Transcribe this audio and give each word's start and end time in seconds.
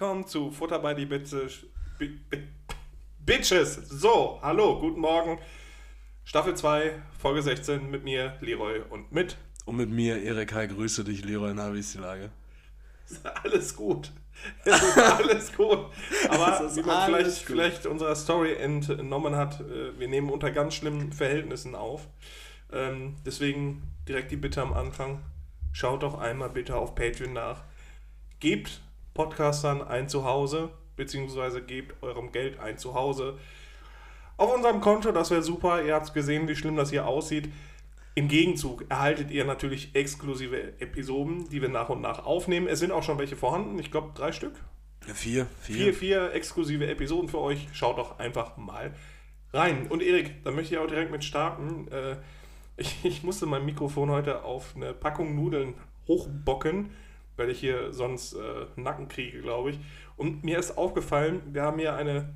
Willkommen 0.00 0.28
zu 0.28 0.52
Futter 0.52 0.78
bei 0.78 0.94
die 0.94 1.06
Bitches. 1.06 1.66
Bi- 1.98 2.20
Bi- 2.30 2.46
Bitches. 3.18 3.74
So, 3.74 4.38
hallo, 4.40 4.78
guten 4.78 5.00
Morgen. 5.00 5.40
Staffel 6.22 6.54
2, 6.54 7.02
Folge 7.18 7.42
16 7.42 7.90
mit 7.90 8.04
mir, 8.04 8.36
Leroy 8.40 8.78
und 8.90 9.10
mit. 9.10 9.36
Und 9.64 9.74
mit 9.76 9.90
mir, 9.90 10.22
Erik, 10.22 10.54
hi, 10.54 10.68
grüße 10.68 11.02
dich, 11.02 11.24
Leroy, 11.24 11.52
na, 11.52 11.74
wie 11.74 11.80
ist 11.80 11.94
die 11.94 11.98
Lage? 11.98 12.30
Alles 13.42 13.74
gut. 13.74 14.12
Es 14.64 14.80
ist 14.80 14.98
alles 14.98 15.52
gut. 15.56 15.86
Aber 16.28 16.76
wie 16.76 16.82
man 16.82 17.06
vielleicht, 17.06 17.38
gut. 17.38 17.46
vielleicht 17.56 17.86
unserer 17.86 18.14
Story 18.14 18.52
entnommen 18.54 19.34
hat, 19.34 19.58
äh, 19.62 19.98
wir 19.98 20.06
nehmen 20.06 20.30
unter 20.30 20.52
ganz 20.52 20.74
schlimmen 20.74 21.12
Verhältnissen 21.12 21.74
auf. 21.74 22.06
Ähm, 22.72 23.16
deswegen 23.26 23.82
direkt 24.06 24.30
die 24.30 24.36
Bitte 24.36 24.62
am 24.62 24.74
Anfang. 24.74 25.24
Schaut 25.72 26.04
doch 26.04 26.16
einmal 26.20 26.50
bitte 26.50 26.76
auf 26.76 26.94
Patreon 26.94 27.32
nach. 27.32 27.64
Gebt 28.38 28.80
Podcastern 29.14 29.82
ein 29.82 30.08
Zuhause, 30.08 30.70
beziehungsweise 30.96 31.62
gebt 31.62 32.02
eurem 32.02 32.32
Geld 32.32 32.58
ein 32.60 32.78
Zuhause. 32.78 33.38
Auf 34.36 34.54
unserem 34.54 34.80
Konto, 34.80 35.10
das 35.12 35.30
wäre 35.30 35.42
super. 35.42 35.82
Ihr 35.82 35.94
habt 35.94 36.14
gesehen, 36.14 36.48
wie 36.48 36.54
schlimm 36.54 36.76
das 36.76 36.90
hier 36.90 37.06
aussieht. 37.06 37.50
Im 38.14 38.28
Gegenzug 38.28 38.84
erhaltet 38.88 39.30
ihr 39.30 39.44
natürlich 39.44 39.94
exklusive 39.94 40.80
Episoden, 40.80 41.48
die 41.50 41.62
wir 41.62 41.68
nach 41.68 41.88
und 41.88 42.00
nach 42.00 42.24
aufnehmen. 42.24 42.66
Es 42.66 42.80
sind 42.80 42.90
auch 42.90 43.02
schon 43.02 43.18
welche 43.18 43.36
vorhanden. 43.36 43.78
Ich 43.78 43.90
glaube, 43.90 44.10
drei 44.14 44.32
Stück. 44.32 44.54
Vier, 45.00 45.46
Vier, 45.60 45.94
vier 45.94 46.32
exklusive 46.34 46.86
Episoden 46.86 47.28
für 47.28 47.38
euch. 47.38 47.68
Schaut 47.72 47.98
doch 47.98 48.18
einfach 48.18 48.56
mal 48.56 48.92
rein. 49.52 49.86
Und 49.88 50.02
Erik, 50.02 50.42
da 50.44 50.50
möchte 50.50 50.74
ich 50.74 50.80
auch 50.80 50.86
direkt 50.86 51.10
mit 51.10 51.24
starten. 51.24 51.88
Äh, 51.90 52.16
ich, 52.76 53.04
ich 53.04 53.22
musste 53.22 53.46
mein 53.46 53.64
Mikrofon 53.64 54.10
heute 54.10 54.44
auf 54.44 54.74
eine 54.76 54.92
Packung 54.94 55.34
Nudeln 55.34 55.74
hochbocken, 56.06 56.90
weil 57.38 57.50
ich 57.50 57.60
hier 57.60 57.92
sonst 57.92 58.34
äh, 58.34 58.66
Nacken 58.76 59.08
kriege, 59.08 59.40
glaube 59.40 59.70
ich. 59.70 59.78
Und 60.16 60.44
mir 60.44 60.58
ist 60.58 60.76
aufgefallen, 60.76 61.40
wir 61.52 61.62
haben 61.62 61.78
hier 61.78 61.94
eine 61.94 62.34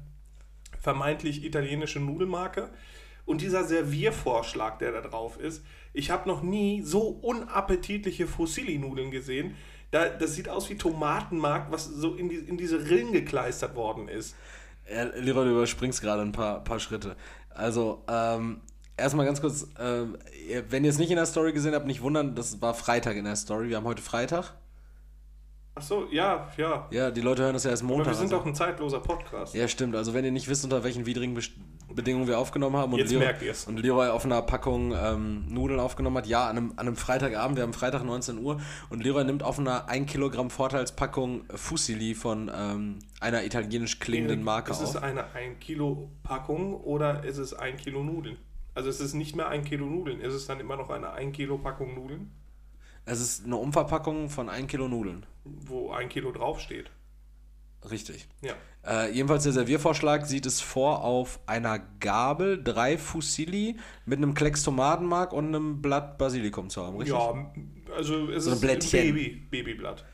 vermeintlich 0.81 1.45
italienische 1.45 2.01
Nudelmarke. 2.01 2.71
Und 3.25 3.41
dieser 3.41 3.65
Serviervorschlag, 3.65 4.79
der 4.81 4.93
da 4.93 5.01
drauf 5.01 5.39
ist, 5.39 5.65
ich 5.93 6.11
habe 6.11 6.29
noch 6.29 6.43
nie 6.43 6.83
so 6.83 7.03
unappetitliche 7.09 8.27
Fusilli-Nudeln 8.27 9.11
gesehen. 9.11 9.55
Da, 9.91 10.09
das 10.09 10.35
sieht 10.35 10.49
aus 10.49 10.69
wie 10.71 10.77
Tomatenmark, 10.77 11.71
was 11.71 11.85
so 11.85 12.15
in, 12.15 12.29
die, 12.29 12.37
in 12.37 12.57
diese 12.57 12.89
Rillen 12.89 13.13
gekleistert 13.13 13.77
worden 13.77 14.09
ist. 14.09 14.35
Ja, 14.93 15.05
Leroy, 15.05 15.45
du 15.45 15.51
überspringst 15.53 16.01
gerade 16.01 16.23
ein 16.23 16.33
paar, 16.33 16.65
paar 16.65 16.81
Schritte. 16.81 17.15
Also, 17.51 18.03
ähm, 18.09 18.63
erstmal 18.97 19.27
ganz 19.27 19.41
kurz, 19.41 19.69
ihr- 20.49 20.65
wenn 20.71 20.83
ihr 20.83 20.91
es 20.91 20.99
nicht 20.99 21.11
in 21.11 21.17
der 21.17 21.27
Story 21.27 21.53
gesehen 21.53 21.75
habt, 21.75 21.87
nicht 21.87 22.03
wundern, 22.03 22.35
das 22.35 22.61
war 22.61 22.75
Freitag 22.75 23.17
in 23.17 23.25
der 23.25 23.37
Story. 23.37 23.69
Wir 23.69 23.77
haben 23.77 23.85
heute 23.87 24.03
Freitag. 24.03 24.55
Ach 25.75 25.83
so, 25.83 26.07
ja, 26.11 26.49
ja. 26.59 26.87
Ja, 26.91 27.11
die 27.11 27.23
Leute 27.23 27.43
hören 27.45 27.55
das 27.55 27.65
ja 27.65 27.71
erst 27.71 27.83
Aber 27.83 27.93
Montag. 27.95 28.09
wir 28.13 28.15
sind 28.15 28.25
also. 28.27 28.39
doch 28.39 28.47
ein 28.47 28.55
zeitloser 28.55 29.01
Podcast. 29.01 29.55
Ja, 29.55 29.67
stimmt. 29.69 29.97
Also, 29.97 30.13
wenn 30.13 30.25
ihr 30.25 30.31
nicht 30.31 30.47
wisst, 30.49 30.65
unter 30.65 30.85
welchen 30.85 31.07
widrigen 31.07 31.35
Best- 31.35 31.53
Bedingungen 31.95 32.27
wir 32.27 32.39
aufgenommen 32.39 32.77
haben 32.77 32.93
und, 32.95 33.01
Jetzt 33.01 33.11
Leroy, 33.11 33.27
merkt 33.27 33.43
ihr's. 33.43 33.67
und 33.67 33.79
Leroy 33.79 34.09
auf 34.09 34.25
einer 34.25 34.41
Packung 34.41 34.95
ähm, 34.97 35.45
Nudeln 35.49 35.79
aufgenommen 35.79 36.17
hat, 36.17 36.27
ja, 36.27 36.49
an 36.49 36.57
einem, 36.57 36.71
an 36.77 36.87
einem 36.87 36.97
Freitagabend, 36.97 37.59
wir 37.59 37.65
haben 37.65 37.75
Freitag 37.75 38.03
19 38.03 38.39
Uhr 38.39 38.59
und 38.89 39.03
Leroy 39.05 39.25
nimmt 39.25 39.43
auf 39.43 39.59
einer 39.59 39.91
1 39.91 40.11
Kilogramm 40.11 40.49
Vorteilspackung 40.49 41.45
Fusilli 41.55 42.15
von 42.15 42.51
ähm, 42.55 42.99
einer 43.21 43.45
italienisch 43.45 43.99
klingenden 44.01 44.43
Marke 44.43 44.71
ist 44.71 44.81
auf. 44.83 44.89
es 44.91 44.97
eine 44.97 45.35
1 45.35 45.59
Kilo 45.61 46.09
Packung 46.23 46.75
oder 46.81 47.25
ist 47.25 47.37
es 47.37 47.53
1 47.53 47.83
Kilo 47.83 48.03
Nudeln? 48.03 48.39
Also 48.75 48.89
es 48.89 48.99
ist 49.01 49.13
nicht 49.13 49.37
mehr 49.37 49.49
1 49.49 49.69
Kilo 49.69 49.85
Nudeln, 49.85 50.23
ist 50.23 50.33
es 50.33 50.47
dann 50.47 50.61
immer 50.61 50.77
noch 50.77 50.89
eine 50.89 51.13
1 51.13 51.37
Kilo 51.37 51.59
Packung 51.59 51.95
Nudeln, 51.95 52.31
Es 53.05 53.21
ist 53.21 53.45
eine 53.45 53.57
Umverpackung 53.57 54.29
von 54.31 54.49
1 54.49 54.69
Kilo 54.69 54.89
Nudeln. 54.89 55.27
wo 55.45 55.91
1 55.91 56.13
Kilo 56.13 56.31
draufsteht. 56.33 56.91
Richtig. 57.91 58.29
Ja. 58.43 58.55
Äh, 58.87 59.13
jedenfalls 59.13 59.43
der 59.43 59.53
Serviervorschlag 59.53 60.25
sieht 60.27 60.47
es 60.47 60.61
vor 60.61 61.03
auf 61.03 61.41
einer 61.47 61.81
Gabel 61.99 62.63
drei 62.63 62.97
Fusilli 62.97 63.77
mit 64.07 64.19
einem 64.19 64.35
Klecks 64.35 64.63
Tomatenmark 64.63 65.33
und 65.33 65.49
einem 65.49 65.83
Blatt 65.83 66.17
Basilikum 66.17 66.71
zu 66.71 66.87
haben, 66.87 66.97
richtig? 66.99 67.17
Ja, 67.17 67.53
also 67.97 68.31
es 68.31 68.45
So 68.45 68.51
ein 68.51 68.55
ist 68.55 68.61
Blättchen. 68.61 69.01
Baby, 69.15 69.47
Babyblatt. 69.51 70.05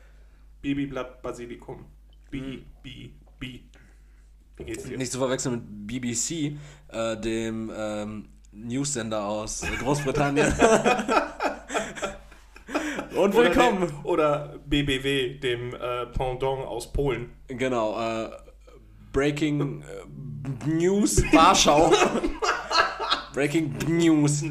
Babyblatt 0.63 1.21
Basilikum. 1.21 1.85
B, 2.31 2.63
B, 2.81 3.09
B. 3.39 3.59
Wie 4.57 4.63
geht's 4.63 4.83
dir? 4.85 4.97
Nicht 4.97 5.11
zu 5.11 5.19
verwechseln 5.19 5.55
mit 5.55 5.87
BBC, 5.87 6.57
äh, 6.87 7.17
dem 7.17 7.71
ähm, 7.75 8.29
Newssender 8.51 9.25
aus 9.25 9.63
Großbritannien. 9.79 10.51
und 13.23 13.35
Oder 13.35 13.43
willkommen! 13.55 13.87
dem- 13.87 14.05
Oder 14.05 14.59
BBW, 14.65 15.39
dem 15.39 15.73
äh, 15.73 16.05
Pendant 16.07 16.43
aus 16.65 16.91
Polen. 16.91 17.31
Genau, 17.47 17.99
äh, 17.99 18.29
Breaking 19.11 19.81
äh, 19.81 20.67
News 20.69 21.21
Warschau. 21.33 21.91
Breaking 23.33 23.75
News. 23.87 24.43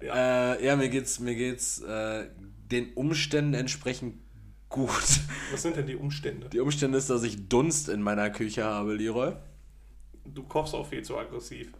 Ja. 0.00 0.54
Äh, 0.54 0.64
ja, 0.66 0.76
mir 0.76 0.88
geht's, 0.88 1.18
mir 1.20 1.34
geht's 1.34 1.80
äh, 1.82 2.28
den 2.70 2.92
Umständen 2.94 3.54
entsprechend 3.54 4.16
gut. 4.68 4.90
Was 5.52 5.62
sind 5.62 5.76
denn 5.76 5.86
die 5.86 5.96
Umstände? 5.96 6.48
Die 6.48 6.60
Umstände 6.60 6.98
ist, 6.98 7.10
dass 7.10 7.22
ich 7.22 7.48
Dunst 7.48 7.88
in 7.88 8.02
meiner 8.02 8.30
Küche 8.30 8.64
habe, 8.64 8.94
Leroy. 8.94 9.32
Du 10.26 10.42
kochst 10.44 10.74
auch 10.74 10.86
viel 10.86 11.02
zu 11.02 11.16
aggressiv. 11.18 11.72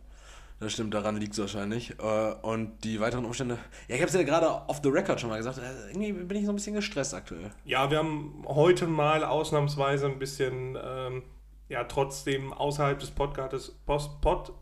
Das 0.61 0.73
stimmt, 0.73 0.95
daran 0.95 1.17
liegt 1.17 1.33
es 1.35 1.39
wahrscheinlich. 1.41 1.99
Äh, 1.99 2.33
und 2.43 2.85
die 2.85 3.01
weiteren 3.01 3.25
Umstände. 3.25 3.59
Ja, 3.89 3.97
ich 3.97 4.01
habe 4.01 4.09
es 4.09 4.15
ja 4.15 4.23
gerade 4.23 4.49
off 4.69 4.81
the 4.83 4.89
record 4.89 5.21
schon 5.21 5.31
mal 5.31 5.37
gesagt. 5.37 5.59
äh, 5.59 5.91
Irgendwie 5.91 6.13
bin 6.13 6.39
ich 6.39 6.47
so 6.47 6.53
ein 6.53 6.57
bisschen 6.57 6.75
gestresst 6.75 7.13
aktuell. 7.13 7.51
Ja, 7.65 7.91
wir 7.91 7.99
haben 7.99 8.45
heute 8.47 8.87
mal 8.87 9.25
ausnahmsweise 9.25 10.07
ein 10.07 10.19
bisschen, 10.19 10.79
ähm, 10.83 11.23
ja, 11.69 11.85
trotzdem 11.85 12.53
außerhalb 12.53 12.99
des 12.99 13.11
Podcasts, 13.11 13.73
Post, 13.85 14.21
Pod, 14.21 14.53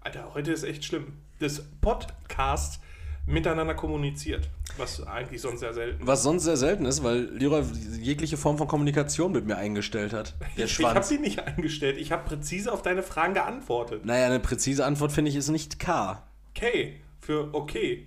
Alter, 0.00 0.32
heute 0.34 0.52
ist 0.52 0.62
echt 0.62 0.84
schlimm, 0.84 1.18
des 1.40 1.64
Podcasts 1.80 2.80
miteinander 3.26 3.74
kommuniziert, 3.74 4.48
was 4.76 5.06
eigentlich 5.06 5.40
sonst 5.40 5.60
sehr 5.60 5.72
selten 5.72 6.06
Was 6.06 6.22
sonst 6.22 6.44
sehr 6.44 6.56
selten 6.56 6.84
ist, 6.84 7.02
weil 7.02 7.20
Leroy 7.36 7.62
jegliche 8.00 8.36
Form 8.36 8.58
von 8.58 8.68
Kommunikation 8.68 9.32
mit 9.32 9.46
mir 9.46 9.56
eingestellt 9.56 10.12
hat. 10.12 10.34
Der 10.56 10.66
Ich 10.66 10.78
habe 10.78 10.92
Schwanz. 10.92 11.08
sie 11.08 11.18
nicht 11.18 11.38
eingestellt, 11.40 11.96
ich 11.98 12.12
habe 12.12 12.24
präzise 12.24 12.72
auf 12.72 12.82
deine 12.82 13.02
Fragen 13.02 13.34
geantwortet. 13.34 14.04
Naja, 14.04 14.26
eine 14.26 14.40
präzise 14.40 14.84
Antwort 14.84 15.12
finde 15.12 15.30
ich 15.30 15.36
ist 15.36 15.48
nicht 15.48 15.78
K. 15.78 16.22
Okay, 16.50 17.00
für 17.20 17.52
okay. 17.54 18.04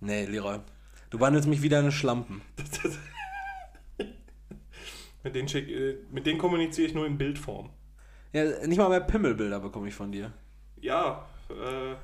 Nee, 0.00 0.24
Leroy. 0.26 0.58
Du 1.10 1.18
behandelst 1.18 1.48
mich 1.48 1.60
wie 1.62 1.68
deine 1.68 1.90
Schlampen. 1.92 2.40
Mit 5.22 5.34
denen, 5.34 5.48
schick, 5.48 5.68
äh, 5.68 5.96
mit 6.10 6.24
denen 6.24 6.38
kommuniziere 6.38 6.88
ich 6.88 6.94
nur 6.94 7.06
in 7.06 7.18
Bildform. 7.18 7.68
Ja, 8.32 8.66
nicht 8.66 8.78
mal 8.78 8.88
mehr 8.88 9.00
Pimmelbilder 9.00 9.60
bekomme 9.60 9.88
ich 9.88 9.94
von 9.94 10.10
dir. 10.10 10.32
Ja, 10.80 11.26
äh, 11.50 11.94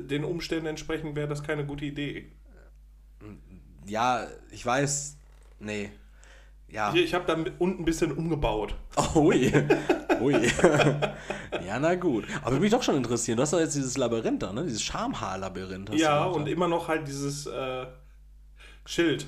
den 0.00 0.24
Umständen 0.24 0.66
entsprechend 0.66 1.16
wäre 1.16 1.28
das 1.28 1.42
keine 1.42 1.66
gute 1.66 1.84
Idee. 1.84 2.32
Ja, 3.86 4.26
ich 4.50 4.64
weiß. 4.64 5.16
Nee. 5.60 5.90
Ja. 6.68 6.92
Hier, 6.92 7.04
ich 7.04 7.14
habe 7.14 7.24
da 7.26 7.36
unten 7.58 7.82
ein 7.82 7.84
bisschen 7.84 8.12
umgebaut. 8.12 8.74
Ui. 9.14 9.52
Ui. 10.20 10.32
ja, 11.66 11.78
na 11.78 11.94
gut. 11.94 12.24
Aber 12.42 12.58
mich 12.58 12.70
doch 12.70 12.82
schon 12.82 12.96
interessieren. 12.96 13.36
Du 13.36 13.42
hast 13.42 13.52
doch 13.52 13.60
jetzt 13.60 13.76
dieses 13.76 13.96
Labyrinth 13.96 14.42
da, 14.42 14.52
ne? 14.52 14.64
Dieses 14.64 14.82
Schamhaar-Labyrinth. 14.82 15.94
Ja, 15.94 16.24
und 16.24 16.48
immer 16.48 16.66
noch 16.66 16.88
halt 16.88 17.06
dieses 17.06 17.46
äh, 17.46 17.86
Schild. 18.86 19.26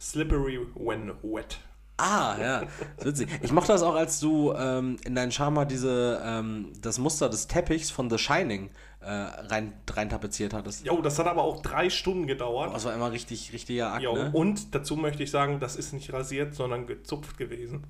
Slippery 0.00 0.60
when 0.74 1.12
wet. 1.22 1.58
Ah, 1.98 2.36
ja. 2.38 2.62
Witzig. 3.02 3.28
Ich 3.42 3.52
mochte 3.52 3.72
das 3.72 3.82
auch, 3.82 3.94
als 3.94 4.20
du 4.20 4.52
ähm, 4.52 4.98
in 5.04 5.14
deinen 5.14 5.32
Charme 5.32 5.66
diese, 5.66 6.20
ähm, 6.22 6.72
das 6.80 6.98
Muster 6.98 7.28
des 7.28 7.46
Teppichs 7.46 7.90
von 7.90 8.10
The 8.10 8.18
Shining 8.18 8.70
äh, 9.06 9.10
rein, 9.46 9.72
rein 9.90 10.08
tapeziert 10.08 10.52
hattest. 10.52 10.84
Jo, 10.84 11.00
das 11.00 11.18
hat 11.18 11.26
aber 11.26 11.42
auch 11.42 11.62
drei 11.62 11.88
Stunden 11.90 12.26
gedauert. 12.26 12.74
Das 12.74 12.84
war 12.84 12.92
immer 12.92 13.12
richtig, 13.12 13.52
richtiger 13.52 13.92
Akt, 13.92 14.02
Jo, 14.02 14.14
ne? 14.14 14.30
Und 14.32 14.74
dazu 14.74 14.96
möchte 14.96 15.22
ich 15.22 15.30
sagen, 15.30 15.60
das 15.60 15.76
ist 15.76 15.92
nicht 15.92 16.12
rasiert, 16.12 16.54
sondern 16.54 16.86
gezupft 16.86 17.38
gewesen. 17.38 17.86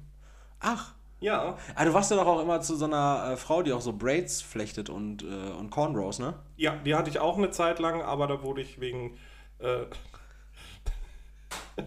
Ach. 0.61 0.93
Ja, 1.19 1.57
Ah, 1.75 1.87
du 1.87 1.95
warst 1.95 2.11
ja 2.11 2.19
doch 2.19 2.27
auch 2.27 2.43
immer 2.43 2.61
zu 2.61 2.77
so 2.77 2.85
einer 2.85 3.31
äh, 3.33 3.37
Frau, 3.39 3.63
die 3.63 3.73
auch 3.73 3.81
so 3.81 3.95
Braids 3.95 4.43
flechtet 4.43 4.91
und, 4.91 5.23
äh, 5.23 5.27
und 5.27 5.71
Cornrows, 5.71 6.19
ne? 6.19 6.35
ja, 6.57 6.77
die 6.77 6.95
hatte 6.95 7.09
ich 7.09 7.19
auch 7.21 7.39
eine 7.39 7.51
Zeit 7.51 7.79
lang, 7.79 8.03
aber 8.03 8.27
da 8.27 8.43
wurde 8.43 8.61
ich 8.61 8.81
wegen 8.83 9.17
äh, 9.59 9.87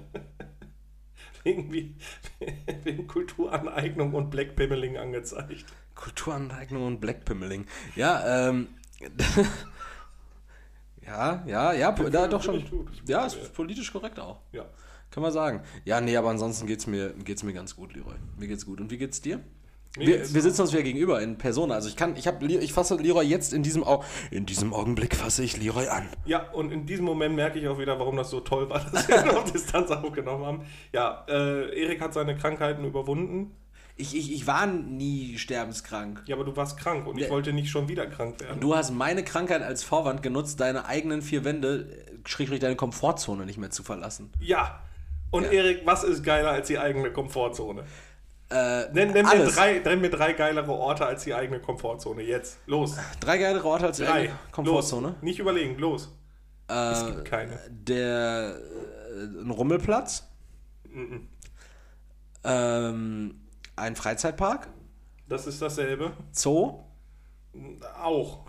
wegen, 1.44 1.72
wie, 1.72 1.96
wegen 2.84 3.06
Kulturaneignung 3.06 4.16
und 4.16 4.32
Blackpimmeling 4.32 4.98
angezeigt. 4.98 5.66
Kulturaneignung 5.94 6.88
und 6.88 7.00
Blackpimmeling. 7.00 7.68
Ja, 7.96 8.50
ähm. 8.50 8.68
ja, 11.06 11.44
ja, 11.46 11.74
ja, 11.74 11.92
da 11.92 12.28
doch 12.28 12.44
schon. 12.44 12.64
Ja, 13.08 13.26
ist 13.26 13.54
politisch 13.54 13.92
korrekt 13.92 14.20
auch. 14.20 14.42
Ja. 14.52 14.66
Kann 15.12 15.24
man 15.24 15.32
sagen. 15.32 15.62
Ja, 15.86 16.02
nee, 16.02 16.16
aber 16.16 16.30
ansonsten 16.30 16.68
geht's 16.68 16.86
mir, 16.86 17.14
geht's 17.24 17.44
mir 17.44 17.54
ganz 17.54 17.76
gut, 17.76 17.94
Leroy. 17.94 18.16
Mir 18.38 18.48
geht's 18.48 18.66
gut. 18.66 18.80
Und 18.80 18.92
wie 18.92 18.98
geht's 18.98 19.22
dir? 19.22 19.40
Wir, 19.98 20.34
wir 20.34 20.42
sitzen 20.42 20.62
uns 20.62 20.72
wieder 20.72 20.84
gegenüber 20.84 21.20
in 21.20 21.40
Persona. 21.40 21.74
Also 21.74 21.90
ich 21.90 21.96
kann, 21.96 22.16
ich 22.16 22.28
habe, 22.28 22.46
ich 22.46 22.74
fasse 22.74 22.96
Leroy 22.96 23.26
jetzt 23.26 23.54
in 23.54 23.64
diesem 23.64 23.84
Au 23.84 24.04
in 24.30 24.46
diesem 24.46 24.72
Augenblick 24.72 25.16
fasse 25.16 25.44
ich 25.44 25.58
Leroy 25.58 25.88
an. 25.88 26.08
Ja, 26.26 26.48
und 26.52 26.72
in 26.72 26.86
diesem 26.86 27.06
Moment 27.06 27.36
merke 27.36 27.58
ich 27.58 27.68
auch 27.68 27.80
wieder, 27.80 27.98
warum 27.98 28.16
das 28.16 28.30
so 28.30 28.40
toll 28.40 28.70
war, 28.70 28.86
dass 28.92 29.08
wir 29.08 29.36
auf 29.36 29.44
Distanz 29.52 29.90
aufgenommen 29.90 30.46
haben. 30.46 30.66
Ja, 30.94 31.26
äh, 31.28 31.82
Erik 31.82 32.02
hat 32.02 32.14
seine 32.14 32.38
Krankheiten 32.38 32.86
überwunden. 32.86 33.56
Ich, 34.02 34.16
ich, 34.16 34.32
ich 34.34 34.48
war 34.48 34.66
nie 34.66 35.38
sterbenskrank. 35.38 36.24
Ja, 36.26 36.36
aber 36.38 36.46
du 36.46 36.56
warst 36.56 36.78
krank 36.78 37.06
und 37.06 37.20
ich 37.20 37.30
wollte 37.30 37.52
nicht 37.52 37.70
schon 37.70 37.90
wieder 37.90 38.08
krank 38.08 38.40
werden. 38.40 38.62
Du 38.62 38.74
hast 38.74 38.92
meine 38.92 39.24
Krankheit 39.26 39.62
als 39.62 39.84
Vorwand 39.84 40.24
genutzt, 40.24 40.60
deine 40.62 40.86
eigenen 40.86 41.22
vier 41.22 41.44
Wände, 41.44 41.90
äh, 42.08 42.28
schrägstrich 42.28 42.62
deine 42.62 42.78
Komfortzone 42.78 43.46
nicht 43.46 43.58
mehr 43.58 43.72
zu 43.72 43.84
verlassen. 43.84 44.32
Ja. 44.40 44.82
Und 45.32 45.44
Ja. 45.44 45.52
Erik, 45.52 45.82
was 45.86 46.04
ist 46.06 46.24
geiler 46.24 46.52
als 46.52 46.68
die 46.68 46.80
eigene 46.80 47.12
Komfortzone? 47.12 47.84
Äh, 48.52 48.92
Nenn, 48.94 49.12
nenn, 49.12 49.26
mir 49.28 49.46
drei, 49.48 49.80
nenn 49.80 50.00
mir 50.02 50.10
drei 50.10 50.32
geilere 50.34 50.72
Orte 50.72 51.06
als 51.06 51.26
die 51.26 51.34
eigene 51.36 51.60
Komfortzone. 51.60 52.24
Jetzt. 52.24 52.58
Los. 52.68 52.96
Drei 53.20 53.38
geile 53.38 53.64
Orte 53.64 53.88
als 53.88 53.98
Drei. 53.98 54.12
eigene 54.12 54.40
Komfortzone. 54.52 55.08
Los. 55.10 55.22
Nicht 55.22 55.40
überlegen. 55.40 55.78
Los. 55.78 56.10
es 56.68 57.02
Äh, 57.04 57.06
gibt 57.12 57.26
keine. 57.26 57.60
der 57.70 58.56
äh, 58.56 59.42
ein 59.44 59.52
Rummelplatz, 59.52 60.26
Mhm. 60.92 61.28
ähm, 62.44 63.36
ein 63.80 63.96
Freizeitpark, 63.96 64.68
Das 65.28 65.48
ist 65.48 65.62
dasselbe. 65.62 66.12
Zoo. 66.32 66.80
Auch. 68.02 68.46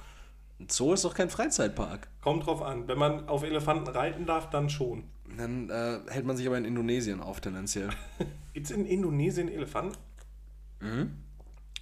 Ein 0.58 0.68
Zoo 0.68 0.92
ist 0.92 1.04
doch 1.04 1.14
kein 1.14 1.30
Freizeitpark. 1.30 2.08
Kommt 2.20 2.46
drauf 2.46 2.62
an. 2.62 2.86
Wenn 2.88 2.98
man 2.98 3.28
auf 3.28 3.42
Elefanten 3.42 3.88
reiten 3.88 4.26
darf, 4.26 4.50
dann 4.50 4.68
schon. 4.68 5.04
Dann 5.36 5.70
äh, 5.70 6.00
hält 6.08 6.26
man 6.26 6.36
sich 6.36 6.46
aber 6.46 6.58
in 6.58 6.64
Indonesien 6.64 7.20
auf 7.20 7.40
tendenziell. 7.40 7.88
Gibt 8.52 8.66
es 8.66 8.72
in 8.72 8.84
Indonesien 8.84 9.48
Elefanten? 9.48 9.96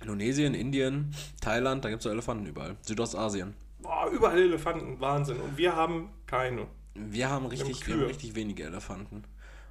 Indonesien, 0.01 0.55
Indien, 0.55 1.15
Thailand, 1.41 1.85
da 1.85 1.89
gibt 1.89 2.01
es 2.01 2.05
doch 2.05 2.11
Elefanten 2.13 2.47
überall. 2.47 2.77
Südostasien. 2.83 3.55
Boah, 3.81 4.09
überall 4.13 4.39
Elefanten. 4.39 5.01
Wahnsinn. 5.01 5.39
Und 5.41 5.57
wir 5.57 5.75
haben 5.77 6.11
keine. 6.27 6.67
Wir 6.95 7.31
haben 7.31 7.47
richtig, 7.47 7.87
wir 7.87 7.95
Kühe. 7.95 8.03
haben 8.03 8.09
richtig 8.09 8.35
wenige 8.35 8.65
Elefanten. 8.65 9.23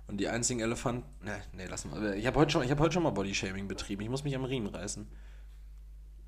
Und 0.08 0.18
die 0.18 0.28
einzigen 0.30 0.60
Elefanten. 0.62 1.04
Ne, 1.26 1.42
nee, 1.54 1.66
lass 1.70 1.86
mal. 1.86 2.14
Ich 2.16 2.26
habe 2.26 2.40
heute, 2.40 2.52
schon- 2.52 2.64
ich 2.64 2.72
hab 2.72 2.80
heute 2.80 2.94
schon 2.94 3.04
mal 3.04 3.10
Bodyshaming 3.12 3.68
betrieben. 3.68 4.02
Ich 4.04 4.10
muss 4.10 4.24
mich 4.24 4.36
am 4.36 4.46
Riemen 4.46 4.68
reißen. 4.74 5.08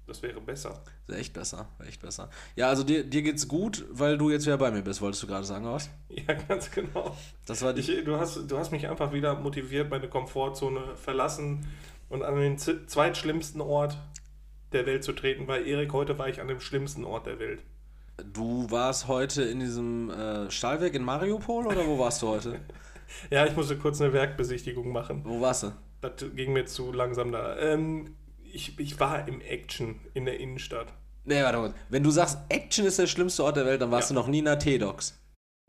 Das 0.06 0.22
wäre 0.24 0.42
besser. 0.42 0.82
Das 1.06 1.16
ist 1.16 1.22
echt 1.22 1.34
besser. 1.34 1.68
Echt 1.88 2.02
besser. 2.02 2.30
Ja, 2.56 2.68
also 2.68 2.84
dir, 2.84 3.04
dir 3.04 3.22
geht's 3.22 3.48
gut, 3.48 3.86
weil 3.92 4.18
du 4.18 4.32
jetzt 4.32 4.46
wieder 4.48 4.58
bei 4.58 4.72
mir 4.72 4.82
bist, 4.82 5.02
wolltest 5.02 5.22
du 5.24 5.28
gerade 5.28 5.46
sagen, 5.46 5.66
was? 5.66 5.90
Ja, 6.10 6.34
ganz 6.34 6.72
genau. 6.72 7.16
Das 7.46 7.62
war 7.62 7.74
die. 7.74 7.82
Ich, 7.82 8.04
du, 8.04 8.18
hast, 8.18 8.50
du 8.50 8.58
hast 8.58 8.72
mich 8.72 8.88
einfach 8.90 9.14
wieder 9.14 9.36
motiviert, 9.40 9.90
meine 9.92 10.10
Komfortzone 10.10 10.96
verlassen 10.96 11.68
und 12.10 12.24
an 12.24 12.36
den 12.36 12.58
zweitschlimmsten 12.58 13.62
Ort 13.62 13.98
der 14.72 14.86
Welt 14.88 15.04
zu 15.04 15.14
treten, 15.14 15.48
weil 15.48 15.68
Erik, 15.68 15.94
heute 15.94 16.18
war 16.18 16.28
ich 16.28 16.42
an 16.42 16.48
dem 16.48 16.60
schlimmsten 16.60 17.04
Ort 17.06 17.28
der 17.28 17.40
Welt. 17.40 17.64
Du 18.34 18.70
warst 18.72 19.08
heute 19.08 19.44
in 19.44 19.60
diesem 19.60 20.10
äh, 20.10 20.50
Stahlwerk 20.52 20.94
in 20.96 21.04
Mariupol 21.04 21.68
oder 21.68 21.86
wo 21.86 21.98
warst 22.00 22.22
du 22.24 22.28
heute? 22.28 22.60
Ja, 23.30 23.46
ich 23.46 23.56
musste 23.56 23.78
kurz 23.78 24.00
eine 24.02 24.14
Werkbesichtigung 24.14 24.92
machen. 24.92 25.22
Wo 25.26 25.42
warst 25.42 25.64
du? 25.64 25.72
Das 26.02 26.14
ging 26.36 26.54
mir 26.54 26.66
zu 26.66 26.92
langsam 26.92 27.32
da. 27.32 27.58
Ähm, 27.58 28.16
ich, 28.44 28.80
ich 28.80 29.00
war 29.00 29.28
im 29.28 29.42
Action 29.42 30.00
in 30.14 30.26
der 30.26 30.40
Innenstadt. 30.40 30.94
Nee, 31.26 31.44
warte 31.44 31.58
mal. 31.60 31.74
Wenn 31.90 32.04
du 32.04 32.10
sagst, 32.12 32.38
Action 32.50 32.86
ist 32.86 32.98
der 33.00 33.08
schlimmste 33.08 33.44
Ort 33.44 33.58
der 33.58 33.66
Welt, 33.66 33.82
dann 33.82 33.92
warst 33.92 34.10
Ja. 34.10 34.16
du 34.16 34.22
noch 34.22 34.28
nie 34.28 34.40
in 34.40 34.46
der 34.46 34.58
T-Docs. 34.60 35.20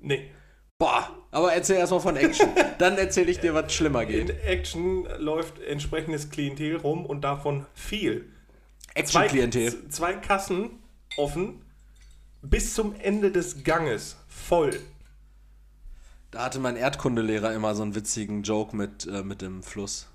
Nee. 0.00 0.30
Boah, 0.78 1.10
aber 1.30 1.52
erzähl 1.52 1.76
erstmal 1.76 2.00
von 2.00 2.16
Action. 2.16 2.48
dann 2.78 2.96
erzähle 2.96 3.30
ich 3.30 3.38
dir, 3.40 3.52
was 3.52 3.70
schlimmer 3.74 4.02
In 4.02 4.08
geht. 4.08 4.30
Action 4.44 5.06
läuft 5.18 5.58
entsprechendes 5.60 6.30
Klientel 6.30 6.76
rum 6.76 7.04
und 7.04 7.20
davon 7.22 7.66
viel. 7.74 8.30
Action-Klientel. 8.94 9.70
z- 9.70 9.92
zwei 9.92 10.14
Kassen 10.14 10.70
offen 11.18 11.64
bis 12.42 12.74
zum 12.74 12.94
Ende 12.98 13.30
des 13.30 13.62
Ganges 13.64 14.16
voll. 14.28 14.70
Da 16.30 16.44
hatte 16.44 16.60
mein 16.60 16.76
Erdkundelehrer 16.76 17.52
immer 17.54 17.74
so 17.74 17.82
einen 17.82 17.94
witzigen 17.94 18.42
Joke 18.42 18.76
mit, 18.76 19.06
äh, 19.06 19.22
mit 19.22 19.42
dem 19.42 19.62
Fluss, 19.62 20.08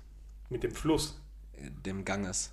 Mit 0.48 0.62
dem 0.62 0.74
Fluss. 0.74 1.20
äh, 1.54 1.70
dem 1.84 2.04
Ganges. 2.04 2.52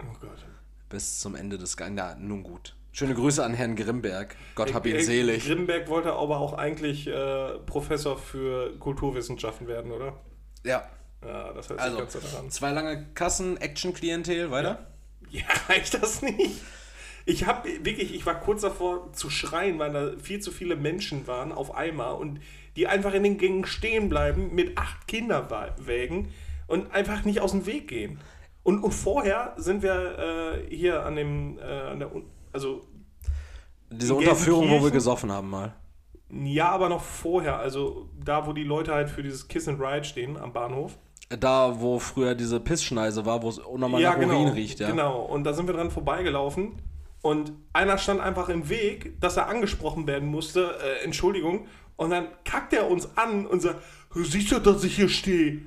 Oh 0.00 0.12
Gott. 0.20 0.44
Bis 0.90 1.18
zum 1.20 1.34
Ende 1.34 1.56
des 1.58 1.76
Ganges. 1.76 1.94
Na, 1.96 2.14
nun 2.16 2.42
gut. 2.42 2.74
Schöne 2.92 3.14
Grüße 3.14 3.42
an 3.44 3.54
Herrn 3.54 3.74
Grimberg. 3.74 4.36
Gott 4.54 4.72
hab 4.74 4.86
ihn 4.86 4.96
Äh, 4.96 5.02
selig. 5.02 5.46
Grimberg 5.46 5.88
wollte 5.88 6.12
aber 6.12 6.38
auch 6.38 6.52
eigentlich 6.52 7.06
äh, 7.08 7.58
Professor 7.66 8.16
für 8.18 8.78
Kulturwissenschaften 8.78 9.66
werden, 9.66 9.90
oder? 9.90 10.20
Ja. 10.62 10.88
Ja, 11.24 11.52
das 11.54 11.70
hört 11.70 11.80
sich 11.80 11.86
Also, 11.88 11.98
ganz 11.98 12.12
so 12.12 12.20
daran. 12.20 12.50
zwei 12.50 12.70
lange 12.70 13.06
Kassen, 13.14 13.56
Action-Klientel, 13.56 14.50
weiter? 14.50 14.86
Ja, 15.30 15.42
reicht 15.68 15.94
das 15.94 16.20
nicht? 16.22 16.60
Ich 17.24 17.46
habe 17.46 17.66
wirklich, 17.82 18.14
ich 18.14 18.26
war 18.26 18.38
kurz 18.38 18.60
davor 18.60 19.10
zu 19.14 19.30
schreien, 19.30 19.78
weil 19.78 19.92
da 19.92 20.12
viel 20.22 20.40
zu 20.40 20.52
viele 20.52 20.76
Menschen 20.76 21.26
waren 21.26 21.50
auf 21.50 21.74
einmal 21.74 22.14
und 22.16 22.40
die 22.76 22.86
einfach 22.86 23.14
in 23.14 23.22
den 23.22 23.38
Gängen 23.38 23.66
stehen 23.66 24.08
bleiben 24.08 24.54
mit 24.54 24.78
acht 24.78 25.06
Kinderwägen 25.06 26.28
und 26.66 26.92
einfach 26.92 27.24
nicht 27.24 27.40
aus 27.40 27.52
dem 27.52 27.66
Weg 27.66 27.88
gehen. 27.88 28.20
Und, 28.62 28.82
und 28.82 28.92
vorher 28.92 29.52
sind 29.56 29.82
wir 29.82 30.18
äh, 30.70 30.74
hier 30.74 31.04
an 31.04 31.16
dem, 31.16 31.58
äh, 31.58 31.62
an 31.62 31.98
der, 31.98 32.10
also 32.52 32.82
Diese 33.90 34.14
Unterführung, 34.14 34.70
wo 34.70 34.82
wir 34.82 34.90
gesoffen 34.90 35.30
haben 35.30 35.50
mal. 35.50 35.74
ja, 36.30 36.70
aber 36.70 36.88
noch 36.88 37.02
vorher, 37.02 37.58
also 37.58 38.08
da, 38.24 38.46
wo 38.46 38.52
die 38.52 38.64
Leute 38.64 38.94
halt 38.94 39.10
für 39.10 39.22
dieses 39.22 39.48
Kiss 39.48 39.68
and 39.68 39.80
Ride 39.80 40.04
stehen 40.04 40.36
am 40.36 40.52
Bahnhof. 40.52 40.96
Da, 41.28 41.80
wo 41.80 41.98
früher 41.98 42.34
diese 42.34 42.60
Pissschneise 42.60 43.26
war, 43.26 43.42
wo 43.42 43.48
es 43.48 43.58
unnormal 43.58 44.00
nach 44.00 44.16
Urin 44.16 44.48
riecht, 44.48 44.80
ja. 44.80 44.88
Genau, 44.90 45.22
und 45.22 45.44
da 45.44 45.52
sind 45.52 45.66
wir 45.66 45.74
dran 45.74 45.90
vorbeigelaufen 45.90 46.72
und 47.22 47.52
einer 47.72 47.96
stand 47.98 48.20
einfach 48.20 48.48
im 48.50 48.68
Weg, 48.68 49.18
dass 49.20 49.36
er 49.36 49.48
angesprochen 49.48 50.06
werden 50.06 50.28
musste, 50.28 50.78
äh, 50.82 51.04
Entschuldigung, 51.04 51.66
und 51.96 52.10
dann 52.10 52.28
kackt 52.44 52.72
er 52.72 52.90
uns 52.90 53.16
an 53.16 53.46
und 53.46 53.60
sagt, 53.60 53.80
siehst 54.14 54.52
du, 54.52 54.58
dass 54.58 54.84
ich 54.84 54.96
hier 54.96 55.08
stehe? 55.08 55.62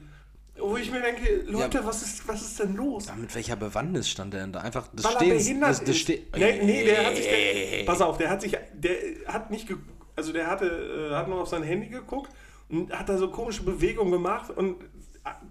Wo 0.59 0.75
ich 0.75 0.91
mir 0.91 1.01
denke, 1.01 1.43
Leute, 1.45 1.85
was, 1.85 2.01
ist, 2.01 2.27
was 2.27 2.41
ist 2.41 2.59
denn 2.59 2.75
los? 2.75 3.05
Ja, 3.07 3.15
Mit 3.15 3.33
welcher 3.35 3.55
Bewandtnis 3.55 4.09
stand 4.09 4.33
der 4.33 4.41
denn 4.41 4.53
da? 4.53 4.61
Einfach 4.61 4.87
des 4.87 5.05
Weil 5.05 5.11
Stehens. 5.13 5.43
behindert 5.43 5.69
des, 5.69 5.79
des 5.81 5.89
ist. 5.95 6.01
Ste 6.01 6.23
nee, 6.35 6.63
nee, 6.63 6.83
der 6.83 7.05
hat 7.05 7.15
sich, 7.15 7.27
der, 7.27 7.85
pass 7.85 8.01
auf, 8.01 8.17
der 8.17 8.29
hat 8.29 8.41
sich, 8.41 8.57
der 8.73 8.95
hat 9.27 9.51
nicht, 9.51 9.67
also 10.15 10.33
der 10.33 10.47
hatte, 10.47 11.11
äh, 11.11 11.15
hat 11.15 11.27
nur 11.27 11.41
auf 11.41 11.47
sein 11.47 11.61
Handy 11.61 11.87
geguckt 11.89 12.31
und 12.69 12.91
hat 12.91 13.07
da 13.07 13.17
so 13.17 13.29
komische 13.29 13.63
Bewegungen 13.63 14.11
gemacht 14.11 14.49
und 14.49 14.77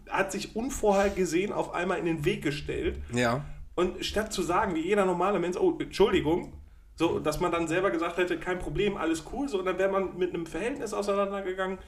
hat 0.08 0.32
sich 0.32 0.56
unvorhergesehen 0.56 1.52
auf 1.52 1.72
einmal 1.72 1.98
in 1.98 2.06
den 2.06 2.24
Weg 2.24 2.42
gestellt. 2.42 2.98
Ja. 3.12 3.44
Und 3.74 4.04
statt 4.04 4.32
zu 4.32 4.42
sagen, 4.42 4.74
wie 4.74 4.80
jeder 4.80 5.04
normale 5.04 5.38
Mensch, 5.38 5.56
oh, 5.56 5.76
Entschuldigung, 5.78 6.52
so, 6.96 7.18
dass 7.20 7.40
man 7.40 7.52
dann 7.52 7.68
selber 7.68 7.90
gesagt 7.90 8.16
hätte, 8.16 8.38
kein 8.38 8.58
Problem, 8.58 8.96
alles 8.96 9.24
cool, 9.32 9.48
so, 9.48 9.58
und 9.58 9.66
dann 9.66 9.78
wäre 9.78 9.90
man 9.90 10.16
mit 10.16 10.34
einem 10.34 10.46
Verhältnis 10.46 10.92
auseinandergegangen. 10.94 11.78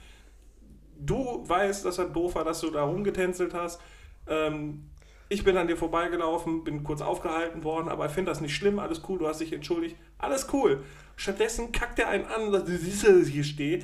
Du 1.00 1.42
weißt, 1.48 1.84
dass 1.84 1.98
er 1.98 2.06
doof 2.06 2.34
war, 2.34 2.44
dass 2.44 2.60
du 2.60 2.70
da 2.70 2.82
rumgetänzelt 2.82 3.54
hast. 3.54 3.80
Ähm, 4.28 4.90
ich 5.30 5.44
bin 5.44 5.56
an 5.56 5.66
dir 5.68 5.76
vorbeigelaufen, 5.76 6.64
bin 6.64 6.84
kurz 6.84 7.00
aufgehalten 7.00 7.64
worden, 7.64 7.88
aber 7.88 8.06
ich 8.06 8.12
finde 8.12 8.30
das 8.30 8.40
nicht 8.40 8.54
schlimm, 8.54 8.78
alles 8.78 9.02
cool, 9.08 9.18
du 9.18 9.26
hast 9.28 9.40
dich 9.40 9.52
entschuldigt, 9.52 9.96
alles 10.18 10.48
cool. 10.52 10.82
Stattdessen 11.16 11.72
kackt 11.72 11.98
er 11.98 12.08
einen 12.08 12.24
an 12.26 12.50
sagt, 12.52 12.68
du 12.68 12.76
siehst, 12.76 13.06
dass 13.06 13.26
hier 13.28 13.44
stehe. 13.44 13.80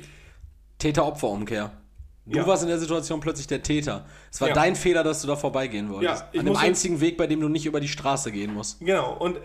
Täter-Opfer-Umkehr. 0.79 1.71
Du 2.27 2.39
Ja. 2.39 2.47
warst 2.47 2.63
in 2.63 2.69
der 2.69 2.79
Situation 2.79 3.19
plötzlich 3.19 3.45
der 3.47 3.61
Täter. 3.61 4.05
Es 4.31 4.41
war 4.41 4.47
Ja. 4.49 4.53
dein 4.55 4.75
Fehler, 4.75 5.03
dass 5.03 5.21
du 5.21 5.27
da 5.27 5.35
vorbeigehen 5.35 5.89
wolltest. 5.89 6.25
Ja, 6.33 6.39
An 6.39 6.45
dem 6.47 6.55
einzigen 6.55 6.99
Weg, 6.99 7.17
bei 7.17 7.27
dem 7.27 7.39
du 7.39 7.47
nicht 7.49 7.65
über 7.67 7.79
die 7.79 7.87
Straße 7.87 8.31
gehen 8.31 8.53
musst. 8.53 8.79
Genau, 8.79 9.15
und 9.17 9.37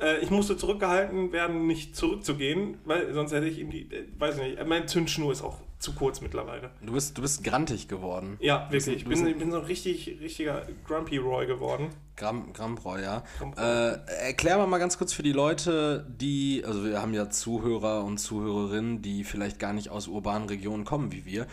äh, 0.00 0.18
ich 0.18 0.30
musste 0.30 0.56
zurückgehalten 0.56 1.32
werden, 1.32 1.66
nicht 1.66 1.96
zurückzugehen, 1.96 2.78
weil 2.84 3.12
sonst 3.14 3.32
hätte 3.32 3.46
ich 3.46 3.58
ihm 3.58 3.70
die, 3.70 3.82
äh, 3.82 4.06
weiß 4.18 4.38
ich 4.38 4.42
nicht, 4.42 4.66
meine 4.66 4.86
Zündschnur 4.86 5.32
ist 5.32 5.42
auch 5.42 5.58
zu 5.78 5.92
kurz 5.92 6.20
mittlerweile. 6.20 6.70
Du 6.80 6.94
bist, 6.94 7.16
du 7.16 7.22
bist 7.22 7.44
grantig 7.44 7.88
geworden. 7.88 8.38
Ja, 8.40 8.66
wirklich. 8.70 8.96
Ich 8.96 9.04
bin, 9.04 9.26
ich 9.26 9.36
bin 9.36 9.50
so 9.50 9.58
ein 9.58 9.64
richtig, 9.64 10.18
richtiger 10.20 10.66
Grumpy 10.86 11.18
Roy 11.18 11.46
geworden. 11.46 11.90
Gramm, 12.16 12.52
Grammbräu, 12.52 13.02
ja. 13.02 13.22
Grammbräu. 13.38 13.62
Äh, 13.62 13.98
erklär 14.26 14.56
mal, 14.56 14.66
mal 14.66 14.78
ganz 14.78 14.96
kurz 14.96 15.12
für 15.12 15.22
die 15.22 15.32
Leute, 15.32 16.06
die, 16.08 16.62
also 16.64 16.84
wir 16.84 17.02
haben 17.02 17.12
ja 17.12 17.28
Zuhörer 17.28 18.04
und 18.04 18.18
Zuhörerinnen, 18.18 19.02
die 19.02 19.24
vielleicht 19.24 19.58
gar 19.58 19.72
nicht 19.72 19.90
aus 19.90 20.08
urbanen 20.08 20.48
Regionen 20.48 20.84
kommen 20.84 21.12
wie 21.12 21.26
wir, 21.26 21.46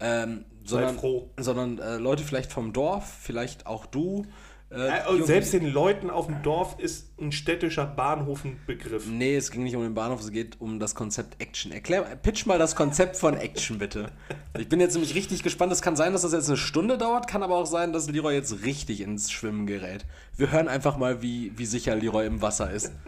ähm, 0.00 0.44
sondern, 0.64 0.98
froh. 0.98 1.30
sondern 1.38 1.78
äh, 1.78 1.96
Leute 1.96 2.24
vielleicht 2.24 2.52
vom 2.52 2.72
Dorf, 2.72 3.10
vielleicht 3.22 3.66
auch 3.66 3.86
du. 3.86 4.26
Äh, 4.70 4.88
Äh, 4.88 5.08
und 5.08 5.26
selbst 5.26 5.52
den 5.54 5.66
Leuten 5.66 6.10
auf 6.10 6.26
dem 6.26 6.42
Dorf 6.42 6.78
ist 6.78 7.18
ein 7.18 7.32
städtischer 7.32 7.86
Bahnhof 7.86 8.44
ein 8.44 8.60
Begriff. 8.66 9.06
Nee, 9.06 9.36
es 9.36 9.50
ging 9.50 9.62
nicht 9.62 9.76
um 9.76 9.82
den 9.82 9.94
Bahnhof, 9.94 10.20
es 10.20 10.30
geht 10.30 10.60
um 10.60 10.78
das 10.78 10.94
Konzept 10.94 11.40
Action. 11.40 11.72
Erklär, 11.72 12.02
pitch 12.02 12.44
mal 12.46 12.58
das 12.58 12.76
Konzept 12.76 13.16
von 13.16 13.34
Action, 13.34 13.78
bitte. 13.78 14.12
Ich 14.58 14.68
bin 14.68 14.80
jetzt 14.80 14.92
nämlich 14.92 15.14
richtig 15.14 15.42
gespannt. 15.42 15.72
Es 15.72 15.80
kann 15.80 15.96
sein, 15.96 16.12
dass 16.12 16.22
das 16.22 16.32
jetzt 16.32 16.48
eine 16.48 16.58
Stunde 16.58 16.98
dauert, 16.98 17.28
kann 17.28 17.42
aber 17.42 17.56
auch 17.56 17.66
sein, 17.66 17.92
dass 17.92 18.10
Leroy 18.10 18.34
jetzt 18.34 18.64
richtig 18.64 19.00
ins 19.00 19.30
Schwimmen 19.30 19.66
gerät. 19.66 20.04
Wir 20.36 20.52
hören 20.52 20.68
einfach 20.68 20.98
mal, 20.98 21.22
wie, 21.22 21.56
wie 21.56 21.66
sicher 21.66 21.96
Leroy 21.96 22.26
im 22.26 22.42
Wasser 22.42 22.70
ist. 22.70 22.92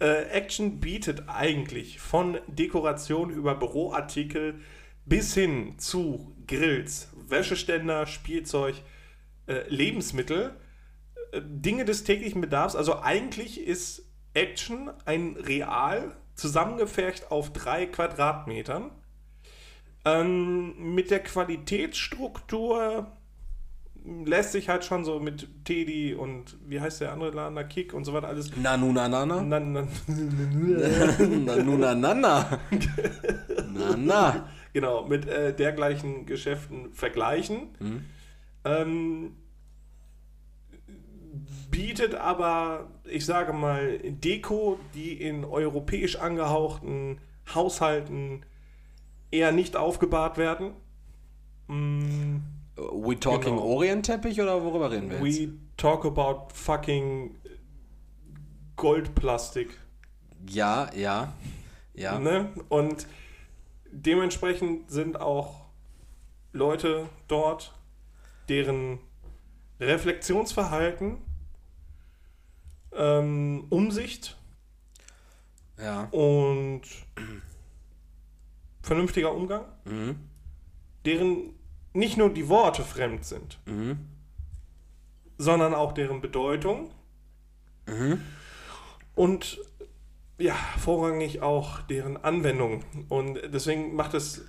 Äh, 0.00 0.24
Action 0.30 0.80
bietet 0.80 1.28
eigentlich 1.28 2.00
von 2.00 2.38
Dekoration 2.48 3.30
über 3.30 3.54
Büroartikel 3.54 4.56
bis 5.06 5.34
hin 5.34 5.78
zu 5.78 6.34
Grills, 6.48 7.10
Wäscheständer, 7.28 8.06
Spielzeug, 8.06 8.74
äh, 9.46 9.68
Lebensmittel 9.68 10.56
äh, 11.32 11.40
Dinge 11.42 11.84
des 11.84 12.04
täglichen 12.04 12.40
Bedarfs. 12.40 12.76
Also 12.76 13.00
eigentlich 13.00 13.60
ist 13.60 14.08
Action 14.34 14.90
ein 15.04 15.36
Real 15.36 16.16
zusammengefärcht 16.34 17.30
auf 17.30 17.52
drei 17.52 17.86
Quadratmetern. 17.86 18.90
Ähm, 20.04 20.94
mit 20.94 21.10
der 21.10 21.20
Qualitätsstruktur 21.20 23.12
lässt 24.24 24.52
sich 24.52 24.68
halt 24.68 24.84
schon 24.84 25.04
so 25.04 25.20
mit 25.20 25.64
Teddy 25.64 26.14
und 26.14 26.56
wie 26.66 26.80
heißt 26.80 27.00
der 27.00 27.12
andere 27.12 27.30
Laden, 27.30 27.54
da 27.54 27.62
Kick 27.62 27.94
und 27.94 28.04
so 28.04 28.12
weiter 28.12 28.28
alles. 28.28 28.56
Nanuna 28.56 29.08
Nana? 29.08 29.42
Na, 29.42 29.60
na, 29.60 29.86
Nanuna 31.18 31.94
Nana. 31.94 32.60
Genau, 34.72 35.06
mit 35.06 35.28
äh, 35.28 35.54
dergleichen 35.54 36.26
Geschäften 36.26 36.92
vergleichen. 36.92 37.68
Ähm, 38.64 39.36
bietet 41.70 42.14
aber, 42.14 42.88
ich 43.04 43.24
sage 43.24 43.52
mal, 43.52 43.98
Deko, 43.98 44.78
die 44.94 45.12
in 45.20 45.44
europäisch 45.44 46.16
angehauchten 46.16 47.18
Haushalten 47.54 48.44
eher 49.30 49.52
nicht 49.52 49.76
aufgebahrt 49.76 50.36
werden. 50.36 50.72
Mm, 51.68 52.36
We 52.76 53.18
talking 53.18 53.54
Genau. 53.56 53.62
Orient-Teppich 53.62 54.40
oder 54.40 54.62
worüber 54.62 54.90
reden 54.90 55.10
wir 55.10 55.20
jetzt? 55.26 55.40
we 55.40 55.52
talk 55.76 56.04
about 56.04 56.48
fucking 56.54 57.34
Goldplastik. 58.76 59.78
Ja, 60.48 60.90
ja. 60.94 61.32
Ja. 61.94 62.18
Ne? 62.18 62.50
Und 62.68 63.06
dementsprechend 63.90 64.90
sind 64.90 65.20
auch 65.20 65.66
Leute 66.52 67.08
dort, 67.28 67.74
deren 68.48 68.98
Reflexionsverhalten, 69.80 71.18
ähm, 72.94 73.66
Umsicht 73.70 74.36
Ja. 75.78 76.04
und 76.10 76.82
vernünftiger 78.82 79.32
Umgang, 79.34 79.64
Mhm. 79.84 80.16
deren 81.04 81.54
nicht 81.94 82.16
nur 82.16 82.30
die 82.32 82.48
Worte 82.48 82.82
fremd 82.84 83.24
sind, 83.24 83.58
Mhm. 83.66 83.98
sondern 85.38 85.74
auch 85.74 85.92
deren 85.92 86.20
Bedeutung 86.20 86.90
Mhm. 87.86 88.20
und 89.14 89.58
ja, 90.38 90.54
vorrangig 90.78 91.40
auch 91.42 91.82
deren 91.82 92.16
Anwendung. 92.16 92.84
Und 93.08 93.38
deswegen 93.52 93.94
macht 93.94 94.14
es 94.14 94.42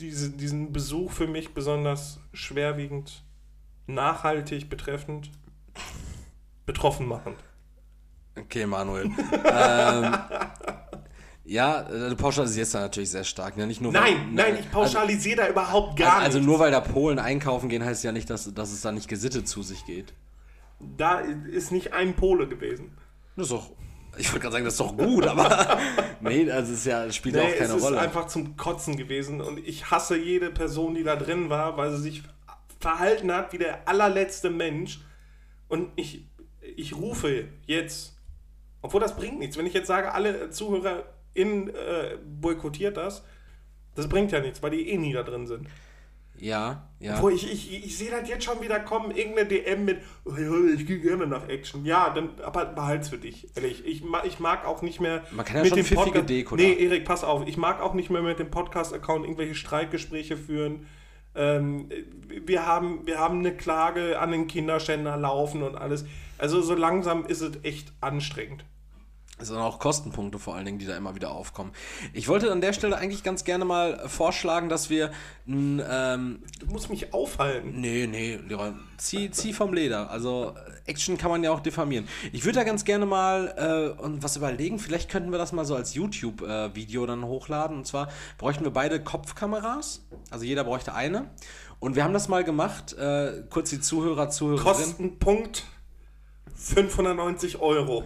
diese, 0.00 0.30
diesen 0.30 0.72
Besuch 0.72 1.12
für 1.12 1.26
mich 1.26 1.54
besonders 1.54 2.18
schwerwiegend, 2.32 3.22
nachhaltig 3.86 4.68
betreffend, 4.70 5.30
betroffen 6.66 7.06
machend. 7.06 7.36
Okay, 8.38 8.66
Manuel. 8.66 9.04
ähm, 9.44 10.14
ja, 11.44 11.82
äh, 11.82 12.10
du 12.10 12.16
pauschalisierst 12.16 12.74
da 12.74 12.80
natürlich 12.80 13.10
sehr 13.10 13.24
stark. 13.24 13.56
Ne? 13.56 13.66
Nicht 13.66 13.80
nur 13.80 13.92
weil- 13.92 14.14
Nein, 14.14 14.34
nein, 14.34 14.56
ich 14.60 14.70
pauschalisiere 14.70 15.36
da 15.36 15.48
überhaupt 15.48 16.00
Also, 16.00 16.02
gar 16.04 16.20
also 16.20 16.38
nicht. 16.38 16.46
nur 16.46 16.58
weil 16.58 16.70
da 16.70 16.80
Polen 16.80 17.18
einkaufen 17.18 17.68
gehen, 17.68 17.84
heißt 17.84 18.04
ja 18.04 18.12
nicht, 18.12 18.30
dass, 18.30 18.52
dass 18.54 18.72
es 18.72 18.80
da 18.82 18.92
nicht 18.92 19.08
gesittet 19.08 19.48
zu 19.48 19.62
sich 19.62 19.84
geht. 19.84 20.14
Da 20.96 21.18
ist 21.20 21.72
nicht 21.72 21.92
ein 21.92 22.14
Pole 22.14 22.48
gewesen. 22.48 22.96
Das 23.36 23.46
ist 23.46 23.52
doch. 23.52 23.70
Ich 24.18 24.28
wollte 24.28 24.40
gerade 24.40 24.52
sagen, 24.54 24.64
das 24.64 24.74
ist 24.74 24.80
doch 24.80 24.96
gut, 24.96 25.26
aber. 25.26 25.78
nee, 26.20 26.50
also 26.50 26.72
es 26.72 26.80
ist 26.80 26.86
ja, 26.86 27.04
es 27.04 27.16
spielt 27.16 27.36
ja 27.36 27.42
Nee, 27.42 27.52
auch 27.52 27.58
keine 27.58 27.70
es 27.70 27.76
ist 27.76 27.82
Rolle. 27.84 28.00
einfach 28.00 28.26
zum 28.26 28.56
Kotzen 28.56 28.96
gewesen 28.96 29.40
und 29.40 29.58
ich 29.66 29.90
hasse 29.90 30.16
jede 30.16 30.50
Person, 30.50 30.94
die 30.94 31.04
da 31.04 31.16
drin 31.16 31.48
war, 31.48 31.76
weil 31.76 31.90
sie 31.92 32.02
sich 32.02 32.22
verhalten 32.80 33.32
hat 33.32 33.52
wie 33.52 33.58
der 33.58 33.88
allerletzte 33.88 34.50
Mensch. 34.50 35.00
Und 35.68 35.90
ich, 35.96 36.26
ich 36.76 36.96
rufe 36.96 37.46
jetzt, 37.66 38.16
obwohl 38.82 39.00
das 39.00 39.14
bringt 39.16 39.38
nichts, 39.38 39.56
wenn 39.56 39.66
ich 39.66 39.74
jetzt 39.74 39.86
sage, 39.86 40.12
alle 40.12 40.50
ZuhörerInnen 40.50 41.68
äh, 41.68 42.16
boykottiert 42.40 42.96
das, 42.96 43.24
das 43.94 44.08
bringt 44.08 44.32
ja 44.32 44.40
nichts, 44.40 44.62
weil 44.62 44.70
die 44.70 44.88
eh 44.88 44.96
nie 44.98 45.12
da 45.12 45.22
drin 45.22 45.46
sind. 45.46 45.68
Ja, 46.40 46.88
ja. 46.98 47.16
Obwohl 47.16 47.32
ich, 47.32 47.50
ich, 47.50 47.84
ich 47.84 47.96
sehe 47.96 48.10
das 48.10 48.28
jetzt 48.28 48.44
schon 48.44 48.60
wieder 48.60 48.80
kommen, 48.80 49.10
irgendeine 49.10 49.48
DM 49.48 49.84
mit, 49.84 49.98
oh 50.24 50.32
ich 50.74 50.86
gehe 50.86 51.00
gerne 51.00 51.26
nach 51.26 51.48
Action. 51.48 51.84
Ja, 51.84 52.10
dann 52.10 52.30
aber 52.44 52.66
behalt's 52.66 53.08
für 53.08 53.18
dich, 53.18 53.48
ehrlich. 53.56 53.84
Ich, 53.86 54.02
ich 54.24 54.40
mag 54.40 54.66
auch 54.66 54.82
nicht 54.82 55.00
mehr 55.00 55.22
Man 55.30 55.46
kann 55.46 55.58
ja 55.58 55.64
schon 55.64 55.82
pfiffige 55.82 56.22
Deko 56.22 56.56
da. 56.56 56.62
Nee, 56.62 56.74
Erik, 56.74 57.04
pass 57.04 57.24
auf. 57.24 57.46
Ich 57.46 57.56
mag 57.56 57.80
auch 57.80 57.94
nicht 57.94 58.10
mehr 58.10 58.22
mit 58.22 58.38
dem 58.38 58.50
Podcast-Account 58.50 59.24
irgendwelche 59.24 59.54
Streitgespräche 59.54 60.36
führen. 60.36 60.86
Ähm, 61.34 61.88
wir, 62.44 62.66
haben, 62.66 63.06
wir 63.06 63.18
haben 63.18 63.38
eine 63.38 63.56
Klage 63.56 64.18
an 64.18 64.32
den 64.32 64.46
Kinderschänder 64.46 65.16
laufen 65.16 65.62
und 65.62 65.76
alles. 65.76 66.04
Also 66.38 66.60
so 66.60 66.74
langsam 66.74 67.24
ist 67.24 67.40
es 67.40 67.52
echt 67.62 67.92
anstrengend. 68.00 68.64
Sind 69.42 69.56
auch 69.56 69.78
Kostenpunkte 69.78 70.38
vor 70.38 70.54
allen 70.54 70.64
Dingen, 70.64 70.78
die 70.78 70.86
da 70.86 70.96
immer 70.96 71.14
wieder 71.14 71.30
aufkommen. 71.30 71.72
Ich 72.12 72.28
wollte 72.28 72.50
an 72.52 72.60
der 72.60 72.72
Stelle 72.72 72.96
eigentlich 72.96 73.22
ganz 73.22 73.44
gerne 73.44 73.64
mal 73.64 74.08
vorschlagen, 74.08 74.68
dass 74.68 74.90
wir 74.90 75.10
ein, 75.46 75.82
ähm, 75.88 76.42
Du 76.58 76.66
musst 76.66 76.90
mich 76.90 77.14
aufhalten. 77.14 77.80
Nee, 77.80 78.06
nee, 78.06 78.38
Leroy, 78.46 78.72
zieh, 78.98 79.30
zieh 79.30 79.52
vom 79.52 79.72
Leder. 79.72 80.10
Also 80.10 80.54
Action 80.86 81.16
kann 81.16 81.30
man 81.30 81.42
ja 81.42 81.50
auch 81.52 81.60
diffamieren. 81.60 82.06
Ich 82.32 82.44
würde 82.44 82.58
da 82.58 82.64
ganz 82.64 82.84
gerne 82.84 83.06
mal 83.06 83.96
äh, 83.98 84.02
was 84.22 84.36
überlegen. 84.36 84.78
Vielleicht 84.78 85.10
könnten 85.10 85.30
wir 85.30 85.38
das 85.38 85.52
mal 85.52 85.64
so 85.64 85.74
als 85.74 85.94
YouTube-Video 85.94 87.06
dann 87.06 87.24
hochladen. 87.24 87.78
Und 87.78 87.86
zwar 87.86 88.08
bräuchten 88.38 88.64
wir 88.64 88.72
beide 88.72 89.02
Kopfkameras. 89.02 90.06
Also 90.30 90.44
jeder 90.44 90.64
bräuchte 90.64 90.94
eine. 90.94 91.30
Und 91.78 91.96
wir 91.96 92.04
haben 92.04 92.12
das 92.12 92.28
mal 92.28 92.44
gemacht. 92.44 92.92
Äh, 92.92 93.42
kurz 93.48 93.70
die 93.70 93.80
Zuhörer, 93.80 94.28
Zuhörerinnen. 94.28 94.74
Kostenpunkt 94.74 95.64
590 96.54 97.60
Euro. 97.60 98.04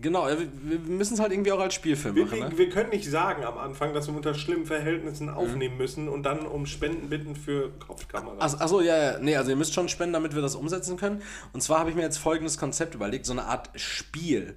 Genau, 0.00 0.26
wir, 0.26 0.78
müssen 0.78 1.14
es 1.14 1.20
halt 1.20 1.32
irgendwie 1.32 1.52
auch 1.52 1.60
als 1.60 1.74
Spielfilm 1.74 2.14
Wir, 2.14 2.24
machen. 2.24 2.38
wir, 2.38 2.48
Ne? 2.48 2.58
wir 2.58 2.70
können 2.70 2.90
nicht 2.90 3.08
sagen 3.08 3.44
am 3.44 3.58
Anfang, 3.58 3.92
dass 3.92 4.08
wir 4.08 4.16
unter 4.16 4.34
schlimmen 4.34 4.66
Verhältnissen 4.66 5.28
aufnehmen 5.28 5.76
müssen 5.76 6.08
und 6.08 6.22
dann 6.24 6.46
um 6.46 6.66
Spenden 6.66 7.08
bitten 7.08 7.36
für 7.36 7.70
Kopfkameras. 7.78 8.56
Ach, 8.56 8.60
achso, 8.60 8.80
ja, 8.80 9.12
ja, 9.12 9.18
nee, 9.18 9.36
also 9.36 9.50
ihr 9.50 9.56
müsst 9.56 9.74
schon 9.74 9.88
spenden, 9.88 10.12
damit 10.14 10.34
wir 10.34 10.42
das 10.42 10.54
umsetzen 10.54 10.96
können. 10.96 11.22
Und 11.52 11.62
zwar 11.62 11.80
habe 11.80 11.90
ich 11.90 11.96
mir 11.96 12.02
jetzt 12.02 12.18
folgendes 12.18 12.58
Konzept 12.58 12.94
überlegt, 12.94 13.26
so 13.26 13.32
eine 13.32 13.44
Art 13.44 13.70
Spiel. 13.74 14.56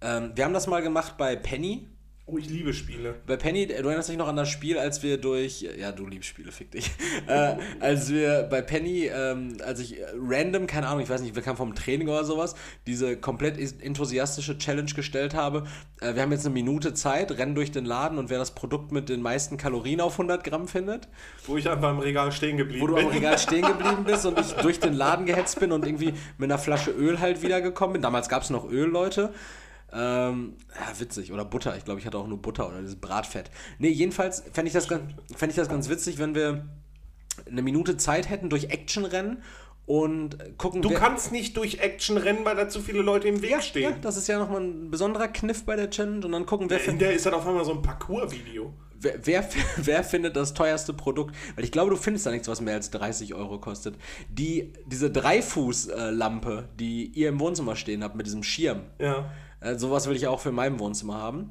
Ähm, 0.00 0.32
wir 0.34 0.44
haben 0.44 0.54
das 0.54 0.66
mal 0.66 0.82
gemacht 0.82 1.16
bei 1.16 1.36
Penny. 1.36 1.88
Oh, 2.26 2.38
ich 2.38 2.48
liebe 2.48 2.72
Spiele. 2.72 3.16
Bei 3.26 3.36
Penny, 3.36 3.66
du 3.66 3.74
erinnerst 3.74 4.08
dich 4.08 4.16
noch 4.16 4.28
an 4.28 4.36
das 4.36 4.48
Spiel, 4.48 4.78
als 4.78 5.02
wir 5.02 5.18
durch, 5.18 5.60
ja, 5.78 5.92
du 5.92 6.06
liebst 6.06 6.26
Spiele, 6.30 6.52
fick 6.52 6.70
dich, 6.70 6.90
äh, 7.26 7.54
als 7.80 8.10
wir 8.10 8.44
bei 8.44 8.62
Penny, 8.62 9.10
ähm, 9.14 9.58
als 9.62 9.80
ich 9.80 9.96
random, 10.18 10.66
keine 10.66 10.86
Ahnung, 10.86 11.02
ich 11.02 11.10
weiß 11.10 11.20
nicht, 11.20 11.34
wir 11.34 11.42
kamen 11.42 11.58
vom 11.58 11.74
Training 11.74 12.08
oder 12.08 12.24
sowas, 12.24 12.54
diese 12.86 13.18
komplett 13.18 13.58
is- 13.58 13.74
enthusiastische 13.78 14.56
Challenge 14.56 14.90
gestellt 14.90 15.34
habe. 15.34 15.64
Äh, 16.00 16.14
wir 16.14 16.22
haben 16.22 16.32
jetzt 16.32 16.46
eine 16.46 16.54
Minute 16.54 16.94
Zeit, 16.94 17.30
rennen 17.36 17.54
durch 17.54 17.72
den 17.72 17.84
Laden 17.84 18.16
und 18.16 18.30
wer 18.30 18.38
das 18.38 18.52
Produkt 18.52 18.90
mit 18.90 19.10
den 19.10 19.20
meisten 19.20 19.58
Kalorien 19.58 20.00
auf 20.00 20.12
100 20.14 20.42
Gramm 20.44 20.66
findet, 20.66 21.08
Wo 21.46 21.58
ich 21.58 21.68
einfach 21.68 21.90
im 21.90 21.98
Regal 21.98 22.32
stehen 22.32 22.56
geblieben 22.56 22.80
wo 22.80 22.86
du 22.86 22.94
bin. 22.94 23.04
am 23.04 23.10
Regal 23.12 23.36
stehen 23.38 23.66
geblieben 23.66 24.04
bist 24.04 24.24
und 24.24 24.40
ich 24.40 24.50
durch 24.62 24.80
den 24.80 24.94
Laden 24.94 25.26
gehetzt 25.26 25.60
bin 25.60 25.72
und 25.72 25.84
irgendwie 25.86 26.14
mit 26.38 26.50
einer 26.50 26.58
Flasche 26.58 26.90
Öl 26.90 27.20
halt 27.20 27.42
wiedergekommen 27.42 27.92
bin. 27.92 28.00
Damals 28.02 28.30
gab 28.30 28.42
es 28.44 28.48
noch 28.48 28.64
Öl, 28.70 28.86
Leute. 28.88 29.34
Ähm, 29.94 30.54
ja, 30.74 30.98
witzig. 31.00 31.32
Oder 31.32 31.44
Butter. 31.44 31.76
Ich 31.76 31.84
glaube, 31.84 32.00
ich 32.00 32.06
hatte 32.06 32.18
auch 32.18 32.26
nur 32.26 32.38
Butter 32.42 32.68
oder 32.68 32.80
dieses 32.80 32.96
Bratfett. 32.96 33.50
Nee, 33.78 33.88
jedenfalls 33.90 34.42
fände 34.52 34.66
ich, 34.68 34.72
das 34.72 34.88
ganz- 34.88 35.12
fänd 35.36 35.52
ich 35.52 35.56
das 35.56 35.68
ganz 35.68 35.88
witzig, 35.88 36.18
wenn 36.18 36.34
wir 36.34 36.66
eine 37.48 37.62
Minute 37.62 37.96
Zeit 37.96 38.28
hätten 38.28 38.50
durch 38.50 38.64
Action 38.70 39.04
rennen 39.04 39.42
und 39.86 40.38
gucken, 40.56 40.82
Du 40.82 40.90
kannst 40.90 41.30
nicht 41.32 41.56
durch 41.56 41.78
Action 41.80 42.16
rennen, 42.16 42.44
weil 42.44 42.56
da 42.56 42.68
zu 42.68 42.80
viele 42.80 43.02
Leute 43.02 43.28
im 43.28 43.42
Weg 43.42 43.50
ja, 43.50 43.60
stehen. 43.60 43.82
ja, 43.82 43.96
das 44.00 44.16
ist 44.16 44.28
ja 44.28 44.38
nochmal 44.38 44.62
ein 44.62 44.90
besonderer 44.90 45.28
Kniff 45.28 45.64
bei 45.64 45.76
der 45.76 45.90
Challenge 45.90 46.24
und 46.24 46.32
dann 46.32 46.46
gucken, 46.46 46.70
wer, 46.70 46.82
In 46.86 46.98
der 46.98 47.12
ist 47.12 47.26
dann 47.26 47.34
auf 47.34 47.46
einmal 47.46 47.64
so 47.64 47.72
ein 47.72 47.82
Parcours-Video. 47.82 48.72
Wer, 48.98 49.14
wer, 49.26 49.48
wer 49.76 50.02
findet 50.04 50.36
das 50.36 50.54
teuerste 50.54 50.94
Produkt? 50.94 51.34
Weil 51.56 51.64
ich 51.64 51.70
glaube, 51.72 51.90
du 51.90 51.96
findest 51.96 52.24
da 52.24 52.30
nichts, 52.30 52.48
was 52.48 52.60
mehr 52.62 52.74
als 52.74 52.90
30 52.90 53.34
Euro 53.34 53.58
kostet. 53.58 53.96
Die, 54.30 54.72
diese 54.86 55.10
Dreifuß-Lampe, 55.10 56.68
die 56.78 57.06
ihr 57.08 57.28
im 57.28 57.40
Wohnzimmer 57.40 57.76
stehen 57.76 58.02
habt 58.02 58.14
mit 58.16 58.26
diesem 58.26 58.42
Schirm, 58.42 58.80
Ja. 58.98 59.30
Äh, 59.64 59.78
sowas 59.78 60.06
will 60.06 60.16
ich 60.16 60.26
auch 60.26 60.40
für 60.40 60.52
mein 60.52 60.78
Wohnzimmer 60.78 61.14
haben. 61.14 61.50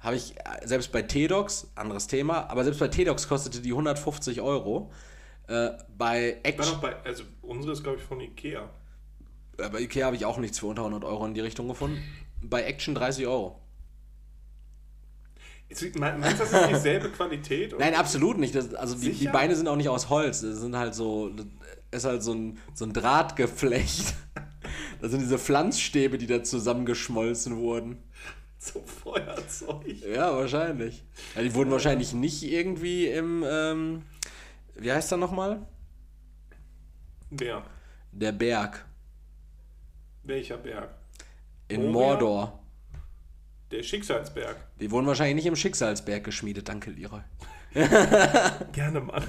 Habe 0.00 0.16
ich 0.16 0.34
äh, 0.38 0.66
selbst 0.66 0.92
bei 0.92 1.02
T-Docs, 1.02 1.72
anderes 1.74 2.06
Thema, 2.06 2.48
aber 2.50 2.64
selbst 2.64 2.80
bei 2.80 2.88
T-Docs 2.88 3.28
kostete 3.28 3.60
die 3.60 3.70
150 3.70 4.40
Euro. 4.40 4.90
Äh, 5.46 5.70
bei 5.96 6.38
Action, 6.42 6.80
bei, 6.80 6.96
also 7.04 7.24
unsere 7.42 7.72
ist, 7.72 7.82
glaube 7.82 7.98
ich, 7.98 8.04
von 8.04 8.20
Ikea. 8.20 8.68
äh, 9.58 9.68
bei 9.68 9.80
Ikea 9.80 10.06
habe 10.06 10.16
ich 10.16 10.24
auch 10.24 10.38
nichts 10.38 10.58
für 10.58 10.66
unter 10.66 10.82
100 10.82 11.04
Euro 11.04 11.26
in 11.26 11.34
die 11.34 11.40
Richtung 11.40 11.68
gefunden. 11.68 12.02
Bei 12.42 12.62
Action 12.62 12.94
30 12.94 13.26
Euro. 13.26 13.60
Meinst 15.98 16.40
du, 16.40 16.44
das 16.44 16.52
ist 16.52 16.70
dieselbe 16.70 17.10
Qualität? 17.10 17.78
Nein, 17.78 17.94
absolut 17.94 18.38
nicht. 18.38 18.54
Das, 18.54 18.74
also 18.74 18.96
die, 18.96 19.12
die? 19.12 19.28
Beine 19.28 19.54
sind 19.54 19.68
auch 19.68 19.76
nicht 19.76 19.88
aus 19.88 20.08
Holz. 20.08 20.40
Das 20.40 20.58
sind 20.58 20.76
halt 20.76 20.94
so, 20.94 21.30
ist 21.92 22.04
halt 22.04 22.24
so 22.24 22.32
ein, 22.32 22.58
so 22.74 22.86
ein 22.86 22.92
Drahtgeflecht. 22.92 24.14
Das 25.00 25.10
sind 25.10 25.20
diese 25.20 25.38
Pflanzstäbe, 25.38 26.18
die 26.18 26.26
da 26.26 26.42
zusammengeschmolzen 26.42 27.56
wurden. 27.56 28.02
Zum 28.58 28.84
Feuerzeug. 28.84 29.86
Ja, 30.14 30.36
wahrscheinlich. 30.36 31.02
Ja, 31.34 31.42
die 31.42 31.54
wurden 31.54 31.70
wahrscheinlich 31.70 32.12
nicht 32.12 32.42
irgendwie 32.42 33.06
im, 33.06 33.42
ähm, 33.48 34.02
wie 34.74 34.92
heißt 34.92 35.12
er 35.12 35.18
nochmal? 35.18 35.66
Der. 37.30 37.64
Der 38.12 38.32
Berg. 38.32 38.84
Welcher 40.24 40.58
Berg? 40.58 40.90
In 41.68 41.90
Moria? 41.90 41.92
Mordor. 41.92 42.62
Der 43.70 43.82
Schicksalsberg. 43.82 44.56
Die 44.80 44.90
wurden 44.90 45.06
wahrscheinlich 45.06 45.36
nicht 45.36 45.46
im 45.46 45.56
Schicksalsberg 45.56 46.24
geschmiedet. 46.24 46.68
Danke, 46.68 46.90
Leroy. 46.90 47.20
Gerne, 48.72 49.00
Mann. 49.00 49.22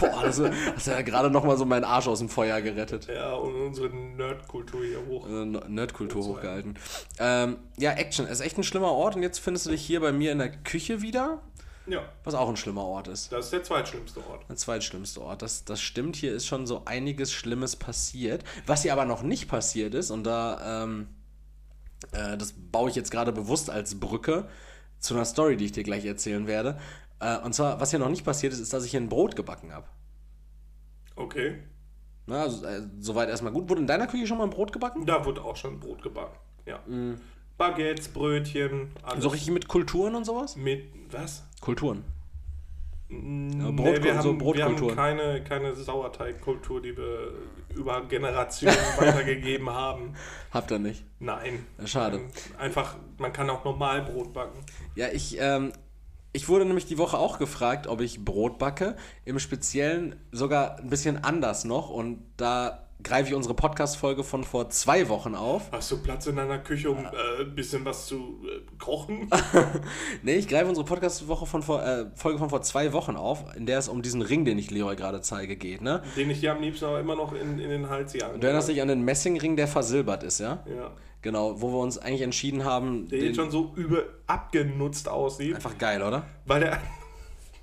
Boah, 0.00 0.22
das 0.22 0.40
hast 0.40 0.86
ja 0.86 1.02
gerade 1.02 1.30
noch 1.30 1.44
mal 1.44 1.56
so 1.58 1.64
meinen 1.64 1.84
Arsch 1.84 2.08
aus 2.08 2.20
dem 2.20 2.28
Feuer 2.28 2.60
gerettet. 2.62 3.06
ja, 3.06 3.34
und 3.34 3.54
unsere 3.54 3.90
Nerdkultur 3.90 4.82
hier 4.84 5.06
hoch. 5.06 5.26
Äh, 5.28 5.44
Nerdkultur 5.68 6.24
hochgehalten. 6.24 6.78
Ähm, 7.18 7.58
ja, 7.76 7.92
Action 7.92 8.26
ist 8.26 8.40
echt 8.40 8.56
ein 8.56 8.64
schlimmer 8.64 8.92
Ort 8.92 9.16
und 9.16 9.22
jetzt 9.22 9.38
findest 9.40 9.66
du 9.66 9.70
dich 9.70 9.82
hier 9.82 10.00
bei 10.00 10.12
mir 10.12 10.32
in 10.32 10.38
der 10.38 10.50
Küche 10.50 11.02
wieder, 11.02 11.42
Ja, 11.86 12.02
was 12.24 12.34
auch 12.34 12.48
ein 12.48 12.56
schlimmer 12.56 12.84
Ort 12.84 13.08
ist. 13.08 13.30
das 13.30 13.46
ist 13.46 13.52
der 13.52 13.62
zweitschlimmste 13.62 14.20
Ort. 14.26 14.48
Der 14.48 14.56
zweitschlimmste 14.56 15.20
Ort. 15.20 15.42
Das, 15.42 15.64
das 15.64 15.80
stimmt, 15.82 16.16
hier 16.16 16.32
ist 16.34 16.46
schon 16.46 16.66
so 16.66 16.82
einiges 16.86 17.30
Schlimmes 17.32 17.76
passiert. 17.76 18.42
Was 18.66 18.82
hier 18.82 18.92
aber 18.94 19.04
noch 19.04 19.22
nicht 19.22 19.48
passiert 19.48 19.94
ist, 19.94 20.10
und 20.10 20.24
da, 20.24 20.84
ähm, 20.84 21.08
äh, 22.12 22.38
das 22.38 22.54
baue 22.56 22.88
ich 22.88 22.96
jetzt 22.96 23.10
gerade 23.10 23.32
bewusst 23.32 23.68
als 23.68 24.00
Brücke 24.00 24.48
zu 24.98 25.14
einer 25.14 25.24
Story, 25.26 25.56
die 25.58 25.66
ich 25.66 25.72
dir 25.72 25.82
gleich 25.84 26.04
erzählen 26.06 26.46
werde. 26.46 26.78
Äh, 27.20 27.38
und 27.38 27.54
zwar, 27.54 27.80
was 27.80 27.90
hier 27.90 27.98
noch 27.98 28.08
nicht 28.08 28.24
passiert 28.24 28.52
ist, 28.52 28.58
ist, 28.60 28.72
dass 28.72 28.84
ich 28.84 28.90
hier 28.92 29.00
ein 29.00 29.08
Brot 29.08 29.36
gebacken 29.36 29.72
habe. 29.72 29.86
Okay. 31.16 31.58
Na, 32.26 32.42
also, 32.42 32.64
äh, 32.66 32.82
soweit 33.00 33.28
erstmal 33.28 33.52
gut. 33.52 33.68
Wurde 33.68 33.80
in 33.82 33.86
deiner 33.86 34.06
Küche 34.06 34.26
schon 34.26 34.38
mal 34.38 34.44
ein 34.44 34.50
Brot 34.50 34.72
gebacken? 34.72 35.04
Da 35.06 35.24
wurde 35.24 35.42
auch 35.42 35.56
schon 35.56 35.78
Brot 35.80 36.02
gebacken. 36.02 36.36
Ja. 36.66 36.80
Baguettes, 37.58 38.08
Brötchen, 38.08 38.90
alles. 39.02 39.22
So 39.22 39.28
richtig 39.28 39.50
mit 39.50 39.68
Kulturen 39.68 40.14
und 40.14 40.24
sowas? 40.24 40.56
Mit, 40.56 40.84
was? 41.12 41.44
Kulturen. 41.60 42.04
Nee, 43.08 43.72
Brot- 43.72 44.04
wir, 44.04 44.22
so 44.22 44.28
haben, 44.30 44.40
wir 44.54 44.64
haben 44.64 44.94
keine, 44.94 45.42
keine 45.42 45.74
Sauerteigkultur, 45.74 46.80
die 46.80 46.96
wir 46.96 47.32
über 47.74 48.02
Generationen 48.06 48.76
weitergegeben 48.98 49.68
haben. 49.68 50.14
Habt 50.52 50.70
ihr 50.70 50.78
nicht? 50.78 51.04
Nein. 51.18 51.66
Schade. 51.86 52.18
Ähm, 52.18 52.30
Einfach, 52.56 52.96
man 53.18 53.32
kann 53.32 53.50
auch 53.50 53.64
normal 53.64 54.02
Brot 54.02 54.32
backen. 54.32 54.60
Ja, 54.94 55.08
ich, 55.12 55.36
ähm, 55.40 55.72
ich 56.32 56.48
wurde 56.48 56.64
nämlich 56.64 56.86
die 56.86 56.98
Woche 56.98 57.18
auch 57.18 57.38
gefragt, 57.38 57.86
ob 57.86 58.00
ich 58.00 58.24
Brot 58.24 58.58
backe. 58.58 58.96
Im 59.24 59.38
Speziellen 59.38 60.16
sogar 60.30 60.78
ein 60.78 60.88
bisschen 60.88 61.24
anders 61.24 61.64
noch. 61.64 61.90
Und 61.90 62.22
da 62.36 62.86
greife 63.02 63.30
ich 63.30 63.34
unsere 63.34 63.54
Podcast-Folge 63.54 64.22
von 64.24 64.44
vor 64.44 64.70
zwei 64.70 65.08
Wochen 65.08 65.34
auf. 65.34 65.70
Hast 65.72 65.90
du 65.90 66.02
Platz 66.02 66.26
in 66.26 66.36
deiner 66.36 66.58
Küche, 66.58 66.90
um 66.90 66.98
äh, 66.98 67.42
ein 67.42 67.54
bisschen 67.54 67.84
was 67.84 68.06
zu 68.06 68.44
äh, 68.44 68.60
kochen? 68.78 69.28
Nee, 70.22 70.34
ich 70.34 70.48
greife 70.48 70.68
unsere 70.68 70.86
Podcast-Woche 70.86 71.46
von 71.46 71.62
vor, 71.62 71.82
äh, 71.82 72.06
Folge 72.14 72.38
von 72.38 72.50
vor 72.50 72.62
zwei 72.62 72.92
Wochen 72.92 73.16
auf, 73.16 73.56
in 73.56 73.66
der 73.66 73.78
es 73.78 73.88
um 73.88 74.02
diesen 74.02 74.22
Ring, 74.22 74.44
den 74.44 74.58
ich 74.58 74.70
Leroy 74.70 74.96
gerade 74.96 75.20
zeige, 75.22 75.56
geht, 75.56 75.80
ne? 75.80 76.02
Den 76.16 76.30
ich 76.30 76.40
dir 76.40 76.52
am 76.52 76.60
liebsten 76.60 76.84
aber 76.84 77.00
immer 77.00 77.16
noch 77.16 77.32
in, 77.32 77.58
in 77.58 77.70
den 77.70 77.88
Hals 77.88 78.12
jagen 78.12 78.40
Du 78.40 78.46
erinnerst 78.46 78.68
dich 78.68 78.82
an 78.82 78.88
den 78.88 79.02
Messingring, 79.02 79.56
der 79.56 79.66
versilbert 79.66 80.22
ist, 80.22 80.40
ja? 80.40 80.62
Ja. 80.66 80.92
Genau, 81.22 81.60
wo 81.60 81.70
wir 81.70 81.78
uns 81.78 81.98
eigentlich 81.98 82.22
entschieden 82.22 82.64
haben, 82.64 83.08
Der 83.08 83.18
jetzt 83.20 83.36
schon 83.36 83.50
so 83.50 83.72
über 83.76 84.04
abgenutzt 84.26 85.08
aussieht. 85.08 85.54
einfach 85.54 85.76
geil, 85.76 86.02
oder? 86.02 86.26
Weil 86.46 86.60
der 86.60 86.80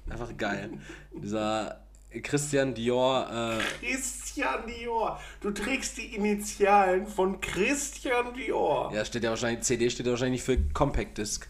Einfach 0.09 0.35
geil. 0.37 0.69
Dieser 1.11 1.81
Christian 2.23 2.73
Dior, 2.73 3.27
äh, 3.29 3.85
Christian 3.85 4.65
Dior. 4.67 5.19
Du 5.41 5.51
trägst 5.51 5.97
die 5.97 6.15
Initialen 6.15 7.05
von 7.07 7.41
Christian 7.41 8.33
Dior. 8.33 8.91
ja, 8.93 9.03
steht 9.03 9.23
ja 9.23 9.31
wahrscheinlich, 9.31 9.63
CD 9.65 9.89
steht 9.89 10.05
ja 10.05 10.11
wahrscheinlich 10.13 10.43
für 10.43 10.57
Compact 10.73 11.17
Disc. 11.17 11.49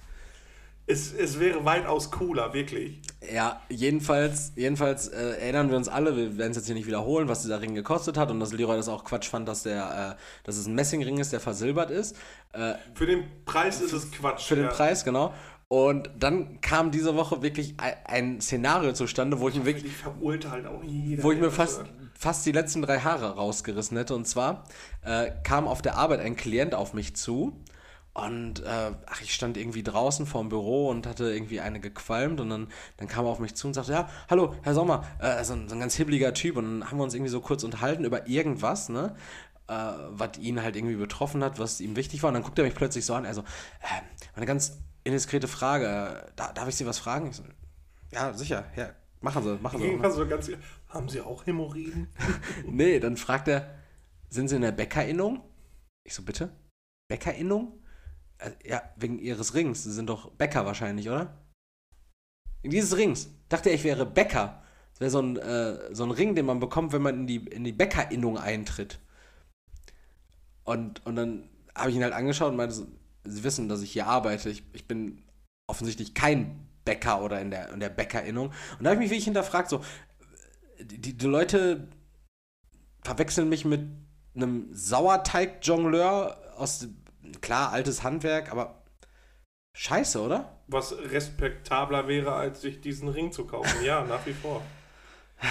Es, 0.89 1.13
es 1.13 1.38
wäre 1.38 1.65
weitaus 1.65 2.10
cooler, 2.12 2.53
wirklich. 2.53 3.01
Ja, 3.34 3.62
jedenfalls, 3.67 4.53
jedenfalls 4.56 5.10
äh, 5.10 5.32
erinnern 5.41 5.70
wir 5.70 5.75
uns 5.75 5.89
alle, 5.89 6.15
wir 6.15 6.38
werden 6.38 6.51
es 6.51 6.58
jetzt 6.58 6.67
hier 6.67 6.75
nicht 6.75 6.88
wiederholen, 6.88 7.27
was 7.27 7.41
dieser 7.41 7.62
Ring 7.62 7.75
gekostet 7.75 8.17
hat 8.17 8.32
und 8.32 8.39
dass 8.39 8.54
Leroy 8.54 8.78
das 8.78 8.88
auch 8.88 9.04
Quatsch 9.04 9.28
fand, 9.28 9.50
dass 9.50 9.63
der, 9.63 10.15
äh, 10.17 10.45
dass 10.45 10.56
es 10.56 10.65
ein 10.65 10.76
Messingring 10.76 11.17
ist, 11.17 11.34
der 11.34 11.41
versilbert 11.41 11.91
ist. 11.91 12.15
Äh, 12.54 12.76
Für 12.93 13.06
den 13.06 13.26
Preis 13.43 13.82
ist 13.82 13.91
es 13.91 14.10
Quatsch. 14.12 14.47
für 14.47 14.56
den 14.56 14.65
ja. 14.65 14.71
Preis, 14.71 15.04
genau. 15.04 15.34
Und 15.67 16.10
dann 16.17 16.62
kam 16.62 16.91
diese 16.91 17.15
Woche 17.15 17.41
wirklich 17.41 17.76
ein, 18.06 18.39
Szenario 18.39 18.93
zustande, 18.93 19.41
wo 19.41 19.50
ich 19.50 19.56
mir 19.56 19.65
wirklich, 19.65 19.91
jeder. 20.86 21.23
wo 21.23 21.32
ich 21.34 21.39
mir 21.39 21.52
fast, 21.52 21.84
fast 22.17 22.45
die 22.45 22.54
letzten 22.54 22.82
drei 22.82 23.00
Haare 23.00 23.36
rausgerissen 23.36 23.97
hätte. 23.97 24.15
Und 24.15 24.26
zwar 24.26 24.63
äh, 25.04 25.32
kam 25.43 25.67
auf 25.67 25.82
der 25.82 25.97
Arbeit 25.97 26.21
ein 26.21 26.38
Klient 26.38 26.73
auf 26.73 26.93
mich 26.93 27.17
zu 27.17 27.62
und 28.17 28.63
äh, 28.63 28.93
ach, 29.06 29.21
ich 29.21 29.32
stand 29.32 29.58
irgendwie 29.58 29.84
draußen 29.84 30.25
vorm 30.25 30.49
Büro 30.49 30.89
und 30.89 31.06
hatte 31.06 31.32
irgendwie 31.32 31.60
eine 31.60 31.80
gequalmt 31.80 32.41
und 32.41 32.49
dann, 32.49 32.67
dann 32.97 33.08
kam 33.08 33.25
er 33.25 33.30
auf 33.30 33.38
mich 33.38 33.53
zu 33.53 33.67
und 33.67 33.75
sagte, 33.75 33.91
ja, 33.91 34.10
hallo, 34.27 34.56
Herr 34.63 34.73
Sommer, 34.73 35.06
äh, 35.19 35.43
so, 35.43 35.53
ein, 35.53 35.69
so 35.69 35.75
ein 35.75 35.80
ganz 35.80 35.93
hibbeliger 35.93 36.34
Typ 36.34 36.58
und 36.58 36.63
dann 36.63 36.89
haben 36.89 36.97
wir 36.97 37.03
uns 37.03 37.13
irgendwie 37.13 37.30
so 37.30 37.41
kurz 37.41 37.63
unterhalten 37.63 38.06
über 38.06 38.27
irgendwas, 38.27 38.89
ne? 38.89 39.15
Äh, 39.67 39.73
was 40.10 40.39
ihn 40.39 40.63
halt 40.63 40.75
irgendwie 40.75 40.95
betroffen 40.95 41.43
hat, 41.43 41.60
was 41.60 41.80
ihm 41.80 41.95
wichtig 41.95 42.23
war. 42.23 42.30
Und 42.30 42.34
dann 42.34 42.41
guckt 42.41 42.58
er 42.58 42.65
mich 42.65 42.73
plötzlich 42.73 43.06
so 43.06 43.13
an, 43.13 43.23
also, 43.27 43.41
äh, 43.41 44.01
eine 44.36 44.47
ganz 44.47 44.80
indiskrete 45.03 45.47
Frage, 45.47 46.25
da, 46.36 46.51
darf 46.53 46.67
ich 46.67 46.75
Sie 46.75 46.88
was 46.88 46.97
fragen? 46.97 47.32
So, 47.34 47.43
ja, 48.12 48.34
sicher, 48.34 48.65
ja, 48.75 48.95
machen 49.21 49.43
Sie, 49.43 49.60
machen 49.62 49.80
Sie. 49.80 49.86
Irgendwas 49.86 50.15
so 50.15 50.27
ganz, 50.27 50.49
haben 50.89 51.08
Sie 51.08 51.21
auch 51.21 51.45
Hämorrhoiden? 51.45 52.08
Nee, 52.65 52.99
dann 52.99 53.15
fragt 53.15 53.47
er, 53.47 53.75
sind 54.27 54.47
Sie 54.47 54.56
in 54.56 54.63
der 54.63 54.71
Bäckerinnung? 54.71 55.43
Ich 56.03 56.15
so, 56.15 56.23
bitte? 56.23 56.49
Bäckerinnung? 57.10 57.84
Äh, 58.39 58.52
ja, 58.65 58.82
wegen 58.95 59.19
Ihres 59.19 59.54
Rings. 59.54 59.84
Sie 59.84 59.91
sind 59.91 60.08
doch 60.08 60.32
Bäcker 60.32 60.65
wahrscheinlich, 60.65 61.10
oder? 61.10 61.38
In 62.62 62.71
dieses 62.71 62.97
Rings. 62.97 63.30
Dachte 63.50 63.69
er, 63.69 63.76
ich 63.76 63.84
wäre 63.84 64.06
Bäcker. 64.06 64.62
Das 64.91 65.00
wäre 65.00 65.12
so 65.12 65.21
ein, 65.21 65.38
äh, 65.38 65.93
so 65.93 66.04
ein 66.04 66.12
Ring, 66.12 66.36
den 66.36 66.45
man 66.45 66.60
bekommt, 66.60 66.91
wenn 66.91 67.02
man 67.02 67.21
in 67.21 67.28
die, 67.28 67.38
in 67.38 67.63
die 67.63 67.71
Bäckerinnung 67.71 68.38
eintritt. 68.38 69.00
Und, 70.63 71.06
und 71.06 71.15
dann 71.15 71.50
habe 71.76 71.91
ich 71.91 71.95
ihn 71.95 72.04
halt 72.04 72.13
angeschaut 72.13 72.52
und 72.52 72.58
meinte, 72.58 72.76
so, 72.76 72.88
Sie 73.23 73.43
wissen, 73.43 73.67
dass 73.67 73.82
ich 73.82 73.91
hier 73.91 74.08
arbeite. 74.08 74.50
Ich, 74.50 74.63
ich 74.73 74.88
bin 74.88 75.21
offensichtlich 75.67 76.13
kein 76.13 76.67
Bäcker 76.86 77.21
oder 77.21 77.41
in 77.41 77.52
der, 77.52 77.69
in 77.73 77.80
der 77.80 77.89
Bäckerinnung. 77.89 78.47
Und 78.78 78.84
da 78.84 78.89
habe 78.89 78.95
ich 78.95 79.00
mich 79.00 79.10
wirklich 79.10 79.26
hinterfragt, 79.26 79.69
so, 79.69 79.84
die, 80.80 81.13
die 81.17 81.26
Leute 81.26 81.88
verwechseln 83.04 83.50
mich 83.50 83.65
mit 83.65 83.82
einem 84.36 84.69
Sauerteig-Jongleur 84.71 86.56
aus, 86.58 86.88
klar, 87.42 87.72
altes 87.72 88.04
Handwerk, 88.04 88.52
aber 88.52 88.84
scheiße, 89.76 90.22
oder? 90.22 90.60
Was 90.68 90.98
respektabler 90.98 92.08
wäre, 92.08 92.34
als 92.34 92.62
sich 92.62 92.82
diesen 92.82 93.08
Ring 93.10 93.32
zu 93.32 93.46
kaufen. 93.46 93.84
Ja, 93.84 94.04
nach 94.04 94.26
wie 94.26 94.34
vor. 94.34 94.62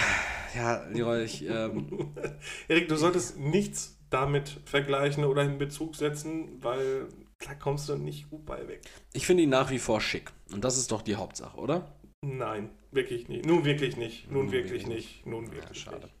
Ja, 0.55 0.85
Leroy, 0.87 1.23
ich, 1.23 1.45
ähm, 1.47 2.15
Erik, 2.67 2.87
du 2.87 2.95
solltest 2.95 3.37
nichts 3.37 3.97
damit 4.09 4.61
vergleichen 4.65 5.25
oder 5.25 5.43
in 5.43 5.57
Bezug 5.57 5.95
setzen, 5.95 6.63
weil 6.63 7.07
da 7.45 7.53
kommst 7.53 7.89
du 7.89 7.97
nicht 7.97 8.29
gut 8.29 8.45
bei 8.45 8.67
weg. 8.67 8.81
ich 9.13 9.27
finde 9.27 9.43
ihn 9.43 9.49
nach 9.49 9.69
wie 9.69 9.77
vor 9.77 9.99
schick. 10.01 10.31
Und 10.51 10.63
das 10.63 10.77
ist 10.77 10.91
doch 10.91 11.01
die 11.01 11.17
Hauptsache, 11.17 11.57
oder? 11.57 11.91
Nein, 12.21 12.69
wirklich 12.91 13.27
nicht. 13.27 13.45
Nun 13.45 13.65
wirklich 13.65 13.97
nicht. 13.97 14.31
Nun 14.31 14.45
Nun 14.45 14.51
wirklich 14.53 14.87
wirklich 14.87 14.87
nicht. 14.87 15.25
Nun 15.27 15.51
wirklich 15.51 15.81
schade. 15.81 15.97
nicht. 15.99 16.13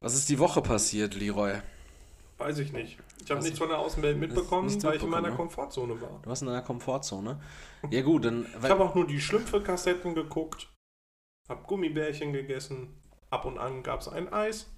Was 0.00 0.14
ist 0.14 0.28
die 0.30 0.38
Woche 0.38 0.60
passiert, 0.62 1.14
Leroy? 1.14 1.58
Weiß 2.38 2.58
ich 2.58 2.72
nicht. 2.72 2.98
Ich 3.22 3.30
habe 3.30 3.42
nichts 3.42 3.58
von 3.58 3.68
der 3.68 3.78
Außenwelt 3.78 4.18
mitbekommen, 4.18 4.68
weil 4.82 4.96
ich 4.96 5.02
in 5.02 5.08
meiner 5.08 5.28
mitbekommen, 5.28 5.30
ne? 5.30 5.36
Komfortzone 5.36 6.00
war. 6.00 6.20
Du 6.22 6.28
warst 6.28 6.42
in 6.42 6.48
einer 6.48 6.62
Komfortzone. 6.62 7.40
Ja 7.90 8.02
gut, 8.02 8.24
dann... 8.24 8.46
Ich 8.62 8.68
habe 8.68 8.84
auch 8.84 8.94
nur 8.94 9.06
die 9.06 9.20
Schlümpfe-Kassetten 9.20 10.14
geguckt, 10.14 10.68
habe 11.48 11.62
Gummibärchen 11.62 12.32
gegessen, 12.32 13.00
ab 13.30 13.44
und 13.44 13.58
an 13.58 13.82
gab 13.82 14.00
es 14.00 14.08
ein 14.08 14.32
Eis. 14.32 14.70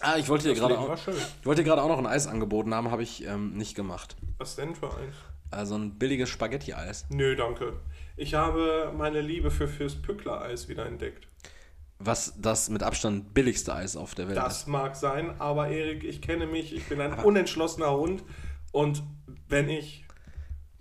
ah, 0.00 0.16
ich 0.16 0.28
wollte 0.28 0.48
dir 0.48 0.54
gerade 0.54 0.78
auch, 0.78 0.96
schön. 0.96 1.14
ich 1.40 1.46
wollte 1.46 1.62
dir 1.62 1.68
gerade 1.68 1.82
auch 1.82 1.88
noch 1.88 1.98
ein 1.98 2.06
Eis 2.06 2.26
angeboten 2.26 2.74
haben, 2.74 2.90
habe 2.90 3.02
ich 3.02 3.26
ähm, 3.26 3.56
nicht 3.56 3.74
gemacht. 3.74 4.16
Was 4.38 4.56
denn 4.56 4.74
für 4.74 4.96
eins? 4.96 5.16
Also 5.50 5.74
ein 5.74 5.98
billiges 5.98 6.30
Spaghetti-Eis. 6.30 7.06
Nö, 7.10 7.36
danke. 7.36 7.74
Ich 8.16 8.34
habe 8.34 8.92
meine 8.96 9.20
Liebe 9.20 9.50
für 9.50 9.68
Fürst 9.68 10.02
Pückler-Eis 10.02 10.68
wieder 10.68 10.86
entdeckt. 10.86 11.28
Was 12.04 12.34
das 12.38 12.68
mit 12.68 12.82
Abstand 12.82 13.34
billigste 13.34 13.74
Eis 13.74 13.96
auf 13.96 14.14
der 14.14 14.28
Welt 14.28 14.38
ist. 14.38 14.44
Das 14.44 14.66
mag 14.66 14.96
sein, 14.96 15.40
aber 15.40 15.68
Erik, 15.68 16.04
ich 16.04 16.20
kenne 16.20 16.46
mich, 16.46 16.74
ich 16.74 16.86
bin 16.86 17.00
ein 17.00 17.14
unentschlossener 17.14 17.92
Hund 17.92 18.22
und 18.72 19.02
wenn 19.48 19.68
ich 19.68 20.02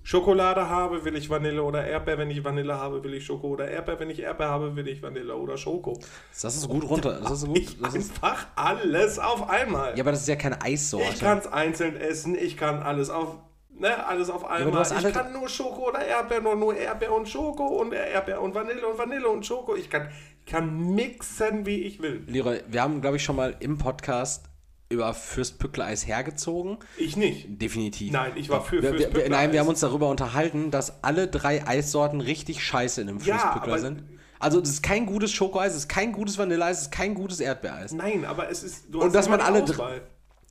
Schokolade 0.04 0.68
habe, 0.68 1.06
will 1.06 1.16
ich 1.16 1.30
Vanille 1.30 1.62
oder 1.62 1.86
Erdbeer. 1.86 2.18
Wenn 2.18 2.32
ich 2.32 2.44
Vanille 2.44 2.76
habe, 2.76 3.04
will 3.04 3.14
ich 3.14 3.26
Schoko 3.26 3.50
oder 3.50 3.70
Erdbeer. 3.70 4.00
Wenn 4.00 4.10
ich 4.10 4.20
Erdbeer 4.20 4.50
habe, 4.50 4.76
will 4.76 4.88
ich 4.88 5.02
Vanille 5.02 5.36
oder 5.36 5.58
Schoko. 5.58 6.00
Das 6.42 6.56
ist 6.56 6.68
gut 6.68 6.90
runter. 6.90 7.20
Das 7.22 7.44
ist 7.44 7.46
gut. 7.46 7.78
Das 7.82 7.94
ist, 7.94 8.12
einfach 8.24 8.48
alles 8.56 9.20
auf 9.20 9.48
einmal. 9.48 9.96
ja, 9.96 10.04
aber 10.04 10.12
das 10.12 10.22
ist 10.22 10.28
ja 10.28 10.36
keine 10.36 10.62
Eissorte. 10.62 11.08
ich 11.14 11.20
kann 11.20 11.38
es 11.38 11.48
einzeln 11.48 11.96
essen, 11.96 12.36
ich 12.36 12.58
kann 12.58 12.82
alles 12.82 13.10
auf, 13.12 13.38
ne, 13.78 14.06
alles 14.06 14.30
auf 14.30 14.46
einmal. 14.46 14.82
ich 14.84 15.14
kann 15.14 15.34
nur 15.34 15.48
Schoko 15.50 15.90
oder 15.90 16.06
Erdbeer, 16.06 16.42
nur, 16.42 16.56
nur 16.56 16.76
Erdbeer 16.76 17.14
und 17.14 17.28
Schoko 17.28 17.66
und 17.82 17.94
Erdbeer 17.94 18.42
und 18.42 18.54
Vanille 18.56 18.88
und 18.88 18.98
Vanille 18.98 19.28
und 19.28 19.46
Schoko. 19.46 19.76
Ich 19.76 19.90
kann, 19.90 20.10
kann 20.46 20.94
mixen, 20.96 21.66
wie 21.66 21.82
ich 21.84 22.02
will. 22.02 22.24
Leroy, 22.28 22.62
wir 22.68 22.82
haben, 22.82 23.02
glaube 23.02 23.18
ich, 23.18 23.24
schon 23.24 23.36
mal 23.36 23.56
im 23.60 23.78
Podcast 23.78 24.46
über 24.90 25.14
Fürstpückler-Eis 25.14 26.06
hergezogen. 26.06 26.78
Ich 26.98 27.16
nicht. 27.16 27.62
Definitiv. 27.62 28.12
Nein, 28.12 28.34
ich 28.36 28.50
war 28.50 28.62
für 28.64 28.82
Fürstpückler-Eis. 28.82 29.30
Nein, 29.30 29.54
wir 29.54 29.62
haben 29.62 29.70
uns 29.70 29.80
darüber 29.80 30.10
unterhalten, 30.10 30.70
dass 30.70 31.02
alle 31.04 31.28
drei 31.30 31.66
Eissorten 31.66 32.20
richtig 32.20 32.62
scheiße 32.64 33.02
in 33.02 33.08
einem 33.10 33.20
Ja, 33.20 33.38
Fürstpückler 33.38 33.74
aber- 33.74 33.82
sind. 33.82 34.04
Also, 34.40 34.60
das 34.60 34.72
ist 34.72 34.82
kein 34.82 35.06
gutes 35.06 35.32
Schokoeis, 35.32 35.74
das 35.74 35.84
ist 35.84 35.88
kein 35.88 36.12
gutes 36.12 36.38
Vanilleeis, 36.40 36.78
das 36.78 36.86
ist 36.88 36.92
kein 36.92 37.14
gutes 37.14 37.40
Erdbeereis. 37.40 37.92
Nein, 37.94 38.26
aber 38.26 38.50
es 38.50 38.64
ist. 38.64 38.94
Und 38.96 39.14
dass 39.14 39.30
man 39.30 39.40
alle 39.40 39.60
dr- 39.60 39.70
Auswahl. 39.76 40.02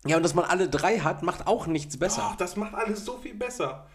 Ja, 0.07 0.17
und 0.17 0.23
dass 0.23 0.35
man 0.35 0.47
alle 0.47 0.69
drei 0.69 1.01
hat, 1.01 1.23
macht 1.23 1.47
auch 1.47 1.67
nichts 1.67 1.99
besser. 1.99 2.23
Doch, 2.31 2.37
das 2.37 2.57
macht 2.57 2.75
alles 2.75 3.05
so 3.05 3.19
viel 3.19 3.35
besser. 3.35 3.87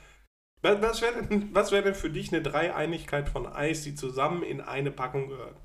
Was, 0.61 0.81
was 0.81 1.01
wäre 1.01 1.23
denn, 1.23 1.49
was 1.53 1.71
wär 1.71 1.81
denn 1.81 1.95
für 1.95 2.09
dich 2.09 2.31
eine 2.31 2.41
Dreieinigkeit 2.41 3.29
von 3.29 3.47
Eis, 3.47 3.83
die 3.83 3.95
zusammen 3.95 4.43
in 4.43 4.61
eine 4.61 4.91
Packung 4.91 5.29
gehört? 5.29 5.55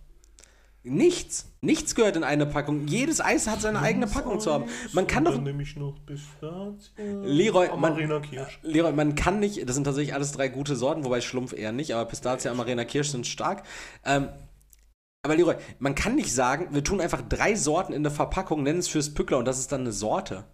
Nichts. 0.83 1.53
Nichts 1.61 1.95
gehört 1.95 2.17
in 2.17 2.25
eine 2.25 2.47
Packung. 2.47 2.87
Jedes 2.87 3.21
Eis 3.21 3.47
hat 3.47 3.61
seine 3.61 3.81
eigene 3.81 4.07
Packung 4.07 4.41
zu 4.41 4.51
haben. 4.51 4.65
Man 4.95 5.07
kann 5.07 5.27
doch. 5.27 5.39
Nehme 5.39 5.63
ich 5.63 5.77
noch 5.77 5.95
Pistazie. 6.07 6.91
Leroy, 7.23 7.69
man, 7.69 7.93
Amarena 7.93 8.21
Kirsch. 8.21 8.59
Leroy, 8.63 8.93
man 8.93 9.15
kann 9.15 9.41
nicht, 9.41 9.69
das 9.69 9.75
sind 9.75 9.85
tatsächlich 9.85 10.15
alles 10.15 10.33
drei 10.33 10.49
gute 10.49 10.77
Sorten, 10.77 11.05
wobei 11.05 11.21
Schlumpf 11.21 11.53
eher 11.53 11.73
nicht, 11.73 11.95
aber 11.95 12.07
Pistazie, 12.07 12.49
Amarena, 12.49 12.87
Kirsch 12.87 13.11
sind 13.11 13.27
stark. 13.27 13.65
Ähm, 14.07 14.29
aber 15.23 15.37
Leroy, 15.37 15.57
man 15.79 15.95
kann 15.95 16.15
nicht 16.15 16.33
sagen, 16.33 16.69
wir 16.73 16.83
tun 16.83 17.01
einfach 17.01 17.23
drei 17.23 17.55
Sorten 17.55 17.93
in 17.93 18.03
der 18.03 18.13
Verpackung, 18.13 18.63
nennen 18.63 18.79
es 18.79 18.89
fürs 18.89 19.13
Pückler 19.13 19.39
und 19.39 19.45
das 19.45 19.59
ist 19.59 19.71
dann 19.73 19.83
eine 19.83 19.93
Sorte. 19.93 20.45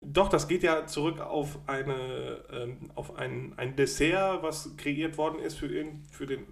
Doch, 0.00 0.28
das 0.28 0.46
geht 0.46 0.62
ja 0.62 0.86
zurück 0.86 1.20
auf, 1.20 1.58
eine, 1.66 2.44
ähm, 2.52 2.92
auf 2.94 3.16
ein, 3.16 3.54
ein 3.56 3.74
Dessert, 3.74 4.42
was 4.42 4.76
kreiert 4.76 5.18
worden 5.18 5.40
ist 5.40 5.58
für, 5.58 5.68
für 6.10 6.26
den, 6.26 6.46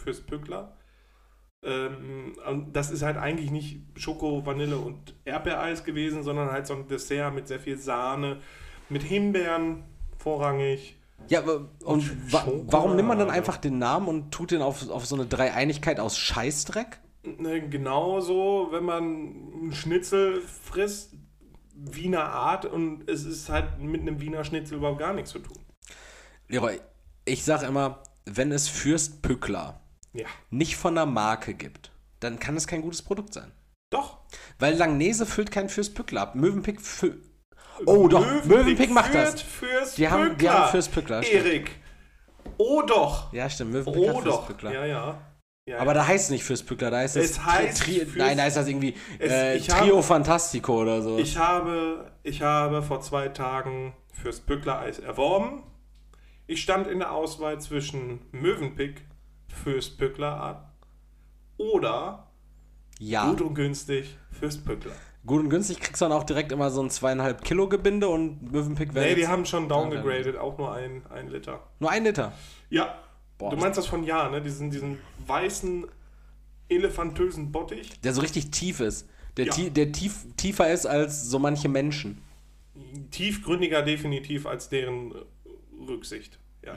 fürs 0.00 0.20
Pückler. 0.20 0.76
Ähm, 1.64 2.36
das 2.72 2.90
ist 2.90 3.02
halt 3.02 3.16
eigentlich 3.16 3.50
nicht 3.50 3.80
Schoko, 3.96 4.44
Vanille 4.46 4.76
und 4.76 5.14
Erdbeereis 5.24 5.84
gewesen, 5.84 6.22
sondern 6.22 6.52
halt 6.52 6.66
so 6.66 6.74
ein 6.74 6.88
Dessert 6.88 7.34
mit 7.34 7.48
sehr 7.48 7.60
viel 7.60 7.78
Sahne, 7.78 8.40
mit 8.88 9.02
Himbeeren 9.02 9.84
vorrangig. 10.18 11.01
Ja, 11.28 11.40
aber- 11.40 11.68
und 11.84 12.32
wa 12.32 12.46
warum 12.66 12.96
nimmt 12.96 13.08
man 13.08 13.18
dann 13.18 13.30
einfach 13.30 13.56
den 13.56 13.78
Namen 13.78 14.08
und 14.08 14.30
tut 14.32 14.50
den 14.50 14.62
auf, 14.62 14.88
auf 14.90 15.06
so 15.06 15.14
eine 15.14 15.26
Dreieinigkeit 15.26 16.00
aus 16.00 16.16
Scheißdreck? 16.18 17.00
Ne, 17.24 17.68
Genauso, 17.68 18.68
wenn 18.70 18.84
man 18.84 19.02
einen 19.04 19.72
Schnitzel 19.74 20.42
frisst, 20.42 21.14
Wiener 21.74 22.24
Art, 22.24 22.64
und 22.66 23.08
es 23.08 23.24
ist 23.24 23.48
halt 23.48 23.80
mit 23.80 24.02
einem 24.02 24.20
Wiener 24.20 24.44
Schnitzel 24.44 24.78
überhaupt 24.78 24.98
gar 24.98 25.12
nichts 25.14 25.30
zu 25.30 25.38
tun. 25.38 25.56
Leroy, 26.48 26.80
ich 27.24 27.44
sag 27.44 27.62
immer, 27.62 28.02
wenn 28.26 28.52
es 28.52 28.68
Fürst 28.68 29.22
Pückler 29.22 29.80
Ja, 30.12 30.26
nicht 30.50 30.76
von 30.76 30.94
der 30.94 31.06
Marke 31.06 31.54
gibt, 31.54 31.90
dann 32.20 32.38
kann 32.38 32.56
es 32.56 32.66
kein 32.66 32.82
gutes 32.82 33.02
Produkt 33.02 33.32
sein. 33.32 33.52
doch. 33.90 34.18
Weil 34.58 34.74
Langnese 34.76 35.26
füllt 35.26 35.50
kein 35.50 35.68
Fürst 35.68 35.94
Pückler 35.94 36.22
ab. 36.22 36.34
Mövenpick 36.34 36.80
füllt. 36.80 37.22
Oh, 37.86 38.06
doch, 38.08 38.44
Mövenpick 38.44 38.90
macht 38.90 39.14
das. 39.14 39.40
Fürs 39.42 39.94
Die 39.94 40.08
haben- 40.08 40.24
die 40.24 40.30
Pückler. 40.30 40.52
haben 40.54 40.70
Fürst 40.70 40.92
Pückler, 40.92 41.22
stimmt. 41.22 41.44
Erik. 41.46 41.70
Oh 42.58 42.82
doch. 42.82 43.32
Ja, 43.32 43.48
stimmt, 43.50 43.72
Mövenpick 43.72 44.08
hat 44.08 44.14
Oh 44.16 44.20
Fürst 44.20 44.26
doch. 44.38 44.46
Pückler. 44.46 44.72
Ja, 44.72 44.84
ja. 44.86 45.18
ja 45.66 45.78
Aber 45.78 45.90
ja. 45.90 45.94
da 45.94 46.06
heißt 46.06 46.24
es 46.26 46.30
nicht 46.30 46.44
Fürst 46.44 46.66
Pückler, 46.66 46.90
da 46.90 46.98
heißt 46.98 47.16
es, 47.16 47.30
Es 47.32 47.44
heißt 47.44 47.82
Fürst- 47.84 48.16
Nein, 48.16 48.36
da 48.36 48.44
heißt 48.44 48.56
das 48.56 48.68
irgendwie 48.68 48.94
Es- 49.18 49.30
äh, 49.32 49.58
Trio 49.60 49.94
habe- 49.96 50.02
Fantastico 50.02 50.80
oder 50.82 51.02
so. 51.02 51.18
ich, 51.18 51.36
habe, 51.38 52.12
ich 52.22 52.42
habe 52.42 52.82
vor 52.82 53.00
zwei 53.00 53.28
Tagen 53.28 53.94
fürs 54.12 54.40
Bückler-Eis 54.40 54.98
erworben. 54.98 55.62
Ich 56.46 56.60
stand 56.62 56.86
in 56.86 56.98
der 56.98 57.12
Auswahl 57.12 57.60
zwischen 57.60 58.20
Mövenpick 58.32 59.02
fürs 59.48 59.88
Bückler 59.88 60.72
oder 61.56 62.28
ja. 62.98 63.28
gut 63.30 63.40
und 63.40 63.54
günstig 63.54 64.16
fürs 64.30 64.58
Bückler. 64.58 64.92
Gut 65.24 65.40
und 65.40 65.50
günstig 65.50 65.78
kriegst 65.80 66.00
du 66.00 66.06
dann 66.06 66.12
auch 66.12 66.24
direkt 66.24 66.50
immer 66.50 66.70
so 66.70 66.82
ein 66.82 66.90
zweieinhalb 66.90 67.44
Kilo 67.44 67.68
Gebinde 67.68 68.08
und 68.08 68.50
Mövenpick 68.50 68.92
wäre 68.94 69.06
Nee, 69.06 69.14
die 69.14 69.28
haben 69.28 69.46
schon 69.46 69.68
downgegradet, 69.68 70.36
auch 70.36 70.58
nur 70.58 70.72
ein, 70.72 71.06
ein 71.10 71.28
Liter. 71.28 71.62
nur 71.78 71.90
ein 71.90 72.02
Liter. 72.04 72.32
Ja. 72.70 72.98
Boah, 73.38 73.50
du 73.50 73.56
meinst 73.56 73.78
das 73.78 73.86
von 73.86 74.02
Ja, 74.04 74.28
ne? 74.28 74.42
Diesen, 74.42 74.70
diesen 74.70 74.98
weißen, 75.26 75.86
elefantösen 76.68 77.52
Bottich. 77.52 78.00
Der 78.00 78.12
so 78.14 78.20
richtig 78.20 78.50
tief 78.50 78.80
ist. 78.80 79.08
Der, 79.36 79.46
Ja. 79.46 79.52
tie 79.52 79.70
der 79.70 79.92
tief, 79.92 80.26
tiefer 80.36 80.70
ist 80.72 80.86
als 80.86 81.28
so 81.30 81.38
manche 81.38 81.68
Menschen. 81.68 82.20
Tiefgründiger 83.10 83.82
definitiv 83.82 84.46
als 84.46 84.68
deren 84.68 85.14
Rücksicht. 85.88 86.38
Ja. 86.64 86.74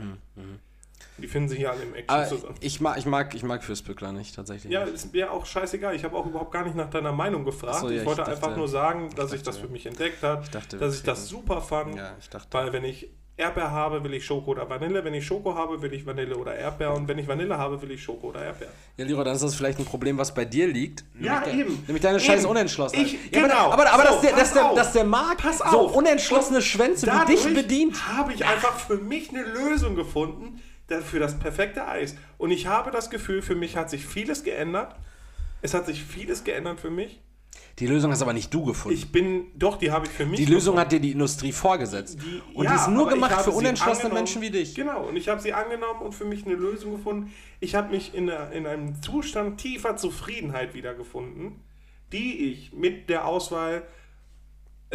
Die 1.18 1.28
finden 1.28 1.48
sich 1.50 1.60
ja 1.60 1.72
alle 1.72 1.84
im 1.84 1.94
Action 1.96 2.10
Aber 2.10 2.28
zusammen. 2.28 2.56
ich 2.60 2.82
mag, 2.82 2.98
ich 2.98 3.06
mag, 3.06 3.34
ich 3.36 3.44
mag 3.44 3.64
Fürstbückler 3.64 4.12
nicht, 4.12 4.36
tatsächlich. 4.36 4.72
Ja, 4.74 4.84
nicht. 4.84 4.96
ist 4.96 5.14
mir 5.14 5.32
auch 5.32 5.46
scheißegal. 5.46 5.96
Ich 5.96 6.04
habe 6.04 6.16
auch 6.18 6.26
überhaupt 6.26 6.52
gar 6.52 6.64
nicht 6.66 6.76
nach 6.76 6.90
deiner 6.90 7.12
Meinung 7.14 7.46
gefragt. 7.46 7.80
So, 7.80 7.88
ja, 7.90 7.94
ich 7.96 8.00
ich 8.02 8.06
wollte 8.06 8.22
dachte- 8.22 8.32
einfach 8.36 8.56
nur 8.58 8.68
sagen, 8.68 9.10
dass 9.16 9.32
ich, 9.32 9.42
dachte- 9.42 9.52
das 9.52 9.58
für 9.58 9.68
mich 9.70 9.86
entdeckt 9.86 10.22
habe, 10.24 10.44
ich 10.44 10.50
dachte, 10.52 10.78
dass 10.78 10.96
ich 10.96 11.04
das 11.04 11.28
super 11.28 11.62
fand. 11.62 11.96
ja, 11.96 12.12
ich 12.20 12.30
dachte. 12.30 12.48
Weil 12.52 12.74
wenn 12.74 12.84
ich 12.84 13.10
Erdbeer 13.38 13.70
habe, 13.72 14.02
will 14.02 14.14
ich 14.14 14.26
Schoko 14.26 14.52
oder 14.52 14.70
Vanille. 14.70 15.04
Wenn 15.04 15.14
ich 15.14 15.26
Schoko 15.28 15.56
habe, 15.56 15.82
will 15.82 15.92
ich 15.94 16.06
Vanille 16.06 16.38
oder 16.38 16.56
Erdbeer. 16.56 16.94
Und 16.94 17.10
wenn 17.10 17.18
ich 17.18 17.28
Vanille 17.28 17.58
habe, 17.58 17.82
will 17.82 17.92
ich 17.92 18.02
Schoko 18.02 18.28
oder 18.28 18.42
Erdbeer. 18.46 18.70
Ja, 18.96 19.04
Lira, 19.04 19.26
dann 19.26 19.36
ist 19.36 19.44
das 19.44 19.56
vielleicht 19.56 19.78
ein 19.78 19.84
Problem, 19.84 20.18
was 20.18 20.34
bei 20.34 20.46
dir 20.46 20.68
liegt. 20.68 21.04
Ja, 21.20 21.42
nämlich 21.42 21.60
eben. 21.66 21.84
Nämlich 21.86 22.02
deine 22.02 22.18
Eben. 22.18 22.26
scheiß 22.26 22.46
Unentschlossenheit. 22.46 23.08
Ich- 23.08 23.32
ja, 23.34 23.42
genau. 23.42 23.72
Aber, 23.72 23.92
aber, 23.92 23.92
aber 23.92 24.04
So, 24.04 24.10
dass, 24.14 24.22
der, 24.22 24.36
dass, 24.38 24.54
der, 24.54 24.74
dass 24.74 24.92
der 24.94 25.04
Markt 25.04 25.42
Pass 25.42 25.58
so 25.58 25.66
auf. 25.66 25.96
unentschlossene 25.98 26.62
Schwänze 26.62 27.08
wie 27.08 27.34
dich 27.34 27.54
bedient. 27.54 28.08
habe 28.08 28.32
ich 28.32 28.46
einfach 28.46 28.74
für 28.80 28.96
mich 28.98 29.30
eine 29.32 29.44
Lösung 29.44 29.96
gefunden 29.98 30.62
für 30.88 31.20
das 31.20 31.38
perfekte 31.40 31.88
Eis. 31.88 32.16
Und 32.38 32.52
ich 32.52 32.68
habe 32.68 32.92
das 32.92 33.10
Gefühl, 33.10 33.42
für 33.42 33.56
mich 33.56 33.76
hat 33.78 33.90
sich 33.90 34.06
vieles 34.06 34.44
geändert. 34.44 34.96
Es 35.62 35.74
hat 35.74 35.86
sich 35.88 36.04
vieles 36.04 36.44
geändert 36.44 36.80
für 36.80 36.90
mich. 36.92 37.22
Die 37.80 37.88
Lösung 37.88 38.12
hast 38.12 38.22
aber 38.22 38.34
nicht 38.34 38.54
du 38.54 38.64
gefunden. 38.64 38.98
Ich 38.98 39.12
bin, 39.12 39.48
doch, 39.58 39.78
die 39.78 39.92
habe 39.92 40.06
ich 40.06 40.12
für 40.12 40.26
mich 40.26 40.38
die 40.40 40.46
Lösung 40.46 40.76
gefunden. 40.76 40.80
hat 40.80 40.92
dir 40.92 41.00
die 41.00 41.12
Industrie 41.12 41.52
vorgesetzt. 41.52 42.20
Die- 42.22 42.42
und 42.54 42.64
ja, 42.66 42.72
die 42.72 42.78
ist 42.78 42.88
nur 42.90 43.10
gemacht 43.10 43.42
für 43.42 43.52
unentschlossene. 43.52 44.14
Menschen 44.14 44.42
wie 44.42 44.50
dich. 44.50 44.76
Genau, 44.76 45.08
und 45.08 45.18
ich 45.18 45.28
habe 45.28 45.42
sie 45.42 45.52
angenommen 45.54 46.02
und 46.02 46.14
für 46.14 46.24
mich 46.26 46.46
eine 46.46 46.56
Lösung 46.56 46.94
gefunden. 46.94 47.34
Ich 47.60 47.76
habe 47.76 47.90
mich 47.92 48.14
in, 48.14 48.30
einer- 48.30 48.52
in 48.52 48.66
einem 48.68 49.02
Zustand 49.02 49.60
tiefer 49.60 49.98
Zufriedenheit 49.98 50.74
wiedergefunden, 50.74 51.60
die 52.14 52.52
ich 52.52 52.72
mit 52.72 53.10
der 53.10 53.26
Auswahl, 53.26 53.84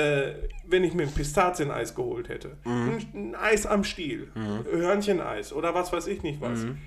äh, 0.01 0.49
wenn 0.67 0.85
ich 0.85 0.95
mir 0.95 1.05
ein 1.05 1.13
Pistazieneis 1.13 1.95
geholt 1.95 2.29
hätte, 2.29 2.57
Mhm. 2.65 2.91
ein, 2.91 3.07
ein 3.15 3.35
Eis 3.35 3.67
am 3.67 3.85
Stiel, 3.85 4.29
Hörncheneis 4.71 5.53
oder 5.53 5.75
was 5.75 5.93
weiß 5.93 6.07
ich 6.07 6.23
nicht 6.23 6.41
was, 6.41 6.61
Mhm. 6.61 6.79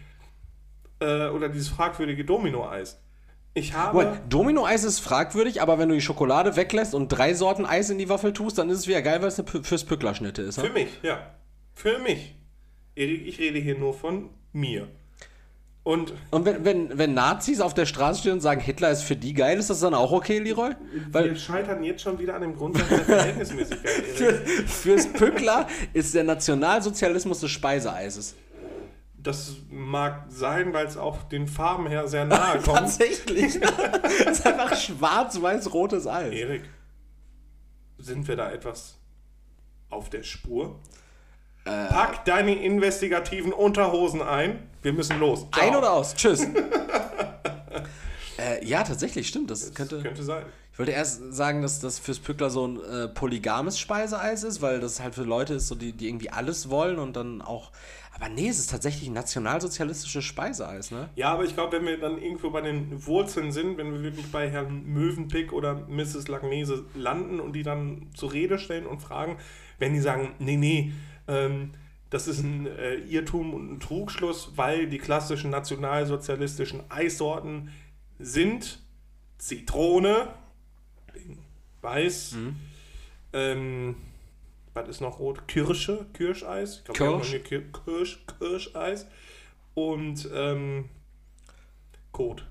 äh, 1.02 1.28
oder 1.28 1.49
dieses 1.49 1.69
fragwürdige 1.69 2.26
Domino-Eis. 2.26 2.99
Ich 3.56 3.73
habe... 3.76 4.19
Domino-Eis 4.30 4.84
ist 4.84 4.99
fragwürdig, 4.99 5.62
aber 5.62 5.78
wenn 5.78 5.89
du 5.89 5.93
die 5.95 6.02
Schokolade 6.02 6.56
weglässt 6.56 6.95
und 6.95 7.10
drei 7.10 7.34
Sorten 7.36 7.65
Eis 7.65 7.89
in 7.91 7.99
die 7.99 8.10
Waffel 8.10 8.34
tust, 8.34 8.58
dann 8.58 8.69
ist 8.69 8.80
es 8.80 8.88
wieder 8.88 9.02
geil, 9.04 9.21
weil 9.21 9.28
es 9.28 9.38
eine 9.39 9.47
Pü- 9.47 9.63
fürs 9.63 9.84
Pücklerschnitte 9.84 10.41
ist. 10.41 10.60
Für 10.60 10.67
Ne? 10.67 10.73
mich, 10.73 10.88
ja. 11.04 11.36
Für 11.76 11.99
mich. 11.99 12.36
Erik, 12.95 13.28
ich 13.28 13.39
rede 13.39 13.60
hier 13.60 13.78
nur 13.78 13.93
von 13.93 14.30
mir. 14.54 14.88
Und 15.84 16.13
Und 16.32 16.46
wenn, 16.46 16.63
wenn, 16.63 16.98
wenn 16.98 17.13
Nazis 17.13 17.60
auf 17.60 17.74
der 17.74 17.86
Straße 17.86 18.22
stehen 18.22 18.34
und 18.34 18.39
sagen, 18.41 18.62
Hitler 18.62 18.89
ist 18.91 19.04
für 19.04 19.17
die 19.17 19.34
geil, 19.34 19.60
ist 19.60 19.69
das 19.69 19.82
dann 19.82 19.93
auch 19.93 20.13
okay, 20.13 20.39
Leroy? 20.39 20.72
wir 20.91 21.13
Weil 21.13 21.36
scheitern 21.36 21.84
jetzt 21.84 22.02
schon 22.02 22.17
wieder 22.19 22.36
an 22.36 22.41
dem 22.41 22.56
Grundsatz 22.56 22.88
der 22.88 23.00
Verhältnismäßigkeit, 23.06 24.19
Erik. 24.19 24.69
fürs 24.69 25.08
Pückler 25.08 25.67
ist 25.91 26.15
der 26.15 26.24
Nationalsozialismus 26.24 27.41
des 27.41 27.52
Speiseeises. 27.52 28.36
Das 29.17 29.56
mag 29.69 30.26
sein, 30.30 30.74
weil 30.74 30.86
es 30.86 30.96
auch 30.98 31.24
den 31.24 31.48
Farben 31.48 31.88
her 31.88 32.08
sehr 32.08 32.26
nahe 32.26 32.60
kommt. 32.60 32.78
Tatsächlich. 32.78 33.60
Es 34.26 34.39
ist 34.39 34.48
einfach 34.48 34.76
schwarz-weiß-rotes 34.76 36.08
Eis. 36.08 36.34
Erik, 36.34 36.63
sind 37.98 38.28
wir 38.28 38.38
da 38.38 38.52
etwas 38.52 38.98
auf 39.89 40.10
der 40.10 40.24
Spur? 40.24 40.80
Äh. 41.65 41.88
Pack 41.88 42.26
deine 42.26 42.56
investigativen 42.56 43.54
Unterhosen 43.54 44.22
ein. 44.22 44.69
Wir 44.84 44.93
müssen 44.93 45.19
los. 45.19 45.48
Ciao. 45.52 45.65
Ein 45.65 45.76
oder 45.76 45.93
aus? 45.93 46.13
Tschüss. 46.13 46.43
äh, 48.38 48.65
ja, 48.65 48.84
tatsächlich, 48.84 49.28
stimmt. 49.28 49.50
Das 49.50 49.74
könnte. 49.74 50.02
Könnte 50.02 50.24
sein. 50.24 50.46
Ich 50.74 50.80
wollte 50.80 50.91
erst 50.91 51.34
sagen, 51.34 51.62
dass 51.62 51.80
das 51.80 52.00
fürs 52.00 52.19
Pückler 52.19 52.50
so 52.50 52.67
ein 52.67 52.84
äh, 52.84 53.08
polygames 53.08 53.80
Speiseeis 53.80 54.43
ist, 54.43 54.62
weil 54.62 54.80
das 54.80 55.00
halt 55.00 55.15
für 55.15 55.24
Leute 55.24 55.54
ist, 55.54 55.67
so 55.67 55.76
die, 55.76 55.93
die 55.93 56.08
irgendwie 56.08 56.32
alles 56.32 56.69
wollen 56.69 57.00
und 57.00 57.15
dann 57.15 57.41
auch. 57.41 57.72
Aber 58.15 58.28
nee, 58.28 58.50
es 58.50 58.60
ist 58.60 58.72
tatsächlich 58.72 59.08
ein 59.08 59.13
nationalsozialistisches 59.13 60.26
Speiseeis, 60.26 60.91
ne? 60.91 61.10
Ja, 61.15 61.32
aber 61.32 61.46
ich 61.46 61.54
glaube, 61.54 61.78
wenn 61.78 61.86
wir 61.86 62.00
dann 62.00 62.19
irgendwo 62.19 62.50
bei 62.50 62.62
den 62.62 63.06
Wurzeln 63.06 63.52
sind, 63.52 63.78
wenn 63.78 63.93
wir 63.93 64.04
wirklich 64.04 64.32
bei 64.32 64.50
Herrn 64.50 64.84
Mövenpick 64.86 65.54
oder 65.54 65.88
Mrs. 65.88 66.28
Lagnese 66.28 66.86
landen 66.96 67.39
und 67.39 67.54
die 67.54 67.63
dann 67.63 68.08
zur 68.15 68.34
Rede 68.34 68.60
stellen 68.60 68.86
und 68.86 69.00
fragen, 69.00 69.38
wenn 69.80 69.93
die 69.93 70.00
sagen, 70.00 70.34
nee, 70.39 70.58
nee, 70.58 70.91
ähm, 71.28 71.72
das 72.13 72.28
ist 72.28 72.43
ein 72.43 72.67
äh, 72.67 72.95
Irrtum 72.95 73.56
und 73.56 73.73
ein 73.73 73.80
Trugschluss, 73.80 74.52
weil 74.56 74.88
die 74.88 74.99
klassischen 74.99 75.49
nationalsozialistischen 75.49 76.84
Eissorten 76.89 77.71
sind 78.19 78.80
Zitrone, 79.39 80.28
Weiß, 81.82 82.38
ähm, 83.34 83.95
was 84.73 84.88
ist 84.88 85.02
noch 85.02 85.19
rot? 85.19 85.47
Kirsche, 85.47 86.06
Kirscheis. 86.13 86.78
Ich 86.78 86.84
glaub, 86.93 86.99
wir 86.99 87.08
haben 87.08 87.21
Kirsch. 87.21 87.43
Kir 87.43 87.63
Kirsch, 87.84 88.26
Kirscheis. 88.39 89.08
Und 89.73 90.30
ähm, 90.34 90.89
Kot. 92.12 92.45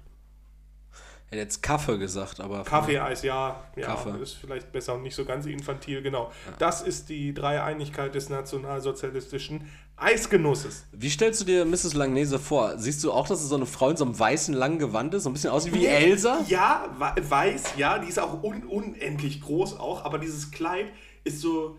Hätte 1.32 1.42
jetzt 1.42 1.62
Kaffee 1.62 1.98
gesagt, 1.98 2.40
aber. 2.40 2.62
Kaffee-Eis, 2.64 3.22
ja. 3.22 3.62
Ja, 3.76 3.86
Kaffee. 3.86 4.18
ist 4.22 4.34
vielleicht 4.34 4.70
besser 4.72 4.94
und 4.94 5.02
nicht 5.02 5.14
so 5.14 5.24
ganz 5.24 5.46
infantil, 5.46 6.02
genau. 6.02 6.30
Das 6.58 6.82
ist 6.82 7.08
die 7.08 7.34
Dreieinigkeit 7.34 8.14
des 8.14 8.28
nationalsozialistischen 8.28 9.68
Eisgenusses. 9.96 10.84
Wie 10.92 11.10
stellst 11.10 11.40
du 11.40 11.44
dir 11.44 11.64
Mrs. 11.64 11.94
Langnese 11.94 12.38
vor? 12.38 12.76
Siehst 12.78 13.02
du 13.04 13.12
auch, 13.12 13.26
dass 13.28 13.40
es 13.42 13.48
so 13.48 13.56
eine 13.56 13.66
Frau 13.66 13.90
in 13.90 13.96
so 13.96 14.04
einem 14.04 14.18
weißen 14.18 14.54
langen 14.54 14.78
Gewand 14.78 15.14
ist? 15.14 15.24
So 15.24 15.30
ein 15.30 15.32
bisschen 15.32 15.50
aussieht 15.50 15.74
wie 15.74 15.86
Elsa? 15.86 16.40
Ja, 16.48 16.86
we- 16.98 17.30
weiß, 17.30 17.74
ja, 17.76 17.98
die 17.98 18.08
ist 18.08 18.18
auch 18.18 18.42
un 18.42 18.64
unendlich 18.64 19.40
groß 19.42 19.78
auch, 19.78 20.04
aber 20.04 20.18
dieses 20.18 20.50
Kleid 20.50 20.86
ist 21.24 21.40
so 21.40 21.78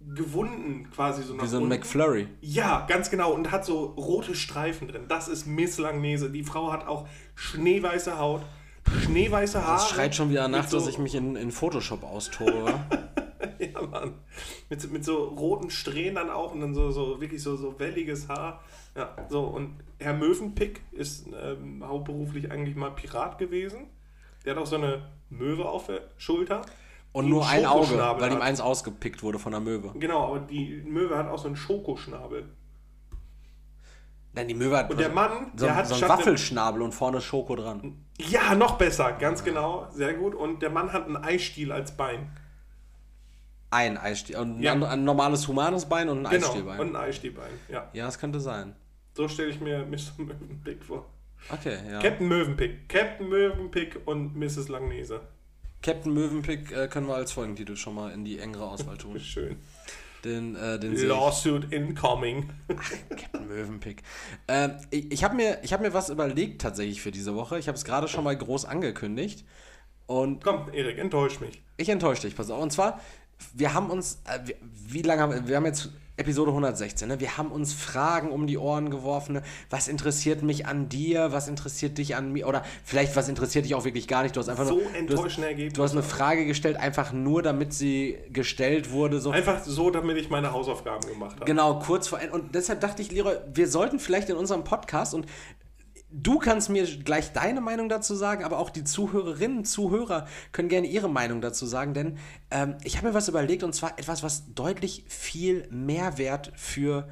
gewunden 0.00 0.90
quasi 0.90 1.22
so 1.22 1.32
nach 1.34 1.44
Wie 1.44 1.48
so 1.48 1.56
ein. 1.58 1.68
McFlurry. 1.68 2.28
Ja, 2.42 2.84
ganz 2.88 3.10
genau. 3.10 3.32
Und 3.32 3.50
hat 3.50 3.64
so 3.64 3.84
rote 3.84 4.34
Streifen 4.34 4.88
drin. 4.88 5.04
Das 5.08 5.28
ist 5.28 5.46
Miss 5.46 5.78
Langnese. 5.78 6.30
Die 6.30 6.42
Frau 6.44 6.70
hat 6.72 6.86
auch 6.86 7.08
schneeweiße 7.34 8.18
Haut, 8.18 8.42
schneeweiße 9.04 9.62
Haare. 9.62 9.80
Das 9.80 9.90
schreit 9.90 10.14
schon 10.14 10.30
wieder 10.30 10.48
nach, 10.48 10.68
so, 10.68 10.78
dass 10.78 10.88
ich 10.88 10.98
mich 10.98 11.14
in, 11.14 11.36
in 11.36 11.50
Photoshop 11.50 12.02
austobe. 12.04 12.74
Ja, 13.58 13.82
Mann. 13.82 14.14
Mit, 14.68 14.90
mit 14.92 15.04
so 15.04 15.24
roten 15.24 15.70
Strähnen 15.70 16.14
dann 16.14 16.30
auch 16.30 16.52
und 16.52 16.60
dann 16.60 16.74
so, 16.74 16.90
so 16.90 17.20
wirklich 17.20 17.42
so, 17.42 17.56
so 17.56 17.78
welliges 17.78 18.28
Haar. 18.28 18.62
Ja, 18.96 19.14
so. 19.28 19.42
Und 19.42 19.76
Herr 19.98 20.14
Möwenpick 20.14 20.80
ist 20.92 21.26
ähm, 21.40 21.86
hauptberuflich 21.86 22.50
eigentlich 22.50 22.76
mal 22.76 22.90
Pirat 22.90 23.38
gewesen. 23.38 23.86
Der 24.44 24.54
hat 24.54 24.62
auch 24.62 24.66
so 24.66 24.76
eine 24.76 25.08
Möwe 25.30 25.66
auf 25.66 25.86
der 25.86 26.02
Schulter. 26.16 26.62
Und 27.12 27.28
nur 27.28 27.46
ein 27.46 27.64
Auge, 27.64 27.96
weil 27.96 28.32
ihm 28.32 28.38
hat. 28.38 28.42
eins 28.42 28.60
ausgepickt 28.60 29.22
wurde 29.22 29.38
von 29.38 29.52
der 29.52 29.60
Möwe. 29.60 29.92
Genau, 29.98 30.26
aber 30.26 30.40
die 30.40 30.82
Möwe 30.84 31.16
hat 31.16 31.28
auch 31.28 31.38
so 31.38 31.46
einen 31.46 31.56
Schokoschnabel. 31.56 32.48
Nein, 34.34 34.48
die 34.48 34.54
Möwe 34.54 34.76
hat 34.76 34.90
Und 34.90 34.98
der 34.98 35.10
Mann, 35.10 35.52
so, 35.56 35.66
der 35.66 35.76
hat 35.76 35.86
so 35.86 35.94
einen 35.94 36.08
Waffelschnabel 36.08 36.82
und 36.82 36.92
vorne 36.92 37.20
Schoko 37.20 37.54
dran. 37.54 38.04
Ja, 38.18 38.54
noch 38.54 38.76
besser, 38.78 39.12
ganz 39.12 39.44
genau, 39.44 39.88
sehr 39.92 40.14
gut. 40.14 40.34
Und 40.34 40.60
der 40.62 40.70
Mann 40.70 40.92
hat 40.92 41.06
einen 41.06 41.16
Eisstiel 41.16 41.70
als 41.72 41.96
Bein. 41.96 42.36
Ein 43.70 43.96
Eisstiel. 43.98 44.36
Und 44.36 44.60
Ja. 44.60 44.72
ein, 44.72 44.82
ein 44.82 45.04
normales 45.04 45.46
humanes 45.48 45.86
Bein 45.86 46.08
und 46.08 46.26
ein 46.26 46.30
Genau, 46.32 46.46
Eisstielbein. 46.46 46.80
und 46.80 46.96
ein 46.96 46.96
Eisstielbein, 46.96 47.50
ja. 47.68 47.88
ja, 47.92 48.06
das 48.06 48.18
könnte 48.18 48.40
sein. 48.40 48.74
So 49.14 49.28
stelle 49.28 49.50
ich 49.50 49.60
mir 49.60 49.84
Mr. 49.86 50.12
Möwenpick 50.22 50.84
vor. 50.84 51.06
Okay, 51.50 51.76
ja. 51.90 52.00
Captain 52.00 52.26
Möwenpick. 52.26 52.88
Captain 52.88 53.28
Möwenpick 53.28 54.00
und 54.06 54.34
Mrs. 54.36 54.68
Langnese. 54.68 55.20
Captain 55.82 56.12
Möwenpick 56.14 56.72
äh, 56.72 56.88
können 56.88 57.06
wir 57.06 57.14
als 57.14 57.32
Folgentitel 57.32 57.76
schon 57.76 57.94
mal 57.94 58.10
in 58.12 58.24
die 58.24 58.38
engere 58.38 58.64
Auswahl 58.64 58.96
tun. 58.96 59.20
Schön. 59.20 59.58
Den, 60.24 60.56
äh, 60.56 60.78
den. 60.78 60.96
Lawsuit 60.96 61.70
incoming. 61.72 62.48
Captain 63.10 63.46
Möwenpick. 63.46 64.02
Ähm, 64.48 64.72
ich 64.90 65.12
ich 65.12 65.24
habe 65.24 65.34
mir, 65.36 65.58
ich 65.62 65.72
hab 65.72 65.80
mir 65.80 65.92
was 65.92 66.08
überlegt 66.08 66.62
tatsächlich 66.62 67.02
für 67.02 67.10
diese 67.10 67.34
Woche. 67.34 67.58
Ich 67.58 67.68
habe 67.68 67.76
es 67.76 67.84
gerade 67.84 68.08
schon 68.08 68.24
mal 68.24 68.36
groß 68.36 68.64
angekündigt. 68.64 69.44
Und 70.06 70.42
Komm, 70.42 70.68
Erik, 70.72 70.98
enttäusch 70.98 71.40
mich. 71.40 71.62
ich 71.76 71.88
enttäusche 71.88 72.22
dich, 72.22 72.36
pass 72.36 72.50
auf. 72.50 72.62
Und 72.62 72.72
zwar, 72.72 73.00
wir 73.52 73.74
haben 73.74 73.90
uns, 73.90 74.20
äh, 74.24 74.38
wir, 74.46 74.56
wie 74.60 75.02
lange 75.02 75.22
haben 75.22 75.32
wir, 75.32 75.48
wir 75.48 75.56
haben 75.56 75.66
jetzt 75.66 75.90
Episode 76.16 76.50
116, 76.52 77.08
ne? 77.08 77.18
wir 77.18 77.36
haben 77.36 77.50
uns 77.50 77.72
Fragen 77.72 78.30
um 78.30 78.46
die 78.46 78.56
Ohren 78.56 78.88
geworfen. 78.90 79.32
Ne? 79.34 79.42
Was 79.68 79.88
interessiert 79.88 80.42
mich 80.42 80.64
an 80.64 80.88
dir? 80.88 81.32
Was 81.32 81.48
interessiert 81.48 81.98
dich 81.98 82.14
an 82.14 82.32
mir? 82.32 82.46
Oder 82.46 82.62
vielleicht, 82.84 83.16
was 83.16 83.28
interessiert 83.28 83.64
dich 83.64 83.74
auch 83.74 83.84
wirklich 83.84 84.06
gar 84.06 84.22
nicht? 84.22 84.36
Du 84.36 84.40
hast 84.40 84.48
einfach 84.48 84.66
So 84.66 84.76
nur, 84.76 84.94
enttäuschende 84.94 85.48
Ergebnisse. 85.48 85.74
du 85.76 85.82
hast 85.82 85.92
eine 85.92 86.04
Frage 86.04 86.46
gestellt, 86.46 86.76
einfach 86.76 87.12
nur, 87.12 87.42
damit 87.42 87.72
sie 87.72 88.16
gestellt 88.32 88.92
wurde. 88.92 89.20
So. 89.20 89.30
Einfach 89.32 89.64
so, 89.64 89.90
damit 89.90 90.16
ich 90.16 90.30
meine 90.30 90.52
Hausaufgaben 90.52 91.08
gemacht 91.08 91.34
habe. 91.34 91.46
Genau, 91.46 91.80
kurz 91.80 92.06
vor 92.06 92.20
Ende. 92.20 92.32
Und 92.32 92.54
deshalb 92.54 92.80
dachte 92.80 93.02
ich, 93.02 93.10
Leroy, 93.10 93.34
wir 93.52 93.66
sollten 93.66 93.98
vielleicht 93.98 94.28
in 94.30 94.36
unserem 94.36 94.62
Podcast 94.62 95.14
und 95.14 95.26
du 96.14 96.38
kannst 96.38 96.70
mir 96.70 96.86
gleich 96.86 97.32
deine 97.32 97.60
Meinung 97.60 97.88
dazu 97.88 98.14
sagen, 98.14 98.44
aber 98.44 98.58
auch 98.58 98.70
die 98.70 98.84
Zuhörerinnen, 98.84 99.64
Zuhörer 99.64 100.26
können 100.52 100.68
gerne 100.68 100.86
ihre 100.86 101.08
Meinung 101.08 101.40
dazu 101.40 101.66
sagen, 101.66 101.92
denn 101.92 102.18
ähm, 102.50 102.76
ich 102.84 102.96
habe 102.96 103.08
mir 103.08 103.14
was 103.14 103.28
überlegt 103.28 103.62
und 103.62 103.74
zwar 103.74 103.98
etwas, 103.98 104.22
was 104.22 104.54
deutlich 104.54 105.04
viel 105.08 105.66
Mehrwert 105.70 106.52
für 106.56 107.08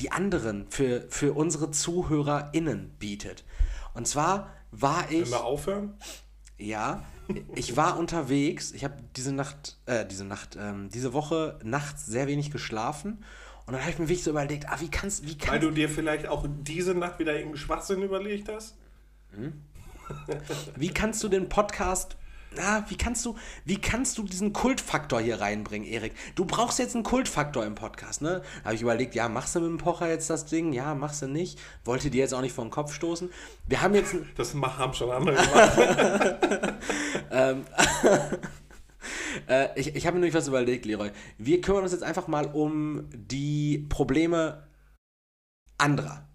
die 0.00 0.10
anderen, 0.12 0.66
für, 0.70 1.06
für 1.10 1.34
unsere 1.34 1.70
ZuhörerInnen 1.70 2.94
bietet. 2.98 3.44
Und 3.94 4.06
zwar 4.06 4.48
war 4.70 5.10
ich. 5.10 5.24
Wenn 5.24 5.30
wir 5.30 5.44
aufhören? 5.44 5.94
Ja, 6.56 7.04
ich 7.54 7.76
war 7.76 7.98
unterwegs. 7.98 8.72
Ich 8.72 8.84
habe 8.84 8.94
diese 9.16 9.32
Nacht, 9.32 9.78
äh, 9.86 10.06
diese 10.06 10.24
Nacht, 10.24 10.56
ähm, 10.58 10.88
diese 10.88 11.12
Woche 11.12 11.58
nachts 11.62 12.06
sehr 12.06 12.26
wenig 12.26 12.50
geschlafen. 12.50 13.24
Und 13.68 13.74
dann 13.74 13.82
habe 13.82 13.90
ich 13.90 13.98
mir 13.98 14.08
wirklich 14.08 14.24
so 14.24 14.30
überlegt, 14.30 14.66
ah, 14.66 14.80
wie 14.80 14.90
kannst, 14.90 15.24
wie 15.24 15.38
Weil 15.38 15.46
kannst 15.46 15.62
du 15.64 15.70
dir 15.70 15.90
vielleicht 15.90 16.26
auch 16.26 16.46
diese 16.48 16.94
Nacht 16.94 17.18
wieder 17.18 17.32
irgendeinen 17.32 17.58
Schwachsinn 17.58 18.02
überlegt 18.02 18.48
hast? 18.48 18.78
Wie 20.74 20.88
kannst 20.88 21.22
du 21.22 21.28
den 21.28 21.50
Podcast. 21.50 22.16
Na, 22.56 22.86
wie 22.88 22.96
kannst 22.96 23.26
du, 23.26 23.36
wie 23.66 23.78
kannst 23.78 24.16
du 24.16 24.22
diesen 24.22 24.54
Kultfaktor 24.54 25.20
hier 25.20 25.42
reinbringen, 25.42 25.86
Erik? 25.86 26.14
Du 26.34 26.46
brauchst 26.46 26.78
jetzt 26.78 26.94
einen 26.94 27.04
Kultfaktor 27.04 27.66
im 27.66 27.74
Podcast, 27.74 28.22
ne? 28.22 28.40
Habe 28.64 28.74
ich 28.74 28.80
überlegt, 28.80 29.14
ja, 29.14 29.28
machst 29.28 29.54
du 29.54 29.60
mit 29.60 29.68
dem 29.68 29.76
Pocher 29.76 30.08
jetzt 30.08 30.30
das 30.30 30.46
Ding? 30.46 30.72
Ja, 30.72 30.94
machst 30.94 31.20
du 31.20 31.26
nicht? 31.26 31.60
Wollte 31.84 32.08
dir 32.08 32.20
jetzt 32.20 32.32
auch 32.32 32.40
nicht 32.40 32.54
vor 32.54 32.64
den 32.64 32.70
Kopf 32.70 32.94
stoßen. 32.94 33.30
Wir 33.66 33.82
haben 33.82 33.94
jetzt, 33.94 34.14
Das 34.38 34.54
haben 34.54 34.94
schon 34.94 35.10
andere 35.10 35.36
gemacht. 37.30 38.38
äh, 39.48 39.68
ich, 39.78 39.94
ich 39.94 40.06
habe 40.06 40.14
mir 40.14 40.20
nämlich 40.20 40.34
was 40.34 40.48
überlegt, 40.48 40.84
Leroy. 40.86 41.10
Wir 41.38 41.60
kümmern 41.60 41.82
uns 41.82 41.92
jetzt 41.92 42.04
einfach 42.04 42.28
mal 42.28 42.46
um 42.46 43.08
die 43.12 43.86
Probleme 43.88 44.68
anderer. 45.78 46.28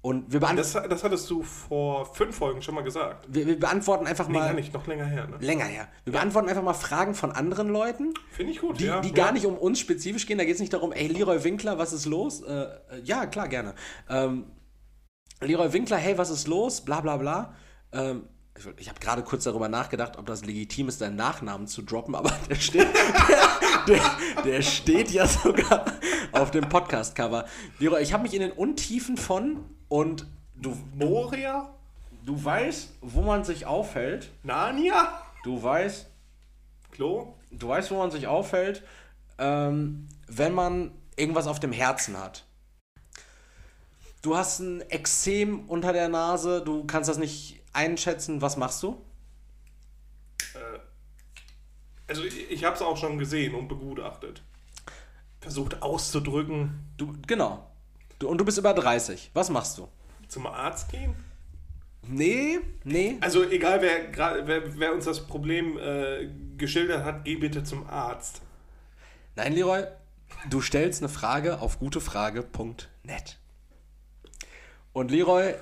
Und 0.00 0.32
wir, 0.32 0.38
Das, 0.40 0.72
das 0.72 1.02
hattest 1.02 1.28
du 1.28 1.42
vor 1.42 2.06
fünf 2.14 2.36
Folgen 2.36 2.62
schon 2.62 2.74
mal 2.74 2.82
gesagt. 2.82 3.26
wir, 3.28 3.46
wir 3.46 3.58
beantworten 3.58 4.06
einfach 4.06 4.28
mal. 4.28 4.46
gar 4.46 4.52
nicht, 4.54 4.72
noch 4.72 4.86
länger 4.86 5.04
her. 5.04 5.26
Ne? 5.26 5.36
Länger 5.40 5.64
her. 5.64 5.88
Wir 6.04 6.12
beantworten 6.12 6.48
einfach 6.48 6.62
mal 6.62 6.74
Fragen 6.74 7.14
von 7.14 7.32
anderen 7.32 7.68
Leuten. 7.68 8.14
Finde 8.30 8.52
ich 8.52 8.60
gut, 8.60 8.78
die, 8.78 8.84
ja. 8.84 9.00
die 9.00 9.08
ja. 9.08 9.14
gar 9.14 9.32
nicht 9.32 9.44
um 9.44 9.58
uns 9.58 9.80
spezifisch 9.80 10.26
gehen. 10.26 10.38
Da 10.38 10.44
geht 10.44 10.54
es 10.54 10.60
nicht 10.60 10.72
darum, 10.72 10.92
ey, 10.92 11.08
Leroy 11.08 11.42
Winkler, 11.42 11.78
was 11.78 11.92
ist 11.92 12.06
los? 12.06 12.42
Äh, 12.42 12.52
äh, 12.52 12.68
ja, 13.02 13.26
klar, 13.26 13.48
gerne. 13.48 13.74
Ähm, 14.08 14.46
Leroy 15.40 15.72
Winkler, 15.72 15.96
hey, 15.96 16.16
was 16.16 16.30
ist 16.30 16.46
los? 16.46 16.80
Bla 16.80 17.00
bla 17.00 17.16
bla. 17.16 17.54
Ähm, 17.92 18.22
ich, 18.78 18.88
habe 18.88 19.00
gerade 19.00 19.22
kurz 19.22 19.44
darüber 19.44 19.68
nachgedacht, 19.68 20.16
ob 20.16 20.26
das 20.26 20.44
legitim 20.44 20.88
ist, 20.88 21.00
deinen 21.00 21.16
Nachnamen 21.16 21.66
zu 21.66 21.82
droppen, 21.82 22.14
aber 22.14 22.32
der 22.48 22.56
steht, 22.56 22.88
der, 23.86 23.86
der, 23.86 24.42
der 24.44 24.62
steht 24.62 25.10
ja 25.10 25.26
sogar 25.26 25.84
auf 26.32 26.50
dem 26.50 26.68
Podcast-Cover. 26.68 27.46
Leroy, 27.78 28.02
ich 28.02 28.12
habe 28.12 28.22
mich 28.22 28.34
in 28.34 28.40
den 28.40 28.52
Untiefen 28.52 29.16
von 29.16 29.64
und 29.88 30.26
du, 30.56 30.76
Moria? 30.94 31.74
du 32.24 32.44
weißt, 32.44 32.90
wo 33.00 33.22
man 33.22 33.44
sich 33.44 33.66
aufhält. 33.66 34.30
Narnia? 34.42 35.22
Du 35.44 35.62
weißt, 35.62 36.06
Klo? 36.90 37.34
Du 37.50 37.68
weißt, 37.68 37.90
wo 37.90 37.96
man 37.96 38.10
sich 38.10 38.26
aufhält, 38.26 38.82
ähm, 39.38 40.06
wenn 40.26 40.52
man 40.52 40.92
irgendwas 41.16 41.46
auf 41.46 41.60
dem 41.60 41.72
Herzen 41.72 42.18
hat. 42.18 42.44
Du 44.20 44.36
hast 44.36 44.58
ein 44.58 44.82
Ekzem 44.90 45.68
unter 45.68 45.92
der 45.92 46.08
Nase, 46.08 46.60
du 46.62 46.84
kannst 46.84 47.08
das 47.08 47.18
nicht 47.18 47.57
einschätzen. 47.78 48.42
Was 48.42 48.56
machst 48.56 48.82
du? 48.82 49.00
Also 52.06 52.24
ich, 52.24 52.64
habe 52.64 52.74
es 52.74 52.82
auch 52.82 52.96
schon 52.96 53.18
gesehen 53.18 53.54
und 53.54 53.68
begutachtet. 53.68 54.42
Versucht 55.40 55.82
auszudrücken, 55.82 56.84
Du, 56.96 57.14
genau. 57.26 57.70
Du, 58.18 58.28
und 58.28 58.38
du 58.38 58.44
bist 58.44 58.58
über 58.58 58.74
30. 58.74 59.30
Was 59.34 59.50
machst 59.50 59.78
du? 59.78 59.88
zum 60.28 60.46
Arzt 60.46 60.90
gehen. 60.90 61.14
Nee, 62.06 62.60
nee. 62.84 63.16
Also 63.20 63.48
egal, 63.48 63.82
wer, 63.82 64.46
wer, 64.46 64.78
wer 64.78 64.94
uns 64.94 65.06
das 65.06 65.26
Problem 65.26 65.78
äh, 65.78 66.28
geschildert 66.56 67.04
hat, 67.04 67.24
geh 67.24 67.36
bitte 67.36 67.64
zum 67.64 67.88
Arzt. 67.88 68.42
Nein, 69.36 69.52
Leroy, 69.54 69.84
du 70.50 70.60
stellst 70.60 71.02
eine 71.02 71.08
Frage 71.08 71.60
auf 71.60 71.78
gutefrage.net. 71.78 73.38
Und 74.92 75.10
Leroy, 75.10 75.54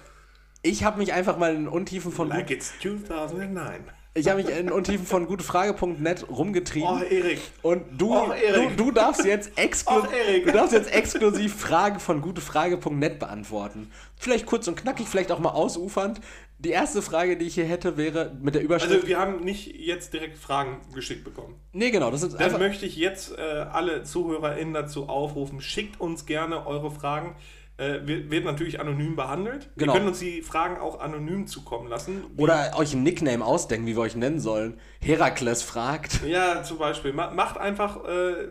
ich 0.66 0.84
habe 0.84 0.98
mich 0.98 1.12
einfach 1.12 1.38
mal 1.38 1.54
in 1.54 1.64
den 1.64 1.68
Untiefen 1.68 2.12
von 2.12 2.28
Like 2.28 2.50
it's 2.50 2.72
2009. 2.80 3.84
ich 4.14 4.28
habe 4.28 4.42
mich 4.42 4.50
in 4.50 4.70
Untiefen 4.72 5.06
von 5.06 5.26
gutefrage.net 5.26 6.28
rumgetrieben. 6.28 6.88
Oh, 6.88 7.02
Erik. 7.02 7.40
Und 7.62 7.84
du, 7.98 8.14
Erik. 8.14 8.76
du, 8.76 8.84
du, 8.84 8.90
darfst 8.90 9.24
jetzt 9.24 9.52
Erik. 9.56 10.46
du 10.46 10.52
darfst 10.52 10.72
jetzt 10.72 10.92
exklusiv 10.92 11.54
Fragen 11.54 12.00
von 12.00 12.20
gutefrage.net 12.20 13.18
beantworten. 13.18 13.90
Vielleicht 14.16 14.46
kurz 14.46 14.66
und 14.68 14.76
knackig, 14.76 15.06
vielleicht 15.08 15.30
auch 15.30 15.38
mal 15.38 15.50
ausufernd. 15.50 16.20
Die 16.58 16.70
erste 16.70 17.02
Frage, 17.02 17.36
die 17.36 17.44
ich 17.44 17.54
hier 17.54 17.66
hätte, 17.66 17.98
wäre 17.98 18.34
mit 18.40 18.54
der 18.54 18.62
Überschrift. 18.62 18.94
Also 18.94 19.06
wir 19.06 19.18
haben 19.18 19.44
nicht 19.44 19.66
jetzt 19.76 20.14
direkt 20.14 20.38
Fragen 20.38 20.80
geschickt 20.94 21.22
bekommen. 21.22 21.54
nee, 21.72 21.90
genau, 21.90 22.10
das 22.10 22.22
ist 22.22 22.38
möchte 22.58 22.86
ich 22.86 22.96
jetzt 22.96 23.36
äh, 23.36 23.42
alle 23.42 24.04
ZuhörerInnen 24.04 24.72
dazu 24.72 25.10
aufrufen, 25.10 25.60
schickt 25.60 26.00
uns 26.00 26.24
gerne 26.24 26.66
eure 26.66 26.90
Fragen. 26.90 27.36
Äh, 27.78 28.06
wird, 28.06 28.30
wird 28.30 28.44
natürlich 28.46 28.80
anonym 28.80 29.16
behandelt. 29.16 29.68
Genau. 29.76 29.92
Wir 29.92 29.98
können 29.98 30.08
uns 30.08 30.18
die 30.18 30.40
Fragen 30.40 30.78
auch 30.80 30.98
anonym 31.00 31.46
zukommen 31.46 31.88
lassen. 31.88 32.24
Oder 32.38 32.72
euch 32.78 32.94
ein 32.94 33.02
Nickname 33.02 33.44
ausdenken, 33.44 33.86
wie 33.86 33.94
wir 33.96 34.00
euch 34.00 34.16
nennen 34.16 34.40
sollen. 34.40 34.80
Herakles 35.00 35.62
fragt. 35.62 36.22
Ja, 36.26 36.62
zum 36.62 36.78
Beispiel. 36.78 37.12
Ma 37.12 37.30
macht 37.30 37.58
einfach. 37.58 38.02
Äh, 38.04 38.48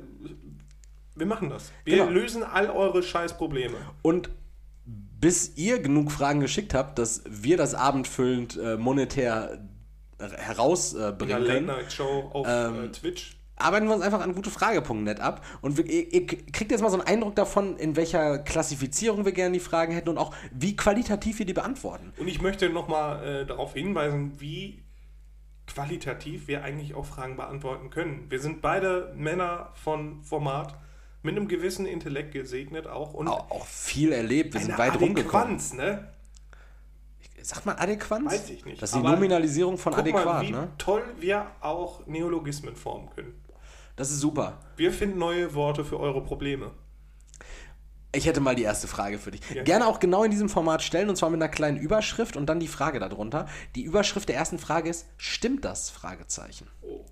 wir 1.15 1.25
machen 1.25 1.49
das. 1.49 1.71
Wir 1.85 1.97
Genau. 1.97 2.11
lösen 2.11 2.43
all 2.43 2.69
eure 2.69 3.01
Scheißprobleme. 3.01 3.77
Und 4.03 4.29
bis 4.85 5.57
ihr 5.57 5.79
genug 5.81 6.11
Fragen 6.11 6.39
geschickt 6.39 6.73
habt, 6.75 6.99
dass 6.99 7.23
wir 7.27 7.57
das 7.57 7.73
abendfüllend 7.73 8.57
äh, 8.57 8.77
monetär 8.77 9.59
herausbringen 10.19 11.29
Late 11.41 11.45
können. 11.45 11.65
Night 11.65 11.91
Show 11.91 12.29
auf 12.31 12.47
Ähm, 12.49 12.85
äh, 12.85 12.91
Twitch. 12.91 13.34
Arbeiten 13.57 13.87
wir 13.87 13.95
uns 13.95 14.03
einfach 14.03 14.21
an 14.21 14.33
gutefrage.net 14.33 15.19
ab 15.19 15.45
und 15.61 15.77
wir, 15.77 15.85
ihr, 15.85 16.13
ihr 16.13 16.25
kriegt 16.25 16.71
jetzt 16.71 16.81
mal 16.81 16.89
so 16.89 16.97
einen 16.99 17.07
Eindruck 17.07 17.35
davon, 17.35 17.77
in 17.77 17.95
welcher 17.95 18.39
Klassifizierung 18.39 19.25
wir 19.25 19.31
gerne 19.31 19.53
die 19.53 19.59
Fragen 19.59 19.93
hätten 19.93 20.09
und 20.09 20.17
auch 20.17 20.33
wie 20.51 20.75
qualitativ 20.75 21.39
wir 21.39 21.45
die 21.45 21.53
beantworten. 21.53 22.13
Und 22.17 22.27
ich 22.27 22.41
möchte 22.41 22.69
nochmal 22.69 23.25
äh, 23.25 23.45
darauf 23.45 23.73
hinweisen, 23.73 24.33
wie 24.39 24.83
qualitativ 25.67 26.47
wir 26.47 26.63
eigentlich 26.63 26.93
auch 26.93 27.05
Fragen 27.05 27.37
beantworten 27.37 27.89
können. 27.89 28.25
Wir 28.29 28.39
sind 28.39 28.61
beide 28.61 29.13
Männer 29.15 29.71
von 29.73 30.21
Format, 30.23 30.75
mit 31.23 31.35
einem 31.35 31.47
gewissen 31.47 31.87
Intellekt 31.87 32.33
gesegnet 32.33 32.85
auch 32.87 33.15
und 33.15 33.27
Auch, 33.27 33.49
auch 33.49 33.65
viel 33.65 34.11
erlebt, 34.11 34.53
wir 34.53 34.61
sind 34.61 34.77
weit 34.77 34.99
rumgekommen. 34.99 35.55
Adäquanz, 35.55 35.73
ne? 35.73 36.07
Sagt 37.41 37.65
man 37.65 37.77
Adäquanz? 37.77 38.31
Weiß 38.31 38.49
ich 38.51 38.63
nicht. 38.65 38.81
Das 38.81 38.91
ist 38.91 38.95
die 38.95 38.99
Aber 38.99 39.11
Nominalisierung 39.11 39.77
von 39.77 39.93
Guck 39.93 40.01
adäquat, 40.01 40.25
mal, 40.25 40.41
wie 40.45 40.51
ne? 40.51 40.69
toll 40.77 41.03
wir 41.19 41.47
auch 41.61 42.05
Neologismen 42.05 42.75
formen 42.75 43.09
können. 43.15 43.33
Das 43.95 44.11
ist 44.11 44.19
super. 44.19 44.59
Wir 44.75 44.91
finden 44.91 45.17
neue 45.19 45.53
Worte 45.53 45.85
für 45.85 45.99
eure 45.99 46.23
Probleme. 46.23 46.71
Ich 48.13 48.25
hätte 48.25 48.39
mal 48.39 48.55
die 48.55 48.63
erste 48.63 48.87
Frage 48.87 49.19
für 49.19 49.31
dich. 49.31 49.41
Ja. 49.53 49.63
Gerne 49.63 49.87
auch 49.87 49.99
genau 49.99 50.23
in 50.23 50.31
diesem 50.31 50.47
Format 50.47 50.81
stellen 50.81 51.09
und 51.09 51.17
zwar 51.17 51.29
mit 51.29 51.41
einer 51.41 51.51
kleinen 51.51 51.77
Überschrift 51.77 52.37
und 52.37 52.45
dann 52.47 52.59
die 52.61 52.67
Frage 52.69 52.99
darunter. 52.99 53.47
Die 53.75 53.83
Überschrift 53.83 54.29
der 54.29 54.35
ersten 54.37 54.57
Frage 54.57 54.89
ist: 54.89 55.05
Stimmt 55.17 55.65
das? 55.65 55.89
Fragezeichen. 55.89 56.67
Oh. 56.81 57.03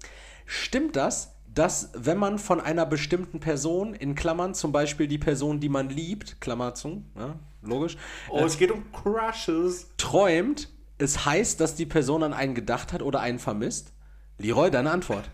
Stimmt 0.46 0.96
das, 0.96 1.34
dass 1.54 1.90
wenn 1.94 2.18
man 2.18 2.40
von 2.40 2.62
einer 2.62 2.86
bestimmten 2.86 3.40
Person, 3.40 3.94
in 3.94 4.16
Klammern 4.16 4.54
zum 4.54 4.72
Beispiel 4.72 5.08
die 5.08 5.18
Person, 5.18 5.60
die 5.60 5.70
man 5.70 5.90
liebt, 5.90 6.40
Klammer 6.42 6.74
zu, 6.74 7.04
ja, 7.18 7.36
logisch, 7.62 7.98
Oh, 8.30 8.44
es 8.46 8.58
geht 8.58 8.72
um 8.72 8.84
Crushes. 8.92 9.90
träumt, 9.98 10.70
es 10.98 11.26
heißt, 11.26 11.60
dass 11.60 11.76
die 11.76 11.86
Person 11.86 12.24
an 12.24 12.34
einen 12.34 12.56
gedacht 12.56 12.94
hat 12.94 13.02
oder 13.02 13.20
einen 13.20 13.40
vermisst? 13.40 13.92
Leroy, 14.38 14.72
deine 14.72 14.92
Antwort. 14.92 15.30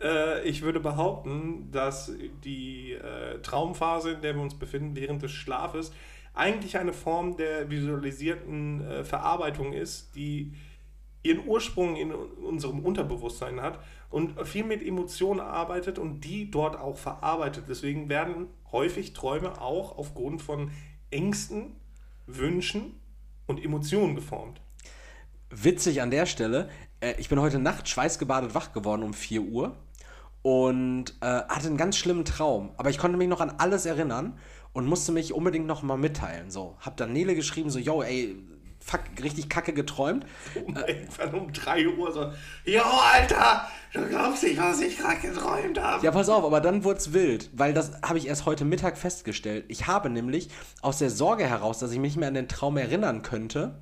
Äh, 0.00 0.46
ich 0.48 0.62
würde 0.62 0.80
behaupten, 0.80 1.70
dass 1.70 2.12
die 2.44 2.92
äh, 2.92 3.40
Traumphase, 3.40 4.12
in 4.12 4.20
der 4.22 4.34
wir 4.34 4.42
uns 4.42 4.54
befinden, 4.54 4.96
während 4.96 5.22
des 5.22 5.32
Schlafes, 5.32 5.92
eigentlich 6.34 6.76
eine 6.76 6.92
Form 6.92 7.36
der 7.36 7.70
visualisierten 7.70 8.86
äh, 8.86 9.04
Verarbeitung 9.04 9.72
ist, 9.72 10.14
die 10.16 10.52
ihren 11.22 11.46
Ursprung 11.46 11.96
in 11.96 12.12
unserem 12.12 12.80
Unterbewusstsein 12.80 13.60
hat 13.60 13.80
und 14.10 14.46
viel 14.46 14.64
mit 14.64 14.86
Emotionen 14.86 15.40
arbeitet 15.40 15.98
und 15.98 16.20
die 16.20 16.50
dort 16.50 16.78
auch 16.78 16.96
verarbeitet. 16.96 17.64
Deswegen 17.68 18.08
werden 18.08 18.48
häufig 18.70 19.12
Träume 19.12 19.60
auch 19.60 19.98
aufgrund 19.98 20.40
von 20.40 20.70
Ängsten, 21.10 21.74
Wünschen 22.26 23.00
und 23.46 23.64
Emotionen 23.64 24.14
geformt. 24.14 24.60
Witzig 25.50 26.00
an 26.00 26.12
der 26.12 26.26
Stelle, 26.26 26.68
ich 27.18 27.28
bin 27.28 27.40
heute 27.40 27.58
Nacht 27.58 27.88
schweißgebadet 27.88 28.54
wach 28.54 28.72
geworden 28.72 29.02
um 29.02 29.12
4 29.12 29.42
Uhr 29.42 29.76
und 30.46 31.12
äh, 31.22 31.26
hatte 31.26 31.66
einen 31.66 31.76
ganz 31.76 31.96
schlimmen 31.96 32.24
Traum. 32.24 32.70
Aber 32.76 32.88
ich 32.88 32.98
konnte 32.98 33.18
mich 33.18 33.26
noch 33.26 33.40
an 33.40 33.54
alles 33.58 33.84
erinnern 33.84 34.38
und 34.72 34.86
musste 34.86 35.10
mich 35.10 35.34
unbedingt 35.34 35.66
noch 35.66 35.82
mal 35.82 35.96
mitteilen. 35.96 36.52
So, 36.52 36.76
hab 36.78 36.96
dann 36.96 37.12
Nele 37.12 37.34
geschrieben, 37.34 37.68
so, 37.68 37.80
yo, 37.80 38.00
ey, 38.00 38.36
fuck, 38.78 39.00
richtig 39.20 39.48
kacke 39.48 39.72
geträumt. 39.72 40.24
Um, 40.64 40.76
irgendwann 40.86 41.34
um 41.34 41.52
3 41.52 41.88
Uhr 41.88 42.12
so, 42.12 42.30
Jo, 42.64 42.82
Alter, 42.84 43.66
du 43.92 44.06
glaubst 44.06 44.44
nicht, 44.44 44.56
was 44.56 44.80
ich 44.80 44.98
gerade 44.98 45.16
geträumt 45.16 45.80
habe. 45.80 46.06
Ja, 46.06 46.12
pass 46.12 46.28
auf, 46.28 46.44
aber 46.44 46.60
dann 46.60 46.84
wurde 46.84 46.98
es 47.00 47.12
wild, 47.12 47.50
weil 47.52 47.74
das 47.74 48.00
habe 48.02 48.18
ich 48.18 48.28
erst 48.28 48.46
heute 48.46 48.64
Mittag 48.64 48.98
festgestellt. 48.98 49.64
Ich 49.66 49.88
habe 49.88 50.10
nämlich 50.10 50.48
aus 50.80 50.98
der 50.98 51.10
Sorge 51.10 51.44
heraus, 51.44 51.80
dass 51.80 51.90
ich 51.90 51.98
mich 51.98 52.12
nicht 52.12 52.18
mehr 52.18 52.28
an 52.28 52.34
den 52.34 52.46
Traum 52.46 52.76
erinnern 52.76 53.22
könnte, 53.22 53.80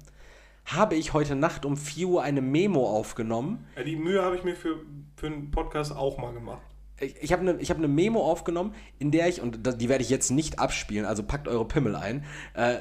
habe 0.64 0.94
ich 0.94 1.12
heute 1.12 1.36
Nacht 1.36 1.64
um 1.64 1.76
4 1.76 2.08
Uhr 2.08 2.22
eine 2.22 2.40
Memo 2.40 2.88
aufgenommen. 2.88 3.66
Ja, 3.76 3.82
die 3.82 3.96
Mühe 3.96 4.22
habe 4.22 4.36
ich 4.36 4.44
mir 4.44 4.56
für, 4.56 4.80
für 5.16 5.26
einen 5.26 5.50
Podcast 5.50 5.94
auch 5.94 6.18
mal 6.18 6.32
gemacht. 6.32 6.62
Ich, 7.00 7.16
ich 7.20 7.32
habe 7.32 7.42
eine 7.42 7.58
hab 7.62 7.78
ne 7.78 7.88
Memo 7.88 8.20
aufgenommen, 8.20 8.74
in 8.98 9.10
der 9.10 9.28
ich, 9.28 9.40
und 9.40 9.66
die 9.80 9.88
werde 9.88 10.02
ich 10.02 10.10
jetzt 10.10 10.30
nicht 10.30 10.58
abspielen, 10.58 11.06
also 11.06 11.22
packt 11.22 11.48
eure 11.48 11.66
Pimmel 11.66 11.96
ein, 11.96 12.24
äh, 12.54 12.76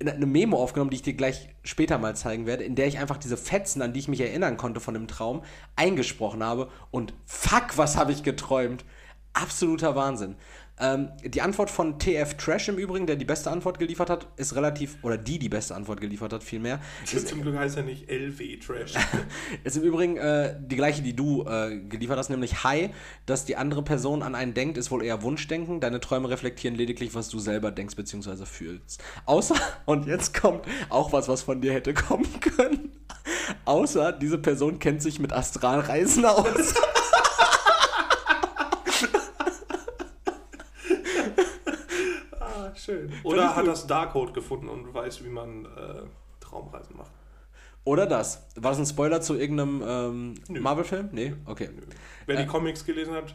eine 0.00 0.26
Memo 0.26 0.56
aufgenommen, 0.62 0.90
die 0.90 0.96
ich 0.96 1.02
dir 1.02 1.12
gleich 1.12 1.50
später 1.62 1.98
mal 1.98 2.16
zeigen 2.16 2.46
werde, 2.46 2.64
in 2.64 2.74
der 2.74 2.86
ich 2.86 2.98
einfach 2.98 3.18
diese 3.18 3.36
Fetzen, 3.36 3.82
an 3.82 3.92
die 3.92 4.00
ich 4.00 4.08
mich 4.08 4.20
erinnern 4.20 4.56
konnte 4.56 4.80
von 4.80 4.94
dem 4.94 5.08
Traum, 5.08 5.42
eingesprochen 5.76 6.42
habe. 6.42 6.70
Und 6.90 7.12
fuck, 7.26 7.76
was 7.76 7.98
habe 7.98 8.12
ich 8.12 8.22
geträumt. 8.22 8.84
Absoluter 9.34 9.94
Wahnsinn. 9.94 10.36
Ähm, 10.80 11.10
die 11.22 11.42
Antwort 11.42 11.70
von 11.70 11.98
TF 11.98 12.34
Trash 12.34 12.68
im 12.68 12.78
Übrigen, 12.78 13.06
der 13.06 13.16
die 13.16 13.24
beste 13.24 13.50
Antwort 13.50 13.78
geliefert 13.78 14.10
hat, 14.10 14.26
ist 14.36 14.56
relativ, 14.56 14.96
oder 15.02 15.18
die 15.18 15.38
die 15.38 15.48
beste 15.48 15.74
Antwort 15.74 16.00
geliefert 16.00 16.32
hat, 16.32 16.42
vielmehr, 16.42 16.80
ist, 17.04 17.28
Zum 17.28 17.42
Glück 17.42 17.56
heißt 17.56 17.76
er 17.76 17.82
nicht 17.82 18.10
LW 18.10 18.56
Trash. 18.56 18.94
ist 19.64 19.76
im 19.76 19.82
Übrigen 19.82 20.16
äh, 20.16 20.56
die 20.58 20.76
gleiche, 20.76 21.02
die 21.02 21.14
du 21.14 21.44
äh, 21.44 21.78
geliefert 21.88 22.18
hast, 22.18 22.30
nämlich 22.30 22.64
Hi, 22.64 22.90
dass 23.26 23.44
die 23.44 23.56
andere 23.56 23.82
Person 23.82 24.22
an 24.22 24.34
einen 24.34 24.54
denkt, 24.54 24.78
ist 24.78 24.90
wohl 24.90 25.04
eher 25.04 25.22
Wunschdenken. 25.22 25.80
Deine 25.80 26.00
Träume 26.00 26.30
reflektieren 26.30 26.76
lediglich, 26.76 27.14
was 27.14 27.28
du 27.28 27.38
selber 27.38 27.70
denkst 27.70 27.96
bzw. 27.96 28.46
fühlst. 28.46 29.02
Außer, 29.26 29.54
und 29.86 30.06
jetzt 30.06 30.40
kommt 30.40 30.64
auch 30.88 31.12
was, 31.12 31.28
was 31.28 31.42
von 31.42 31.60
dir 31.60 31.72
hätte 31.72 31.92
kommen 31.94 32.40
können. 32.40 32.92
Außer, 33.64 34.12
diese 34.12 34.38
Person 34.38 34.78
kennt 34.78 35.02
sich 35.02 35.18
mit 35.18 35.32
Astralreisen 35.32 36.24
aus. 36.24 36.74
ah, 42.40 42.72
schön. 42.90 43.12
Oder 43.24 43.56
hat 43.56 43.66
das 43.66 43.86
Darkcode 43.86 44.34
gefunden 44.34 44.68
und 44.68 44.92
weiß, 44.92 45.24
wie 45.24 45.28
man 45.28 45.64
äh, 45.64 46.02
Traumreisen 46.40 46.96
macht. 46.96 47.10
Oder 47.84 48.06
das. 48.06 48.46
War 48.56 48.72
das 48.72 48.78
ein 48.78 48.86
Spoiler 48.86 49.20
zu 49.20 49.36
irgendeinem 49.38 49.82
ähm, 49.86 50.34
Nö. 50.48 50.60
Marvel-Film? 50.60 51.08
Nee? 51.12 51.34
Okay. 51.46 51.70
Wer 52.26 52.36
die 52.36 52.46
Comics 52.46 52.84
gelesen 52.84 53.14
hat, 53.14 53.34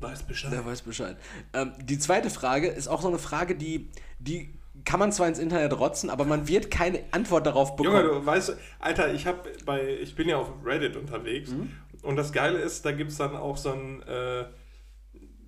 weiß 0.00 0.24
Bescheid. 0.24 0.52
Der 0.52 0.66
weiß 0.66 0.82
Bescheid. 0.82 1.16
Ähm, 1.52 1.72
die 1.80 1.98
zweite 1.98 2.28
Frage 2.28 2.66
ist 2.68 2.88
auch 2.88 3.02
so 3.02 3.08
eine 3.08 3.18
Frage, 3.18 3.54
die, 3.54 3.88
die 4.18 4.52
kann 4.84 4.98
man 4.98 5.12
zwar 5.12 5.28
ins 5.28 5.38
Internet 5.38 5.78
rotzen, 5.78 6.10
aber 6.10 6.24
man 6.24 6.48
wird 6.48 6.70
keine 6.72 7.04
Antwort 7.12 7.46
darauf 7.46 7.76
bekommen. 7.76 8.04
Junge, 8.04 8.08
du 8.20 8.26
weißt, 8.26 8.56
Alter, 8.80 9.14
ich 9.14 9.26
hab 9.28 9.46
bei, 9.64 9.96
ich 10.00 10.16
bin 10.16 10.28
ja 10.28 10.38
auf 10.38 10.50
Reddit 10.64 10.96
unterwegs 10.96 11.50
Mhm. 11.52 11.70
und 12.02 12.16
das 12.16 12.32
Geile 12.32 12.58
ist, 12.58 12.84
da 12.84 12.90
gibt 12.90 13.12
es 13.12 13.18
dann 13.18 13.36
auch 13.36 13.56
so 13.56 13.70
ein, 13.70 14.02
äh, 14.02 14.44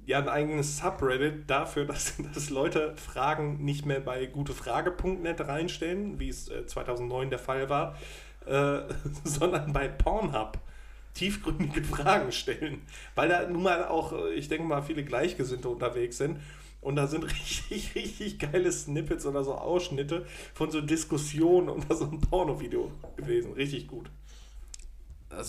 ja, 0.07 0.19
ein 0.19 0.29
eigenes 0.29 0.79
Subreddit 0.79 1.49
dafür, 1.49 1.85
dass, 1.87 2.14
dass 2.35 2.51
Leute 2.51 2.95
Fragen 2.97 3.64
nicht 3.64 3.87
mehr 3.87 4.01
bei 4.01 4.27
gutefrage.net 4.27 5.40
reinstellen, 5.40 6.19
wie 6.21 6.29
es 6.29 6.49
äh, 6.49 6.67
2009 6.67 7.31
der 7.31 7.38
Fall 7.38 7.69
war, 7.69 7.97
äh, 8.47 8.81
sondern 9.25 9.73
bei 9.73 9.88
Pornhub 9.88 10.59
tiefgründige 11.14 11.83
Fragen 11.85 12.33
stellen. 12.33 12.83
Weil 13.14 13.29
da 13.29 13.49
nun 13.49 13.62
mal 13.62 13.87
auch, 13.87 14.12
äh, 14.12 14.35
ich 14.35 14.49
denke 14.49 14.67
mal, 14.67 14.83
viele 14.83 15.05
Gleichgesinnte 15.05 15.69
unterwegs 15.69 16.19
sind. 16.19 16.40
Und 16.81 16.97
da 16.97 17.07
sind 17.07 17.25
richtig, 17.25 17.95
richtig 17.95 18.38
geile 18.38 18.71
Snippets 18.71 19.25
oder 19.25 19.43
so 19.43 19.55
Ausschnitte 19.55 20.27
von 20.53 20.71
so 20.71 20.83
Diskussionen 20.83 21.71
unter 21.71 21.95
so 21.95 22.05
einem 22.05 22.21
Pornovideo 22.21 22.90
gewesen. 23.17 23.55
Richtig 23.55 23.87
gut. 23.87 24.11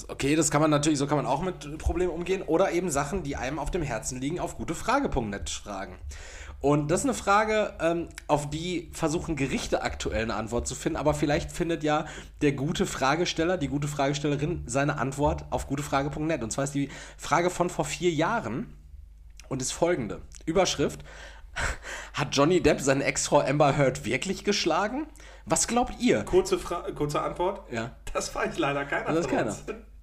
Okay, 0.08 0.36
das 0.36 0.52
kann 0.52 0.62
man 0.62 0.72
natürlich, 0.72 1.00
so 1.00 1.08
kann 1.08 1.18
man 1.18 1.26
auch 1.26 1.42
mit 1.42 1.78
Problemen 1.78 2.12
umgehen. 2.12 2.42
Oder 2.42 2.72
eben 2.72 2.90
Sachen, 2.90 3.24
die 3.24 3.36
einem 3.36 3.60
auf 3.60 3.72
dem 3.72 3.82
Herzen 3.82 4.20
liegen, 4.20 4.40
auf 4.40 4.58
gutefrage.net 4.58 5.50
fragen. 5.50 5.96
Und 6.62 6.90
das 6.90 7.02
ist 7.02 7.06
eine 7.06 7.14
Frage, 7.14 7.74
ähm, 7.80 8.10
auf 8.28 8.50
die 8.50 8.90
versuchen 8.94 9.36
Gerichte 9.36 9.84
aktuell 9.84 10.24
eine 10.24 10.36
Antwort 10.36 10.68
zu 10.68 10.74
finden, 10.74 10.98
aber 10.98 11.14
vielleicht 11.14 11.52
findet 11.52 11.84
ja 11.84 12.06
der 12.42 12.54
gute 12.54 12.88
Fragesteller, 12.88 13.58
die 13.58 13.68
gute 13.68 13.88
Fragestellerin 13.88 14.64
seine 14.66 14.98
Antwort 14.98 15.46
auf 15.52 15.68
gutefrage.net. 15.68 16.42
Und 16.42 16.52
zwar 16.52 16.64
ist 16.64 16.74
die 16.74 16.90
Frage 17.18 17.50
von 17.50 17.70
vor 17.70 17.86
vier 17.86 18.10
Jahren 18.12 18.74
und 19.48 19.62
ist 19.62 19.74
folgende. 19.74 20.22
Überschrift. 20.46 21.02
Hat 22.14 22.36
Johnny 22.36 22.62
Depp 22.62 22.82
seine 22.82 23.04
Ex-Frau 23.04 23.42
Amber 23.42 23.78
Heard 23.78 24.06
wirklich 24.06 24.44
geschlagen? 24.44 25.06
Was 25.46 25.68
glaubt 25.68 25.94
ihr? 26.00 26.24
Kurze, 26.24 26.58
Fra 26.58 26.82
kurze 26.96 27.22
Antwort. 27.22 27.62
Ja. 27.72 27.96
Das 28.14 28.34
weiß 28.34 28.58
leider 28.58 28.86
keiner 28.86 29.06
Das 29.14 29.26
ist 29.26 29.30
keiner. 29.30 29.56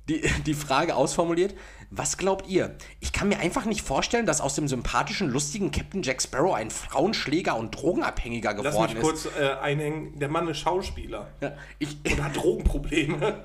Die, 0.08 0.20
die 0.46 0.54
Frage 0.54 0.96
ausformuliert, 0.96 1.54
was 1.90 2.16
glaubt 2.16 2.48
ihr? 2.48 2.76
Ich 2.98 3.12
kann 3.12 3.28
mir 3.28 3.38
einfach 3.38 3.66
nicht 3.66 3.82
vorstellen, 3.82 4.26
dass 4.26 4.40
aus 4.40 4.56
dem 4.56 4.66
sympathischen, 4.66 5.28
lustigen 5.28 5.70
Captain 5.70 6.02
Jack 6.02 6.20
Sparrow 6.20 6.54
ein 6.54 6.70
Frauenschläger 6.70 7.56
und 7.56 7.70
Drogenabhängiger 7.70 8.54
Lass 8.54 8.74
geworden 8.74 8.94
mich 8.94 9.02
ist. 9.02 9.02
kurz 9.02 9.28
äh, 9.38 9.52
einhängen. 9.60 10.18
Der 10.18 10.28
Mann 10.28 10.48
ist 10.48 10.58
Schauspieler 10.58 11.28
Ja, 11.40 11.54
ich, 11.78 11.98
und 12.04 12.22
hat 12.22 12.36
Drogenprobleme. 12.36 13.44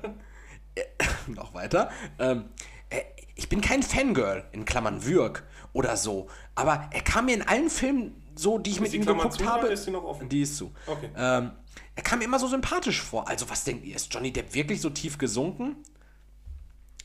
noch 1.28 1.54
weiter. 1.54 1.90
Ähm, 2.18 2.46
äh, 2.90 3.02
ich 3.36 3.48
bin 3.48 3.60
kein 3.60 3.82
Fangirl, 3.84 4.44
in 4.52 4.64
Klammern 4.64 5.04
Würg 5.04 5.44
oder 5.72 5.96
so. 5.96 6.28
Aber 6.54 6.88
er 6.90 7.02
kam 7.02 7.26
mir 7.26 7.34
in 7.34 7.42
allen 7.42 7.70
Filmen 7.70 8.20
so, 8.34 8.58
die 8.58 8.70
ich 8.70 8.80
mit 8.80 8.92
die 8.92 8.96
ihm 8.96 9.06
geguckt 9.06 9.34
zu 9.34 9.46
habe. 9.46 9.68
ist 9.68 9.86
die 9.86 9.90
noch 9.90 10.04
offen? 10.04 10.28
Die 10.28 10.42
ist 10.42 10.56
zu. 10.56 10.72
Okay. 10.86 11.10
Ähm, 11.16 11.52
er 11.98 12.04
kam 12.04 12.20
mir 12.20 12.26
immer 12.26 12.38
so 12.38 12.46
sympathisch 12.46 13.02
vor. 13.02 13.26
Also, 13.28 13.50
was 13.50 13.64
denkt 13.64 13.84
ihr? 13.84 13.96
Ist 13.96 14.14
Johnny 14.14 14.32
Depp 14.32 14.54
wirklich 14.54 14.80
so 14.80 14.88
tief 14.88 15.18
gesunken? 15.18 15.74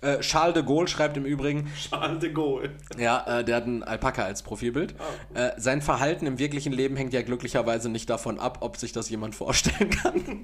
Äh, 0.02 0.20
Charles 0.20 0.54
de 0.54 0.62
Gaulle 0.62 0.88
schreibt 0.88 1.18
im 1.18 1.26
Übrigen, 1.26 1.68
Charles 1.90 2.20
de 2.20 2.32
Gaulle. 2.32 2.76
Ja, 3.00 3.40
äh, 3.40 3.44
der 3.44 3.56
hat 3.56 3.64
einen 3.64 3.82
Alpaka 3.82 4.24
als 4.24 4.44
Profilbild. 4.44 4.94
äh, 5.34 5.50
sein 5.58 5.82
Verhalten 5.82 6.28
im 6.28 6.38
wirklichen 6.38 6.72
Leben 6.72 6.96
hängt 6.96 7.12
ja 7.12 7.24
glücklicherweise 7.24 7.90
nicht 7.90 8.08
davon 8.08 8.38
ab, 8.40 8.60
ob 8.62 8.78
sich 8.78 8.92
das 8.92 9.10
jemand 9.10 9.34
vorstellen 9.34 9.90
kann. 9.90 10.44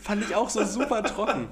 Fand 0.00 0.24
ich 0.24 0.34
auch 0.34 0.48
so 0.48 0.64
super 0.64 1.02
trocken. 1.02 1.50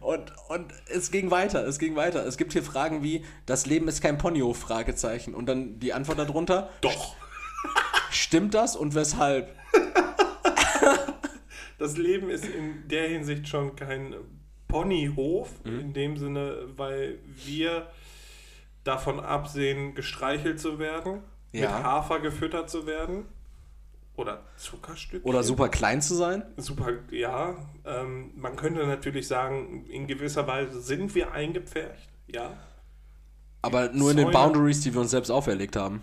Und, 0.00 0.32
und 0.48 0.72
es 0.86 1.10
ging 1.10 1.30
weiter, 1.30 1.66
es 1.66 1.78
ging 1.78 1.96
weiter. 1.96 2.24
Es 2.26 2.38
gibt 2.38 2.54
hier 2.54 2.62
Fragen 2.62 3.02
wie, 3.02 3.26
das 3.44 3.66
Leben 3.66 3.88
ist 3.88 4.00
kein 4.00 4.16
Ponyhof, 4.16 4.56
Fragezeichen. 4.56 5.34
Und 5.34 5.44
dann 5.44 5.78
die 5.78 5.92
Antwort 5.92 6.18
darunter, 6.18 6.70
Doch. 6.80 7.14
Stimmt 8.10 8.54
das 8.54 8.76
und 8.76 8.94
weshalb? 8.94 9.54
Das 11.78 11.96
Leben 11.96 12.28
ist 12.28 12.44
in 12.44 12.88
der 12.88 13.08
Hinsicht 13.08 13.48
schon 13.48 13.74
kein 13.74 14.14
Ponyhof, 14.68 15.48
Mhm. 15.64 15.80
in 15.80 15.92
dem 15.94 16.16
Sinne, 16.18 16.64
weil 16.76 17.18
wir 17.44 17.86
davon 18.84 19.18
absehen, 19.18 19.94
gestreichelt 19.94 20.60
zu 20.60 20.78
werden, 20.78 21.22
mit 21.52 21.62
Ja. 21.62 21.82
Hafer 21.82 22.20
gefüttert 22.20 22.68
zu 22.68 22.86
werden 22.86 23.24
oder 24.14 24.42
Zuckerstückchen. 24.58 25.22
Oder 25.28 25.42
super 25.42 25.70
klein 25.70 26.02
zu 26.02 26.14
sein? 26.14 26.42
Super, 26.58 26.92
ja. 27.10 27.56
Ähm, 27.86 28.32
man 28.36 28.56
könnte 28.56 28.86
natürlich 28.86 29.26
sagen, 29.26 29.86
in 29.86 30.06
gewisser 30.06 30.46
Weise 30.46 30.82
sind 30.82 31.14
wir 31.14 31.32
eingepfercht, 31.32 32.10
ja. 32.26 32.58
Aber 33.62 33.88
nur 33.90 34.10
in 34.10 34.18
den 34.18 34.26
Zäune- 34.26 34.32
Boundaries, 34.32 34.80
die 34.82 34.92
wir 34.92 35.00
uns 35.00 35.10
selbst 35.12 35.30
auferlegt 35.30 35.76
haben. 35.76 36.02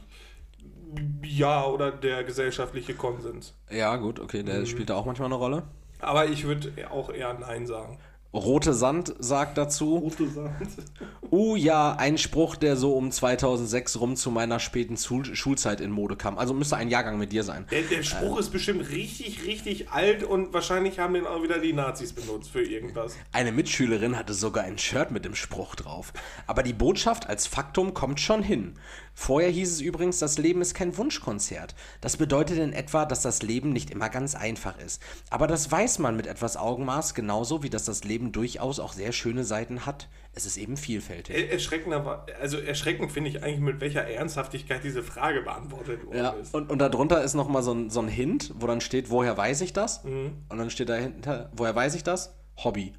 Ja, 1.24 1.66
oder 1.66 1.91
der 1.91 2.24
gesellschaftliche 2.24 2.93
Konsens. 2.93 3.54
Ja, 3.70 3.95
gut, 3.98 4.20
okay, 4.20 4.43
der 4.43 4.66
spielt 4.66 4.89
da 4.89 4.95
auch 4.95 5.06
manchmal 5.06 5.28
eine 5.28 5.36
Rolle. 5.36 5.64
Aber 6.00 6.28
ich 6.28 6.45
würde 6.45 6.72
auch 6.89 7.10
eher 7.10 7.34
Nein 7.34 7.66
sagen. 7.66 7.98
Rote 8.34 8.74
Sand 8.74 9.16
sagt 9.20 9.58
dazu, 9.58 9.98
Rote 9.98 10.28
Sand. 10.30 10.52
uh 11.32 11.56
ja, 11.56 11.95
ein 11.95 12.18
Spruch, 12.18 12.56
der 12.56 12.76
so 12.76 12.93
um 12.93 13.10
2006 13.10 14.00
rum 14.00 14.16
zu 14.16 14.32
meiner 14.32 14.60
späten 14.60 14.98
Schul 14.98 15.34
Schulzeit 15.36 15.80
in 15.80 15.91
Mode 15.91 16.18
kam. 16.18 16.38
Also 16.38 16.54
müsste 16.54 16.76
ein 16.76 16.89
Jahrgang 16.89 17.18
mit 17.18 17.32
dir 17.32 17.43
sein. 17.43 17.66
Der, 17.72 17.84
der 17.84 18.04
Spruch 18.04 18.38
ist 18.38 18.50
bestimmt 18.50 18.89
richtig, 18.91 19.45
richtig 19.45 19.89
alt 19.89 20.24
und 20.24 20.54
wahrscheinlich 20.54 21.00
haben 21.00 21.14
den 21.14 21.26
auch 21.26 21.41
wieder 21.41 21.60
die 21.60 21.74
Nazis 21.74 22.14
benutzt 22.14 22.52
für 22.52 22.62
irgendwas. 22.62 23.16
Eine 23.32 23.52
Mitschülerin 23.52 24.18
hatte 24.18 24.34
sogar 24.34 24.66
ein 24.66 24.78
Shirt 24.78 25.12
mit 25.12 25.24
dem 25.24 25.34
Spruch 25.36 25.76
drauf. 25.76 26.12
Aber 26.48 26.64
die 26.64 26.74
Botschaft 26.74 27.28
als 27.28 27.48
Faktum 27.48 27.93
kommt 27.93 28.20
schon 28.20 28.43
hin. 28.43 28.76
Vorher 29.20 29.49
hieß 29.49 29.72
es 29.72 29.82
übrigens, 29.82 30.20
das 30.20 30.38
Leben 30.38 30.61
ist 30.61 30.76
kein 30.76 30.95
Wunschkonzert. 30.95 31.74
Das 32.01 32.18
bedeutet 32.18 32.59
in 32.59 32.72
etwa, 32.72 33.03
dass 33.03 33.24
das 33.24 33.41
Leben 33.41 33.74
nicht 33.74 33.89
immer 33.89 34.09
ganz 34.09 34.36
einfach 34.36 34.78
ist. 34.78 35.01
Aber 35.32 35.47
das 35.47 35.72
weiß 35.72 35.97
man 35.97 36.15
mit 36.15 36.28
etwas 36.28 36.55
Augenmaß, 36.55 37.15
genauso 37.15 37.63
wie 37.63 37.72
dass 37.72 37.84
das 37.86 38.03
Leben 38.03 38.32
durchaus 38.32 38.80
auch 38.80 38.93
sehr 38.93 39.11
schöne 39.13 39.43
Seiten 39.43 39.88
hat. 39.88 40.07
Es 40.36 40.45
ist 40.45 40.55
eben 40.57 40.78
vielfältig. 40.78 41.36
Er- 41.36 41.51
Erschreckend, 41.51 41.95
aber, 41.95 42.28
also 42.39 42.59
erschreckend 42.59 43.11
finde 43.11 43.32
ich 43.32 43.41
eigentlich, 43.41 43.59
mit 43.59 43.82
welcher 43.82 44.03
Ernsthaftigkeit 44.05 44.84
diese 44.84 45.01
Frage 45.01 45.41
beantwortet 45.41 46.05
worden 46.05 46.15
Ja, 46.15 46.30
ist. 46.34 46.53
und, 46.53 46.70
und 46.70 46.78
darunter 46.78 47.24
ist 47.24 47.34
nochmal 47.34 47.63
so 47.63 47.74
ein, 47.74 47.89
so 47.89 47.99
ein 48.01 48.07
Hint, 48.09 48.53
wo 48.59 48.68
dann 48.68 48.82
steht, 48.82 49.09
woher 49.09 49.36
weiß 49.36 49.61
ich 49.61 49.74
das? 49.74 50.03
Und 50.03 50.45
dann 50.47 50.70
steht 50.70 50.89
dahinter, 50.89 51.49
woher 51.53 51.76
weiß 51.76 51.95
ich 51.95 52.03
das? 52.03 52.36
Hobby. 52.57 52.93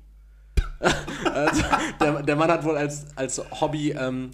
also, 1.33 1.63
der, 2.01 2.23
der 2.25 2.35
Mann 2.37 2.51
hat 2.51 2.65
wohl 2.65 2.77
als, 2.77 3.07
als 3.15 3.41
Hobby 3.61 3.93
ähm, 3.93 4.33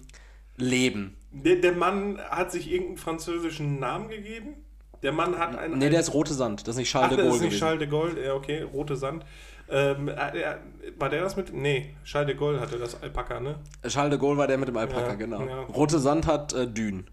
Leben. 0.57 1.15
Der, 1.43 1.57
der 1.57 1.73
Mann 1.73 2.17
hat 2.29 2.51
sich 2.51 2.71
irgendeinen 2.71 2.97
französischen 2.97 3.79
Namen 3.79 4.07
gegeben. 4.09 4.55
Der 5.03 5.11
Mann 5.11 5.37
hat 5.37 5.57
einen. 5.57 5.77
Nee, 5.77 5.89
der 5.89 5.99
ist 5.99 6.13
rote 6.13 6.33
Sand, 6.33 6.61
das 6.61 6.75
ist 6.75 6.79
nicht 6.79 6.89
Charles 6.89 7.11
Ach, 7.11 7.15
de 7.17 7.25
das 7.25 7.25
Gaulle 7.25 7.35
ist 7.35 7.41
nicht 7.41 7.49
gewesen. 7.51 7.59
Charles 7.59 7.79
de 7.79 7.87
Gaulle, 7.89 8.25
ja, 8.25 8.33
okay, 8.33 8.61
rote 8.61 8.95
Sand. 8.95 9.25
Ähm, 9.67 10.07
äh, 10.07 10.13
äh, 10.41 10.55
war 10.97 11.09
der 11.09 11.21
das 11.23 11.35
mit? 11.35 11.51
Nee, 11.53 11.95
Charles 12.05 12.27
de 12.27 12.35
Gaulle 12.37 12.59
hatte 12.59 12.77
das 12.77 13.01
Alpaka, 13.01 13.39
ne? 13.39 13.59
Charles 13.87 14.11
de 14.11 14.19
Gaulle 14.19 14.37
war 14.37 14.47
der 14.47 14.57
mit 14.57 14.67
dem 14.67 14.77
Alpaka, 14.77 15.09
Ja, 15.09 15.15
genau. 15.15 15.41
ja. 15.45 15.61
Rote 15.63 15.99
Sand 15.99 16.25
hat 16.27 16.53
äh, 16.53 16.67
Dünen. 16.67 17.09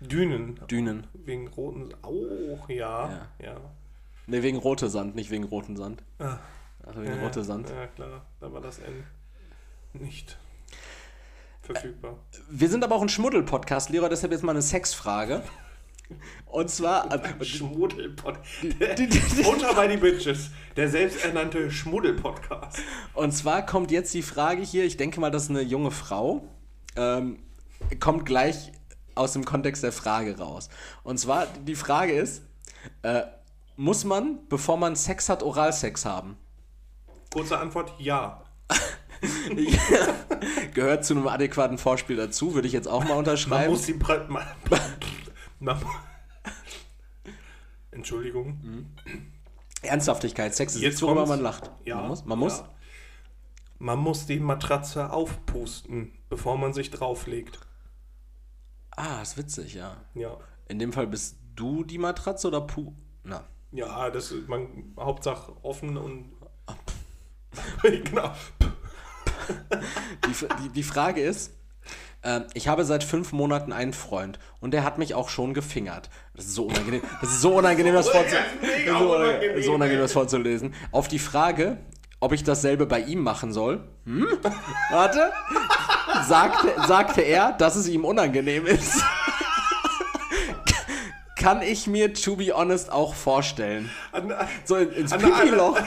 Dünen. 0.00 0.60
Dünen. 0.70 1.06
Wegen 1.14 1.48
roten. 1.48 1.88
Auch, 2.02 2.68
ja. 2.68 3.08
Ja. 3.08 3.28
Ja. 3.42 3.56
Nee, 4.26 4.42
wegen 4.42 4.58
rote 4.58 4.88
Sand, 4.88 5.14
nicht 5.16 5.30
wegen 5.30 5.44
roten 5.44 5.76
Sand. 5.76 6.02
Ah, 6.18 6.38
Also 6.84 7.00
wegen 7.02 7.16
ja, 7.16 7.22
rote 7.22 7.42
Sand. 7.42 7.70
Ja, 7.70 7.86
klar. 7.88 8.26
Da 8.40 8.52
war 8.52 8.60
das 8.60 8.78
N 8.78 9.04
nicht 9.94 10.36
verfügbar. 11.66 12.18
Wir 12.48 12.68
sind 12.68 12.82
aber 12.84 12.94
auch 12.94 13.02
ein 13.02 13.08
Schmuddel-Podcast, 13.08 13.90
Lehrer, 13.90 14.08
deshalb 14.08 14.32
jetzt 14.32 14.42
mal 14.42 14.52
eine 14.52 14.62
Sexfrage. 14.62 15.42
Und 16.46 16.70
zwar, 16.70 17.12
äh, 17.12 17.44
Schmuddelpod. 17.44 18.38
Unter 19.50 19.74
bei 19.74 19.88
die 19.88 19.96
Bitches. 19.96 20.50
Der 20.76 20.88
selbsternannte 20.88 21.70
Schmuddelpodcast. 21.70 22.78
Und 23.14 23.32
zwar 23.32 23.66
kommt 23.66 23.90
jetzt 23.90 24.14
die 24.14 24.22
Frage 24.22 24.62
hier, 24.62 24.84
ich 24.84 24.96
denke 24.96 25.20
mal, 25.20 25.30
das 25.30 25.44
ist 25.44 25.50
eine 25.50 25.62
junge 25.62 25.90
Frau, 25.90 26.48
ähm, 26.94 27.40
kommt 27.98 28.24
gleich 28.24 28.72
aus 29.14 29.32
dem 29.32 29.44
Kontext 29.44 29.82
der 29.82 29.92
Frage 29.92 30.38
raus. 30.38 30.68
Und 31.02 31.18
zwar, 31.18 31.46
die 31.66 31.74
Frage 31.74 32.12
ist, 32.12 32.42
äh, 33.02 33.22
muss 33.76 34.04
man, 34.04 34.46
bevor 34.48 34.76
man 34.76 34.96
Sex 34.96 35.28
hat, 35.28 35.42
Oralsex 35.42 36.04
haben? 36.04 36.36
Kurze 37.32 37.58
Antwort: 37.58 37.92
Ja. 37.98 38.42
Gehört 40.74 41.04
zu 41.04 41.14
einem 41.14 41.28
adäquaten 41.28 41.78
Vorspiel 41.78 42.16
dazu, 42.16 42.54
würde 42.54 42.68
ich 42.68 42.74
jetzt 42.74 42.88
auch 42.88 43.00
mal 43.02 43.10
Man 43.10 43.18
unterschreiben. 43.18 43.70
muss 43.72 43.86
die. 43.86 43.94
Man, 44.28 44.46
man, 45.60 45.78
Entschuldigung. 47.90 48.94
Ernsthaftigkeit, 49.82 50.54
Sex 50.54 50.74
ist 50.74 50.82
Jetzt 50.82 51.02
worüber 51.02 51.26
man 51.26 51.40
lacht. 51.40 51.70
Ja. 51.84 51.96
Man 51.96 52.08
muss? 52.08 52.24
Man 52.24 52.38
muss? 52.38 52.58
Ja. 52.58 52.70
Man 53.78 53.98
muss 53.98 54.26
die 54.26 54.40
Matratze 54.40 55.10
aufpusten, 55.10 56.12
bevor 56.28 56.58
man 56.58 56.72
sich 56.72 56.90
drauflegt. 56.90 57.60
Ah, 58.90 59.22
ist 59.22 59.36
witzig, 59.36 59.74
ja. 59.74 59.96
Ja. 60.14 60.36
In 60.68 60.78
dem 60.78 60.92
Fall 60.92 61.06
bist 61.06 61.36
du 61.54 61.84
die 61.84 61.98
Matratze 61.98 62.48
oder 62.48 62.60
Pu... 62.62 62.92
Na, 63.24 63.44
Ja, 63.72 64.10
das 64.10 64.30
ist 64.32 64.48
man 64.48 64.94
Hauptsache 64.98 65.52
offen 65.62 65.96
und. 65.96 66.32
genau. 67.82 68.32
Die, 70.26 70.46
die, 70.62 70.68
die 70.70 70.82
Frage 70.82 71.20
ist, 71.20 71.52
äh, 72.22 72.40
ich 72.54 72.68
habe 72.68 72.84
seit 72.84 73.04
fünf 73.04 73.32
Monaten 73.32 73.72
einen 73.72 73.92
Freund 73.92 74.38
und 74.60 74.72
der 74.72 74.82
hat 74.84 74.98
mich 74.98 75.14
auch 75.14 75.28
schon 75.28 75.54
gefingert. 75.54 76.10
Das 76.34 76.46
ist 76.46 76.54
so 76.54 76.64
unangenehm, 76.64 77.02
das 77.20 77.30
ist 77.30 77.40
so 77.40 77.56
unangenehm, 77.56 77.94
das, 77.94 78.08
vorzu 78.08 78.34
Das 78.34 78.70
ist 78.70 78.78
mega 78.78 78.98
so, 78.98 79.14
unangenehm, 79.16 79.62
so 79.62 79.72
unangenehm, 79.74 80.02
das 80.02 80.12
vorzulesen. 80.12 80.74
Auf 80.92 81.08
die 81.08 81.18
Frage, 81.18 81.78
ob 82.20 82.32
ich 82.32 82.42
dasselbe 82.44 82.86
bei 82.86 83.00
ihm 83.00 83.20
machen 83.20 83.52
soll, 83.52 83.86
hm? 84.04 84.26
warte, 84.90 85.30
sagte, 86.26 86.68
sagte 86.86 87.20
er, 87.20 87.52
dass 87.52 87.76
es 87.76 87.88
ihm 87.88 88.04
unangenehm 88.04 88.66
ist. 88.66 89.02
Kann 91.38 91.60
ich 91.62 91.86
mir, 91.86 92.12
to 92.14 92.34
be 92.36 92.52
honest, 92.52 92.90
auch 92.90 93.14
vorstellen. 93.14 93.90
So 94.64 94.76
in- 94.76 94.90
ins 94.92 95.12
Pipi-Loch. 95.12 95.78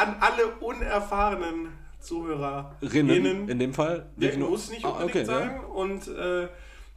An 0.00 0.16
alle 0.20 0.46
unerfahrenen 0.60 1.68
Zuhörerinnen. 2.00 3.10
Rinnen, 3.10 3.48
in 3.48 3.58
dem 3.58 3.74
Fall. 3.74 4.06
Der 4.16 4.36
muss 4.38 4.70
nicht 4.70 4.84
Ah, 4.84 4.90
unbedingt 4.90 5.10
okay, 5.10 5.18
ja. 5.20 5.24
sagen 5.26 5.64
und 5.66 6.08
äh, 6.08 6.48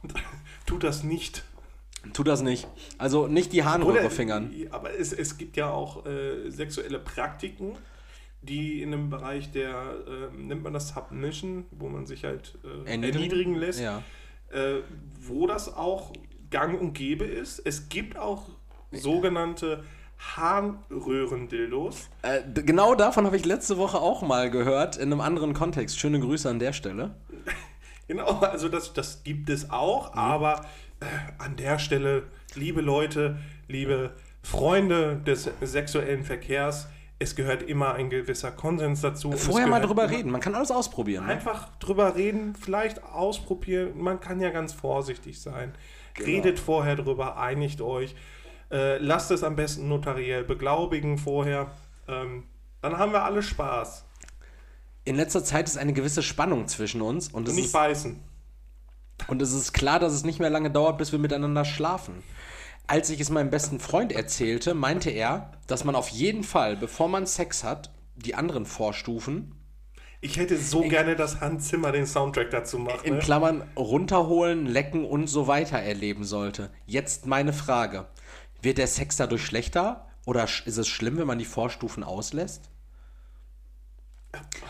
tut 0.66 0.82
das 0.82 1.04
nicht. 1.04 1.44
Tu 2.12 2.22
das 2.22 2.42
nicht. 2.42 2.66
Also 2.98 3.26
nicht 3.28 3.52
die 3.52 3.64
Harnröhre 3.64 4.10
fingern. 4.10 4.50
Aber 4.70 4.90
es, 4.98 5.12
es 5.12 5.38
gibt 5.38 5.56
ja 5.56 5.70
auch 5.70 6.04
äh, 6.06 6.50
sexuelle 6.50 6.98
Praktiken, 6.98 7.76
die 8.42 8.82
in 8.82 8.90
dem 8.90 9.08
Bereich 9.08 9.50
der, 9.52 9.94
äh, 10.06 10.36
nennt 10.36 10.62
man 10.62 10.72
das 10.74 10.88
Submission, 10.90 11.64
wo 11.70 11.88
man 11.88 12.06
sich 12.06 12.24
halt 12.24 12.58
äh, 12.62 12.90
Erniedrigen? 12.90 13.02
erniedrigen 13.14 13.54
lässt, 13.54 13.80
Ja. 13.80 14.02
äh, 14.52 14.80
wo 15.22 15.46
das 15.46 15.74
auch 15.74 16.12
gang 16.50 16.78
und 16.78 16.92
gäbe 16.92 17.24
ist. 17.24 17.58
Es 17.60 17.88
gibt 17.88 18.18
auch 18.18 18.48
sogenannte 18.92 19.82
Harnröhrendildos. 20.18 22.08
Äh, 22.22 22.40
genau 22.62 22.94
davon 22.94 23.26
habe 23.26 23.36
ich 23.36 23.44
letzte 23.44 23.76
Woche 23.76 23.98
auch 23.98 24.22
mal 24.22 24.50
gehört, 24.50 24.96
in 24.96 25.12
einem 25.12 25.20
anderen 25.20 25.54
Kontext. 25.54 25.98
Schöne 25.98 26.20
Grüße 26.20 26.48
an 26.48 26.58
der 26.58 26.72
Stelle. 26.72 27.14
Genau, 28.06 28.26
also 28.40 28.68
das, 28.68 28.92
das 28.92 29.22
gibt 29.24 29.48
es 29.48 29.70
auch, 29.70 30.12
Mhm. 30.12 30.18
aber 30.18 30.60
äh, 31.00 31.06
an 31.38 31.56
der 31.56 31.78
Stelle, 31.78 32.24
liebe 32.54 32.82
Leute, 32.82 33.38
liebe 33.66 34.10
Freunde 34.42 35.16
des 35.26 35.48
sexuellen 35.62 36.22
Verkehrs, 36.22 36.86
es 37.18 37.34
gehört 37.34 37.62
immer 37.62 37.94
ein 37.94 38.10
gewisser 38.10 38.50
Konsens 38.50 39.00
dazu. 39.00 39.32
Vorher 39.32 39.66
mal 39.68 39.80
drüber 39.80 40.10
reden. 40.10 40.30
Man 40.30 40.42
kann 40.42 40.54
alles 40.54 40.70
ausprobieren. 40.70 41.24
Ne? 41.24 41.32
Einfach 41.32 41.74
drüber 41.78 42.14
reden, 42.14 42.54
vielleicht 42.54 43.02
ausprobieren. 43.04 43.92
Man 43.96 44.20
kann 44.20 44.38
ja 44.38 44.50
ganz 44.50 44.74
vorsichtig 44.74 45.40
sein. 45.40 45.72
Genau. 46.12 46.26
Redet 46.26 46.58
vorher 46.58 46.96
drüber, 46.96 47.38
einigt 47.38 47.80
euch. 47.80 48.14
Äh, 48.74 48.98
lasst 48.98 49.30
es 49.30 49.44
am 49.44 49.54
besten 49.54 49.88
notariell 49.88 50.42
beglaubigen 50.44 51.16
vorher. 51.16 51.70
Ähm, 52.08 52.42
dann 52.82 52.98
haben 52.98 53.12
wir 53.12 53.22
alle 53.22 53.42
Spaß. 53.42 54.04
In 55.04 55.14
letzter 55.16 55.44
Zeit 55.44 55.68
ist 55.68 55.78
eine 55.78 55.92
gewisse 55.92 56.22
Spannung 56.22 56.66
zwischen 56.66 57.00
uns 57.00 57.28
und 57.28 57.34
Und 57.42 57.48
es, 57.48 57.54
nicht 57.54 57.66
ist, 57.66 57.72
beißen. 57.72 58.20
und 59.28 59.40
es 59.42 59.52
ist 59.52 59.72
klar, 59.72 60.00
dass 60.00 60.12
es 60.12 60.24
nicht 60.24 60.40
mehr 60.40 60.50
lange 60.50 60.70
dauert, 60.70 60.98
bis 60.98 61.12
wir 61.12 61.18
miteinander 61.20 61.64
schlafen. 61.64 62.22
Als 62.86 63.10
ich 63.10 63.20
es 63.20 63.30
meinem 63.30 63.50
besten 63.50 63.80
Freund 63.80 64.12
erzählte, 64.12 64.74
meinte 64.74 65.10
er, 65.10 65.52
dass 65.68 65.84
man 65.84 65.94
auf 65.94 66.08
jeden 66.08 66.42
Fall, 66.42 66.76
bevor 66.76 67.08
man 67.08 67.26
Sex 67.26 67.62
hat, 67.64 67.90
die 68.16 68.34
anderen 68.34 68.66
Vorstufen 68.66 69.54
Ich 70.20 70.36
hätte 70.36 70.58
so 70.58 70.80
gerne, 70.82 71.16
dass 71.16 71.40
Hans 71.40 71.68
Zimmer 71.68 71.92
den 71.92 72.06
Soundtrack 72.06 72.50
dazu 72.50 72.78
macht. 72.78 73.04
in 73.04 73.14
Ne? 73.14 73.20
Klammern 73.20 73.62
runterholen, 73.76 74.66
lecken 74.66 75.04
und 75.04 75.28
so 75.28 75.46
weiter 75.46 75.78
erleben 75.78 76.24
sollte. 76.24 76.70
Jetzt 76.86 77.26
meine 77.26 77.52
Frage. 77.52 78.06
Wird 78.64 78.78
der 78.78 78.86
Sex 78.88 79.16
dadurch 79.16 79.44
schlechter 79.44 80.06
Oder 80.26 80.44
ist 80.44 80.76
es 80.78 80.88
schlimm, 80.88 81.18
wenn 81.18 81.26
man 81.26 81.38
die 81.38 81.44
Vorstufen 81.44 82.02
auslässt? 82.02 82.70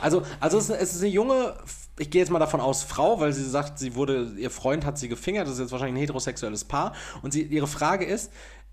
Also, 0.03 0.22
also 0.40 0.59
es, 0.59 0.68
ist- 0.68 0.95
es 0.95 1.01
eine 1.01 1.09
junge, 1.11 1.57
ich 1.99 2.11
gehe 2.11 2.20
jetzt 2.20 2.30
mal 2.30 2.38
davon 2.38 2.61
aus, 2.61 2.82
Frau, 2.82 3.20
weil 3.20 3.32
sie 3.32 3.49
sagt, 3.49 3.78
sie 3.78 3.95
wurde, 3.95 4.32
ihr 4.36 4.51
Freund 4.51 4.84
hat 4.84 4.99
sie 4.99 5.09
gefingert, 5.09 5.47
das 5.47 5.55
ist 5.55 5.61
jetzt 5.61 5.72
wahrscheinlich 5.72 5.95
ein 5.97 6.01
heterosexuelles 6.03 6.64
Paar. 6.64 6.92
Und 7.22 7.32
sie, 7.32 7.42
ihre 7.42 7.66
Frage 7.66 8.05
ist, 8.05 8.30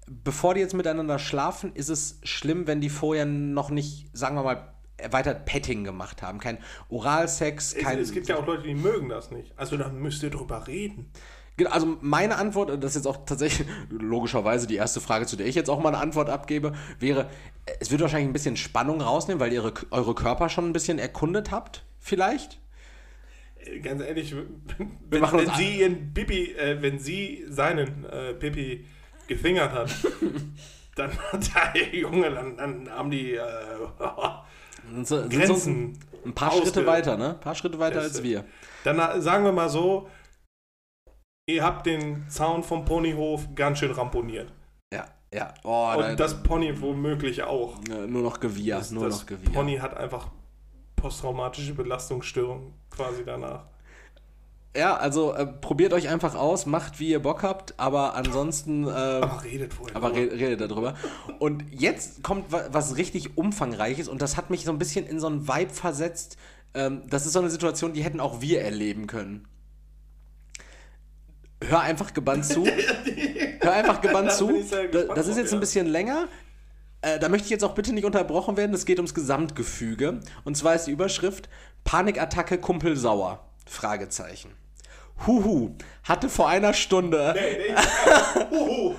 bevor 0.07 0.53
die 0.53 0.59
jetzt 0.59 0.73
miteinander 0.73 1.17
schlafen, 1.17 1.73
ist 1.75 1.87
es 1.89 2.19
schlimm, 2.23 2.67
wenn 2.67 2.81
die 2.81 2.89
vorher 2.89 3.25
noch 3.25 3.69
nicht, 3.69 4.09
sagen 4.11 4.35
wir 4.35 4.43
mal, 4.43 4.73
erweitert 4.97 5.45
Petting 5.45 5.83
gemacht 5.85 6.21
haben. 6.21 6.39
Kein 6.39 6.57
Oralsex, 6.89 7.73
Es, 7.73 7.83
kein. 7.83 7.97
es 7.97 8.11
gibt 8.11 8.27
ja 8.27 8.35
auch 8.37 8.45
Leute, 8.45 8.63
die 8.63 8.75
mögen 8.75 9.07
das 9.07 9.31
nicht. 9.31 9.57
Also 9.57 9.77
dann 9.77 9.97
müsst 9.99 10.21
ihr 10.23 10.29
drüber 10.29 10.67
reden. 10.67 11.09
Genau, 11.57 11.69
Also 11.71 11.97
meine 12.01 12.37
Antwort, 12.37 12.71
und 12.71 12.81
das 12.83 12.91
ist 12.91 12.95
jetzt 12.97 13.07
auch 13.07 13.25
tatsächlich 13.25 13.67
logischerweise 13.89 14.67
die 14.67 14.75
erste 14.75 15.01
Frage, 15.01 15.25
zu 15.25 15.35
der 15.35 15.47
ich 15.47 15.55
jetzt 15.55 15.69
auch 15.69 15.79
mal 15.79 15.89
eine 15.89 15.99
Antwort 15.99 16.29
abgebe, 16.29 16.73
wäre, 16.99 17.29
es 17.79 17.91
wird 17.91 18.01
wahrscheinlich 18.01 18.29
ein 18.29 18.33
bisschen 18.33 18.57
Spannung 18.57 19.01
rausnehmen, 19.01 19.39
weil 19.39 19.53
ihr 19.53 19.71
eure 19.91 20.15
Körper 20.15 20.49
schon 20.49 20.69
ein 20.69 20.73
bisschen 20.73 20.97
erkundet 20.99 21.51
habt, 21.51 21.83
vielleicht. 21.99 22.59
Äh, 23.65 23.79
Ganz 23.79 24.01
ehrlich, 24.01 24.33
wenn, 25.09 25.21
machen 25.21 25.39
uns 25.39 25.49
wenn 25.49 25.55
sie 25.55 25.79
ihren 25.81 26.13
Bibi, 26.13 26.53
äh, 26.53 26.81
wenn 26.81 26.99
sie 26.99 27.45
seinen 27.49 28.05
äh, 28.05 28.33
Pipi 28.33 28.85
gefingert 29.27 29.71
hat, 29.73 29.91
dann 30.95 31.11
hat 31.31 31.51
der 31.75 31.95
Junge, 31.99 32.31
dann, 32.31 32.57
dann 32.57 32.89
haben 32.89 33.11
die 33.11 33.33
äh, 33.35 33.41
Sind 34.93 35.07
so, 35.07 35.17
sind 35.21 35.31
so 35.31 35.37
Grenzen. 35.37 35.99
ein 36.25 36.33
paar 36.33 36.51
Schritte 36.51 36.85
weiter, 36.85 37.17
ne? 37.17 37.31
Ein 37.31 37.39
paar 37.39 37.55
Schritte 37.55 37.79
weiter 37.79 38.01
als 38.01 38.23
wir. 38.23 38.45
Dann 38.83 38.99
äh, 38.99 39.21
sagen 39.21 39.43
wir 39.45 39.51
mal 39.51 39.69
so, 39.69 40.09
ihr 41.51 41.63
habt 41.63 41.85
den 41.85 42.25
Zaun 42.29 42.63
vom 42.63 42.85
Ponyhof 42.85 43.47
ganz 43.55 43.79
schön 43.79 43.91
ramponiert. 43.91 44.51
Ja, 44.93 45.05
ja. 45.33 45.53
Oh, 45.63 45.91
da, 45.97 46.09
Und 46.11 46.19
das 46.19 46.41
Pony 46.43 46.79
womöglich 46.81 47.43
auch. 47.43 47.77
nur 47.87 48.21
noch 48.21 48.39
Gewirr, 48.39 48.77
Das, 48.77 48.91
nur 48.91 49.05
das 49.05 49.19
noch 49.19 49.25
Gewirr. 49.25 49.51
Pony 49.51 49.77
hat 49.77 49.95
einfach 49.97 50.27
posttraumatische 50.95 51.73
Belastungsstörung 51.73 52.73
quasi 52.89 53.23
danach. 53.25 53.65
Ja, 54.75 54.95
also 54.95 55.33
äh, 55.33 55.45
probiert 55.45 55.91
euch 55.91 56.07
einfach 56.07 56.33
aus, 56.33 56.65
macht 56.65 56.99
wie 57.01 57.09
ihr 57.09 57.21
Bock 57.21 57.43
habt, 57.43 57.77
aber 57.77 58.15
ansonsten. 58.15 58.87
Äh, 58.87 58.89
Aber 58.91 59.43
redet 59.43 59.73
vorher. 59.73 59.97
Aber 59.97 60.11
drüber. 60.11 60.31
re 60.33 60.39
redet 60.39 60.61
darüber. 60.71 60.93
Und 61.39 61.65
jetzt 61.71 62.23
kommt 62.23 62.53
wa 62.53 62.63
was 62.71 62.95
richtig 62.95 63.37
Umfangreiches 63.37 64.07
und 64.07 64.21
das 64.21 64.37
hat 64.37 64.49
mich 64.49 64.63
so 64.63 64.71
ein 64.71 64.77
bisschen 64.77 65.05
in 65.05 65.19
so 65.19 65.27
einen 65.27 65.45
Vibe 65.47 65.73
versetzt. 65.73 66.37
Ähm, 66.73 67.01
das 67.09 67.25
ist 67.25 67.33
so 67.33 67.39
eine 67.39 67.49
Situation, 67.49 67.91
die 67.91 68.01
hätten 68.01 68.21
auch 68.21 68.39
wir 68.39 68.61
erleben 68.61 69.07
können. 69.07 69.45
Hör 71.63 71.81
einfach 71.81 72.13
gebannt 72.13 72.45
zu. 72.45 72.65
Hör 73.61 73.73
einfach 73.73 74.01
gebannt 74.01 74.31
zu. 74.31 74.51
Das 75.15 75.27
ist 75.27 75.37
jetzt 75.37 75.53
ein 75.53 75.59
bisschen 75.59 75.87
länger. 75.87 76.27
Äh, 77.01 77.19
da 77.19 77.29
möchte 77.29 77.45
ich 77.45 77.51
jetzt 77.51 77.63
auch 77.63 77.73
bitte 77.73 77.93
nicht 77.93 78.05
unterbrochen 78.05 78.57
werden. 78.57 78.73
Es 78.73 78.85
geht 78.85 78.97
ums 78.99 79.13
Gesamtgefüge. 79.13 80.19
Und 80.43 80.57
zwar 80.57 80.75
ist 80.75 80.85
die 80.85 80.91
Überschrift 80.91 81.49
Panikattacke 81.83 82.57
Kumpel 82.57 82.95
sauer. 82.95 83.45
Fragezeichen. 83.65 84.51
Huhu, 85.27 85.75
hatte 86.03 86.29
vor 86.29 86.49
einer 86.49 86.73
Stunde. 86.73 87.35
Nee, 87.35 87.57
nee. 87.69 88.57
Huhu, 88.57 88.95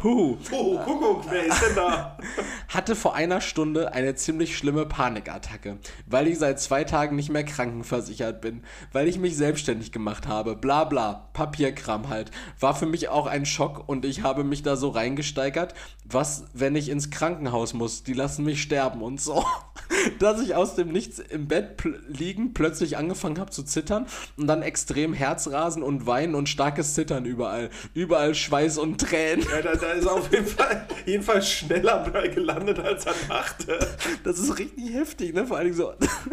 Huhu, 0.00 0.38
huhu, 0.52 0.78
Kuckuck, 0.78 1.24
wer 1.28 1.46
ist 1.46 1.60
denn 1.60 1.74
da? 1.74 2.16
hatte 2.68 2.94
vor 2.94 3.16
einer 3.16 3.40
Stunde 3.40 3.92
eine 3.92 4.14
ziemlich 4.14 4.56
schlimme 4.56 4.86
Panikattacke, 4.86 5.78
weil 6.06 6.28
ich 6.28 6.38
seit 6.38 6.60
zwei 6.60 6.84
Tagen 6.84 7.16
nicht 7.16 7.30
mehr 7.30 7.44
krankenversichert 7.44 8.40
bin, 8.40 8.62
weil 8.92 9.08
ich 9.08 9.18
mich 9.18 9.36
selbstständig 9.36 9.90
gemacht 9.90 10.28
habe, 10.28 10.54
bla 10.54 10.84
bla, 10.84 11.28
Papierkram 11.32 12.08
halt. 12.08 12.30
War 12.60 12.76
für 12.76 12.86
mich 12.86 13.08
auch 13.08 13.26
ein 13.26 13.44
Schock 13.44 13.88
und 13.88 14.04
ich 14.04 14.22
habe 14.22 14.44
mich 14.44 14.62
da 14.62 14.76
so 14.76 14.90
reingesteigert, 14.90 15.74
was, 16.04 16.44
wenn 16.54 16.76
ich 16.76 16.90
ins 16.90 17.10
Krankenhaus 17.10 17.74
muss, 17.74 18.04
die 18.04 18.14
lassen 18.14 18.44
mich 18.44 18.62
sterben 18.62 19.02
und 19.02 19.20
so. 19.20 19.44
Dass 20.18 20.40
ich 20.40 20.54
aus 20.54 20.74
dem 20.74 20.88
Nichts 20.88 21.18
im 21.18 21.48
Bett 21.48 21.76
pl 21.76 22.00
liegen 22.08 22.54
plötzlich 22.54 22.96
angefangen 22.96 23.38
habe 23.38 23.50
zu 23.50 23.62
zittern 23.62 24.06
und 24.36 24.46
dann 24.46 24.62
extrem 24.62 25.12
Herzrasen 25.12 25.82
und 25.82 26.06
Weinen 26.06 26.34
und 26.34 26.48
starkes 26.48 26.94
Zittern 26.94 27.24
überall. 27.24 27.70
Überall 27.94 28.34
Schweiß 28.34 28.78
und 28.78 29.00
Tränen. 29.00 29.46
Ja, 29.50 29.62
da, 29.62 29.74
da 29.74 29.92
ist 29.92 30.06
er 30.06 30.12
auf 30.12 30.32
jeden 30.32 30.46
Fall 30.46 30.86
jedenfalls 31.06 31.50
schneller 31.50 32.08
bei 32.12 32.28
gelandet, 32.28 32.78
als 32.78 33.06
er 33.06 33.14
dachte. 33.28 33.78
Das 34.24 34.38
ist 34.38 34.58
richtig 34.58 34.92
heftig, 34.92 35.34
ne? 35.34 35.46
Vor 35.46 35.56
allen 35.56 35.66
Dingen 35.66 35.76
so. 35.76 35.92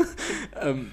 ähm, 0.62 0.92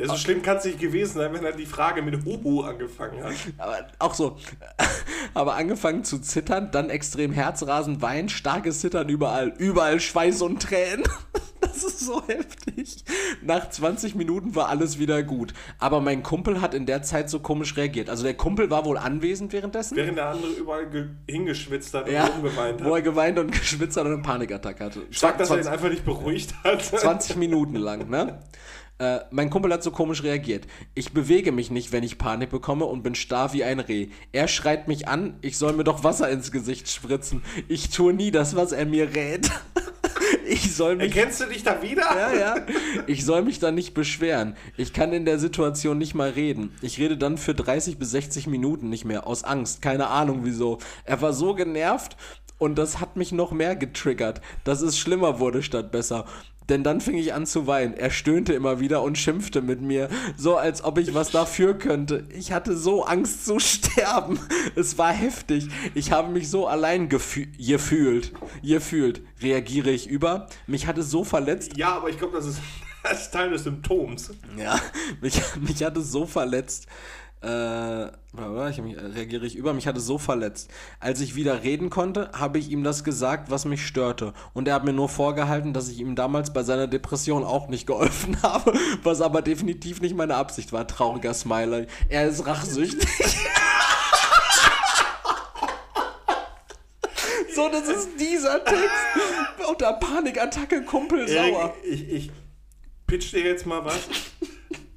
Ja, 0.00 0.08
so 0.08 0.16
schlimm 0.16 0.42
kann 0.42 0.56
es 0.56 0.64
nicht 0.64 0.78
gewesen 0.80 1.14
sein, 1.18 1.32
wenn 1.32 1.44
er 1.44 1.52
die 1.52 1.66
Frage 1.66 2.02
mit 2.02 2.24
Huhu 2.24 2.62
angefangen 2.62 3.22
hat. 3.22 3.32
aber 3.58 3.86
auch 3.98 4.14
so. 4.14 4.36
Aber 5.34 5.54
angefangen 5.54 6.02
zu 6.02 6.18
zittern, 6.18 6.70
dann 6.72 6.90
extrem 6.90 7.32
Herzrasen, 7.32 8.02
Wein, 8.02 8.28
starkes 8.28 8.80
Zittern 8.80 9.08
überall. 9.08 9.52
Überall 9.58 10.00
Schweiß 10.00 10.42
und 10.42 10.62
Tränen. 10.62 11.04
Das 11.62 11.84
ist 11.84 12.00
so 12.00 12.22
heftig. 12.26 13.04
Nach 13.42 13.68
20 13.68 14.14
Minuten 14.14 14.54
war 14.56 14.70
alles 14.70 14.98
wieder 14.98 15.22
gut. 15.22 15.52
Aber 15.78 16.00
mein 16.00 16.22
Kumpel 16.22 16.62
hat 16.62 16.72
in 16.72 16.86
der 16.86 17.02
Zeit 17.02 17.28
so 17.28 17.38
komisch 17.40 17.76
reagiert. 17.76 18.08
Also 18.08 18.22
der 18.24 18.32
Kumpel 18.32 18.70
war 18.70 18.86
wohl 18.86 18.96
anwesend 18.96 19.52
währenddessen. 19.52 19.94
Während 19.94 20.16
der 20.16 20.30
andere 20.30 20.50
überall 20.52 20.88
ge- 20.88 21.08
hingeschwitzt 21.28 21.92
hat 21.92 22.06
und 22.08 22.14
ja, 22.14 22.24
rumgeweint 22.24 22.82
wo 22.82 22.90
er 22.92 22.96
hat. 22.96 23.04
geweint 23.04 23.38
und 23.38 23.52
geschwitzt 23.52 23.98
hat 23.98 24.06
und 24.06 24.14
eine 24.14 24.22
Panikattacke 24.22 24.82
hatte. 24.84 25.02
Sag, 25.12 25.36
dass 25.36 25.50
er 25.50 25.56
ihn 25.58 25.62
20 25.64 25.72
einfach 25.72 25.90
nicht 25.90 26.04
beruhigt 26.06 26.54
hat. 26.64 26.82
20 26.82 27.36
Minuten 27.36 27.76
lang, 27.76 28.08
ne? 28.08 28.38
Äh, 29.00 29.20
mein 29.30 29.48
Kumpel 29.48 29.72
hat 29.72 29.82
so 29.82 29.90
komisch 29.90 30.22
reagiert. 30.22 30.66
Ich 30.94 31.14
bewege 31.14 31.52
mich 31.52 31.70
nicht, 31.70 31.90
wenn 31.90 32.04
ich 32.04 32.18
Panik 32.18 32.50
bekomme 32.50 32.84
und 32.84 33.02
bin 33.02 33.14
starr 33.14 33.54
wie 33.54 33.64
ein 33.64 33.80
Reh. 33.80 34.08
Er 34.32 34.46
schreit 34.46 34.88
mich 34.88 35.08
an, 35.08 35.38
ich 35.40 35.56
soll 35.56 35.72
mir 35.72 35.84
doch 35.84 36.04
Wasser 36.04 36.28
ins 36.28 36.52
Gesicht 36.52 36.90
spritzen. 36.90 37.42
Ich 37.66 37.88
tue 37.88 38.12
nie 38.12 38.30
das, 38.30 38.56
was 38.56 38.72
er 38.72 38.84
mir 38.84 39.14
rät. 39.14 39.50
Ich 40.46 40.74
soll 40.74 40.96
mich 40.96 41.14
Erkennst 41.14 41.40
du 41.40 41.46
dich 41.46 41.62
da 41.62 41.80
wieder? 41.80 42.02
ja, 42.02 42.34
ja. 42.34 42.54
Ich 43.06 43.24
soll 43.24 43.42
mich 43.42 43.60
dann 43.60 43.76
nicht 43.76 43.94
beschweren. 43.94 44.56
Ich 44.76 44.92
kann 44.92 45.12
in 45.12 45.24
der 45.24 45.38
Situation 45.38 45.96
nicht 45.96 46.14
mal 46.14 46.30
reden. 46.30 46.72
Ich 46.82 46.98
rede 46.98 47.16
dann 47.16 47.38
für 47.38 47.54
30 47.54 47.98
bis 47.98 48.10
60 48.10 48.48
Minuten 48.48 48.88
nicht 48.88 49.04
mehr, 49.04 49.28
aus 49.28 49.44
Angst. 49.44 49.80
Keine 49.80 50.08
Ahnung 50.08 50.40
wieso. 50.42 50.78
Er 51.04 51.22
war 51.22 51.32
so 51.32 51.54
genervt 51.54 52.16
und 52.58 52.76
das 52.76 53.00
hat 53.00 53.16
mich 53.16 53.30
noch 53.30 53.52
mehr 53.52 53.76
getriggert, 53.76 54.40
dass 54.64 54.82
es 54.82 54.98
schlimmer 54.98 55.38
wurde 55.38 55.62
statt 55.62 55.92
besser. 55.92 56.26
Denn 56.70 56.84
dann 56.84 57.00
fing 57.00 57.16
ich 57.16 57.34
an 57.34 57.46
zu 57.46 57.66
weinen. 57.66 57.94
Er 57.94 58.10
stöhnte 58.10 58.52
immer 58.52 58.78
wieder 58.78 59.02
und 59.02 59.18
schimpfte 59.18 59.60
mit 59.60 59.82
mir, 59.82 60.08
so 60.36 60.56
als 60.56 60.84
ob 60.84 60.98
ich 60.98 61.14
was 61.14 61.32
dafür 61.32 61.76
könnte. 61.76 62.28
Ich 62.32 62.52
hatte 62.52 62.76
so 62.76 63.04
Angst 63.04 63.44
zu 63.44 63.58
sterben. 63.58 64.38
Es 64.76 64.96
war 64.96 65.12
heftig. 65.12 65.68
Ich 65.94 66.12
habe 66.12 66.30
mich 66.30 66.48
so 66.48 66.68
allein 66.68 67.08
gefü 67.08 67.48
gefühlt. 67.58 68.32
Gefühlt. 68.62 69.22
Reagiere 69.42 69.90
ich 69.90 70.06
über? 70.06 70.46
Mich 70.68 70.86
hat 70.86 70.96
es 70.96 71.10
so 71.10 71.24
verletzt. 71.24 71.76
Ja, 71.76 71.96
aber 71.96 72.08
ich 72.08 72.18
glaube, 72.18 72.36
das 72.36 72.46
ist, 72.46 72.60
das 73.02 73.22
ist 73.22 73.30
Teil 73.32 73.50
des 73.50 73.64
Symptoms. 73.64 74.30
Ja, 74.56 74.80
mich, 75.20 75.40
mich 75.60 75.82
hat 75.82 75.96
es 75.96 76.12
so 76.12 76.24
verletzt. 76.24 76.86
Äh, 77.42 77.46
warte, 78.32 78.70
ich 78.70 78.82
mich, 78.82 78.98
reagiere 78.98 79.46
ich 79.46 79.56
über, 79.56 79.72
mich 79.72 79.86
hat 79.86 79.96
es 79.96 80.04
so 80.04 80.18
verletzt. 80.18 80.70
Als 80.98 81.22
ich 81.22 81.36
wieder 81.36 81.62
reden 81.62 81.88
konnte, 81.88 82.30
habe 82.34 82.58
ich 82.58 82.70
ihm 82.70 82.84
das 82.84 83.02
gesagt, 83.02 83.50
was 83.50 83.64
mich 83.64 83.86
störte. 83.86 84.34
Und 84.52 84.68
er 84.68 84.74
hat 84.74 84.84
mir 84.84 84.92
nur 84.92 85.08
vorgehalten, 85.08 85.72
dass 85.72 85.88
ich 85.88 86.00
ihm 86.00 86.14
damals 86.16 86.52
bei 86.52 86.62
seiner 86.62 86.86
Depression 86.86 87.42
auch 87.42 87.68
nicht 87.68 87.86
geholfen 87.86 88.42
habe, 88.42 88.74
was 89.02 89.22
aber 89.22 89.40
definitiv 89.40 90.02
nicht 90.02 90.14
meine 90.14 90.34
Absicht 90.34 90.70
war. 90.74 90.86
Trauriger 90.86 91.32
Smiley. 91.32 91.86
Er 92.10 92.28
ist 92.28 92.44
rachsüchtig. 92.46 93.08
so, 97.54 97.70
das 97.70 97.88
ist 97.88 98.10
dieser 98.20 98.62
Text. 98.62 98.90
Unter 99.66 99.94
Panikattacke, 99.94 100.84
Kumpel 100.84 101.26
sauer. 101.26 101.74
Erik, 101.84 101.84
ich, 101.84 102.12
ich 102.12 102.30
pitch 103.06 103.32
dir 103.32 103.44
jetzt 103.44 103.64
mal 103.64 103.82
was. 103.82 104.00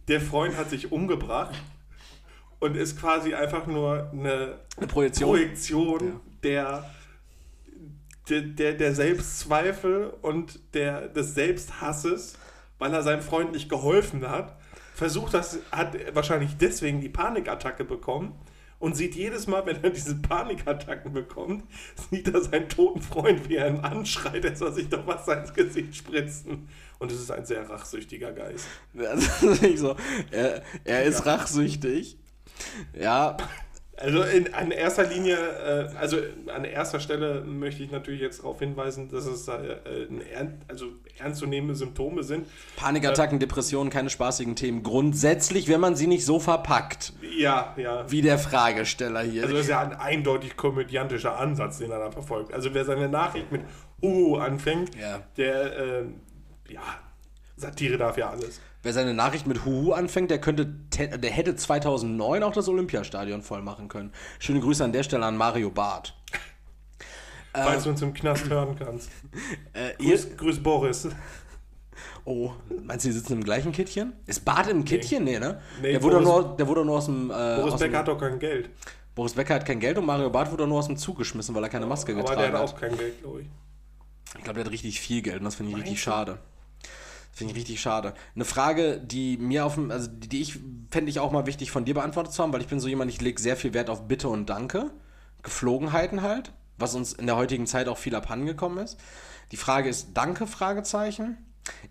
Der 0.09 0.19
Freund 0.19 0.57
hat 0.57 0.69
sich 0.69 0.91
umgebracht 0.91 1.55
und 2.63 2.77
ist 2.77 2.97
quasi 2.97 3.33
einfach 3.33 3.67
nur 3.67 4.09
eine 4.13 4.59
Eine 4.77 4.87
Projektion. 4.87 5.29
Projektion 5.29 6.19
der, 6.43 6.89
der, 8.29 8.41
der, 8.41 8.73
der 8.73 8.95
Selbstzweifel 8.95 10.13
und 10.21 10.59
der, 10.73 11.09
des 11.09 11.35
Selbsthasses, 11.35 12.37
weil 12.79 12.93
er 12.93 13.03
seinem 13.03 13.21
Freund 13.21 13.51
nicht 13.51 13.67
geholfen 13.67 14.29
hat. 14.29 14.57
Versucht 14.95 15.33
das, 15.33 15.59
hat 15.71 15.97
wahrscheinlich 16.15 16.55
deswegen 16.57 17.01
die 17.01 17.09
Panikattacke 17.09 17.83
bekommen 17.83 18.33
und 18.79 18.95
sieht 18.95 19.15
jedes 19.15 19.47
Mal, 19.47 19.65
wenn 19.65 19.83
er 19.83 19.89
diese 19.89 20.15
Panikattacken 20.15 21.11
bekommt, 21.11 21.65
sieht 22.11 22.33
er 22.33 22.41
seinen 22.41 22.69
toten 22.69 23.01
Freund, 23.01 23.49
wie 23.49 23.55
er 23.55 23.67
ihn 23.67 23.79
anschreit, 23.79 24.45
er 24.45 24.55
soll 24.55 24.73
sich 24.73 24.87
doch 24.87 25.05
Wasser 25.05 25.41
ins 25.41 25.53
Gesicht 25.53 25.95
spritzen. 25.97 26.69
Und 26.99 27.11
es 27.11 27.19
ist 27.19 27.31
ein 27.31 27.45
sehr 27.45 27.69
rachsüchtiger 27.69 28.31
Geist. 28.31 28.67
Also, 28.97 29.53
so, 29.75 29.95
er, 30.31 30.63
er 30.85 31.03
ist 31.03 31.25
rachsüchtig. 31.25 32.17
Ja, 32.99 33.37
Also 33.95 34.23
in, 34.23 34.51
an 34.55 34.71
erster 34.71 35.05
Linie, 35.05 35.37
äh, 35.37 35.95
also 35.97 36.17
an 36.53 36.65
erster 36.65 36.99
Stelle 36.99 37.41
möchte 37.41 37.83
ich 37.83 37.91
natürlich 37.91 38.21
jetzt 38.21 38.39
darauf 38.39 38.57
hinweisen, 38.59 39.07
dass 39.09 39.25
es 39.27 39.47
äh, 39.47 39.53
also 40.67 40.87
ernstzunehmende 41.19 41.75
Symptome 41.75 42.23
sind. 42.23 42.47
Panikattacken, 42.75 43.37
Depressionen, 43.39 43.91
keine 43.91 44.09
spaßigen 44.09 44.55
Themen. 44.55 44.81
Grundsätzlich, 44.81 45.67
wenn 45.69 45.79
man 45.79 45.95
sie 45.95 46.07
nicht 46.07 46.25
so 46.25 46.39
verpackt, 46.39 47.13
Ja, 47.37 47.75
ja. 47.77 48.09
wie 48.11 48.23
der 48.23 48.39
Fragesteller 48.39 49.21
hier. 49.21 49.43
Also 49.43 49.53
das 49.55 49.65
ist 49.65 49.69
ja 49.69 49.81
ein 49.81 49.93
eindeutig 49.93 50.57
komödiantischer 50.57 51.37
Ansatz, 51.37 51.77
den 51.77 51.91
er 51.91 51.99
da 51.99 52.09
verfolgt. 52.11 52.51
Also 52.51 52.73
wer 52.73 52.85
seine 52.85 53.07
Nachricht 53.09 53.51
mit 53.51 53.61
Uh 54.01 54.37
anfängt, 54.37 54.95
Ja. 54.95 55.21
der, 55.37 55.77
äh, 55.77 56.03
ja, 56.69 56.81
Satire 57.55 57.97
darf 57.97 58.17
ja 58.17 58.31
alles. 58.31 58.59
Wer 58.83 58.91
seine 58.93 59.13
Nachricht 59.13 59.47
mit 59.47 59.63
Huhu 59.65 59.93
anfängt, 59.93 60.29
der 60.29 60.39
könnte, 60.41 60.75
te- 60.89 61.17
der 61.17 61.31
hätte 61.31 61.55
2009 61.55 62.43
auch 62.43 62.51
das 62.51 62.67
Olympiastadion 62.67 63.41
voll 63.41 63.61
machen 63.61 63.87
können. 63.87 64.11
Schöne 64.39 64.59
Grüße 64.59 64.83
an 64.83 64.91
der 64.91 65.03
Stelle 65.03 65.25
an 65.25 65.37
Mario 65.37 65.69
Barth. 65.71 66.13
Falls 67.53 67.83
du 67.83 67.89
uns 67.91 68.01
im 68.01 68.13
Knast 68.13 68.49
hören 68.49 68.75
kannst. 68.77 69.09
Äh, 69.73 69.91
ihr, 69.99 70.09
Grüß, 70.17 70.37
grüß 70.37 70.61
Boris. 70.63 71.07
oh, 72.25 72.51
meinst 72.83 73.05
du, 73.05 73.09
die 73.09 73.13
sitzen 73.13 73.33
im 73.33 73.43
gleichen 73.43 73.71
Kittchen? 73.71 74.13
Ist 74.27 74.43
Barth 74.45 74.67
im 74.69 74.83
Kittchen? 74.85 75.23
Nee, 75.23 75.39
ne? 75.39 75.61
Nee, 75.81 75.93
der, 75.93 76.03
wurde 76.03 76.17
Boris- 76.19 76.45
nur, 76.45 76.57
der 76.57 76.67
wurde 76.67 76.85
nur 76.85 76.97
aus 76.97 77.05
dem. 77.05 77.31
Äh, 77.31 77.33
Boris 77.61 77.79
Becker 77.79 77.97
hat 77.99 78.07
doch 78.07 78.17
kein 78.19 78.37
Geld. 78.37 78.69
Boris 79.15 79.33
Becker 79.33 79.55
hat 79.55 79.65
kein 79.65 79.79
Geld 79.79 79.97
und 79.97 80.05
Mario 80.05 80.29
Barth 80.29 80.51
wurde 80.51 80.67
nur 80.67 80.79
aus 80.79 80.87
dem 80.87 80.97
Zug 80.97 81.17
geschmissen, 81.17 81.53
weil 81.55 81.63
er 81.63 81.69
keine 81.69 81.85
Maske 81.85 82.11
Aber 82.13 82.21
getragen 82.21 82.41
der 82.41 82.51
hat 82.53 82.59
hat. 82.67 82.75
auch 82.75 82.79
kein 82.79 82.97
Geld, 82.97 83.21
glaube 83.21 83.41
ich. 83.41 83.47
Ich 84.37 84.43
glaube, 84.43 84.55
der 84.55 84.65
hat 84.65 84.71
richtig 84.71 84.99
viel 84.99 85.21
Geld 85.21 85.37
und 85.39 85.45
das 85.45 85.55
finde 85.55 85.71
ich 85.71 85.77
richtig 85.77 85.91
Meinst 85.93 86.05
du? 86.07 86.11
schade. 86.11 86.39
Finde 87.33 87.53
ich 87.53 87.59
richtig 87.59 87.81
schade. 87.81 88.13
Eine 88.35 88.45
Frage, 88.45 88.99
die 88.99 89.37
mir 89.37 89.65
auf 89.65 89.73
dem, 89.73 89.89
also 89.89 90.07
die, 90.07 90.41
ich 90.41 90.59
fände 90.91 91.09
ich 91.09 91.19
auch 91.19 91.31
mal 91.31 91.47
wichtig 91.47 91.71
von 91.71 91.83
dir 91.83 91.95
beantwortet 91.95 92.31
zu 92.31 92.43
haben, 92.43 92.53
weil 92.53 92.61
ich 92.61 92.67
bin 92.67 92.79
so 92.79 92.87
jemand, 92.87 93.09
ich 93.09 93.21
lege 93.21 93.41
sehr 93.41 93.57
viel 93.57 93.73
Wert 93.73 93.89
auf 93.89 94.07
Bitte 94.07 94.29
und 94.29 94.49
Danke. 94.49 94.91
Geflogenheiten 95.41 96.21
halt, 96.21 96.53
was 96.77 96.93
uns 96.93 97.11
in 97.11 97.25
der 97.25 97.35
heutigen 97.35 97.65
Zeit 97.65 97.87
auch 97.87 97.97
viel 97.97 98.15
abhandengekommen 98.15 98.77
ist. 98.77 98.99
Die 99.51 99.57
Frage 99.57 99.89
ist 99.89 100.09
Danke, 100.13 100.45
Fragezeichen. 100.45 101.37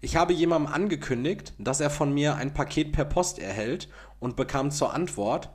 Ich 0.01 0.15
habe 0.15 0.33
jemandem 0.33 0.73
angekündigt, 0.73 1.55
dass 1.59 1.81
er 1.81 1.91
von 1.91 2.15
mir 2.15 2.37
ein 2.37 2.55
Paket 2.55 2.93
per 2.93 3.05
Post 3.05 3.41
erhält 3.41 3.89
und 4.21 4.37
bekam 4.37 4.71
zur 4.71 4.95
Antwort, 4.95 5.51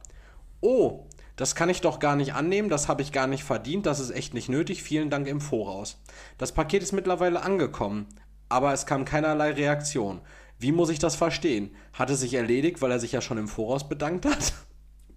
oh, 0.60 1.06
das 1.38 1.56
kann 1.56 1.70
ich 1.70 1.82
doch 1.82 2.00
gar 2.00 2.16
nicht 2.16 2.34
annehmen, 2.34 2.68
das 2.68 2.88
habe 2.88 3.04
ich 3.04 3.12
gar 3.12 3.28
nicht 3.28 3.44
verdient, 3.44 3.86
das 3.86 4.00
ist 4.00 4.10
echt 4.10 4.34
nicht 4.34 4.50
nötig, 4.50 4.84
vielen 4.84 5.10
Dank 5.10 5.28
im 5.28 5.40
Voraus. 5.40 6.02
Das 6.38 6.52
Paket 6.52 6.82
ist 6.82 6.94
mittlerweile 6.94 7.44
angekommen, 7.44 8.08
aber 8.50 8.74
es 8.74 8.86
kam 8.86 9.06
keinerlei 9.06 9.52
Reaktion. 9.52 10.22
Wie 10.60 10.72
muss 10.72 10.90
ich 10.90 11.00
das 11.00 11.16
verstehen? 11.16 11.76
Hat 11.94 12.10
es 12.10 12.22
sich 12.22 12.34
erledigt, 12.34 12.82
weil 12.82 12.92
er 12.92 13.00
sich 13.00 13.12
ja 13.12 13.22
schon 13.22 13.38
im 13.38 13.48
Voraus 13.48 13.88
bedankt 13.88 14.26
hat? 14.26 14.54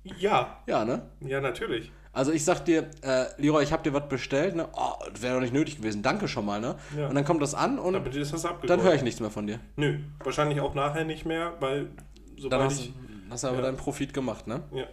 Ja, 0.03 0.63
ja, 0.67 0.85
ne? 0.85 1.03
ja, 1.21 1.41
natürlich. 1.41 1.93
Also 2.13 2.33
ich 2.33 2.45
sag 2.45 2.65
dir, 2.65 2.91
äh, 3.03 3.27
Leroy, 3.37 3.63
ich 3.63 3.73
habe 3.73 3.85
dir 3.85 3.95
was 3.95 4.09
bestellt, 4.09 4.57
ne? 4.57 4.69
Oh, 4.73 4.95
das 5.13 5.23
wäre 5.23 5.35
doch 5.35 5.41
nicht 5.41 5.53
nötig 5.53 5.77
gewesen, 5.77 6.03
danke 6.03 6.27
schon 6.27 6.45
mal, 6.45 6.61
ne? 6.61 6.75
Ja. 6.97 7.07
Und 7.07 7.15
dann 7.15 7.25
kommt 7.25 7.41
das 7.41 7.55
an 7.55 7.79
und 7.79 7.93
Damit 7.93 8.15
ist 8.17 8.33
das 8.33 8.47
dann 8.67 8.83
höre 8.83 8.95
ich 8.95 9.03
nichts 9.03 9.21
mehr 9.21 9.31
von 9.31 9.47
dir. 9.47 9.61
Nö, 9.77 9.99
wahrscheinlich 10.25 10.61
auch 10.61 10.75
nachher 10.75 11.05
nicht 11.05 11.25
mehr, 11.25 11.55
weil 11.61 11.85
Dann 11.85 12.05
sobald 12.37 12.63
hast, 12.63 12.81
ich... 12.81 12.93
hast 13.31 13.45
du 13.45 13.49
aber 13.49 13.59
ja. 13.59 13.63
deinen 13.63 13.77
Profit 13.77 14.13
gemacht, 14.13 14.49
ne? 14.49 14.63
Ja. 14.73 14.87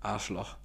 Arschloch. 0.00 0.56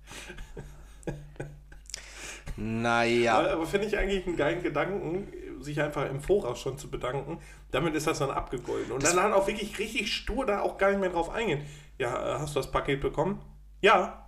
naja. 2.56 3.40
Aber, 3.40 3.52
aber 3.52 3.66
finde 3.66 3.88
ich 3.88 3.98
eigentlich 3.98 4.26
einen 4.26 4.38
geilen 4.38 4.64
Gedanken, 4.64 5.28
sich 5.62 5.82
einfach 5.82 6.10
im 6.10 6.22
Voraus 6.22 6.60
schon 6.60 6.78
zu 6.78 6.90
bedanken. 6.90 7.40
Damit 7.72 7.96
ist 7.96 8.08
das 8.08 8.20
dann 8.20 8.32
abgegolten. 8.32 8.92
Und 8.92 9.04
dann 9.04 9.20
halt 9.20 9.34
auch 9.34 9.48
wirklich 9.48 9.78
richtig 9.80 10.14
stur 10.14 10.46
da 10.46 10.62
auch 10.62 10.78
gar 10.78 10.92
nicht 10.92 11.00
mehr 11.00 11.10
drauf 11.10 11.30
eingehen. 11.30 11.66
Ja, 11.98 12.40
hast 12.40 12.56
du 12.56 12.60
das 12.60 12.72
Paket 12.72 13.02
bekommen? 13.02 13.42
Ja. 13.82 14.28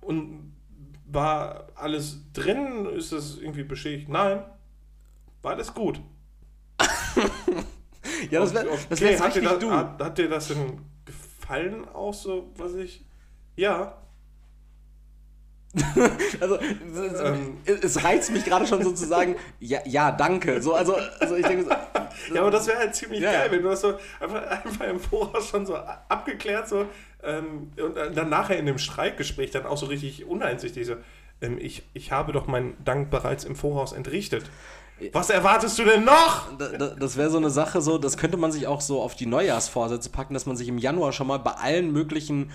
Und 0.00 0.54
war 1.06 1.68
alles 1.74 2.32
drin? 2.32 2.86
Ist 2.86 3.12
das 3.12 3.38
irgendwie 3.38 3.64
beschädigt? 3.64 4.08
Nein. 4.08 4.44
War 5.42 5.52
alles 5.52 5.72
gut. 5.72 6.00
Ja, 8.30 8.40
das 8.40 8.54
wäre 8.54 8.68
Okay, 8.68 8.86
das 8.88 9.00
wär 9.00 9.20
hat, 9.20 9.34
dir 9.34 9.42
das, 9.42 9.70
hat, 9.70 10.02
hat 10.02 10.18
dir 10.18 10.28
das 10.28 10.48
denn 10.48 10.80
gefallen 11.04 11.88
auch 11.88 12.14
so, 12.14 12.52
was 12.56 12.74
ich... 12.74 13.04
Ja. 13.56 14.02
Also, 16.40 16.58
Ähm. 16.60 17.56
es 17.64 18.02
reizt 18.04 18.30
mich 18.32 18.44
gerade 18.44 18.66
schon 18.66 18.82
so 18.82 18.92
zu 18.92 19.06
sagen, 19.06 19.36
ja, 19.60 19.80
ja, 19.84 20.12
danke. 20.12 20.60
So, 20.62 20.74
also, 20.74 20.96
also 21.20 21.34
ich 21.36 21.46
denke 21.46 21.64
so, 21.64 21.70
Ja, 22.34 22.40
aber 22.42 22.50
das 22.50 22.66
wäre 22.66 22.78
halt 22.78 22.94
ziemlich 22.94 23.20
Ja, 23.20 23.32
geil, 23.32 23.50
wenn 23.50 23.62
du 23.62 23.68
das 23.68 23.80
so 23.80 23.94
einfach, 24.20 24.42
einfach 24.64 24.86
im 24.86 25.00
Voraus 25.00 25.48
schon 25.48 25.66
so 25.66 25.76
abgeklärt 25.76 26.68
so 26.68 26.86
ähm, 27.22 27.70
und 27.82 27.96
dann 28.16 28.28
nachher 28.28 28.58
in 28.58 28.66
dem 28.66 28.78
Streitgespräch 28.78 29.50
dann 29.50 29.66
auch 29.66 29.76
so 29.76 29.86
richtig 29.86 30.24
uneinsichtig 30.26 30.86
so, 30.86 30.94
ähm, 31.40 31.58
ich, 31.60 31.82
ich 31.94 32.12
habe 32.12 32.32
doch 32.32 32.46
meinen 32.46 32.76
Dank 32.84 33.10
bereits 33.10 33.44
im 33.44 33.56
Voraus 33.56 33.92
entrichtet. 33.92 34.44
Was 35.12 35.28
erwartest 35.28 35.76
du 35.80 35.84
denn 35.84 36.04
noch? 36.04 36.56
da- 36.56 36.68
da- 36.68 36.94
das 36.94 37.16
wäre 37.16 37.28
so 37.28 37.38
eine 37.38 37.50
Sache, 37.50 37.80
so, 37.82 37.98
das 37.98 38.16
könnte 38.16 38.36
man 38.36 38.52
sich 38.52 38.68
auch 38.68 38.80
so 38.80 39.02
auf 39.02 39.16
die 39.16 39.26
Neujahrsvorsätze 39.26 40.08
packen, 40.10 40.34
dass 40.34 40.46
man 40.46 40.56
sich 40.56 40.68
im 40.68 40.78
Januar 40.78 41.12
schon 41.12 41.26
mal 41.26 41.38
bei 41.38 41.50
allen 41.50 41.90
möglichen 41.92 42.52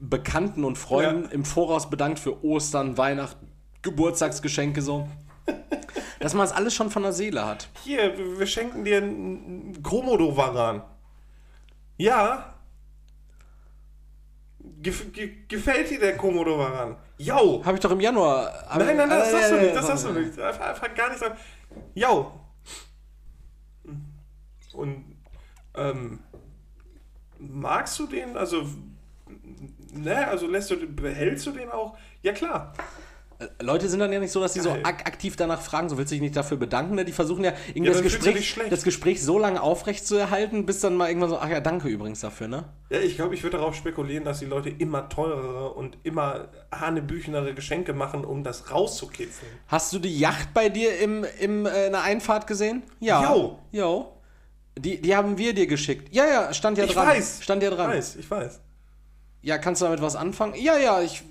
Bekannten 0.00 0.64
und 0.64 0.78
Freunden 0.78 1.24
Ja. 1.24 1.30
im 1.30 1.44
Voraus 1.44 1.90
bedankt 1.90 2.18
für 2.18 2.42
Ostern, 2.44 2.96
Weihnachten, 2.96 3.46
Geburtstagsgeschenke 3.82 4.82
so. 4.82 5.08
Dass 6.20 6.34
man 6.34 6.44
es 6.44 6.52
alles 6.52 6.74
schon 6.74 6.90
von 6.90 7.02
der 7.02 7.12
Seele 7.12 7.46
hat. 7.46 7.68
Hier, 7.84 8.14
wir 8.38 8.46
schenken 8.46 8.84
dir 8.84 8.98
einen 8.98 9.82
Komodo-Varan. 9.82 10.82
Ja. 11.96 12.54
Gef 14.82 15.12
ge 15.12 15.44
gefällt 15.48 15.90
dir 15.90 15.98
der 15.98 16.16
Komodo-Varan? 16.16 16.96
Jau. 17.18 17.62
Habe 17.64 17.76
ich 17.76 17.80
doch 17.80 17.90
im 17.90 18.00
Januar. 18.00 18.50
Nein, 18.76 18.96
nein, 18.96 18.96
nein, 18.96 19.08
das 19.10 19.28
äh, 19.28 19.32
sagst 19.32 19.50
du 19.50 19.56
nicht, 19.56 19.76
das 19.76 19.86
sagst 19.86 20.04
du 20.06 20.12
nicht. 20.12 20.38
Einfach, 20.38 20.66
einfach 20.68 20.94
gar 20.94 21.08
nicht 21.08 21.20
sagen. 21.20 21.36
Jau. 21.94 22.32
Und 24.72 25.16
ähm, 25.74 26.20
magst 27.38 27.98
du 27.98 28.06
den, 28.06 28.36
also, 28.36 28.64
ne, 29.94 30.26
also 30.28 30.46
lässt 30.46 30.70
du, 30.70 30.76
behältst 30.86 31.46
du 31.46 31.52
den 31.52 31.70
auch? 31.70 31.96
Ja 32.22 32.32
klar. 32.32 32.72
Äh, 33.38 33.46
Leute 33.62 33.88
sind 33.88 34.00
dann 34.00 34.12
ja 34.12 34.20
nicht 34.20 34.32
so, 34.32 34.40
dass 34.40 34.52
sie 34.52 34.60
so 34.60 34.70
ak 34.70 35.06
aktiv 35.06 35.34
danach 35.36 35.60
fragen, 35.62 35.88
so 35.88 35.96
willst 35.96 36.10
du 36.12 36.14
dich 36.14 36.20
nicht 36.22 36.36
dafür 36.36 36.58
bedanken, 36.58 36.94
ne? 36.94 37.04
Die 37.06 37.12
versuchen 37.12 37.42
ja 37.44 37.52
irgendwie 37.68 37.86
Ja, 37.86 37.92
das, 37.94 38.02
Gespräch, 38.02 38.54
das 38.68 38.82
Gespräch 38.82 39.22
so 39.22 39.38
lange 39.38 39.62
aufrecht 39.62 40.06
zu 40.06 40.16
erhalten, 40.16 40.66
bis 40.66 40.80
dann 40.80 40.94
mal 40.94 41.08
irgendwann 41.08 41.30
so, 41.30 41.38
ach 41.38 41.48
ja, 41.48 41.60
danke 41.60 41.88
übrigens 41.88 42.20
dafür, 42.20 42.48
ne? 42.48 42.64
Ja, 42.90 42.98
ich 43.00 43.16
glaube, 43.16 43.34
ich 43.34 43.42
würde 43.42 43.56
darauf 43.56 43.74
spekulieren, 43.74 44.24
dass 44.24 44.40
die 44.40 44.44
Leute 44.44 44.68
immer 44.68 45.08
teurere 45.08 45.72
und 45.72 45.96
immer 46.02 46.48
hanebüchenere 46.70 47.54
Geschenke 47.54 47.94
machen, 47.94 48.24
um 48.26 48.44
das 48.44 48.70
rauszukitzeln. 48.70 49.50
Hast 49.68 49.92
du 49.94 49.98
die 49.98 50.18
Yacht 50.18 50.52
bei 50.52 50.68
dir 50.68 50.98
im, 50.98 51.24
im, 51.40 51.64
äh, 51.66 51.86
in 51.86 51.92
der 51.92 52.02
Einfahrt 52.02 52.46
gesehen? 52.46 52.82
Ja. 52.98 53.32
Jo. 53.34 53.58
Jo. 53.72 54.12
Die, 54.78 55.00
die 55.00 55.16
haben 55.16 55.36
wir 55.38 55.54
dir 55.54 55.66
geschickt. 55.66 56.14
Ja, 56.14 56.26
ja, 56.26 56.54
stand 56.54 56.78
ja 56.78 56.84
Ich 56.84 56.92
dran. 56.92 57.08
weiß. 57.08 57.40
Stand 57.42 57.62
ja 57.62 57.70
Ich 57.70 57.74
dran. 57.76 57.90
weiß, 57.90 58.16
ich 58.16 58.30
weiß. 58.30 58.60
Ja, 59.42 59.58
kannst 59.58 59.80
du 59.80 59.86
damit 59.86 60.02
was 60.02 60.16
anfangen? 60.16 60.54
Ja, 60.56 60.76
ja, 60.76 61.00
ich 61.00 61.22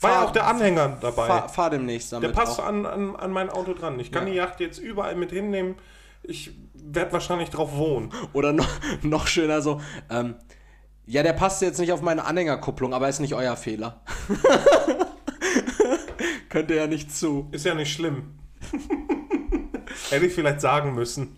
War 0.00 0.10
ja 0.10 0.24
auch 0.24 0.32
der 0.32 0.46
Anhänger 0.46 0.98
dabei. 1.00 1.26
fahr, 1.26 1.48
fahr 1.48 1.70
demnächst 1.70 2.12
damit 2.12 2.28
Der 2.28 2.34
passt 2.34 2.60
an, 2.60 2.84
an, 2.86 3.16
an 3.16 3.30
mein 3.30 3.50
Auto 3.50 3.74
dran. 3.74 3.98
Ich 4.00 4.10
kann 4.12 4.26
Ja. 4.26 4.30
die 4.32 4.36
Yacht 4.36 4.60
jetzt 4.60 4.78
überall 4.78 5.14
mit 5.16 5.30
hinnehmen. 5.30 5.76
Ich 6.22 6.50
werde 6.74 7.12
wahrscheinlich 7.12 7.50
drauf 7.50 7.76
wohnen. 7.76 8.12
Oder 8.32 8.52
noch, 8.52 8.68
noch 9.02 9.26
schöner 9.28 9.62
so, 9.62 9.80
ähm, 10.10 10.34
ja, 11.06 11.22
der 11.22 11.32
passt 11.32 11.62
jetzt 11.62 11.78
nicht 11.78 11.92
auf 11.92 12.02
meine 12.02 12.24
Anhängerkupplung, 12.26 12.92
aber 12.92 13.08
ist 13.08 13.20
nicht 13.20 13.34
euer 13.34 13.56
Fehler. 13.56 14.02
Könnte 16.50 16.74
ja 16.74 16.86
nicht 16.86 17.14
zu. 17.14 17.48
Ist 17.52 17.64
ja 17.64 17.74
nicht 17.74 17.92
schlimm. 17.92 18.38
Hätte 20.10 20.26
ich 20.26 20.34
vielleicht 20.34 20.60
sagen 20.60 20.94
müssen. 20.94 21.37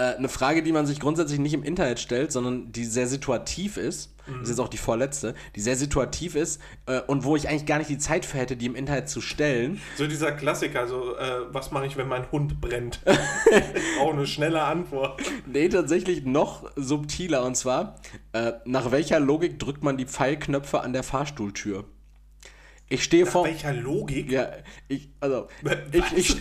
Äh, 0.00 0.16
eine 0.16 0.28
Frage, 0.30 0.62
die 0.62 0.72
man 0.72 0.86
sich 0.86 0.98
grundsätzlich 0.98 1.38
nicht 1.38 1.52
im 1.52 1.62
Internet 1.62 2.00
stellt, 2.00 2.32
sondern 2.32 2.72
die 2.72 2.84
sehr 2.84 3.06
situativ 3.06 3.76
ist, 3.76 4.14
Mhm. 4.26 4.32
das 4.34 4.42
ist 4.44 4.48
jetzt 4.50 4.60
auch 4.60 4.68
die 4.68 4.76
vorletzte, 4.78 5.34
die 5.56 5.60
sehr 5.60 5.76
situativ 5.76 6.36
ist 6.36 6.60
äh, 6.86 7.00
und 7.00 7.24
wo 7.24 7.36
ich 7.36 7.48
eigentlich 7.48 7.66
gar 7.66 7.78
nicht 7.78 7.90
die 7.90 7.98
Zeit 7.98 8.24
für 8.24 8.38
hätte, 8.38 8.56
die 8.56 8.66
im 8.66 8.76
Internet 8.76 9.08
zu 9.08 9.20
stellen. 9.20 9.80
So 9.96 10.06
dieser 10.06 10.32
Klassiker, 10.32 10.86
so, 10.86 11.16
äh, 11.16 11.52
was 11.52 11.70
mache 11.70 11.86
ich, 11.86 11.96
wenn 11.96 12.06
mein 12.08 12.30
Hund 12.30 12.60
brennt? 12.60 13.00
Auch 14.00 14.12
eine 14.12 14.26
schnelle 14.26 14.62
Antwort. 14.62 15.20
Nee, 15.46 15.68
tatsächlich 15.68 16.24
noch 16.24 16.70
subtiler 16.76 17.44
und 17.44 17.56
zwar, 17.56 17.96
äh, 18.32 18.52
nach 18.64 18.90
welcher 18.92 19.20
Logik 19.20 19.58
drückt 19.58 19.82
man 19.82 19.96
die 19.96 20.06
Pfeilknöpfe 20.06 20.80
an 20.80 20.92
der 20.92 21.02
Fahrstuhltür? 21.02 21.84
Ich 22.88 23.04
stehe 23.04 23.24
Nach 23.24 23.32
vor. 23.32 23.44
welcher 23.44 23.72
Logik? 23.72 24.30
Ja, 24.30 24.50
ich, 24.88 25.10
also, 25.20 25.48
ich, 25.92 26.16
ich, 26.16 26.36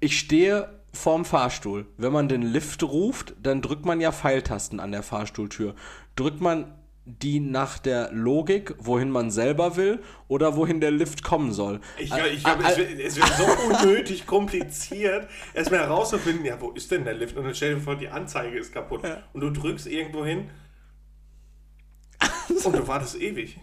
ich 0.00 0.18
stehe 0.18 0.79
vorm 0.92 1.24
Fahrstuhl. 1.24 1.86
Wenn 1.96 2.12
man 2.12 2.28
den 2.28 2.42
Lift 2.42 2.82
ruft, 2.82 3.34
dann 3.42 3.62
drückt 3.62 3.84
man 3.84 4.00
ja 4.00 4.12
Pfeiltasten 4.12 4.80
an 4.80 4.92
der 4.92 5.02
Fahrstuhltür. 5.02 5.74
Drückt 6.16 6.40
man 6.40 6.74
die 7.06 7.40
nach 7.40 7.78
der 7.78 8.12
Logik, 8.12 8.74
wohin 8.78 9.10
man 9.10 9.30
selber 9.30 9.76
will 9.76 10.00
oder 10.28 10.56
wohin 10.56 10.80
der 10.80 10.90
Lift 10.90 11.22
kommen 11.24 11.52
soll? 11.52 11.80
Ich, 11.98 12.12
Äh, 12.12 12.28
ich 12.28 12.44
glaube, 12.44 12.62
äh, 12.62 12.68
es 12.68 12.76
wird 12.76 13.00
es 13.00 13.16
wird 13.16 13.28
so 13.36 13.86
unnötig 13.86 14.26
kompliziert, 14.26 15.28
erstmal 15.54 15.80
herauszufinden, 15.80 16.44
ja, 16.44 16.60
wo 16.60 16.70
ist 16.70 16.90
denn 16.90 17.04
der 17.04 17.14
Lift? 17.14 17.36
Und 17.36 17.44
dann 17.44 17.54
stell 17.54 17.74
dir 17.76 17.80
vor, 17.80 17.96
die 17.96 18.08
Anzeige 18.08 18.58
ist 18.58 18.72
kaputt. 18.72 19.02
Und 19.32 19.40
du 19.40 19.50
drückst 19.50 19.86
irgendwo 19.86 20.24
hin. 20.24 20.50
Und 22.64 22.76
du 22.76 22.86
wartest 22.86 23.20
ewig. 23.20 23.58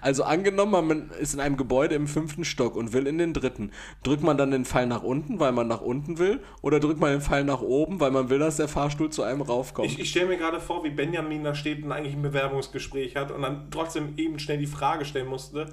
Also 0.00 0.24
angenommen, 0.24 0.86
man 0.86 1.10
ist 1.20 1.34
in 1.34 1.40
einem 1.40 1.56
Gebäude 1.56 1.94
im 1.94 2.08
fünften 2.08 2.44
Stock 2.44 2.74
und 2.74 2.92
will 2.92 3.06
in 3.06 3.18
den 3.18 3.32
dritten. 3.32 3.70
Drückt 4.02 4.22
man 4.22 4.36
dann 4.36 4.50
den 4.50 4.64
Pfeil 4.64 4.86
nach 4.86 5.02
unten, 5.02 5.38
weil 5.38 5.52
man 5.52 5.68
nach 5.68 5.80
unten 5.80 6.18
will? 6.18 6.40
Oder 6.62 6.80
drückt 6.80 7.00
man 7.00 7.12
den 7.12 7.20
Pfeil 7.20 7.44
nach 7.44 7.60
oben, 7.60 8.00
weil 8.00 8.10
man 8.10 8.30
will, 8.30 8.38
dass 8.38 8.56
der 8.56 8.68
Fahrstuhl 8.68 9.10
zu 9.10 9.22
einem 9.22 9.42
raufkommt? 9.42 9.88
Ich, 9.88 10.00
ich 10.00 10.10
stelle 10.10 10.26
mir 10.26 10.38
gerade 10.38 10.60
vor, 10.60 10.82
wie 10.84 10.90
Benjamin 10.90 11.44
da 11.44 11.54
steht 11.54 11.84
und 11.84 11.92
eigentlich 11.92 12.14
ein 12.14 12.22
Bewerbungsgespräch 12.22 13.16
hat 13.16 13.30
und 13.30 13.42
dann 13.42 13.70
trotzdem 13.70 14.14
eben 14.16 14.38
schnell 14.38 14.58
die 14.58 14.66
Frage 14.66 15.04
stellen 15.04 15.28
musste, 15.28 15.66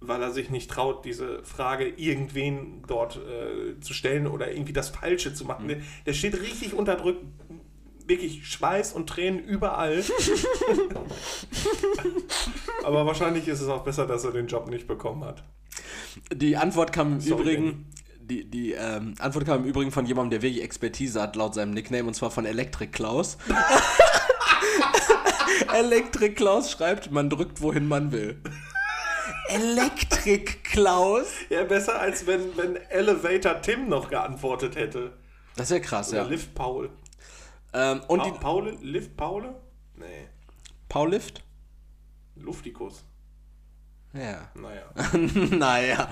weil 0.00 0.22
er 0.22 0.30
sich 0.30 0.50
nicht 0.50 0.70
traut, 0.70 1.04
diese 1.04 1.42
Frage 1.42 1.88
irgendwen 1.88 2.82
dort 2.86 3.16
äh, 3.16 3.80
zu 3.80 3.94
stellen 3.94 4.26
oder 4.26 4.52
irgendwie 4.52 4.72
das 4.72 4.90
Falsche 4.90 5.34
zu 5.34 5.44
machen. 5.44 5.66
Der, 5.66 5.78
der 6.06 6.12
steht 6.12 6.40
richtig 6.40 6.74
unterdrückt, 6.74 7.24
wirklich 8.08 8.46
Schweiß 8.46 8.92
und 8.92 9.08
Tränen 9.08 9.40
überall. 9.40 10.02
Aber 12.84 13.06
wahrscheinlich 13.06 13.46
ist 13.48 13.60
es 13.60 13.68
auch 13.68 13.84
besser, 13.84 14.06
dass 14.06 14.24
er 14.24 14.32
den 14.32 14.46
Job 14.46 14.68
nicht 14.68 14.88
bekommen 14.88 15.24
hat. 15.24 15.44
Die 16.32 16.56
Antwort 16.56 16.92
kam 16.92 17.14
im 17.14 17.20
Sorry, 17.20 17.42
Übrigen. 17.42 17.86
Die, 18.20 18.44
die 18.48 18.72
ähm, 18.72 19.14
Antwort 19.18 19.46
kam 19.46 19.62
im 19.62 19.68
Übrigen 19.68 19.90
von 19.90 20.06
jemandem, 20.06 20.30
der 20.30 20.42
wirklich 20.42 20.62
Expertise 20.62 21.20
hat, 21.20 21.36
laut 21.36 21.54
seinem 21.54 21.72
Nickname, 21.72 22.08
und 22.08 22.14
zwar 22.14 22.30
von 22.30 22.44
Electric 22.44 22.90
Klaus. 22.92 23.38
Electric 25.74 26.34
Klaus 26.34 26.70
schreibt, 26.70 27.10
man 27.10 27.30
drückt, 27.30 27.60
wohin 27.60 27.86
man 27.88 28.12
will. 28.12 28.40
Electric 29.48 30.58
Klaus? 30.62 31.26
Ja, 31.48 31.64
besser 31.64 32.00
als 32.00 32.26
wenn, 32.26 32.56
wenn 32.56 32.76
Elevator 32.90 33.60
Tim 33.62 33.88
noch 33.88 34.10
geantwortet 34.10 34.76
hätte. 34.76 35.12
Das 35.56 35.70
ist 35.70 35.76
ja 35.76 35.80
krass, 35.80 36.10
Oder 36.10 36.22
ja. 36.22 36.28
Lift 36.28 36.54
Paul. 36.54 36.90
Ähm, 37.72 38.00
und 38.08 38.20
Pa 38.20 38.24
die 38.24 38.38
Paul, 38.38 38.78
Lift 38.80 39.16
Paul? 39.16 39.54
Nee, 39.96 40.28
Paul 40.88 41.10
Lift? 41.10 41.44
Luftikus. 42.36 43.04
Ja. 44.14 44.48
Naja. 44.54 44.84
naja. 45.56 46.08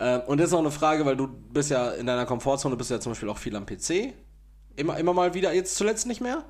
ähm, 0.00 0.20
und 0.26 0.40
jetzt 0.40 0.50
noch 0.50 0.58
eine 0.58 0.70
Frage, 0.70 1.06
weil 1.06 1.16
du 1.16 1.28
bist 1.28 1.70
ja 1.70 1.90
in 1.92 2.06
deiner 2.06 2.26
Komfortzone, 2.26 2.76
bist 2.76 2.90
ja 2.90 3.00
zum 3.00 3.12
Beispiel 3.12 3.28
auch 3.28 3.38
viel 3.38 3.54
am 3.54 3.66
PC. 3.66 4.14
Immer, 4.74 4.98
immer 4.98 5.14
mal 5.14 5.32
wieder, 5.34 5.52
jetzt 5.54 5.76
zuletzt 5.76 6.06
nicht 6.06 6.20
mehr. 6.20 6.44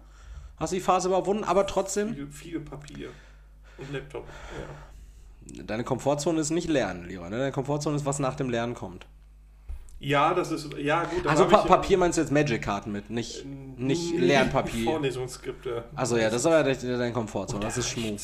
Hast 0.56 0.72
die 0.72 0.80
Phase 0.80 1.08
überwunden, 1.08 1.44
aber 1.44 1.66
trotzdem, 1.66 2.14
Viel, 2.14 2.26
viel 2.28 2.60
Papier. 2.60 3.10
Und 3.76 3.92
Laptop. 3.92 4.24
Ja. 5.48 5.62
deine 5.64 5.84
Komfortzone 5.84 6.40
ist 6.40 6.50
nicht 6.50 6.68
Lernen, 6.68 7.04
Leon. 7.04 7.28
Ne? 7.28 7.38
Deine 7.38 7.52
Komfortzone 7.52 7.94
ist, 7.96 8.06
was 8.06 8.18
nach 8.18 8.36
dem 8.36 8.48
Lernen 8.48 8.74
kommt. 8.74 9.06
Ja, 10.06 10.34
das 10.34 10.52
ist. 10.52 10.72
Ja, 10.78 11.02
gut. 11.02 11.26
Also 11.26 11.46
pa 11.46 11.62
Papier 11.64 11.98
meinst 11.98 12.16
du 12.16 12.22
jetzt 12.22 12.30
Magic-Karten 12.30 12.92
mit, 12.92 13.10
nicht, 13.10 13.44
nicht 13.44 14.14
Lernpapier. 14.16 14.84
Vorlesungsskripte. 14.92 15.84
Also 15.96 16.16
ja, 16.16 16.30
das 16.30 16.42
ist 16.42 16.46
aber 16.46 16.62
deine 16.62 16.76
deine 16.98 17.12
Komfortzone, 17.12 17.60
das 17.64 17.76
ist 17.76 17.88
Schmuck. 17.88 18.16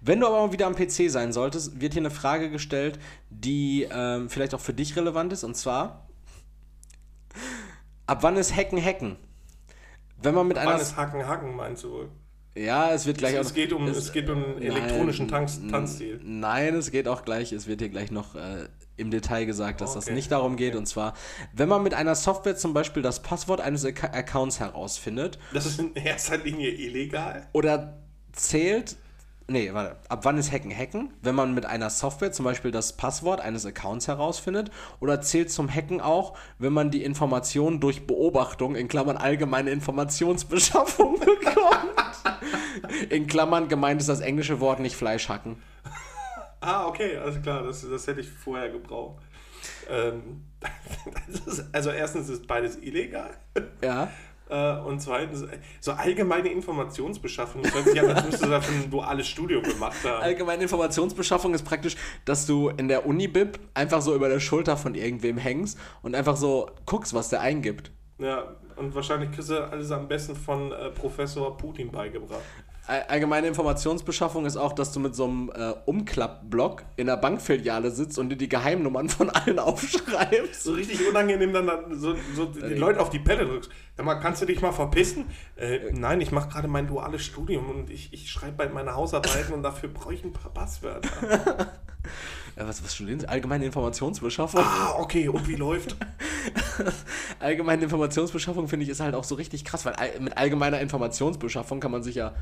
Wenn 0.00 0.18
du 0.18 0.26
aber 0.26 0.44
mal 0.44 0.52
wieder 0.52 0.66
am 0.66 0.74
PC 0.74 1.08
sein 1.08 1.32
solltest, 1.32 1.80
wird 1.80 1.92
hier 1.92 2.02
eine 2.02 2.10
Frage 2.10 2.50
gestellt, 2.50 2.98
die 3.30 3.86
ähm, 3.92 4.28
vielleicht 4.28 4.54
auch 4.54 4.60
für 4.60 4.74
dich 4.74 4.96
relevant 4.96 5.32
ist, 5.32 5.44
und 5.44 5.56
zwar: 5.56 6.08
Ab 8.06 8.24
wann 8.24 8.36
ist 8.36 8.56
Hacken 8.56 8.84
Hacken? 8.84 9.16
Wenn 10.20 10.34
man 10.34 10.48
mit 10.48 10.58
einer. 10.58 10.72
Wann 10.72 10.80
ist 10.80 10.96
Hacken 10.96 11.28
Hacken, 11.28 11.54
meinst 11.54 11.84
du 11.84 11.90
wohl? 11.92 12.08
ja, 12.56 12.90
es 12.90 13.06
wird 13.06 13.18
gleich 13.18 13.34
Es, 13.34 13.46
es, 13.46 13.54
geht 13.54 13.72
um, 13.72 13.86
es 13.86 14.12
geht 14.12 14.28
um 14.28 14.44
einen 14.44 14.62
elektronischen 14.62 15.28
Tanz, 15.28 15.58
n- 15.58 15.68
Tanzstil. 15.70 16.20
Nein, 16.24 16.74
es 16.74 16.90
geht 16.90 17.06
auch 17.06 17.24
gleich, 17.24 17.52
es 17.52 17.66
wird 17.68 17.80
hier 17.80 17.88
gleich 17.88 18.10
noch 18.10 18.34
äh, 18.34 18.68
im 18.96 19.10
Detail 19.10 19.44
gesagt, 19.46 19.80
dass 19.80 19.94
das 19.94 20.06
Okay. 20.06 20.14
nicht 20.14 20.30
darum 20.30 20.56
geht. 20.56 20.76
Und 20.76 20.86
zwar, 20.86 21.14
wenn 21.52 21.68
man 21.68 21.82
mit 21.82 21.94
einer 21.94 22.14
Software 22.14 22.56
zum 22.56 22.74
Beispiel 22.74 23.02
das 23.02 23.22
Passwort 23.22 23.60
eines 23.60 23.84
Ac 23.84 24.04
Accounts 24.04 24.60
herausfindet 24.60 25.38
Das 25.52 25.66
ist 25.66 25.80
in 25.80 25.94
erster 25.94 26.38
Linie 26.38 26.70
illegal. 26.70 27.46
oder 27.52 27.98
zählt. 28.32 28.96
Nee, 29.48 29.74
warte. 29.74 29.96
Ab 30.08 30.20
wann 30.24 30.38
ist 30.38 30.52
Hacken 30.52 30.74
Hacken? 30.74 31.12
Wenn 31.20 31.34
man 31.34 31.52
mit 31.52 31.66
einer 31.66 31.90
Software 31.90 32.30
zum 32.32 32.44
Beispiel 32.44 32.70
das 32.70 32.96
Passwort 32.96 33.40
eines 33.40 33.66
Accounts 33.66 34.06
herausfindet? 34.08 34.70
Oder 35.00 35.20
zählt 35.20 35.50
zum 35.50 35.68
Hacken 35.68 36.00
auch, 36.00 36.36
wenn 36.58 36.72
man 36.72 36.90
die 36.90 37.02
Informationen 37.02 37.80
durch 37.80 38.06
Beobachtung, 38.06 38.76
in 38.76 38.86
Klammern 38.88 39.16
allgemeine 39.16 39.70
Informationsbeschaffung 39.70 41.18
bekommt? 41.20 41.50
in 43.10 43.26
Klammern 43.26 43.68
gemeint 43.68 44.00
ist 44.00 44.08
das 44.08 44.20
englische 44.20 44.60
Wort 44.60 44.80
nicht 44.80 44.96
Fleischhacken. 44.96 45.56
Ah, 46.62 46.86
okay, 46.86 47.16
alles 47.16 47.42
klar, 47.42 47.64
das, 47.64 47.88
das 47.88 48.06
hätte 48.06 48.20
ich 48.20 48.30
vorher 48.30 48.70
gebraucht. 48.70 49.20
Ähm, 49.90 50.44
ist, 51.46 51.64
also 51.72 51.90
erstens 51.90 52.28
ist 52.28 52.46
beides 52.46 52.76
illegal. 52.76 53.36
Ja. 53.82 54.08
Äh, 54.48 54.78
und 54.82 55.00
zweitens, 55.00 55.44
so 55.80 55.92
allgemeine 55.92 56.50
Informationsbeschaffung. 56.50 57.62
Das 57.62 57.74
hört 57.74 57.88
sich 57.88 58.00
an, 58.00 58.10
als 58.10 58.24
müsstest 58.24 58.44
du 58.44 58.50
dafür 58.50 58.76
ein 58.76 58.90
duales 58.90 59.26
Studium 59.26 59.64
gemacht 59.64 59.96
haben. 60.04 60.22
Allgemeine 60.22 60.62
Informationsbeschaffung 60.62 61.52
ist 61.52 61.64
praktisch, 61.64 61.96
dass 62.24 62.46
du 62.46 62.68
in 62.68 62.86
der 62.86 63.06
Uni-Bib 63.06 63.58
einfach 63.74 64.00
so 64.00 64.14
über 64.14 64.28
der 64.28 64.38
Schulter 64.38 64.76
von 64.76 64.94
irgendwem 64.94 65.38
hängst 65.38 65.78
und 66.02 66.14
einfach 66.14 66.36
so 66.36 66.70
guckst, 66.86 67.12
was 67.12 67.28
der 67.28 67.40
eingibt. 67.40 67.90
Ja, 68.18 68.54
und 68.76 68.94
wahrscheinlich 68.94 69.32
kriegst 69.32 69.50
du 69.50 69.68
alles 69.68 69.90
am 69.90 70.06
besten 70.06 70.36
von 70.36 70.70
äh, 70.70 70.90
Professor 70.90 71.56
Putin 71.56 71.90
beigebracht. 71.90 72.42
All- 72.86 73.02
Allgemeine 73.08 73.46
Informationsbeschaffung 73.46 74.44
ist 74.46 74.56
auch, 74.56 74.72
dass 74.72 74.92
du 74.92 75.00
mit 75.00 75.14
so 75.14 75.24
einem 75.24 75.50
äh, 75.54 75.72
Umklappblock 75.86 76.82
in 76.96 77.06
der 77.06 77.16
Bankfiliale 77.16 77.90
sitzt 77.90 78.18
und 78.18 78.28
dir 78.30 78.36
die 78.36 78.48
Geheimnummern 78.48 79.08
von 79.08 79.30
allen 79.30 79.58
aufschreibst. 79.60 80.64
So 80.64 80.72
richtig 80.72 81.06
unangenehm 81.08 81.52
dann, 81.52 81.66
dann 81.66 81.98
so, 81.98 82.14
so 82.34 82.46
die 82.46 82.74
Leute 82.74 83.00
auf 83.00 83.10
die 83.10 83.18
Pelle 83.20 83.46
drückst. 83.46 83.70
Sag 83.96 84.06
mal, 84.06 84.16
kannst 84.16 84.42
du 84.42 84.46
dich 84.46 84.60
mal 84.60 84.72
verpissen? 84.72 85.26
Äh, 85.56 85.92
nein, 85.92 86.20
ich 86.20 86.32
mache 86.32 86.48
gerade 86.48 86.66
mein 86.68 86.86
duales 86.88 87.22
Studium 87.22 87.70
und 87.70 87.90
ich, 87.90 88.12
ich 88.12 88.30
schreibe 88.30 88.56
bald 88.56 88.74
meine 88.74 88.94
Hausarbeiten 88.94 89.54
und 89.54 89.62
dafür 89.62 89.88
brauche 89.90 90.14
ich 90.14 90.24
ein 90.24 90.32
paar 90.32 90.52
Passwörter. 90.52 91.72
Äh, 92.56 92.66
was, 92.66 92.82
was 92.84 92.94
studieren 92.96 93.20
Sie? 93.20 93.28
Allgemeine 93.28 93.64
Informationsbeschaffung? 93.64 94.60
ah, 94.60 94.96
okay, 94.98 95.28
und 95.28 95.46
wie 95.48 95.54
läuft? 95.54 95.96
Allgemeine 97.38 97.84
Informationsbeschaffung 97.84 98.68
finde 98.68 98.84
ich 98.84 98.90
ist 98.90 99.00
halt 99.00 99.14
auch 99.14 99.24
so 99.24 99.36
richtig 99.36 99.64
krass, 99.64 99.84
weil 99.84 99.94
all, 99.94 100.20
mit 100.20 100.36
allgemeiner 100.36 100.80
Informationsbeschaffung 100.80 101.80
kann 101.80 101.90
man 101.90 102.02
sich 102.02 102.16
ja, 102.16 102.34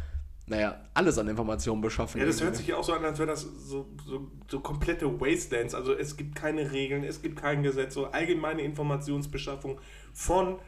naja, 0.50 0.80
alles 0.94 1.16
an 1.16 1.28
Informationen 1.28 1.80
beschaffen. 1.80 2.20
Ja, 2.20 2.26
das 2.26 2.42
hört 2.42 2.56
sich 2.56 2.66
ja 2.66 2.76
auch 2.76 2.82
so 2.82 2.92
an, 2.92 3.04
als 3.04 3.20
wäre 3.20 3.28
das 3.28 3.42
so, 3.42 3.88
so, 4.04 4.32
so 4.48 4.58
komplette 4.58 5.20
Wastelands. 5.20 5.76
Also 5.76 5.94
es 5.94 6.16
gibt 6.16 6.34
keine 6.34 6.72
Regeln, 6.72 7.04
es 7.04 7.22
gibt 7.22 7.40
kein 7.40 7.62
Gesetz. 7.62 7.94
So 7.94 8.06
allgemeine 8.06 8.62
Informationsbeschaffung 8.62 9.80
von 10.12 10.58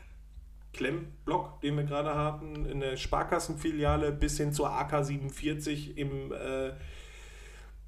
Klemmblock, 0.73 1.61
den 1.63 1.77
wir 1.77 1.83
gerade 1.83 2.15
hatten, 2.15 2.65
in 2.65 2.79
der 2.79 2.97
Sparkassenfiliale 2.97 4.13
bis 4.13 4.37
hin 4.37 4.53
zur 4.53 4.71
AK 4.71 5.05
47 5.05 5.99
im 5.99 6.31
äh, 6.33 6.75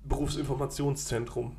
Berufsinformationszentrum. 0.03 1.55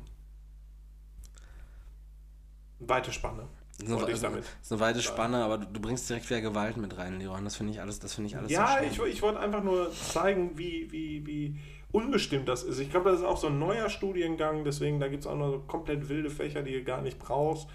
Weite 2.78 3.10
Spanne. 3.10 3.48
Das 3.78 3.88
ist 3.88 3.92
eine, 3.94 4.06
also, 4.06 4.26
ist 4.62 4.72
eine 4.72 4.80
weite 4.80 5.02
Spanne, 5.02 5.44
aber 5.44 5.58
du, 5.58 5.66
du 5.66 5.80
bringst 5.80 6.08
direkt 6.08 6.28
wieder 6.30 6.40
Gewalt 6.40 6.78
mit 6.78 6.96
rein, 6.96 7.18
Leon. 7.18 7.44
Das 7.44 7.56
finde 7.56 7.72
ich 7.72 7.80
alles, 7.80 7.98
das 7.98 8.14
finde 8.14 8.28
ich 8.30 8.36
alles 8.36 8.50
Ja, 8.50 8.78
so 8.90 9.04
ich, 9.04 9.14
ich 9.16 9.22
wollte 9.22 9.38
einfach 9.38 9.62
nur 9.62 9.92
zeigen, 9.92 10.56
wie, 10.56 10.90
wie, 10.90 11.26
wie 11.26 11.60
unbestimmt 11.92 12.48
das 12.48 12.62
ist. 12.62 12.78
Ich 12.78 12.90
glaube, 12.90 13.10
das 13.10 13.20
ist 13.20 13.26
auch 13.26 13.36
so 13.36 13.48
ein 13.48 13.58
neuer 13.58 13.90
Studiengang, 13.90 14.64
deswegen 14.64 14.98
da 14.98 15.08
gibt 15.08 15.24
es 15.24 15.26
auch 15.26 15.36
noch 15.36 15.50
so 15.50 15.58
komplett 15.60 16.08
wilde 16.08 16.30
Fächer, 16.30 16.62
die 16.62 16.72
du 16.72 16.84
gar 16.84 17.02
nicht 17.02 17.18
brauchst. 17.18 17.68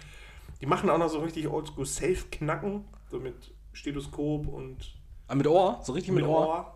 Die 0.60 0.66
machen 0.66 0.90
auch 0.90 0.98
noch 0.98 1.08
so 1.08 1.20
richtig 1.20 1.48
oldschool 1.48 1.86
Safe-Knacken, 1.86 2.84
so 3.10 3.18
mit 3.20 3.52
Stethoskop 3.72 4.48
und 4.48 4.94
Aber 5.28 5.36
mit 5.36 5.46
Ohr? 5.46 5.80
So 5.84 5.92
richtig 5.92 6.14
mit, 6.14 6.24
Ohr? 6.24 6.74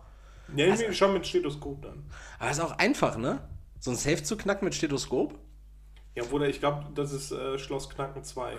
Ja, 0.55 0.71
Also- 0.71 0.91
schon 0.93 1.13
mit 1.13 1.27
Stethoskop 1.27 1.81
dann. 1.81 2.05
Aber 2.39 2.49
ist 2.49 2.59
auch 2.61 2.77
einfach, 2.77 3.17
ne? 3.17 3.39
So 3.79 3.91
ein 3.91 3.97
Safe 3.97 4.23
zu 4.23 4.37
knacken 4.37 4.65
mit 4.65 4.73
Stethoskop? 4.73 5.37
Ja, 6.15 6.23
Bruder, 6.23 6.47
ich 6.49 6.59
glaube, 6.59 6.85
das 6.95 7.11
ist 7.11 7.31
äh, 7.31 7.59
Schloss 7.59 7.89
Knacken 7.89 8.23
2. 8.23 8.57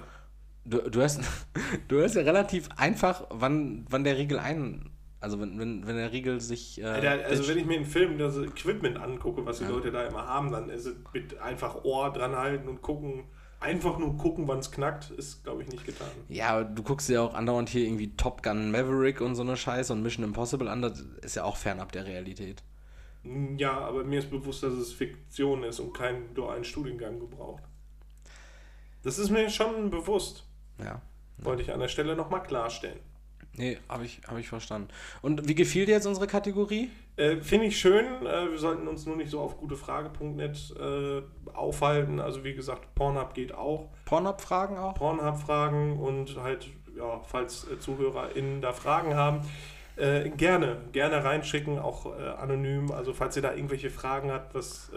Du, 0.68 0.78
du, 0.90 1.00
hörst, 1.00 1.20
du 1.88 1.96
hörst 1.96 2.14
ja 2.14 2.22
relativ 2.22 2.68
einfach, 2.76 3.26
wann, 3.30 3.86
wann 3.88 4.04
der 4.04 4.18
Riegel 4.18 4.38
ein. 4.38 4.90
Also 5.20 5.40
wenn, 5.40 5.58
wenn, 5.58 5.86
wenn 5.86 5.96
der 5.96 6.12
Riegel 6.12 6.40
sich. 6.40 6.80
Äh, 6.80 6.84
Alter, 6.84 7.24
also 7.26 7.48
wenn 7.48 7.58
ich 7.58 7.66
mir 7.66 7.76
einen 7.76 7.86
Film 7.86 8.18
das 8.18 8.36
Equipment 8.36 8.98
angucke, 8.98 9.44
was 9.44 9.58
die 9.58 9.64
Leute 9.64 9.90
da 9.90 10.04
immer 10.04 10.26
haben, 10.26 10.52
dann 10.52 10.70
ist 10.70 10.86
es 10.86 10.94
mit 11.12 11.38
einfach 11.40 11.84
Ohr 11.84 12.12
dran 12.12 12.36
halten 12.36 12.68
und 12.68 12.82
gucken. 12.82 13.24
Einfach 13.60 13.98
nur 13.98 14.16
gucken, 14.16 14.46
wann 14.46 14.60
es 14.60 14.70
knackt, 14.70 15.10
ist, 15.10 15.42
glaube 15.42 15.64
ich, 15.64 15.68
nicht 15.68 15.84
getan. 15.84 16.06
ja, 16.28 16.50
aber 16.50 16.64
du 16.64 16.80
guckst 16.84 17.08
dir 17.08 17.14
ja 17.14 17.22
auch 17.22 17.34
andauernd 17.34 17.68
hier 17.68 17.84
irgendwie 17.84 18.14
Top 18.14 18.44
Gun 18.44 18.70
Maverick 18.70 19.20
und 19.20 19.34
so 19.34 19.42
eine 19.42 19.56
Scheiße 19.56 19.92
und 19.92 20.00
Mission 20.00 20.24
Impossible 20.24 20.68
an, 20.68 20.80
das 20.80 21.00
ist 21.22 21.34
ja 21.34 21.42
auch 21.42 21.56
fernab 21.56 21.90
der 21.90 22.06
Realität. 22.06 22.62
Ja, 23.56 23.72
aber 23.80 24.04
mir 24.04 24.20
ist 24.20 24.30
bewusst, 24.30 24.62
dass 24.62 24.74
es 24.74 24.92
Fiktion 24.92 25.64
ist 25.64 25.80
und 25.80 25.92
kein 25.92 26.32
dualen 26.34 26.62
Studiengang 26.62 27.18
gebraucht. 27.18 27.64
Das 29.02 29.18
ist 29.18 29.30
mir 29.30 29.50
schon 29.50 29.90
bewusst. 29.90 30.47
Ja. 30.82 31.00
Wollte 31.38 31.62
ich 31.62 31.72
an 31.72 31.80
der 31.80 31.88
Stelle 31.88 32.16
nochmal 32.16 32.42
klarstellen. 32.42 32.98
Nee, 33.58 33.78
habe 33.88 34.04
ich, 34.04 34.20
hab 34.28 34.38
ich 34.38 34.48
verstanden. 34.48 34.88
Und 35.20 35.48
wie 35.48 35.54
gefiel 35.54 35.84
dir 35.84 35.92
jetzt 35.92 36.06
unsere 36.06 36.28
Kategorie? 36.28 36.90
Äh, 37.16 37.38
Finde 37.38 37.66
ich 37.66 37.78
schön. 37.78 38.24
Äh, 38.24 38.50
wir 38.50 38.58
sollten 38.58 38.86
uns 38.86 39.04
nur 39.04 39.16
nicht 39.16 39.30
so 39.30 39.40
auf 39.40 39.56
gutefrage.net 39.56 40.74
äh, 40.78 41.22
aufhalten. 41.52 42.20
Also 42.20 42.44
wie 42.44 42.54
gesagt, 42.54 42.94
Pornhub 42.94 43.34
geht 43.34 43.52
auch. 43.52 43.88
Pornhub-Fragen 44.04 44.78
auch? 44.78 44.94
Pornhub-Fragen 44.94 45.98
und 45.98 46.36
halt, 46.36 46.68
ja, 46.96 47.20
falls 47.26 47.66
äh, 47.68 47.80
ZuhörerInnen 47.80 48.60
da 48.60 48.72
Fragen 48.72 49.16
haben. 49.16 49.40
Äh, 49.96 50.30
gerne, 50.30 50.76
gerne 50.92 51.24
reinschicken, 51.24 51.80
auch 51.80 52.06
äh, 52.16 52.28
anonym. 52.28 52.92
Also 52.92 53.12
falls 53.12 53.34
ihr 53.34 53.42
da 53.42 53.52
irgendwelche 53.54 53.90
Fragen 53.90 54.30
habt, 54.30 54.54
was... 54.54 54.90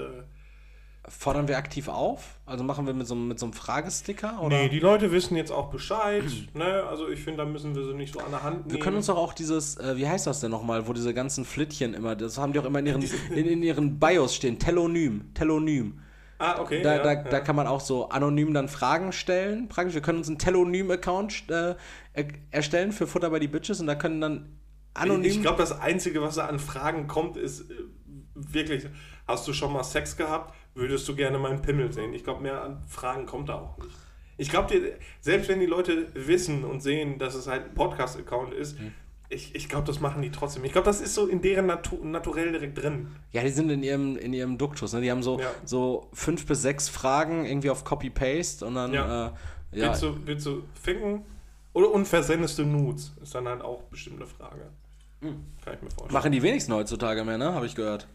Fordern 1.08 1.48
wir 1.48 1.58
aktiv 1.58 1.88
auf? 1.88 2.40
Also 2.46 2.64
machen 2.64 2.86
wir 2.86 2.94
mit 2.94 3.08
so, 3.08 3.16
mit 3.16 3.40
so 3.40 3.48
einem 3.48 3.54
Fragesticker? 3.54 4.40
Oder? 4.42 4.56
Nee, 4.56 4.70
die 4.70 4.80
Leute 4.80 5.12
wissen 5.12 5.36
jetzt 5.36 5.52
auch 5.52 5.72
Bescheid. 5.72 6.24
ne? 6.54 6.84
Also 6.84 7.10
ich 7.10 7.24
finde, 7.24 7.44
da 7.44 7.46
müssen 7.46 7.76
wir 7.76 7.86
sie 7.86 7.94
nicht 7.94 8.14
so 8.14 8.20
an 8.20 8.30
der 8.30 8.44
Hand 8.44 8.68
nehmen. 8.68 8.72
Wir 8.72 8.80
können 8.80 8.98
uns 8.98 9.08
doch 9.08 9.18
auch 9.18 9.34
dieses, 9.34 9.78
äh, 9.78 9.98
wie 9.98 10.08
heißt 10.08 10.28
das 10.28 10.42
denn 10.42 10.52
nochmal, 10.52 10.88
wo 10.88 10.94
diese 10.94 11.14
ganzen 11.14 11.44
Flittchen 11.44 11.96
immer, 11.96 12.16
das 12.16 12.38
haben 12.38 12.54
die 12.54 12.60
auch 12.60 12.66
immer 12.66 12.80
in 12.80 12.86
ihren, 12.86 13.02
in, 13.36 13.46
in 13.48 13.64
ihren 13.64 14.00
Bios 14.00 14.36
stehen, 14.36 14.60
Telonym, 14.60 15.34
Telonym. 15.34 16.02
Ah, 16.38 16.60
okay. 16.60 16.82
Da, 16.82 16.96
ja, 16.96 17.04
da, 17.04 17.14
ja. 17.14 17.24
da 17.24 17.40
kann 17.40 17.56
man 17.56 17.68
auch 17.68 17.82
so 17.82 18.10
anonym 18.10 18.54
dann 18.54 18.68
Fragen 18.68 19.12
stellen. 19.12 19.70
Praktisch, 19.70 19.94
wir 19.94 20.02
können 20.02 20.20
uns 20.20 20.28
einen 20.28 20.40
Telonym-Account 20.40 21.50
äh, 21.50 21.76
er- 22.14 22.26
erstellen 22.50 22.92
für 22.92 23.06
Futter 23.06 23.30
bei 23.30 23.40
die 23.40 23.48
Bitches 23.48 23.80
und 23.80 23.88
da 23.88 23.94
können 23.96 24.22
dann 24.22 24.60
anonym. 24.96 25.30
Ich 25.30 25.42
glaube, 25.42 25.60
das 25.60 25.72
Einzige, 25.72 26.22
was 26.22 26.36
da 26.36 26.48
an 26.48 26.58
Fragen 26.58 27.08
kommt, 27.08 27.38
ist 27.38 27.70
äh, 27.70 27.76
wirklich, 28.34 28.88
hast 29.28 29.48
du 29.48 29.54
schon 29.54 29.72
mal 29.72 29.84
Sex 29.84 30.18
gehabt? 30.18 30.56
Würdest 30.74 31.08
du 31.08 31.16
gerne 31.16 31.38
meinen 31.38 31.62
Pimmel 31.62 31.92
sehen? 31.92 32.14
Ich 32.14 32.24
glaube, 32.24 32.42
mehr 32.42 32.62
an 32.64 32.82
Fragen 32.88 33.26
kommt 33.26 33.50
da 33.50 33.56
auch 33.56 33.78
nicht. 33.78 33.96
Ich 34.38 34.50
glaube, 34.50 34.74
selbst 35.20 35.50
wenn 35.50 35.60
die 35.60 35.66
Leute 35.66 36.08
wissen 36.14 36.64
und 36.64 36.82
sehen, 36.82 37.20
dass 37.20 37.36
es 37.36 37.48
halt 37.48 37.66
ein 37.66 37.74
Podcast-Account 37.76 38.54
ist, 38.54 38.80
Mhm. 38.80 38.92
ich, 39.30 39.54
ich 39.54 39.70
glaube, 39.70 39.86
das 39.86 40.00
machen 40.00 40.22
die 40.22 40.32
trotzdem. 40.32 40.64
Ich 40.64 40.72
glaube, 40.72 40.86
das 40.86 41.00
ist 41.02 41.14
so 41.14 41.28
in 41.28 41.42
deren 41.42 41.68
Natu 41.68 41.98
naturell 42.04 42.52
direkt 42.52 42.82
drin. 42.82 43.08
ja, 43.34 43.44
die 43.44 43.50
sind 43.50 43.70
in 43.70 43.84
ihrem, 43.84 44.16
in 44.18 44.34
ihrem 44.34 44.58
Duktus. 44.58 44.94
Ne? 44.94 45.02
Die 45.02 45.12
haben 45.12 45.22
so, 45.22 45.40
Ja. 45.40 45.52
so 45.66 46.08
fünf 46.14 46.46
bis 46.48 46.62
sechs 46.62 46.90
Fragen 46.90 47.46
irgendwie 47.46 47.70
auf 47.70 47.84
Copy-Paste 47.84 48.66
und 48.66 48.76
dann. 48.76 48.94
Ja. 48.94 49.28
Äh, 49.28 49.32
ja. 49.80 49.88
Willst, 49.90 50.04
du, 50.04 50.16
willst 50.26 50.46
du 50.46 50.64
ficken? 50.82 51.24
Oder 51.74 51.92
und 51.92 52.06
versendest 52.08 52.58
du 52.58 52.66
Nudes? 52.66 53.14
Ist 53.22 53.36
dann 53.36 53.48
halt 53.48 53.62
auch 53.62 53.84
bestimmt 53.84 54.18
eine 54.18 54.26
Frage. 54.28 54.70
Hm. 55.22 55.46
Kann 55.64 55.76
ich 55.76 55.82
mir 55.82 55.90
vorstellen. 55.92 56.14
Machen 56.14 56.32
die 56.32 56.42
wenigsten 56.42 56.74
heutzutage 56.74 57.24
mehr, 57.24 57.38
ne? 57.38 57.54
Habe 57.54 57.66
ich 57.68 57.76
gehört. 57.76 58.08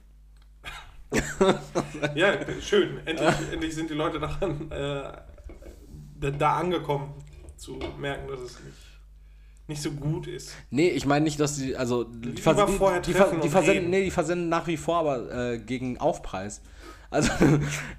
Ja, 2.14 2.34
schön. 2.61 3.00
Endlich, 3.07 3.34
endlich 3.52 3.74
sind 3.74 3.90
die 3.90 3.94
Leute 3.94 4.18
daran 4.18 4.70
äh, 4.70 6.32
da, 6.32 6.57
angekommen, 6.57 7.14
zu 7.57 7.78
merken, 7.98 8.28
dass 8.28 8.40
es 8.40 8.61
nicht, 8.61 8.76
nicht 9.68 9.82
so 9.82 9.92
gut 9.92 10.26
ist. 10.26 10.54
Nee, 10.70 10.88
ich 10.88 11.07
meine 11.07 11.24
nicht, 11.24 11.38
dass 11.40 11.57
die, 11.57 11.76
also 11.76 12.04
die, 12.04 12.30
Lieber 12.30 12.54
vers 12.54 12.70
die, 12.70 12.76
vorher 12.76 13.00
die, 13.00 13.12
die 13.12 13.48
versenden, 13.48 13.90
nee, 13.90 14.04
die 14.04 14.11
versenden 14.11 14.48
nach 14.48 14.66
wie 14.66 14.76
vor, 14.76 14.98
aber 14.98 15.52
äh, 15.52 15.59
gegen 15.59 15.98
Aufpreis. 15.98 16.62
Also, 17.11 17.30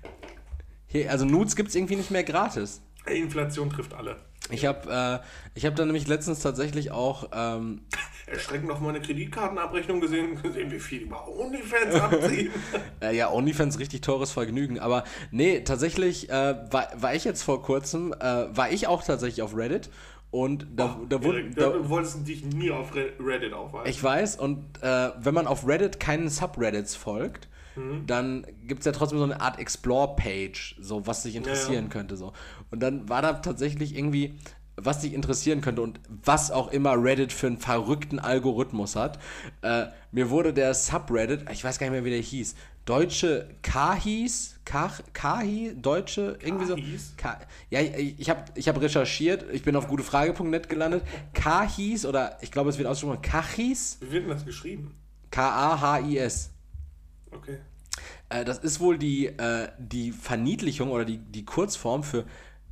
hier, 0.88 1.12
also 1.12 1.26
Nudes 1.26 1.56
gibt 1.56 1.70
es 1.70 1.76
irgendwie 1.76 1.96
nicht 1.96 2.12
mehr 2.12 2.24
gratis. 2.24 2.82
Inflation 3.06 3.70
trifft 3.70 3.94
alle. 3.94 4.18
Ich 4.50 4.66
habe 4.66 5.22
äh, 5.24 5.26
ich 5.56 5.66
hab 5.66 5.76
da 5.76 5.86
nämlich 5.86 6.08
letztens 6.08 6.40
tatsächlich 6.40 6.92
auch, 6.92 7.30
ähm, 7.34 7.82
Erschreckend 8.28 8.68
noch 8.68 8.82
meine 8.82 9.00
Kreditkartenabrechnung 9.00 10.02
gesehen, 10.02 10.42
gesehen, 10.42 10.70
wie 10.72 10.80
viel 10.80 11.04
über 11.04 11.28
OnlyFans 11.28 11.96
abziehen. 11.96 12.52
äh, 13.02 13.16
ja, 13.16 13.32
OnlyFans 13.32 13.80
richtig 13.80 14.02
teures 14.02 14.32
Vergnügen, 14.32 14.80
aber 14.80 15.06
nee, 15.32 15.62
tatsächlich 15.62 16.30
äh, 16.30 16.56
war, 16.70 16.90
war 16.96 17.16
ich 17.16 17.24
jetzt 17.24 17.44
vor 17.44 17.64
kurzem, 17.64 18.14
äh, 18.14 18.46
war 18.56 18.70
ich 18.70 18.88
auch 18.88 19.02
tatsächlich 19.04 19.42
auf 19.42 19.56
Reddit 19.56 19.90
und 20.30 20.68
da, 20.76 21.00
da 21.08 21.24
wurde... 21.24 21.50
Da, 21.52 21.70
du 21.70 21.88
wolltest 21.90 22.28
dich 22.28 22.44
nie 22.44 22.70
auf 22.70 22.94
Re- 22.94 23.14
Reddit 23.20 23.54
aufweisen. 23.54 23.90
Ich 23.90 24.04
weiß, 24.04 24.36
und 24.38 24.60
äh, 24.82 25.12
wenn 25.18 25.34
man 25.34 25.48
auf 25.48 25.66
Reddit 25.66 26.00
keinen 26.02 26.28
Subreddits 26.30 26.96
folgt, 26.96 27.48
Mhm. 27.78 28.08
dann 28.08 28.48
gibt 28.66 28.80
es 28.80 28.86
ja 28.88 28.92
trotzdem 28.92 29.20
so 29.20 29.24
eine 29.24 29.40
Art 29.40 29.60
Explore-Page, 29.60 30.78
so 30.82 31.06
was 31.06 31.22
dich 31.22 31.36
interessieren 31.36 31.74
Ja, 31.76 31.82
ja. 31.82 31.88
könnte. 31.90 32.18
So. 32.18 32.34
Und 32.72 32.82
dann 32.82 33.08
war 33.08 33.22
da 33.22 33.34
tatsächlich 33.34 33.96
irgendwie, 33.96 34.34
was 34.78 35.00
dich 35.00 35.14
interessieren 35.14 35.62
könnte 35.62 35.82
und 35.82 36.00
was 36.08 36.52
auch 36.52 36.72
immer 36.72 37.02
Reddit 37.02 37.34
für 37.34 37.48
einen 37.48 37.58
verrückten 37.58 38.20
Algorithmus 38.20 38.96
hat. 38.96 39.20
Äh, 39.62 39.88
mir 40.12 40.30
wurde 40.30 40.54
der 40.54 40.74
Subreddit, 40.74 41.50
ich 41.52 41.64
weiß 41.64 41.80
gar 41.80 41.88
nicht 41.88 41.94
mehr, 41.94 42.06
wie 42.06 42.12
der 42.12 42.20
hieß, 42.20 42.56
Deutsche 42.86 43.50
Kahis, 43.64 44.60
Kach, 44.64 45.02
Kahi, 45.12 45.76
Deutsche, 45.76 46.38
irgendwie 46.42 46.68
Kahis? 46.68 47.10
so. 47.10 47.14
Ka 47.18 47.40
ja, 47.70 47.82
ich, 47.82 48.30
habe 48.30 48.46
ich 48.56 48.70
hab 48.70 48.80
recherchiert, 48.80 49.46
ich 49.52 49.64
bin 49.64 49.76
auf 49.76 49.88
gutefrage.net 49.88 50.70
gelandet. 50.70 51.04
Kahis 51.34 52.06
oder 52.06 52.38
ich 52.42 52.52
glaube, 52.52 52.70
es 52.70 52.78
wird 52.78 52.88
ausgesprochen 52.88 53.22
Kachis. 53.22 53.98
Wie 54.00 54.12
wird 54.12 54.24
denn 54.24 54.30
das 54.30 54.46
geschrieben? 54.46 54.96
K-A-H-I-S. 55.32 56.52
Okay. 57.32 57.58
Äh, 58.30 58.46
das 58.46 58.60
ist 58.60 58.80
wohl 58.80 58.98
die, 58.98 59.28
äh, 59.28 59.68
die 59.78 60.12
Verniedlichung 60.12 60.92
oder 60.92 61.04
die, 61.04 61.18
die 61.18 61.46
Kurzform 61.46 62.04
für, 62.04 62.26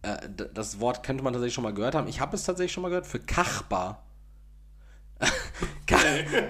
äh, 0.05 0.17
das 0.53 0.79
Wort 0.79 1.03
könnte 1.03 1.23
man 1.23 1.33
tatsächlich 1.33 1.53
schon 1.53 1.63
mal 1.63 1.73
gehört 1.73 1.95
haben. 1.95 2.07
Ich 2.07 2.19
habe 2.19 2.35
es 2.35 2.43
tatsächlich 2.43 2.71
schon 2.73 2.83
mal 2.83 2.89
gehört, 2.89 3.07
für 3.07 3.19
Kachbar. 3.19 4.03
Ka 5.87 5.97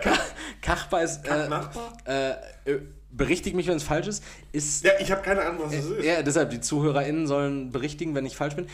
Ka 0.01 0.17
Kachbar 0.61 1.03
ist, 1.03 1.25
äh, 1.27 1.47
Nachbar? 1.47 1.93
äh, 2.05 2.31
äh, 2.71 2.81
berichtigt 3.11 3.55
mich, 3.55 3.67
wenn 3.67 3.77
es 3.77 3.83
falsch 3.83 4.07
ist, 4.07 4.23
ist 4.51 4.83
Ja, 4.83 4.91
ich 4.99 5.11
habe 5.11 5.21
keine 5.21 5.41
Ahnung, 5.41 5.65
was 5.65 5.71
das 5.75 5.85
ist. 5.85 6.03
ja, 6.03 6.21
deshalb, 6.23 6.49
die 6.49 6.59
ZuhörerInnen 6.61 7.27
sollen 7.27 7.71
berichtigen, 7.71 8.15
wenn 8.15 8.25
ich 8.25 8.35
falsch 8.35 8.55
bin. 8.55 8.67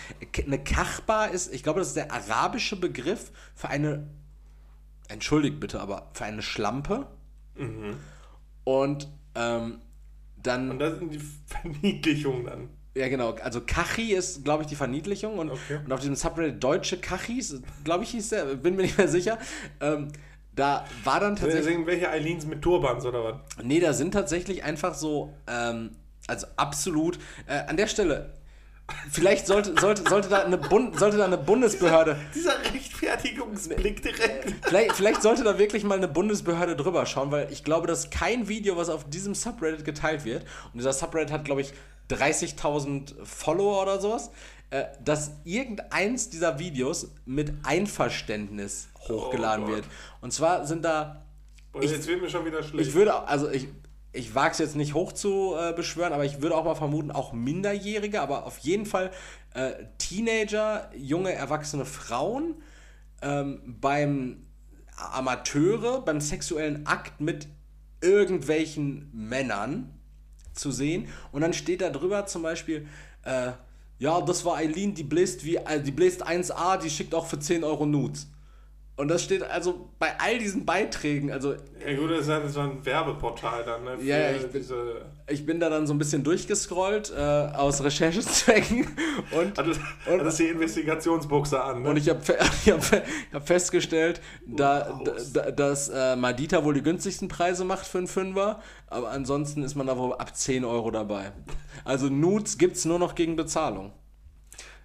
Eine 0.46 0.64
Kachba 0.64 1.26
ist, 1.26 1.54
ich 1.54 1.64
glaube, 1.64 1.80
das 1.80 1.90
ist 1.90 1.98
der 1.98 2.12
arabische 2.12 2.76
Begriff 2.78 3.32
für 3.54 3.68
eine, 3.70 4.08
entschuldigt 5.10 5.60
bitte, 5.60 5.80
aber 5.82 6.10
für 6.14 6.24
eine 6.26 6.42
Schlampe. 6.42 7.08
Und 8.64 9.10
ähm, 9.36 9.82
dann, 10.42 10.72
Und 10.72 10.80
das 10.80 10.98
sind 11.00 11.14
die 11.14 11.22
Verniedlichungen 11.46 12.46
dann. 12.46 12.70
Ja 12.96 13.08
genau, 13.08 13.34
also 13.36 13.62
Kachi 13.62 14.14
ist, 14.14 14.44
glaube 14.44 14.64
ich, 14.64 14.70
die 14.70 14.76
Verniedlichung. 14.76 15.40
Und, 15.40 15.52
Okay. 15.52 15.80
und 15.84 15.92
auf 15.92 16.00
diesem 16.00 16.16
Subreddit 16.16 16.64
Deutsche 16.64 16.98
Kachis, 16.98 17.62
glaube 17.84 18.04
ich, 18.04 18.12
hieß 18.12 18.30
der, 18.30 18.46
bin 18.56 18.76
mir 18.76 18.84
nicht 18.84 18.98
mehr 18.98 19.08
sicher, 19.08 19.38
ähm, 19.80 20.10
da 20.54 20.86
war 21.06 21.20
dann 21.22 21.36
tatsächlich... 21.38 21.76
sind 21.76 21.86
welche 21.88 22.10
Eileens 22.10 22.46
mit 22.46 22.62
Turbans 22.62 23.06
oder 23.06 23.24
was? 23.24 23.36
Nee, 23.64 23.80
da 23.80 23.94
sind 23.94 24.12
tatsächlich 24.12 24.64
einfach 24.64 24.94
so, 24.94 25.34
ähm, 25.48 25.92
also 26.28 26.48
absolut, 26.58 27.18
äh, 27.48 27.60
an 27.68 27.78
der 27.78 27.88
Stelle, 27.88 28.34
vielleicht 29.10 29.48
sollte, 29.48 29.80
sollte, 29.80 30.04
sollte, 30.10 30.28
da 30.28 30.44
eine 30.44 30.58
Bund, 30.58 31.00
sollte 31.00 31.16
da 31.16 31.24
eine 31.26 31.38
Bundesbehörde, 31.38 32.18
Dieser 32.36 32.60
Rechtfertigungsblick 32.74 34.02
direkt. 34.02 34.54
vielleicht, 34.68 34.92
vielleicht 34.94 35.22
sollte 35.22 35.44
da 35.44 35.58
wirklich 35.58 35.84
mal 35.86 35.98
eine 35.98 36.10
Bundesbehörde 36.10 36.76
drüber 36.76 37.06
schauen, 37.06 37.32
weil 37.32 37.48
ich 37.52 37.64
glaube, 37.64 37.88
dass 37.88 38.10
kein 38.10 38.50
Video, 38.50 38.76
was 38.76 38.90
auf 38.90 39.10
diesem 39.10 39.34
Subreddit 39.36 39.86
geteilt 39.86 40.26
wird, 40.26 40.44
und 40.74 40.80
dieser 40.80 40.94
Subreddit 40.94 41.32
hat, 41.32 41.46
glaube 41.46 41.62
ich, 41.62 41.74
30.000 42.12 43.24
Follower 43.24 43.82
oder 43.82 44.00
sowas, 44.00 44.32
äh, 44.70 44.86
dass 45.04 45.32
irgendeins 45.44 46.30
dieser 46.30 46.60
Videos 46.60 47.12
mit 47.26 47.54
Einverständnis 47.64 48.90
hochgeladen 49.08 49.66
Oh 49.66 49.70
wird. 49.70 49.86
Und 50.22 50.32
zwar 50.32 50.66
sind 50.66 50.84
da 50.84 51.26
Und 51.74 51.84
jetzt 51.84 52.08
wird 52.08 52.22
mir 52.22 52.30
schon 52.30 52.46
wieder 52.46 52.64
schlecht. 52.64 52.90
Ich 52.90 52.94
würde, 52.94 53.28
also 53.28 53.50
ich, 53.50 53.68
ich 54.14 54.34
wage 54.36 54.52
es 54.52 54.58
jetzt 54.60 54.76
nicht 54.76 54.94
hoch 54.94 55.12
zu 55.12 55.56
äh, 55.58 55.74
beschwören, 55.74 56.14
aber 56.14 56.26
ich 56.26 56.42
würde 56.42 56.56
auch 56.56 56.66
mal 56.66 56.76
vermuten, 56.76 57.12
auch 57.12 57.34
Minderjährige, 57.34 58.22
aber 58.22 58.46
auf 58.46 58.60
jeden 58.60 58.86
Fall 58.86 59.12
äh, 59.54 59.72
Teenager, 59.98 60.90
junge, 60.96 61.34
erwachsene 61.34 61.86
Frauen 61.86 62.56
ähm, 63.22 63.62
beim 63.80 64.48
Amateure, 64.96 66.02
beim 66.02 66.22
sexuellen 66.22 66.86
Akt 66.86 67.22
mit 67.22 67.48
irgendwelchen 68.02 69.10
Männern 69.14 70.01
zu 70.54 70.72
sehen. 70.72 71.08
Und 71.32 71.42
dann 71.42 71.54
steht 71.54 71.82
da 71.82 71.90
drüber 71.90 72.26
zum 72.26 72.44
Beispiel, 72.44 72.88
äh, 73.24 73.52
ja, 74.00 74.20
das 74.22 74.44
war 74.46 74.56
Eileen, 74.56 74.96
die 74.96 75.04
bläst, 75.04 75.46
wie, 75.46 75.58
äh, 75.58 75.82
die 75.82 75.92
bläst 75.92 76.26
1A, 76.26 76.78
die 76.78 76.90
schickt 76.90 77.14
auch 77.14 77.28
für 77.28 77.40
10 77.40 77.64
Euro 77.64 77.86
Nudes. 77.86 78.28
Und 78.98 79.08
das 79.08 79.24
steht 79.24 79.42
also 79.42 79.90
bei 79.98 80.10
all 80.20 80.38
diesen 80.38 80.64
Beiträgen, 80.66 81.32
also 81.32 81.54
ja 81.54 81.96
gut, 81.98 82.12
das 82.12 82.20
ist 82.22 82.28
ja 82.28 82.48
so 82.48 82.60
ein 82.60 82.86
Werbeportal 82.86 83.64
dann, 83.64 83.84
ne? 83.84 83.98
Ja, 84.04 84.32
ich 84.32 84.46
bin- 84.48 84.64
ich 85.28 85.46
bin 85.46 85.60
da 85.60 85.70
dann 85.70 85.88
so 85.88 85.94
ein 85.94 85.98
bisschen 85.98 86.24
durchgescrollt 86.24 87.12
äh, 87.16 87.20
aus 87.20 87.84
Recherchezwecken 87.84 88.86
und, 89.32 89.58
Hat 89.58 89.66
das, 89.68 89.78
Und- 90.06 90.20
hat 90.20 90.26
das 90.28 90.36
die 90.36 90.48
Investigationsbuchse 90.48 91.64
an, 91.64 91.82
ne? 91.82 91.90
und 91.90 91.98
ich 91.98 92.10
habe 92.10 92.20
ich 92.66 92.72
hab, 92.72 92.84
fe- 92.84 93.02
hab 93.34 93.48
festgestellt, 93.48 94.22
da, 94.46 95.00
da, 95.34 95.50
dass 95.52 95.90
äh, 95.90 96.16
Madita 96.16 96.64
wohl 96.64 96.74
die 96.76 96.84
günstigsten 96.84 97.28
Preise 97.28 97.64
macht 97.66 97.88
für 97.88 97.98
einen 98.00 98.08
Fünfer, 98.08 98.60
aber 98.88 99.10
ansonsten 99.10 99.64
ist 99.64 99.74
man 99.76 99.88
da 99.88 99.98
wohl 99.98 100.14
ab 100.14 100.36
10 100.36 100.64
Euro 100.66 100.92
dabei. 100.92 101.32
Also 101.86 102.08
Nudes 102.10 102.58
gibt's 102.58 102.86
nur 102.86 103.00
noch 103.00 103.16
gegen 103.16 103.36
Bezahlung. 103.36 103.94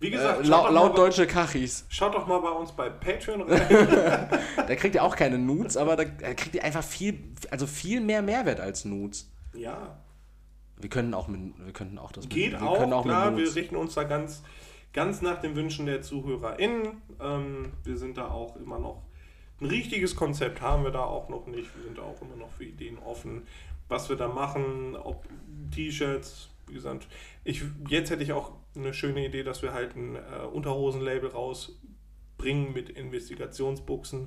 Wie 0.00 0.08
Äh, 0.08 0.10
gesagt, 0.10 0.46
schaut, 0.46 0.48
laut, 0.48 0.72
laut 0.72 0.98
deutsche 0.98 1.26
Kachis. 1.26 1.86
schaut 1.88 2.14
doch 2.14 2.26
mal 2.26 2.38
bei 2.40 2.50
uns 2.50 2.72
bei 2.72 2.88
Patreon 2.90 3.42
rein. 3.42 4.28
Da 4.68 4.74
kriegt 4.74 4.94
ihr 4.94 5.02
auch 5.04 5.16
keine 5.16 5.38
Nudes, 5.38 5.76
aber 5.76 5.96
da 5.96 6.04
da 6.04 6.34
kriegt 6.34 6.54
ihr 6.54 6.64
einfach 6.64 6.82
viel, 6.84 7.18
also 7.50 7.66
viel 7.66 8.00
mehr 8.00 8.20
Mehrwert 8.22 8.60
als 8.60 8.84
Nudes. 8.84 9.30
ja, 9.54 9.96
Wir 10.78 10.90
können 10.90 11.14
auch 11.14 11.28
mit, 11.28 11.40
wir 11.64 11.72
könnten 11.72 11.98
auch 11.98 12.12
das 12.12 12.28
geht 12.28 12.52
wir 12.52 12.62
auch, 12.62 12.78
können 12.78 12.90
klar, 13.02 13.26
mit 13.30 13.36
wir 13.38 13.44
Nudes. 13.44 13.54
richten 13.56 13.76
uns 13.76 13.94
da 13.94 14.04
ganz, 14.04 14.42
ganz 14.92 15.22
nach 15.22 15.40
den 15.40 15.54
Wünschen 15.56 15.86
der 15.86 16.02
ZuhörerInnen. 16.02 17.00
Ähm, 17.20 17.72
wir 17.84 17.96
sind 17.96 18.18
da 18.18 18.28
auch 18.28 18.56
immer 18.56 18.78
noch, 18.78 19.02
ein 19.60 19.66
richtiges 19.66 20.14
Konzept 20.16 20.60
haben 20.60 20.84
wir 20.84 20.90
da 20.90 21.04
auch 21.04 21.30
noch 21.30 21.46
nicht. 21.46 21.74
Wir 21.76 21.84
sind 21.84 21.96
da 21.96 22.02
auch 22.02 22.20
immer 22.20 22.36
noch 22.36 22.50
für 22.50 22.64
Ideen 22.64 22.98
offen, 22.98 23.46
was 23.88 24.08
wir 24.10 24.16
da 24.16 24.28
machen, 24.28 24.94
ob 24.96 25.24
T-Shirts, 25.74 26.50
wie 26.66 26.74
gesagt. 26.74 27.06
Ich, 27.44 27.62
jetzt 27.88 28.10
hätte 28.10 28.22
ich 28.22 28.32
auch 28.32 28.52
eine 28.76 28.94
schöne 28.94 29.24
Idee, 29.26 29.42
dass 29.42 29.62
wir 29.62 29.72
halt 29.72 29.96
ein 29.96 30.16
äh, 30.16 30.46
Unterhosenlabel 30.52 31.30
rausbringen 31.30 32.72
mit 32.72 32.90
Investigationsbuchsen. 32.90 34.26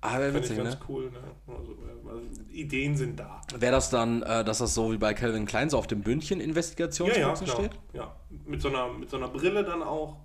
Ah, 0.00 0.18
wäre 0.18 0.32
Finde 0.32 0.38
ich 0.40 0.44
witzig, 0.50 0.56
ganz 0.64 0.74
ne? 0.74 0.80
cool. 0.88 1.10
Ne? 1.10 1.18
Also, 1.46 1.72
äh, 1.72 2.08
also, 2.10 2.20
Ideen 2.52 2.94
sind 2.96 3.18
da. 3.18 3.40
Wäre 3.58 3.72
das 3.72 3.88
dann, 3.88 4.22
äh, 4.22 4.44
dass 4.44 4.58
das 4.58 4.74
so 4.74 4.92
wie 4.92 4.98
bei 4.98 5.14
Calvin 5.14 5.46
Klein 5.46 5.70
so 5.70 5.78
auf 5.78 5.86
dem 5.86 6.02
Bündchen 6.02 6.40
Ja, 6.40 6.46
ja, 6.46 7.32
klar. 7.32 7.46
steht? 7.46 7.70
Ja. 7.94 8.14
Mit 8.44 8.60
so, 8.60 8.68
einer, 8.68 8.92
mit 8.92 9.08
so 9.08 9.16
einer 9.16 9.28
Brille 9.28 9.64
dann 9.64 9.82
auch. 9.82 10.18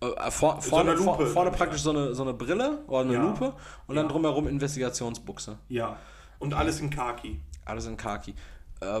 Äh, 0.00 0.30
vor, 0.30 0.58
so 0.62 0.70
vorne 0.70 0.92
einer 0.92 1.00
vor, 1.02 1.26
vorne 1.26 1.50
praktisch 1.50 1.82
so 1.82 1.90
eine, 1.90 2.14
so 2.14 2.22
eine 2.22 2.32
Brille 2.32 2.82
oder 2.86 3.00
eine 3.00 3.12
Ja. 3.12 3.22
Lupe 3.22 3.54
und 3.86 3.96
dann 3.96 4.06
Ja. 4.06 4.12
drumherum 4.12 4.48
Investigationsbuchse. 4.48 5.58
Ja. 5.68 5.98
Und 6.38 6.54
alles 6.54 6.80
in 6.80 6.88
Khaki. 6.88 7.40
Alles 7.66 7.86
in 7.86 7.98
Khaki. 7.98 8.34
Äh, 8.80 9.00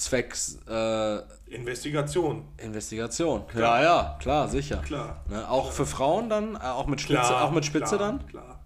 zwecks 0.00 0.58
äh, 0.68 1.18
Investigation. 1.46 2.44
Investigation. 2.58 3.44
Ja, 3.54 3.82
ja, 3.82 4.16
klar, 4.20 4.48
sicher. 4.48 4.78
Klar. 4.78 5.24
Ne, 5.28 5.48
auch 5.48 5.72
für 5.72 5.86
Frauen 5.86 6.28
dann, 6.28 6.54
äh, 6.54 6.58
auch 6.58 6.86
mit 6.86 7.00
Spitze, 7.00 7.20
Klar, 7.20 7.44
auch 7.44 7.50
mit 7.50 7.64
Spitze 7.64 7.96
klar, 7.96 8.12
dann? 8.12 8.26
Klar, 8.28 8.44
klar. 8.44 8.57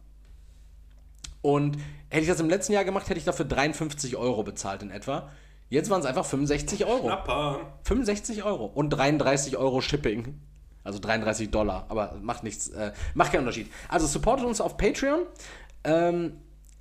Und 1.43 1.77
hätte 2.09 2.23
ich 2.23 2.29
das 2.29 2.41
im 2.41 2.49
letzten 2.49 2.73
Jahr 2.73 2.85
gemacht, 2.85 3.09
hätte 3.09 3.19
ich 3.19 3.25
dafür 3.25 3.45
53 3.45 4.17
Euro 4.17 4.43
bezahlt 4.45 4.83
in 4.83 4.91
etwa. 4.91 5.29
Jetzt 5.69 5.91
waren 5.91 6.01
es 6.01 6.07
einfach 6.07 6.25
65 6.25 6.85
Euro. 6.85 7.07
Knapper. 7.09 7.61
65 7.85 8.45
Euro 8.45 8.67
und 8.67 8.91
33 8.91 9.57
Euro 9.57 9.81
Shipping. 9.81 10.41
Also 10.85 10.99
33 10.99 11.51
Dollar, 11.51 11.87
aber 11.89 12.19
macht 12.21 12.43
nichts, 12.43 12.69
äh, 12.69 12.93
macht 13.15 13.33
keinen 13.33 13.41
Unterschied. 13.41 13.71
Also 13.89 14.07
supportet 14.07 14.47
uns 14.47 14.61
auf 14.61 14.77
Patreon 14.77 15.21
ähm, 15.85 16.39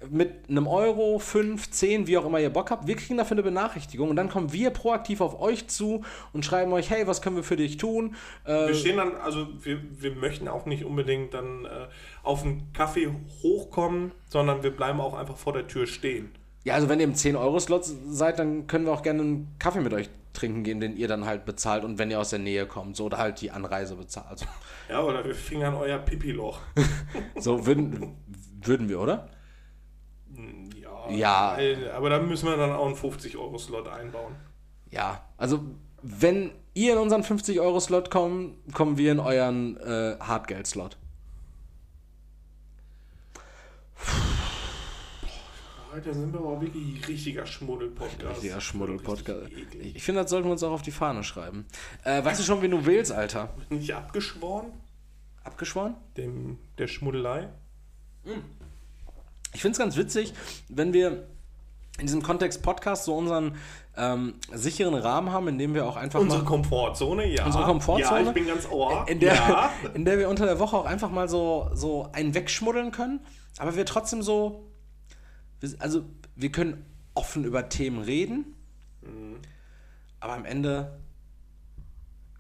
mit 0.10 0.50
einem 0.50 0.68
Euro, 0.68 1.20
5, 1.20 1.70
10, 1.70 2.08
wie 2.08 2.18
auch 2.18 2.26
immer 2.26 2.40
ihr 2.40 2.50
Bock 2.50 2.72
habt. 2.72 2.88
Wir 2.88 2.96
kriegen 2.96 3.18
dafür 3.18 3.36
eine 3.36 3.44
Benachrichtigung 3.44 4.10
und 4.10 4.16
dann 4.16 4.30
kommen 4.30 4.52
wir 4.52 4.72
proaktiv 4.72 5.22
auf 5.22 5.40
euch 5.40 5.68
zu 5.68 6.04
und 6.34 6.44
schreiben 6.44 6.72
euch, 6.74 6.90
hey, 6.90 7.06
was 7.08 7.22
können 7.22 7.36
wir 7.36 7.44
für 7.44 7.56
dich 7.58 7.78
tun? 7.78 8.16
Äh, 8.46 8.68
Wir 8.68 8.76
stehen 8.76 8.98
dann, 8.98 9.16
also 9.16 9.48
wir, 9.64 9.80
wir 10.02 10.16
möchten 10.16 10.48
auch 10.48 10.66
nicht 10.66 10.86
unbedingt 10.86 11.34
dann 11.34 11.66
äh, 11.66 11.88
auf 12.24 12.44
einen 12.44 12.72
Kaffee 12.74 13.10
hochkommen, 13.44 14.12
sondern 14.30 14.64
wir 14.64 14.72
bleiben 14.72 15.00
auch 15.00 15.14
einfach 15.18 15.38
vor 15.38 15.54
der 15.54 15.68
Tür 15.68 15.86
stehen. 15.88 16.32
ja, 16.64 16.74
also 16.74 16.90
wenn 16.90 17.00
ihr 17.00 17.06
im 17.06 17.14
10-Euro-Slot 17.14 17.86
seid, 18.10 18.40
dann 18.40 18.68
können 18.68 18.86
wir 18.86 18.94
auch 18.94 19.04
gerne 19.04 19.22
einen 19.22 19.56
Kaffee 19.60 19.82
mit 19.82 19.94
euch 19.94 20.10
trinken 20.34 20.64
gehen, 20.64 20.80
den 20.80 20.96
ihr 20.96 21.10
dann 21.10 21.26
halt 21.26 21.44
bezahlt 21.46 21.84
und 21.84 21.98
wenn 22.00 22.10
ihr 22.10 22.20
aus 22.20 22.30
der 22.30 22.40
Nähe 22.40 22.66
kommt, 22.66 22.96
so 22.96 23.06
oder 23.06 23.18
halt 23.18 23.42
die 23.42 23.52
Anreise 23.52 23.96
bezahlt. 23.98 24.48
Ja, 24.90 25.04
oder 25.04 25.26
wir 25.26 25.36
fingern 25.36 25.74
euer 25.76 25.98
Pipi-Loch. 26.00 26.60
So 27.38 27.66
würden, 27.66 28.16
würden 28.64 28.88
wir, 28.88 29.00
oder? 29.02 29.28
Ja, 31.18 31.54
weil- 31.58 31.92
Aber 31.92 32.10
da 32.10 32.20
müssen 32.20 32.48
wir 32.48 32.58
dann 32.58 32.72
auch 32.72 32.86
einen 32.86 32.96
50-Euro-Slot 32.96 33.88
einbauen. 33.88 34.36
Ja, 34.90 35.24
also 35.38 35.60
wenn 36.02 36.52
ihr 36.74 36.94
in 36.94 37.00
unseren 37.00 37.24
50-Euro-Slot 37.24 38.10
kommt, 38.12 38.56
kommen 38.74 38.98
wir 38.98 39.12
in 39.12 39.20
euren 39.20 39.78
äh, 39.78 40.18
Hartgeld-Slot. 40.20 40.98
Heute 45.94 46.14
sind 46.14 46.32
wir 46.32 46.40
aber 46.40 46.62
wirklich 46.62 47.06
richtiger 47.08 47.46
Schmuddel-Podcast. 47.46 48.36
Richtiger 48.38 48.62
Schmuddel-Podcast. 48.62 49.52
Richtig. 49.54 49.82
Ich, 49.82 49.96
ich 49.98 50.04
finde, 50.04 50.22
das 50.22 50.30
sollten 50.32 50.48
wir 50.48 50.54
uns 50.54 50.64
auch 50.64 50.72
auf 50.72 50.82
die 50.82 50.92
Fahne 50.92 51.24
schreiben. 51.24 51.66
Äh, 52.06 52.24
weißt 52.24 52.40
du 52.40 52.44
schon, 52.46 52.62
wen 52.62 52.72
du 52.72 52.86
wählst, 52.86 53.12
Alter? 53.12 53.50
Nicht 53.70 53.94
abgeschworen? 53.94 54.68
Abgeschworen? 55.44 55.96
Dem, 56.16 56.60
der 56.78 56.88
Schmuddelei? 56.88 57.50
Ich 59.54 59.62
finde 59.62 59.74
es 59.74 59.80
ganz 59.80 59.98
witzig, 59.98 60.34
wenn 60.70 60.94
wir 60.94 61.28
in 62.00 62.08
diesem 62.08 62.22
Kontext 62.24 62.62
Podcast 62.64 63.04
so 63.06 63.16
unseren 63.16 63.56
ähm, 63.98 64.36
sicheren 64.54 64.96
Rahmen 64.96 65.32
haben, 65.32 65.48
in 65.50 65.58
dem 65.58 65.74
wir 65.74 65.86
auch 65.86 65.98
einfach 65.98 66.20
Unsere 66.22 66.42
mal 66.42 66.48
Komfortzone, 66.48 67.28
ja. 67.28 67.46
Unsere 67.46 67.66
Komfortzone? 67.66 68.22
Ja, 68.22 68.28
ich 68.28 68.34
bin 68.34 68.48
ganz 68.48 68.68
ohr. 68.70 69.06
in 69.08 69.20
der, 69.20 69.34
ja. 69.36 69.72
in 69.94 70.06
der 70.06 70.18
wir 70.18 70.30
unter 70.30 70.46
der 70.46 70.60
Woche 70.60 70.78
auch 70.78 70.86
einfach 70.86 71.10
mal 71.12 71.28
so, 71.28 71.70
so 71.74 72.10
einen 72.14 72.34
wegschmuddeln 72.34 72.92
können, 72.92 73.20
aber 73.58 73.76
wir 73.76 73.86
trotzdem 73.86 74.22
so, 74.22 74.72
also 75.80 76.04
wir 76.36 76.52
können 76.52 76.86
offen 77.14 77.44
über 77.44 77.70
Themen 77.70 78.02
reden, 78.02 78.56
Mhm. 79.02 79.38
aber 80.20 80.34
am 80.34 80.46
Ende 80.46 81.00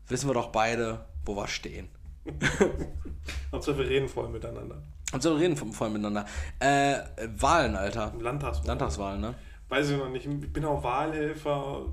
wissen 0.07 0.29
wir 0.29 0.35
doch 0.35 0.49
beide, 0.49 1.05
wo 1.25 1.35
wir 1.35 1.47
stehen. 1.47 1.89
Hauptsache 3.51 3.79
wir 3.79 3.89
reden 3.89 4.07
voll 4.07 4.29
miteinander. 4.29 4.81
Und 5.11 5.21
so 5.21 5.35
reden 5.35 5.59
wir 5.59 5.73
voll 5.73 5.89
miteinander. 5.89 6.25
Äh, 6.59 6.99
Wahlen, 7.37 7.75
Alter. 7.75 8.13
Landtagswahl. 8.19 8.67
Landtagswahlen, 8.67 9.21
ne? 9.21 9.35
Weiß 9.69 9.89
ich 9.89 9.97
noch 9.97 10.09
nicht. 10.09 10.25
Ich 10.25 10.53
bin 10.53 10.65
auch 10.65 10.83
Wahlhelfer 10.83 11.85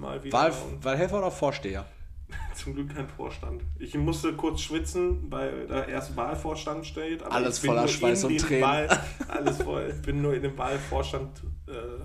mal 0.00 0.22
wieder. 0.22 0.36
Wahl, 0.36 0.52
Wahlhelfer 0.80 1.18
oder 1.18 1.30
Vorsteher? 1.30 1.84
zum 2.54 2.74
Glück 2.74 2.94
kein 2.94 3.08
Vorstand. 3.08 3.62
Ich 3.78 3.94
musste 3.94 4.34
kurz 4.34 4.60
schwitzen, 4.60 5.30
weil 5.30 5.66
da 5.66 5.84
erst 5.84 6.16
Wahlvorstand 6.16 6.86
steht. 6.86 7.22
Alles 7.22 7.58
voller 7.58 7.88
Schweiß 7.88 8.24
und 8.24 8.38
Tränen. 8.38 8.62
Wahl, 8.62 8.88
alles 9.28 9.62
voll. 9.62 9.92
Ich 9.94 10.02
bin 10.02 10.22
nur 10.22 10.34
in 10.34 10.42
den 10.42 10.56
Wahlvorstand 10.56 11.42
äh, 11.66 12.04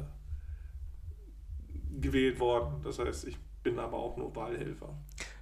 gewählt 1.99 2.39
worden. 2.39 2.81
Das 2.83 2.99
heißt, 2.99 3.27
ich 3.27 3.37
bin 3.63 3.79
aber 3.79 3.97
auch 3.97 4.17
nur 4.17 4.35
Wahlhelfer. 4.35 4.89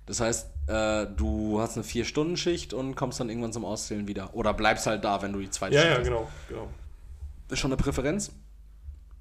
Das 0.07 0.19
heißt, 0.21 0.47
äh, 0.67 1.05
du 1.15 1.59
hast 1.61 1.75
eine 1.75 1.83
Vier-Stunden-Schicht 1.83 2.73
und 2.73 2.95
kommst 2.95 3.19
dann 3.19 3.29
irgendwann 3.29 3.53
zum 3.53 3.63
Auszählen 3.65 4.07
wieder. 4.07 4.33
Oder 4.33 4.53
bleibst 4.53 4.87
halt 4.87 5.03
da, 5.03 5.21
wenn 5.21 5.33
du 5.33 5.39
die 5.39 5.49
zweite 5.51 5.75
Ja, 5.75 5.81
Schicht 5.81 5.91
ja, 5.93 5.97
hast. 5.99 6.07
genau. 6.07 6.27
genau. 6.49 6.67
Ist 7.49 7.59
schon 7.59 7.71
eine 7.71 7.77
Präferenz? 7.81 8.31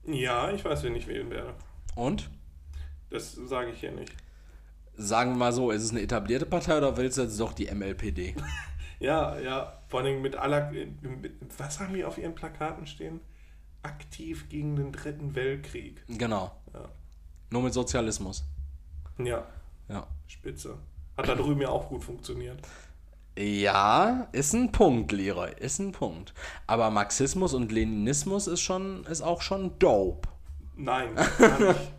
Ja, 0.07 0.51
ich 0.53 0.65
weiß, 0.65 0.83
wen 0.85 0.95
ich 0.97 1.07
wählen 1.07 1.29
werde. 1.31 1.53
Und? 1.97 2.31
Das 3.11 3.33
sage 3.35 3.71
ich 3.73 3.81
hier 3.81 3.93
nicht. 3.93 4.13
Sagen 4.97 5.33
wir 5.33 5.37
mal 5.37 5.53
so, 5.53 5.71
ist 5.71 5.83
es 5.83 5.91
eine 5.91 6.01
etablierte 6.01 6.47
Partei 6.47 6.79
oder 6.79 6.97
willst 6.97 7.19
du 7.19 7.23
jetzt 7.23 7.39
doch 7.39 7.53
die 7.53 7.67
MLPD? 7.73 8.35
Ja, 8.99 9.39
ja, 9.39 9.83
vor 9.89 10.01
allem 10.01 10.23
mit 10.23 10.37
aller. 10.37 10.71
Mit, 10.71 11.35
was 11.59 11.81
haben 11.81 11.93
die 11.93 12.03
auf 12.03 12.17
ihren 12.17 12.35
Plakaten 12.35 12.87
stehen? 12.87 13.21
Aktiv 13.83 14.49
gegen 14.49 14.75
den 14.75 14.91
Dritten 14.91 15.35
Weltkrieg. 15.35 16.03
genau. 16.09 16.51
Ja, 16.73 16.89
Nur 17.51 17.61
mit 17.63 17.75
Sozialismus. 17.75 18.43
ja 19.19 19.45
Ja. 19.91 20.07
Spitze. 20.27 20.79
Hat 21.17 21.29
da 21.29 21.35
drüben 21.35 21.61
ja 21.61 21.69
auch 21.69 21.89
gut 21.89 22.05
funktioniert. 22.05 22.61
Ja, 23.39 24.29
ist 24.33 24.55
ein 24.55 24.73
Punkt, 24.73 25.13
Leroy. 25.13 25.51
Ist 25.59 25.79
ein 25.79 25.93
Punkt. 25.93 26.33
Aber 26.67 26.91
Marxismus 26.91 27.53
und 27.53 27.71
Leninismus 27.71 28.47
ist 28.47 28.63
schon, 28.63 29.05
ist 29.05 29.23
auch 29.23 29.43
schon 29.43 29.79
dope. 29.79 30.29
Nein, 30.77 31.15
gar 31.39 31.59
nicht. 31.59 31.93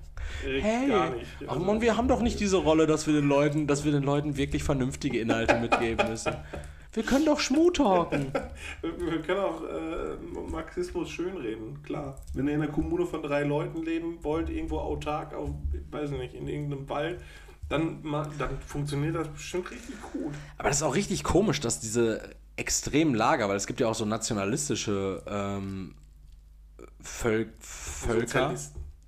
Hey, 0.43 0.87
gar 0.87 1.09
nicht. 1.11 1.27
ach 1.45 1.53
Also, 1.53 1.65
man, 1.65 1.81
wir 1.81 1.95
haben 1.95 2.07
doch 2.07 2.21
nicht 2.21 2.39
diese 2.39 2.57
Rolle, 2.57 2.85
dass 2.85 3.07
wir 3.07 3.13
den 3.13 3.27
Leuten, 3.27 3.67
dass 3.67 3.85
wir 3.85 3.91
den 3.91 4.03
Leuten 4.03 4.37
wirklich 4.37 4.63
vernünftige 4.63 5.19
Inhalte 5.19 5.59
mitgeben 5.59 6.09
müssen. 6.09 6.33
Wir 6.93 7.03
können 7.03 7.25
doch 7.25 7.39
schmutalken. 7.39 8.33
Wir 8.81 8.99
wir 8.99 9.21
können 9.21 9.39
auch 9.39 9.61
äh, 9.63 10.49
Marxismus 10.49 11.09
schönreden, 11.09 11.83
klar. 11.83 12.19
Wenn 12.33 12.47
ihr 12.47 12.55
in 12.55 12.61
einer 12.61 12.71
Kommune 12.71 13.05
von 13.05 13.21
drei 13.21 13.43
Leuten 13.43 13.83
leben 13.83 14.23
wollt, 14.23 14.49
irgendwo 14.49 14.79
autark, 14.79 15.35
auf, 15.35 15.49
weiß 15.91 16.11
nicht, 16.11 16.33
in 16.33 16.47
irgendeinem 16.47 16.89
Wald, 16.89 17.21
dann, 17.69 18.01
dann 18.37 18.61
funktioniert 18.65 19.15
das 19.15 19.27
bestimmt 19.29 19.71
richtig 19.71 19.95
gut. 20.01 20.33
Aber 20.57 20.69
das 20.69 20.77
ist 20.77 20.83
auch 20.83 20.95
richtig 20.95 21.23
komisch, 21.23 21.59
dass 21.59 21.79
diese 21.79 22.35
extremen 22.55 23.13
Lager, 23.13 23.49
weil 23.49 23.55
es 23.55 23.67
gibt 23.67 23.79
ja 23.79 23.87
auch 23.87 23.95
so 23.95 24.05
nationalistische 24.05 25.23
ähm, 25.27 25.95
Völ 27.01 27.53
Völker. 27.59 28.53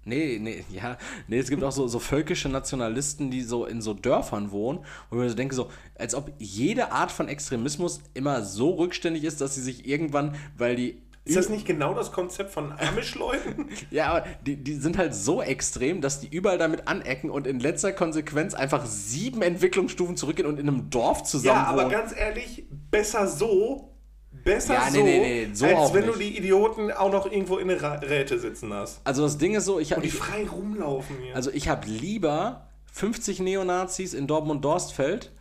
Nee, 0.06 0.40
nee, 0.42 0.64
ja. 0.72 0.98
Nee, 1.28 1.40
es 1.40 1.50
gibt 1.50 1.64
auch 1.64 1.72
so, 1.72 1.88
so 1.88 2.00
völkische 2.00 2.50
Nationalisten, 2.50 3.30
die 3.30 3.42
so 3.42 3.66
in 3.66 3.82
so 3.82 3.94
Dörfern 3.94 4.52
wohnen. 4.52 4.80
Und 5.10 5.18
ich 5.18 5.24
mir 5.24 5.30
so 5.30 5.36
denke, 5.36 5.56
so, 5.56 5.70
als 5.96 6.16
ob 6.16 6.32
jede 6.40 6.92
Art 6.92 7.12
von 7.12 7.28
Extremismus 7.28 8.02
immer 8.14 8.44
so 8.44 8.72
rückständig 8.72 9.24
ist, 9.24 9.42
dass 9.42 9.56
sie 9.56 9.62
sich 9.62 9.88
irgendwann, 9.88 10.36
weil 10.58 10.76
die. 10.76 11.02
Ist 11.30 11.38
das 11.38 11.50
nicht 11.50 11.66
genau 11.66 11.94
das 11.94 12.12
Konzept 12.12 12.52
von 12.52 12.72
Amish-Leuten? 12.72 13.70
Ja, 13.92 14.08
aber 14.08 14.26
die, 14.46 14.56
die 14.58 14.74
sind 14.74 14.98
halt 14.98 15.14
so 15.16 15.42
extrem, 15.42 16.02
dass 16.02 16.20
die 16.20 16.28
überall 16.28 16.58
damit 16.58 16.88
anecken 16.88 17.30
und 17.30 17.48
in 17.48 17.60
letzter 17.60 17.92
Konsequenz 17.92 18.54
einfach 18.54 18.86
sieben 18.86 19.42
Entwicklungsstufen 19.42 20.18
zurückgehen 20.18 20.48
und 20.48 20.60
in 20.60 20.68
einem 20.68 20.90
Dorf 20.90 21.24
zusammen 21.24 21.60
ja, 21.60 21.66
aber 21.66 21.84
wohnen. 21.84 21.92
ganz 21.92 22.16
ehrlich, 22.16 22.66
besser 22.92 23.28
so, 23.28 23.96
besser 24.32 24.74
Ja, 24.76 24.90
nee, 24.92 24.98
so, 24.98 25.04
nee, 25.04 25.20
nee, 25.20 25.50
so 25.54 25.66
als 25.66 25.94
wenn 25.94 26.06
du 26.06 26.16
nicht. 26.16 26.22
die 26.22 26.38
Idioten 26.38 26.92
auch 26.92 27.12
noch 27.12 27.32
irgendwo 27.32 27.58
in 27.58 27.68
der 27.68 28.02
Räte 28.02 28.40
sitzen 28.40 28.74
hast. 28.74 29.02
Also 29.04 29.24
das 29.24 29.38
Ding 29.38 29.56
ist 29.56 29.66
so, 29.66 29.80
ich 29.80 29.92
habe 29.92 30.02
Und 30.02 30.06
die 30.06 30.12
frei 30.12 30.46
rumlaufen 30.48 31.16
hier. 31.24 31.36
Also 31.36 31.52
ich 31.52 31.68
habe 31.68 31.88
lieber 31.88 32.68
50 32.92 33.40
Neonazis 33.40 34.14
in 34.14 34.28
Dortmund-Dorstfeld 34.28 35.32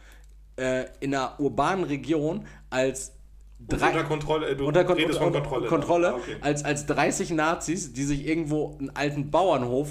äh, 0.57 0.84
in 1.01 1.14
einer 1.14 1.39
urbanen 1.41 1.84
Region 1.84 2.47
als 2.70 3.12
drei, 3.61 3.88
unter 3.88 4.04
Kontrolle, 4.04 4.56
du 4.56 4.66
unter 4.66 4.88
redest 4.96 5.18
von 5.18 5.28
unter- 5.28 5.40
Kontrolle. 5.40 5.66
Kontrolle 5.68 6.09
Ah, 6.14 6.16
okay. 6.16 6.36
als, 6.40 6.64
als 6.64 6.86
30 6.86 7.30
Nazis, 7.30 7.92
die 7.92 8.04
sich 8.04 8.26
irgendwo 8.26 8.76
einen 8.78 8.90
alten 8.94 9.30
Bauernhof 9.30 9.88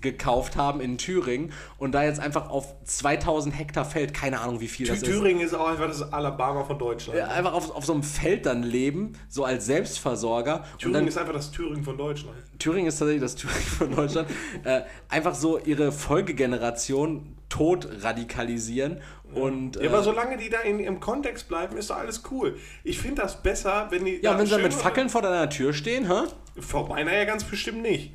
gekauft 0.00 0.56
haben 0.56 0.80
in 0.80 0.96
Thüringen 0.96 1.52
und 1.76 1.92
da 1.92 2.02
jetzt 2.04 2.20
einfach 2.20 2.48
auf 2.48 2.74
2000 2.84 3.54
Hektar 3.58 3.84
Feld, 3.84 4.14
keine 4.14 4.40
Ahnung 4.40 4.58
wie 4.60 4.66
viel 4.68 4.86
das 4.86 4.96
ist, 4.96 5.04
Thüringen 5.04 5.42
ist 5.42 5.52
auch 5.52 5.68
einfach 5.68 5.88
das 5.88 6.10
Alabama 6.10 6.64
von 6.64 6.78
Deutschland. 6.78 7.18
äh, 7.18 7.22
einfach 7.24 7.52
auf, 7.52 7.70
auf 7.76 7.84
so 7.84 7.92
einem 7.92 8.02
Feld 8.02 8.46
dann 8.46 8.62
leben, 8.62 9.12
so 9.28 9.44
als 9.44 9.66
Selbstversorger. 9.66 10.60
und 10.72 10.78
Thüringen 10.78 11.00
dann, 11.00 11.08
ist 11.08 11.18
einfach 11.18 11.34
das 11.34 11.50
Thüringen 11.50 11.84
von 11.84 11.98
Deutschland. 11.98 12.34
Thüringen 12.58 12.86
ist 12.86 12.98
tatsächlich 12.98 13.20
das 13.22 13.34
Thüringen 13.34 13.60
von 13.60 13.94
Deutschland, 13.94 14.28
äh, 14.64 14.80
einfach 15.10 15.34
so 15.34 15.58
ihre 15.58 15.92
Folgegeneration 15.92 17.36
tot 17.50 17.86
radikalisieren 18.00 19.02
und 19.34 19.76
Ja, 19.76 19.82
äh, 19.82 19.88
aber 19.88 20.02
solange 20.02 20.38
die 20.38 20.48
da 20.48 20.60
in, 20.60 20.80
im 20.80 21.00
Kontext 21.00 21.48
bleiben, 21.48 21.76
ist 21.76 21.90
doch 21.90 21.98
alles 21.98 22.22
cool. 22.30 22.56
Ich 22.84 22.98
finde 22.98 23.20
das 23.22 23.42
besser, 23.42 23.88
wenn 23.90 24.06
die. 24.06 24.20
ja, 24.22 24.38
wenn 24.38 24.46
sie 24.46 24.58
mit 24.58 24.72
Fackeln 24.72 25.10
vor 25.10 25.20
deiner 25.20 25.50
Tür 25.50 25.74
stehen, 25.74 26.08
hä? 26.08 26.28
Vor 26.58 26.88
meiner 26.88 27.12
ja 27.12 27.24
ganz 27.26 27.44
bestimmt 27.44 27.82
nicht. 27.82 28.14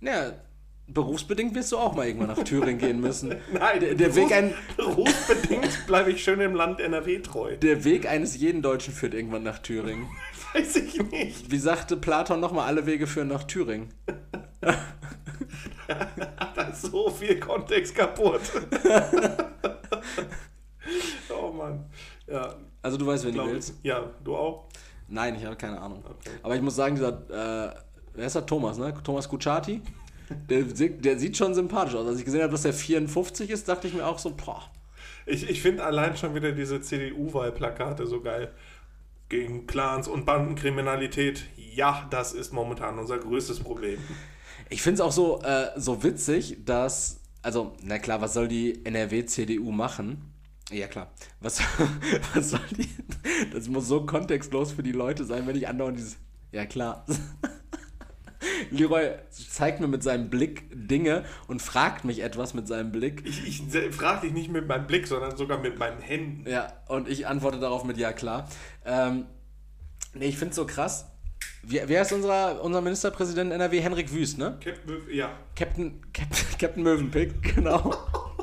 Ja, 0.00 0.32
berufsbedingt 0.88 1.54
wirst 1.54 1.72
du 1.72 1.78
auch 1.78 1.94
mal 1.94 2.06
irgendwann 2.06 2.28
nach 2.28 2.42
Thüringen 2.42 2.78
gehen 2.78 3.00
müssen. 3.00 3.28
Nein, 3.52 3.80
der, 3.80 3.94
der, 3.94 4.14
Weg 4.16 4.32
ein, 4.32 4.54
berufsbedingt 4.76 5.86
bleibe 5.86 6.10
ich 6.10 6.22
schön 6.24 6.40
im 6.40 6.54
Land 6.54 6.80
NRW 6.80 7.20
treu. 7.20 7.56
der 7.56 7.84
Weg 7.84 8.08
eines 8.08 8.36
jeden 8.36 8.62
Deutschen 8.62 8.92
führt 8.92 9.14
irgendwann 9.14 9.42
nach 9.42 9.58
Thüringen. 9.58 10.08
Weiß 10.54 10.76
ich 10.76 11.00
nicht. 11.10 11.50
Wie 11.50 11.58
sagte 11.58 11.96
Platon 11.96 12.40
nochmal, 12.40 12.66
alle 12.66 12.86
Wege 12.86 13.06
führen 13.06 13.28
nach 13.28 13.44
Thüringen. 13.44 13.94
Da 16.70 16.76
ist 16.76 16.82
so 16.82 17.10
viel 17.10 17.40
Kontext 17.40 17.94
kaputt. 17.94 18.40
oh 21.30 21.52
Mann. 21.52 21.84
Ja, 22.26 22.54
Also 22.82 22.96
du 22.96 23.06
weißt, 23.06 23.26
wen 23.26 23.34
du 23.34 23.46
willst. 23.46 23.74
ich. 23.82 23.88
Ja, 23.88 24.10
du 24.22 24.36
auch? 24.36 24.68
Nein, 25.08 25.34
ich 25.34 25.44
habe 25.44 25.56
keine 25.56 25.80
Ahnung. 25.80 26.04
Okay. 26.04 26.30
Aber 26.42 26.54
ich 26.54 26.62
muss 26.62 26.76
sagen, 26.76 26.94
dieser, 26.94 27.68
äh, 27.68 27.74
wer 28.14 28.26
ist 28.26 28.36
der 28.36 28.46
Thomas, 28.46 28.78
ne? 28.78 28.94
Thomas 29.02 29.28
Kutschaty, 29.28 29.82
der, 30.48 30.62
der 30.62 31.18
sieht 31.18 31.36
schon 31.36 31.54
sympathisch 31.54 31.96
aus. 31.96 32.06
Als 32.06 32.18
ich 32.20 32.24
gesehen 32.24 32.42
habe, 32.42 32.52
dass 32.52 32.64
er 32.64 32.72
54 32.72 33.50
ist, 33.50 33.68
dachte 33.68 33.88
ich 33.88 33.94
mir 33.94 34.06
auch 34.06 34.18
so, 34.18 34.34
boah. 34.34 34.62
Ich, 35.26 35.48
ich 35.50 35.60
finde 35.60 35.84
allein 35.84 36.16
schon 36.16 36.34
wieder 36.34 36.52
diese 36.52 36.80
CDU-Wahlplakate 36.80 38.06
so 38.06 38.20
geil. 38.20 38.52
Gegen 39.28 39.66
Clans 39.66 40.08
und 40.08 40.24
Bandenkriminalität. 40.24 41.44
Ja, 41.56 42.06
das 42.10 42.32
ist 42.32 42.52
momentan 42.52 42.98
unser 42.98 43.18
größtes 43.18 43.60
Problem. 43.60 43.98
Ich 44.70 44.82
finde 44.82 44.94
es 44.94 45.00
auch 45.00 45.12
so, 45.12 45.42
äh, 45.42 45.68
so 45.76 46.02
witzig, 46.04 46.64
dass, 46.64 47.20
also, 47.42 47.76
na 47.82 47.98
klar, 47.98 48.20
was 48.20 48.34
soll 48.34 48.46
die 48.46 48.84
NRW-CDU 48.84 49.72
machen? 49.72 50.32
Ja, 50.70 50.86
klar. 50.86 51.10
Was, 51.40 51.60
was 52.34 52.50
soll 52.50 52.60
die? 52.70 52.88
Das 53.52 53.68
muss 53.68 53.88
so 53.88 54.06
kontextlos 54.06 54.70
für 54.72 54.84
die 54.84 54.92
Leute 54.92 55.24
sein, 55.24 55.46
wenn 55.48 55.56
ich 55.56 55.66
andauernd 55.66 55.98
dieses. 55.98 56.16
Ja, 56.52 56.66
klar. 56.66 57.04
Leroy 58.70 59.10
zeigt 59.30 59.80
mir 59.80 59.88
mit 59.88 60.04
seinem 60.04 60.30
Blick 60.30 60.68
Dinge 60.72 61.24
und 61.48 61.60
fragt 61.60 62.04
mich 62.04 62.22
etwas 62.22 62.54
mit 62.54 62.68
seinem 62.68 62.92
Blick. 62.92 63.22
Ich, 63.26 63.46
ich 63.46 63.94
frage 63.94 64.26
dich 64.26 64.32
nicht 64.32 64.50
mit 64.50 64.68
meinem 64.68 64.86
Blick, 64.86 65.08
sondern 65.08 65.36
sogar 65.36 65.58
mit 65.58 65.78
meinen 65.78 66.00
Händen. 66.00 66.48
Ja, 66.48 66.72
und 66.86 67.08
ich 67.08 67.26
antworte 67.26 67.58
darauf 67.58 67.84
mit 67.84 67.98
Ja, 67.98 68.12
klar. 68.12 68.48
Ähm, 68.84 69.26
nee, 70.14 70.26
ich 70.26 70.38
finde 70.38 70.50
es 70.50 70.56
so 70.56 70.66
krass. 70.66 71.09
Wie, 71.62 71.80
wer 71.86 72.02
ist 72.02 72.12
unser, 72.12 72.62
unser 72.62 72.80
Ministerpräsident 72.80 73.52
in 73.52 73.60
NRW? 73.60 73.80
Henrik 73.80 74.12
Wüst, 74.12 74.38
ne? 74.38 74.58
Captain 74.64 74.96
Ja, 75.12 75.30
Captain, 75.56 76.00
Captain, 76.12 76.58
Captain 76.58 76.82
Möwenpick, 76.82 77.54
genau. 77.54 77.94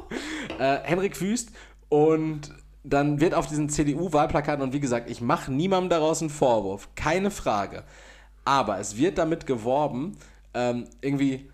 äh, 0.59 0.77
Henrik 0.83 1.19
Wüst 1.19 1.51
und 1.89 2.53
dann 2.83 3.19
wird 3.19 3.33
auf 3.33 3.47
diesen 3.47 3.69
CDU-Wahlplakaten, 3.69 4.63
und 4.63 4.73
wie 4.73 4.79
gesagt, 4.79 5.09
ich 5.09 5.19
mache 5.19 5.51
niemandem 5.51 5.89
daraus 5.89 6.21
einen 6.21 6.29
Vorwurf, 6.29 6.89
keine 6.95 7.31
Frage. 7.31 7.83
Aber 8.45 8.79
es 8.79 8.97
wird 8.97 9.17
damit 9.17 9.45
geworben, 9.45 10.17
ähm, 10.53 10.85
irgendwie 11.01 11.49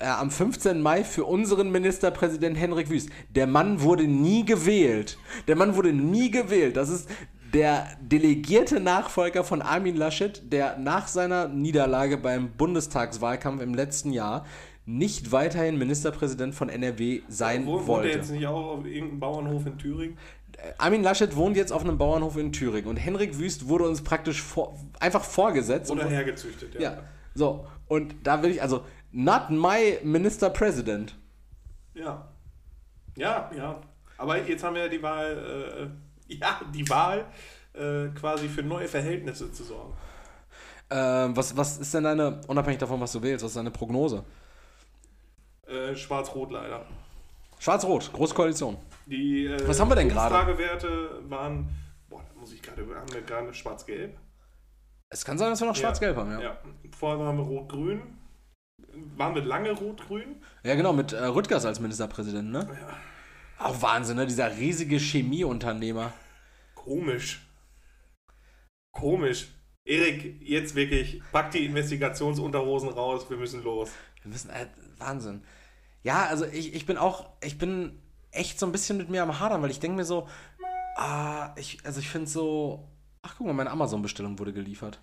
äh, 0.00 0.06
am 0.06 0.30
15. 0.30 0.82
Mai 0.82 1.02
für 1.02 1.24
unseren 1.24 1.70
Ministerpräsident 1.72 2.58
Henrik 2.58 2.90
Wüst. 2.90 3.08
Der 3.30 3.46
Mann 3.46 3.80
wurde 3.80 4.04
nie 4.04 4.44
gewählt. 4.44 5.18
Der 5.48 5.56
Mann 5.56 5.76
wurde 5.76 5.94
nie 5.94 6.30
gewählt. 6.30 6.76
Das 6.76 6.90
ist 6.90 7.08
der 7.54 7.86
delegierte 8.00 8.80
Nachfolger 8.80 9.44
von 9.44 9.62
Armin 9.62 9.96
Laschet, 9.96 10.52
der 10.52 10.76
nach 10.76 11.06
seiner 11.06 11.48
Niederlage 11.48 12.18
beim 12.18 12.50
Bundestagswahlkampf 12.50 13.62
im 13.62 13.74
letzten 13.74 14.12
Jahr 14.12 14.44
nicht 14.86 15.32
weiterhin 15.32 15.78
Ministerpräsident 15.78 16.54
von 16.54 16.68
NRW 16.68 17.22
sein 17.28 17.64
Wo, 17.64 17.74
wohnt 17.74 17.86
wollte. 17.86 18.08
er 18.10 18.16
jetzt 18.16 18.30
nicht 18.30 18.46
auch 18.46 18.78
auf 18.78 18.84
irgendeinem 18.84 19.20
Bauernhof 19.20 19.66
in 19.66 19.78
Thüringen? 19.78 20.18
Armin 20.78 21.02
Laschet 21.02 21.34
wohnt 21.36 21.56
jetzt 21.56 21.72
auf 21.72 21.82
einem 21.82 21.96
Bauernhof 21.96 22.36
in 22.36 22.52
Thüringen 22.52 22.88
und 22.88 22.96
Henrik 22.96 23.38
Wüst 23.38 23.68
wurde 23.68 23.88
uns 23.88 24.02
praktisch 24.02 24.42
vor, 24.42 24.78
einfach 25.00 25.24
vorgesetzt. 25.24 25.90
Oder 25.90 26.08
hergezüchtet, 26.08 26.74
ja. 26.74 26.80
ja, 26.80 27.02
so. 27.34 27.66
Und 27.86 28.14
da 28.24 28.42
will 28.42 28.50
ich, 28.50 28.62
also, 28.62 28.84
not 29.12 29.50
my 29.50 29.98
Minister 30.02 30.50
President. 30.50 31.16
Ja. 31.94 32.28
Ja, 33.16 33.50
ja. 33.56 33.80
Aber 34.16 34.42
jetzt 34.46 34.62
haben 34.64 34.74
wir 34.74 34.82
ja 34.82 34.88
die 34.88 35.02
Wahl, 35.02 35.90
äh, 35.92 36.03
ja, 36.40 36.60
die 36.72 36.88
Wahl, 36.88 37.26
äh, 37.74 38.08
quasi 38.08 38.48
für 38.48 38.62
neue 38.62 38.88
Verhältnisse 38.88 39.52
zu 39.52 39.64
sorgen. 39.64 39.92
Ähm, 40.90 41.36
was, 41.36 41.56
was 41.56 41.78
ist 41.78 41.94
denn 41.94 42.04
deine, 42.04 42.40
unabhängig 42.46 42.78
davon, 42.78 43.00
was 43.00 43.12
du 43.12 43.22
wählst, 43.22 43.44
was 43.44 43.52
ist 43.52 43.56
deine 43.56 43.70
Prognose? 43.70 44.24
Äh, 45.66 45.94
Schwarz-Rot 45.96 46.52
leider. 46.52 46.84
Schwarz-Rot, 47.58 48.12
große 48.12 48.34
Koalition. 48.34 48.76
Die 49.06 49.46
äh, 49.46 49.68
Was 49.68 49.80
haben 49.80 49.88
wir 49.88 49.96
denn 49.96 50.08
gerade? 50.08 50.34
Umfragewerte 50.34 51.22
waren, 51.28 51.68
boah, 52.08 52.22
da 52.28 52.38
muss 52.38 52.52
ich 52.52 52.62
gerade, 52.62 52.82
haben 52.82 53.12
wir 53.12 53.22
gerade 53.22 53.52
Schwarz-Gelb? 53.54 54.18
Es 55.08 55.24
kann 55.24 55.38
sein, 55.38 55.50
dass 55.50 55.60
wir 55.60 55.68
noch 55.68 55.76
Schwarz-Gelb 55.76 56.16
haben, 56.16 56.32
ja. 56.32 56.40
ja. 56.40 56.44
Ja. 56.44 56.58
Vorher 56.96 57.18
waren 57.18 57.36
wir 57.36 57.44
Rot-Grün. 57.44 58.02
Waren 59.16 59.34
wir 59.34 59.42
lange 59.42 59.72
Rot-Grün? 59.72 60.42
genau, 60.62 60.92
mit 60.92 61.12
äh, 61.12 61.24
Rüttgers 61.24 61.64
als 61.64 61.80
Ministerpräsident, 61.80 62.50
ne? 62.50 62.68
Ja. 62.68 63.66
Auch 63.66 63.80
Wahnsinn, 63.80 64.16
ne? 64.16 64.26
Dieser 64.26 64.56
riesige 64.56 64.96
Chemieunternehmer. 64.96 66.12
Komisch. 66.84 67.40
Komisch. 68.92 69.48
Erik, 69.86 70.40
jetzt 70.42 70.74
wirklich, 70.74 71.22
pack 71.32 71.50
die 71.50 71.64
Investigationsunterhosen 71.64 72.90
raus, 72.90 73.28
wir 73.30 73.38
müssen 73.38 73.62
los. 73.62 73.90
Wir 74.22 74.30
müssen, 74.30 74.50
äh, 74.50 74.66
Wahnsinn. 74.98 75.42
Ja, 76.02 76.26
also 76.26 76.44
ich, 76.44 76.74
ich 76.74 76.84
bin 76.84 76.98
auch, 76.98 77.30
ich 77.42 77.56
bin 77.56 78.02
echt 78.32 78.58
so 78.58 78.66
ein 78.66 78.72
bisschen 78.72 78.98
mit 78.98 79.08
mir 79.08 79.22
am 79.22 79.40
Hadern, 79.40 79.62
weil 79.62 79.70
ich 79.70 79.80
denke 79.80 79.96
mir 79.96 80.04
so, 80.04 80.28
ah, 80.96 81.54
ich, 81.56 81.78
also 81.84 82.00
ich 82.00 82.08
finde 82.10 82.28
so, 82.28 82.86
ach 83.22 83.34
guck 83.38 83.46
mal, 83.46 83.54
meine 83.54 83.70
Amazon-Bestellung 83.70 84.38
wurde 84.38 84.52
geliefert. 84.52 85.00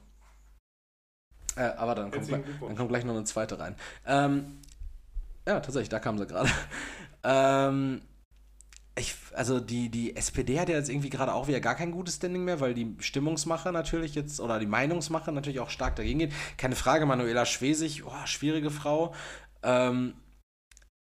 Äh, 1.55 1.63
aber 1.63 1.95
dann 1.95 2.11
kommt, 2.11 2.27
gleich, 2.27 2.43
dann 2.59 2.75
kommt 2.75 2.89
gleich 2.89 3.05
noch 3.05 3.15
eine 3.15 3.23
zweite 3.23 3.59
rein. 3.59 3.75
Ähm, 4.05 4.61
ja, 5.47 5.59
tatsächlich, 5.59 5.89
da 5.89 5.99
kam 5.99 6.19
sie 6.19 6.27
gerade. 6.27 6.49
ähm, 7.23 8.01
ich, 8.97 9.15
also 9.33 9.59
die, 9.59 9.89
die 9.89 10.15
SPD 10.15 10.59
hat 10.59 10.69
ja 10.69 10.75
jetzt 10.75 10.89
irgendwie 10.89 11.09
gerade 11.09 11.33
auch 11.33 11.47
wieder 11.47 11.61
gar 11.61 11.75
kein 11.75 11.91
gutes 11.91 12.15
Standing 12.15 12.43
mehr, 12.43 12.59
weil 12.59 12.73
die 12.73 12.95
Stimmungsmache 12.99 13.71
natürlich 13.71 14.15
jetzt, 14.15 14.39
oder 14.41 14.59
die 14.59 14.65
Meinungsmache 14.65 15.31
natürlich 15.31 15.59
auch 15.61 15.69
stark 15.69 15.95
dagegen 15.95 16.19
geht. 16.19 16.33
Keine 16.57 16.75
Frage, 16.75 17.05
Manuela 17.05 17.45
Schwesig, 17.45 18.03
oh, 18.05 18.25
schwierige 18.25 18.69
Frau. 18.69 19.13
Ähm, 19.63 20.15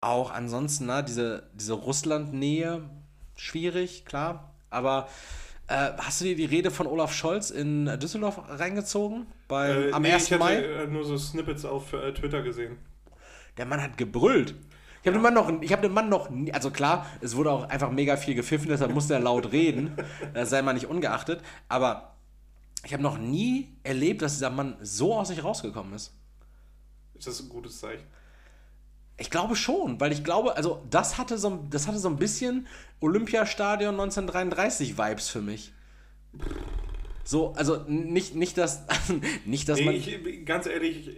auch 0.00 0.30
ansonsten, 0.30 0.86
na, 0.86 1.02
diese, 1.02 1.50
diese 1.54 1.72
Russland-Nähe, 1.72 2.88
schwierig, 3.36 4.04
klar. 4.04 4.54
Aber 4.70 5.08
äh, 5.66 5.92
hast 5.98 6.20
du 6.20 6.26
dir 6.26 6.36
die 6.36 6.44
Rede 6.44 6.70
von 6.70 6.86
Olaf 6.86 7.12
Scholz 7.14 7.50
in 7.50 7.86
Düsseldorf 7.98 8.40
reingezogen? 8.48 9.26
Beim, 9.48 9.88
Äh, 9.88 9.92
am 9.92 10.02
nee, 10.02 10.12
1. 10.12 10.24
ich 10.26 10.32
hatte 10.32 10.44
Mai? 10.44 10.56
äh, 10.56 10.86
nur 10.86 11.04
so 11.04 11.16
Snippets 11.16 11.64
auf 11.64 11.94
äh, 11.94 12.12
Twitter 12.12 12.42
gesehen. 12.42 12.76
Der 13.56 13.66
Mann 13.66 13.82
hat 13.82 13.96
gebrüllt. 13.96 14.54
Ich 15.02 15.06
habe 15.06 15.16
den 15.18 15.22
Mann 15.22 15.34
noch, 15.34 15.62
ich 15.62 15.72
habe 15.72 15.82
den 15.82 15.92
Mann 15.92 16.08
noch, 16.08 16.28
nie, 16.30 16.52
also 16.52 16.70
klar, 16.70 17.06
es 17.20 17.36
wurde 17.36 17.50
auch 17.52 17.68
einfach 17.68 17.90
mega 17.90 18.16
viel 18.16 18.34
gepfiffen, 18.34 18.68
deshalb 18.68 18.92
musste 18.92 19.14
er 19.14 19.20
laut 19.20 19.52
reden, 19.52 19.92
das 20.34 20.50
sei 20.50 20.60
mal 20.62 20.72
nicht 20.72 20.86
ungeachtet, 20.86 21.40
aber 21.68 22.14
ich 22.84 22.92
habe 22.92 23.02
noch 23.02 23.18
nie 23.18 23.76
erlebt, 23.84 24.22
dass 24.22 24.34
dieser 24.34 24.50
Mann 24.50 24.76
so 24.80 25.14
aus 25.14 25.28
sich 25.28 25.42
rausgekommen 25.44 25.94
ist. 25.94 26.12
Ist 27.16 27.26
das 27.26 27.40
ein 27.40 27.48
gutes 27.48 27.78
Zeichen? 27.80 28.04
Ich 29.20 29.30
glaube 29.30 29.56
schon, 29.56 30.00
weil 30.00 30.12
ich 30.12 30.22
glaube, 30.22 30.56
also 30.56 30.84
das 30.90 31.18
hatte 31.18 31.38
so, 31.38 31.64
das 31.70 31.88
hatte 31.88 31.98
so 31.98 32.08
ein 32.08 32.16
bisschen 32.16 32.66
Olympiastadion 33.00 33.94
1933 33.94 34.96
Vibes 34.96 35.28
für 35.28 35.40
mich. 35.40 35.72
So, 37.24 37.52
also 37.54 37.84
nicht, 37.88 38.36
nicht 38.36 38.56
dass, 38.56 38.84
nicht, 39.44 39.68
dass 39.68 39.78
Nee, 39.80 39.84
man. 39.84 39.94
ich, 39.96 40.46
ganz 40.46 40.66
ehrlich, 40.66 41.10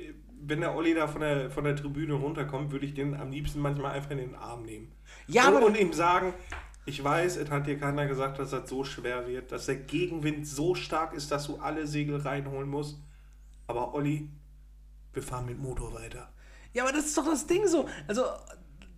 wenn 0.43 0.61
der 0.61 0.75
Olli 0.75 0.95
da 0.95 1.07
von 1.07 1.21
der, 1.21 1.51
von 1.51 1.65
der 1.65 1.77
Tribüne 1.77 2.15
runterkommt, 2.15 2.73
würde 2.73 2.87
ich 2.87 2.95
den 2.95 3.15
am 3.15 3.31
liebsten 3.31 3.61
manchmal 3.61 3.93
einfach 3.93 4.11
in 4.11 4.19
den 4.19 4.35
Arm 4.35 4.63
nehmen. 4.65 4.93
Ja, 5.27 5.49
und, 5.49 5.57
aber- 5.57 5.67
und 5.67 5.77
ihm 5.79 5.93
sagen, 5.93 6.35
Ich 6.87 7.05
weiß, 7.05 7.37
es 7.37 7.51
hat 7.51 7.67
dir 7.67 7.79
keiner 7.79 8.07
gesagt, 8.07 8.39
dass 8.39 8.51
das 8.51 8.69
so 8.69 8.85
schwer 8.85 9.29
wird, 9.29 9.53
dass 9.53 9.67
der 9.67 9.77
Gegenwind 9.77 10.47
so 10.47 10.75
stark 10.75 11.13
ist, 11.13 11.31
dass 11.31 11.47
du 11.47 11.57
alle 11.59 11.87
Segel 11.87 12.17
reinholen 12.17 12.69
musst. 12.69 12.99
Aber 13.67 13.95
Olli, 13.95 14.29
wir 15.13 15.23
fahren 15.23 15.47
mit 15.47 15.59
Motor 15.59 15.93
weiter. 15.95 16.33
Ja, 16.73 16.85
aber 16.85 16.93
das 16.93 17.07
ist 17.07 17.17
doch 17.19 17.27
das 17.27 17.47
Ding 17.47 17.67
so. 17.69 17.87
Also, 18.09 18.23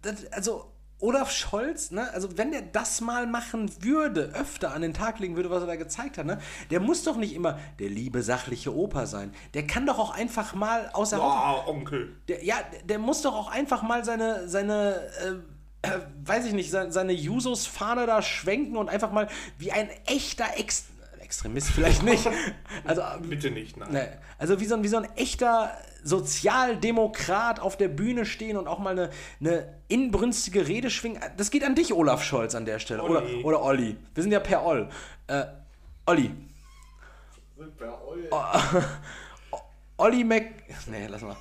das, 0.01 0.27
also 0.33 0.72
Olaf 1.03 1.31
Scholz, 1.33 1.91
ne, 1.91 2.09
also 2.15 2.39
wenn 2.39 2.53
der 2.53 2.63
das 2.63 3.01
mal 3.01 3.27
machen 3.27 3.71
würde, 3.83 4.33
öfter 4.35 4.73
an 4.73 4.83
den 4.83 4.95
Tag 4.95 5.19
legen 5.19 5.35
würde, 5.37 5.51
was 5.51 5.61
er 5.63 5.67
da 5.67 5.77
gezeigt 5.77 6.17
hat, 6.17 6.27
ne, 6.27 6.39
der 6.71 6.81
muss 6.81 7.03
doch 7.03 7.17
nicht 7.17 7.35
immer 7.35 7.59
der 7.81 7.89
liebe 7.91 8.23
sachliche 8.23 8.75
Opa 8.75 9.07
sein. 9.07 9.35
Der 9.55 9.67
kann 9.67 9.85
doch 9.85 9.99
auch 9.99 10.15
einfach 10.15 10.55
mal 10.55 10.91
außer 10.93 11.19
Oh, 11.21 11.71
Onkel. 11.71 12.17
der, 12.29 12.45
ja, 12.45 12.57
der 12.85 12.99
muss 12.99 13.23
doch 13.23 13.35
auch 13.35 13.51
einfach 13.51 13.83
mal 13.83 14.05
seine, 14.05 14.49
seine, 14.49 14.95
äh, 15.83 15.89
äh, 15.89 15.99
weiß 16.25 16.47
ich 16.47 16.53
nicht, 16.53 16.71
seine, 16.71 16.93
seine 16.93 17.13
Jusos-Fahne 17.13 18.07
da 18.07 18.23
schwenken 18.23 18.77
und 18.77 18.89
einfach 18.89 19.11
mal 19.11 19.27
wie 19.59 19.73
ein 19.73 19.91
echter 20.07 20.47
Ex 20.57 20.85
Extremist 21.33 21.71
vielleicht 21.71 22.03
nicht. 22.03 22.29
Also, 22.85 23.03
Bitte 23.23 23.51
nicht, 23.51 23.77
nein. 23.77 23.93
Ne, 23.93 24.19
also 24.39 24.61
wie 24.61 24.67
so, 24.67 24.75
ein, 24.75 24.83
wie 24.83 24.89
so 24.89 24.99
ein 24.99 25.09
echter 25.17 25.71
Sozialdemokrat 26.03 27.61
auf 27.61 27.77
der 27.77 27.89
Bühne 27.89 28.27
stehen 28.27 28.57
und 28.57 28.67
auch 28.67 28.79
mal 28.79 28.91
eine, 28.91 29.11
eine 29.41 29.75
inbrünstige 29.89 30.67
Rede 30.67 30.91
schwingen. 30.91 31.21
Das 31.37 31.51
geht 31.51 31.65
an 31.65 31.75
dich, 31.75 31.95
Olaf 31.95 32.23
Scholz, 32.23 32.55
an 32.55 32.67
der 32.67 32.79
Stelle. 32.81 33.03
Oder, 33.03 33.23
Olli. 33.23 33.45
oder 33.45 33.63
Olli. 33.63 33.97
Wir 34.15 34.23
sind 34.23 34.33
ja 34.33 34.41
per 34.41 34.65
Oll. 34.65 34.89
Äh, 35.29 35.45
Olli. 36.07 36.31
Olli 39.97 40.25
Mac... 40.25 40.45
Nee, 40.87 41.07
lass 41.07 41.23
mal. 41.23 41.37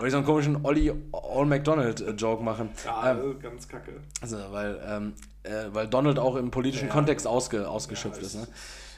Wollte 0.00 0.06
ich 0.06 0.12
so 0.12 0.16
einen 0.18 0.26
komischen 0.26 0.64
Olli 0.64 0.92
All 1.12 1.44
McDonald-Joke 1.46 2.42
machen. 2.42 2.70
Ja, 2.84 3.10
Ähm, 3.12 3.38
ganz 3.40 3.68
kacke. 3.68 3.92
also, 4.22 4.38
weil, 4.50 4.80
ähm, 4.86 5.12
äh, 5.42 5.66
weil 5.72 5.88
Donald 5.88 6.18
auch 6.18 6.36
im 6.36 6.50
politischen 6.50 6.88
Ja. 6.88 6.92
Kontext 6.94 7.26
ausge, 7.26 7.68
ausgeschöpft 7.68 8.18
Ja, 8.20 8.26
ist. 8.26 8.34
Ne? 8.36 8.48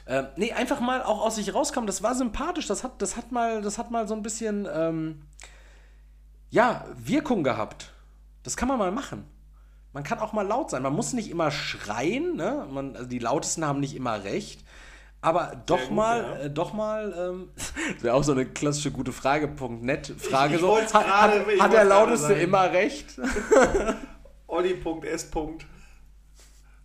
Ähm, 0.07 0.25
nee, 0.37 0.51
einfach 0.53 0.79
mal 0.79 1.01
auch 1.03 1.21
aus 1.21 1.35
sich 1.35 1.53
rauskommen. 1.53 1.87
Das 1.87 2.03
war 2.03 2.15
sympathisch. 2.15 2.67
Das 2.67 2.83
hat, 2.83 3.01
das 3.01 3.17
hat, 3.17 3.31
mal, 3.31 3.61
das 3.61 3.77
hat 3.77 3.91
mal 3.91 4.07
so 4.07 4.13
ein 4.15 4.21
bisschen 4.23 4.67
ähm, 4.73 5.21
ja, 6.51 6.85
Wirkung 6.97 7.43
gehabt. 7.43 7.91
Das 8.43 8.57
kann 8.57 8.67
man 8.67 8.77
mal 8.79 8.91
machen. 8.91 9.25
Man 9.93 10.03
kann 10.03 10.19
auch 10.19 10.33
mal 10.33 10.45
laut 10.47 10.69
sein. 10.71 10.83
Man 10.83 10.93
muss 10.93 11.13
nicht 11.13 11.29
immer 11.29 11.51
schreien. 11.51 12.35
Ne? 12.35 12.65
Man, 12.71 12.95
also 12.95 13.07
die 13.07 13.19
Lautesten 13.19 13.65
haben 13.65 13.79
nicht 13.79 13.95
immer 13.95 14.23
recht. 14.23 14.63
Aber 15.23 15.53
doch 15.65 15.79
gut, 15.79 15.91
mal, 15.91 16.21
ja. 16.21 16.35
äh, 16.45 16.49
doch 16.49 16.73
mal, 16.73 17.13
ähm, 17.17 17.49
das 17.95 18.03
wäre 18.03 18.13
auch 18.13 18.23
so 18.23 18.33
eine 18.33 18.45
klassische 18.45 18.91
gute 18.91 19.11
Frage.net 19.13 20.13
Frage. 20.19 20.55
Ich- 20.55 20.61
ich 20.61 20.65
so, 20.65 20.77
hat, 20.77 20.91
gerade- 20.91 21.45
hat, 21.45 21.59
hat 21.61 21.73
der 21.73 21.85
Lauteste 21.85 22.33
immer 22.33 22.71
recht? 22.71 23.17
Olli.s. 24.47 25.29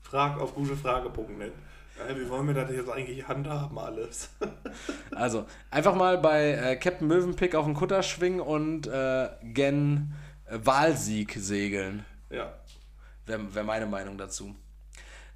Frag 0.03 0.41
auf 0.41 0.55
gutefrage.net. 0.55 1.53
Äh, 2.09 2.15
wie 2.17 2.31
wollen 2.31 2.47
wir 2.47 2.55
das 2.55 2.71
jetzt 2.71 2.89
eigentlich 2.89 3.27
handhaben 3.27 3.77
alles? 3.79 4.31
Also, 5.15 5.47
einfach 5.71 5.97
mal 5.97 6.19
bei 6.19 6.53
äh, 6.53 6.77
Captain 6.77 7.09
Möwenpick 7.09 7.57
auf 7.57 7.65
den 7.65 7.75
Kutter 7.75 8.05
schwingen 8.05 8.41
und 8.41 8.87
äh, 8.87 9.29
gen 9.43 10.13
äh, 10.47 10.59
Wahlsieg 10.63 11.35
segeln. 11.39 12.05
ja. 12.31 12.53
Wäre 13.27 13.53
wär 13.55 13.65
meine 13.65 13.85
Meinung 13.87 14.17
dazu. 14.17 14.55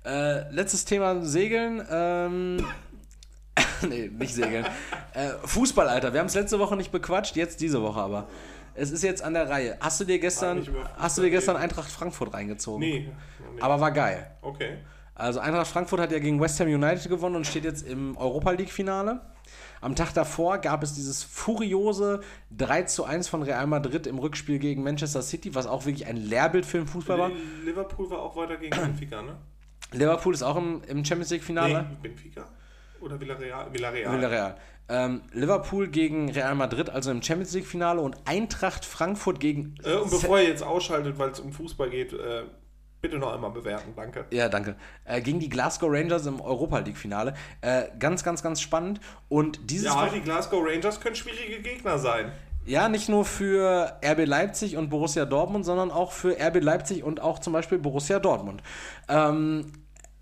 Äh, 0.04 0.48
letztes 0.50 0.84
Thema 0.86 1.22
Segeln. 1.24 1.84
Ähm, 1.90 2.64
nee, 3.88 4.08
nicht 4.08 4.34
Segeln. 4.34 4.66
äh, 5.14 5.30
Fußball, 5.44 5.88
Alter. 5.88 6.12
Wir 6.12 6.20
haben 6.20 6.26
es 6.26 6.34
letzte 6.34 6.58
Woche 6.58 6.76
nicht 6.76 6.92
bequatscht, 6.92 7.36
jetzt 7.36 7.60
diese 7.60 7.82
Woche 7.82 8.00
aber. 8.00 8.28
Es 8.74 8.90
ist 8.90 9.02
jetzt 9.02 9.22
an 9.22 9.34
der 9.34 9.50
Reihe. 9.50 9.76
Hast 9.80 10.00
du 10.00 10.04
dir 10.04 10.18
gestern, 10.18 10.66
hast 10.96 11.18
du 11.18 11.22
dir 11.22 11.30
gestern 11.30 11.56
Eintracht 11.56 11.90
Frankfurt 11.90 12.32
reingezogen? 12.32 12.80
Nee. 12.80 13.10
nicht. 13.52 13.62
Aber 13.62 13.80
war 13.80 13.90
geil. 13.90 14.30
Okay. 14.40 14.78
Also 15.14 15.40
Eintracht 15.40 15.66
Frankfurt 15.66 16.00
hat 16.00 16.12
ja 16.12 16.18
gegen 16.18 16.40
West 16.40 16.58
Ham 16.60 16.68
United 16.68 17.08
gewonnen 17.08 17.36
und 17.36 17.46
steht 17.46 17.64
jetzt 17.64 17.86
im 17.86 18.16
Europa 18.16 18.52
League 18.52 18.70
Finale. 18.70 19.20
Am 19.82 19.94
Tag 19.94 20.14
davor 20.14 20.58
gab 20.58 20.82
es 20.82 20.94
dieses 20.94 21.22
furiose 21.22 22.20
3 22.56 22.84
zu 22.84 23.04
1 23.04 23.28
von 23.28 23.42
Real 23.42 23.66
Madrid 23.66 24.06
im 24.06 24.18
Rückspiel 24.18 24.58
gegen 24.58 24.82
Manchester 24.82 25.22
City, 25.22 25.54
was 25.54 25.66
auch 25.66 25.84
wirklich 25.84 26.06
ein 26.06 26.16
Lehrbild 26.16 26.64
für 26.64 26.78
den 26.78 26.86
Fußball 26.86 27.18
war. 27.18 27.30
Liverpool 27.64 28.08
war 28.08 28.20
auch 28.20 28.36
weiter 28.36 28.56
gegen 28.56 28.70
Benfica, 28.70 29.20
ne? 29.20 29.36
Liverpool 29.90 30.32
ist 30.32 30.42
auch 30.42 30.56
im, 30.56 30.82
im 30.86 31.04
Champions 31.04 31.30
League 31.30 31.42
Finale. 31.42 31.86
Nee, 31.90 32.08
Benfica. 32.08 32.46
Oder 33.02 33.20
Villarreal? 33.20 33.72
Villarreal. 33.72 34.16
Villarreal. 34.16 34.56
Ähm, 34.88 35.22
Liverpool 35.32 35.88
gegen 35.88 36.30
Real 36.30 36.54
Madrid, 36.54 36.90
also 36.90 37.10
im 37.10 37.22
Champions 37.22 37.52
League 37.54 37.66
Finale 37.66 38.00
und 38.00 38.16
Eintracht 38.24 38.84
Frankfurt 38.84 39.40
gegen. 39.40 39.74
Äh, 39.84 39.94
und 39.94 40.10
bevor 40.10 40.38
ihr 40.40 40.48
jetzt 40.48 40.62
ausschaltet, 40.62 41.18
weil 41.18 41.30
es 41.30 41.40
um 41.40 41.52
Fußball 41.52 41.88
geht, 41.90 42.12
äh, 42.12 42.42
bitte 43.00 43.18
noch 43.18 43.32
einmal 43.32 43.50
bewerten, 43.50 43.92
danke. 43.96 44.26
Ja, 44.30 44.48
danke. 44.48 44.76
Äh, 45.04 45.20
gegen 45.20 45.40
die 45.40 45.48
Glasgow 45.48 45.88
Rangers 45.90 46.26
im 46.26 46.40
Europa 46.40 46.78
League 46.80 46.96
Finale. 46.96 47.34
Äh, 47.60 47.84
ganz, 47.98 48.22
ganz, 48.22 48.42
ganz 48.42 48.60
spannend. 48.60 49.00
Und 49.28 49.70
dieses 49.70 49.86
Ja, 49.86 49.96
Woche- 50.06 50.14
die 50.16 50.20
Glasgow 50.20 50.62
Rangers 50.64 51.00
können 51.00 51.16
schwierige 51.16 51.60
Gegner 51.62 51.98
sein. 51.98 52.32
Ja, 52.64 52.88
nicht 52.88 53.08
nur 53.08 53.24
für 53.24 53.98
RB 54.04 54.24
Leipzig 54.24 54.76
und 54.76 54.88
Borussia 54.88 55.24
Dortmund, 55.24 55.64
sondern 55.64 55.90
auch 55.90 56.12
für 56.12 56.36
RB 56.38 56.60
Leipzig 56.60 57.02
und 57.02 57.20
auch 57.20 57.40
zum 57.40 57.52
Beispiel 57.52 57.78
Borussia 57.78 58.20
Dortmund. 58.20 58.62
Ähm, 59.08 59.66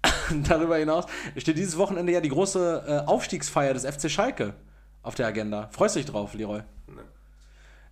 darüber 0.48 0.76
hinaus 0.76 1.06
steht 1.36 1.58
dieses 1.58 1.76
Wochenende 1.76 2.12
ja 2.12 2.20
die 2.20 2.28
große 2.28 2.84
äh, 2.86 3.08
Aufstiegsfeier 3.08 3.74
des 3.74 3.84
FC 3.84 4.10
Schalke 4.10 4.54
auf 5.02 5.14
der 5.14 5.26
Agenda. 5.26 5.68
Freust 5.72 5.96
du 5.96 6.00
dich 6.00 6.10
drauf, 6.10 6.34
Leroy? 6.34 6.60
Ne. 6.86 7.02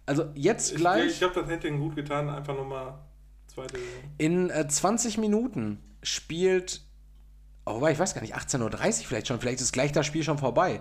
Also 0.06 0.26
jetzt 0.34 0.72
Ich, 0.72 0.78
gleich 0.78 1.06
ich 1.06 1.18
glaube, 1.18 1.40
das 1.40 1.50
hätte 1.50 1.68
ihnen 1.68 1.80
gut 1.80 1.96
getan, 1.96 2.28
einfach 2.30 2.54
nochmal 2.54 2.94
zweite 3.46 3.78
in 4.18 4.50
äh, 4.50 4.66
20 4.68 5.18
Minuten 5.18 5.82
spielt, 6.02 6.82
oh, 7.66 7.76
wobei 7.76 7.92
ich 7.92 7.98
weiß 7.98 8.14
gar 8.14 8.22
nicht, 8.22 8.36
18.30 8.36 8.62
Uhr 8.62 9.06
vielleicht 9.06 9.28
schon, 9.28 9.40
vielleicht 9.40 9.60
ist 9.60 9.72
gleich 9.72 9.92
das 9.92 10.06
Spiel 10.06 10.22
schon 10.22 10.38
vorbei. 10.38 10.80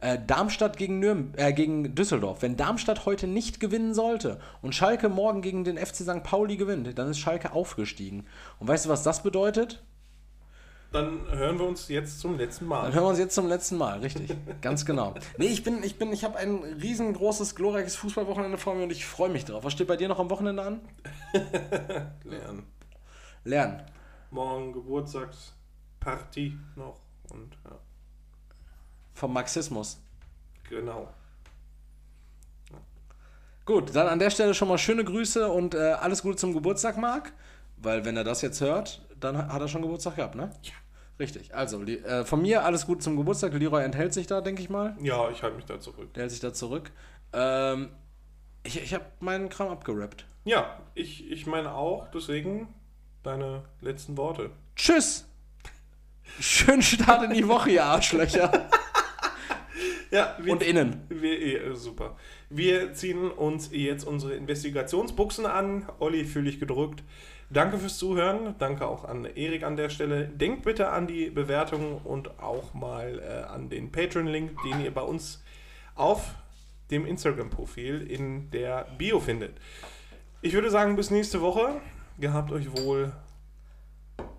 Äh, 0.00 0.18
Darmstadt 0.26 0.76
gegen, 0.76 0.98
Nürn 0.98 1.32
äh, 1.36 1.52
gegen 1.52 1.94
Düsseldorf. 1.94 2.42
Wenn 2.42 2.56
Darmstadt 2.56 3.06
heute 3.06 3.26
nicht 3.26 3.60
gewinnen 3.60 3.94
sollte 3.94 4.40
und 4.60 4.74
Schalke 4.74 5.08
morgen 5.08 5.40
gegen 5.40 5.64
den 5.64 5.78
FC 5.78 5.96
St. 5.96 6.22
Pauli 6.22 6.56
gewinnt, 6.56 6.98
dann 6.98 7.08
ist 7.08 7.18
Schalke 7.18 7.52
aufgestiegen. 7.52 8.26
Und 8.58 8.68
weißt 8.68 8.86
du, 8.86 8.88
was 8.88 9.02
das 9.02 9.22
bedeutet? 9.22 9.84
Dann 10.94 11.26
hören 11.28 11.58
wir 11.58 11.66
uns 11.66 11.88
jetzt 11.88 12.20
zum 12.20 12.38
letzten 12.38 12.66
Mal. 12.66 12.84
Dann 12.84 12.94
hören 12.94 13.02
wir 13.02 13.08
uns 13.08 13.18
jetzt 13.18 13.34
zum 13.34 13.48
letzten 13.48 13.76
Mal, 13.76 13.98
richtig. 13.98 14.32
Ganz 14.60 14.86
genau. 14.86 15.14
Nee, 15.38 15.46
ich 15.46 15.64
bin, 15.64 15.82
ich 15.82 15.98
bin, 15.98 16.12
ich 16.12 16.22
habe 16.22 16.38
ein 16.38 16.62
riesengroßes, 16.62 17.56
glorreiches 17.56 17.96
Fußballwochenende 17.96 18.58
vor 18.58 18.76
mir 18.76 18.84
und 18.84 18.92
ich 18.92 19.04
freue 19.04 19.28
mich 19.28 19.44
drauf. 19.44 19.64
Was 19.64 19.72
steht 19.72 19.88
bei 19.88 19.96
dir 19.96 20.06
noch 20.06 20.20
am 20.20 20.30
Wochenende 20.30 20.62
an? 20.62 20.80
Lernen. 22.22 22.66
Lernen. 23.42 23.82
Morgen 24.30 24.72
Geburtstagsparty 24.72 26.56
noch 26.76 27.00
und 27.32 27.58
ja, 27.64 27.76
Vom 29.14 29.32
Marxismus. 29.32 29.98
genau. 30.68 31.12
Gut, 33.64 33.96
dann 33.96 34.06
an 34.06 34.20
der 34.20 34.30
Stelle 34.30 34.54
schon 34.54 34.68
mal 34.68 34.78
schöne 34.78 35.02
Grüße 35.04 35.50
und 35.50 35.74
äh, 35.74 35.78
alles 35.94 36.22
Gute 36.22 36.36
zum 36.36 36.52
Geburtstag, 36.54 36.98
Marc. 36.98 37.32
Weil 37.78 38.04
wenn 38.04 38.16
er 38.16 38.22
das 38.22 38.42
jetzt 38.42 38.60
hört, 38.60 39.04
dann 39.18 39.36
hat 39.52 39.60
er 39.60 39.66
schon 39.66 39.82
Geburtstag 39.82 40.14
gehabt, 40.14 40.36
ne? 40.36 40.50
Ja. 40.62 40.72
Richtig. 41.18 41.54
Also, 41.54 41.82
äh, 41.82 42.24
von 42.24 42.42
mir 42.42 42.64
alles 42.64 42.86
Gute 42.86 43.00
zum 43.00 43.16
Geburtstag. 43.16 43.52
Leroy 43.54 43.84
enthält 43.84 44.12
sich 44.12 44.26
da, 44.26 44.40
denke 44.40 44.62
ich 44.62 44.70
mal. 44.70 44.96
Ja, 45.00 45.30
ich 45.30 45.42
halte 45.42 45.56
mich 45.56 45.64
da 45.64 45.78
zurück. 45.78 46.12
Der 46.14 46.22
hält 46.22 46.30
sich 46.32 46.40
da 46.40 46.52
zurück. 46.52 46.90
Ähm, 47.32 47.90
ich 48.64 48.82
ich 48.82 48.94
habe 48.94 49.04
meinen 49.20 49.48
Kram 49.48 49.68
abgerappt. 49.68 50.26
Ja, 50.44 50.80
ich, 50.94 51.30
ich 51.30 51.46
meine 51.46 51.72
auch, 51.74 52.08
deswegen 52.12 52.68
deine 53.22 53.62
letzten 53.80 54.16
Worte. 54.16 54.50
Tschüss! 54.76 55.26
Schönen 56.40 56.82
Start 56.82 57.22
in 57.24 57.34
die 57.34 57.46
Woche, 57.46 57.70
ihr 57.70 57.84
Arschlöcher. 57.84 58.68
Ja, 60.10 60.36
wir, 60.40 60.52
Und 60.52 60.62
innen. 60.62 61.02
wir, 61.08 61.40
eh, 61.40 61.74
super. 61.74 62.16
Wir 62.48 62.92
ziehen 62.92 63.30
uns 63.32 63.70
jetzt 63.72 64.04
unsere 64.06 64.34
Investigationsbuchsen 64.34 65.44
an. 65.44 65.88
Olli, 65.98 66.24
fühle 66.24 66.48
ich 66.50 66.60
gedrückt. 66.60 67.02
Danke 67.54 67.78
fürs 67.78 67.98
Zuhören. 67.98 68.56
Danke 68.58 68.84
auch 68.86 69.04
an 69.04 69.24
Erik 69.24 69.62
an 69.62 69.76
der 69.76 69.88
Stelle. 69.88 70.26
Denkt 70.26 70.64
bitte 70.64 70.88
an 70.88 71.06
die 71.06 71.30
Bewertungen 71.30 71.98
und 72.02 72.40
auch 72.40 72.74
mal 72.74 73.20
äh, 73.20 73.44
an 73.44 73.70
den 73.70 73.92
Patreon-Link, 73.92 74.60
den 74.64 74.80
ihr 74.80 74.92
bei 74.92 75.02
uns 75.02 75.42
auf 75.94 76.34
dem 76.90 77.06
Instagram-Profil 77.06 78.10
in 78.10 78.50
der 78.50 78.88
Bio 78.98 79.20
findet. 79.20 79.56
Ich 80.42 80.52
würde 80.52 80.68
sagen, 80.68 80.96
bis 80.96 81.12
nächste 81.12 81.40
Woche. 81.40 81.80
Gehabt 82.18 82.50
euch 82.50 82.76
wohl 82.76 83.12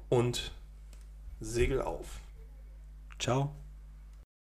und 0.10 0.52
Segel 1.40 1.82
auf. 1.82 2.20
Ciao. 3.18 3.56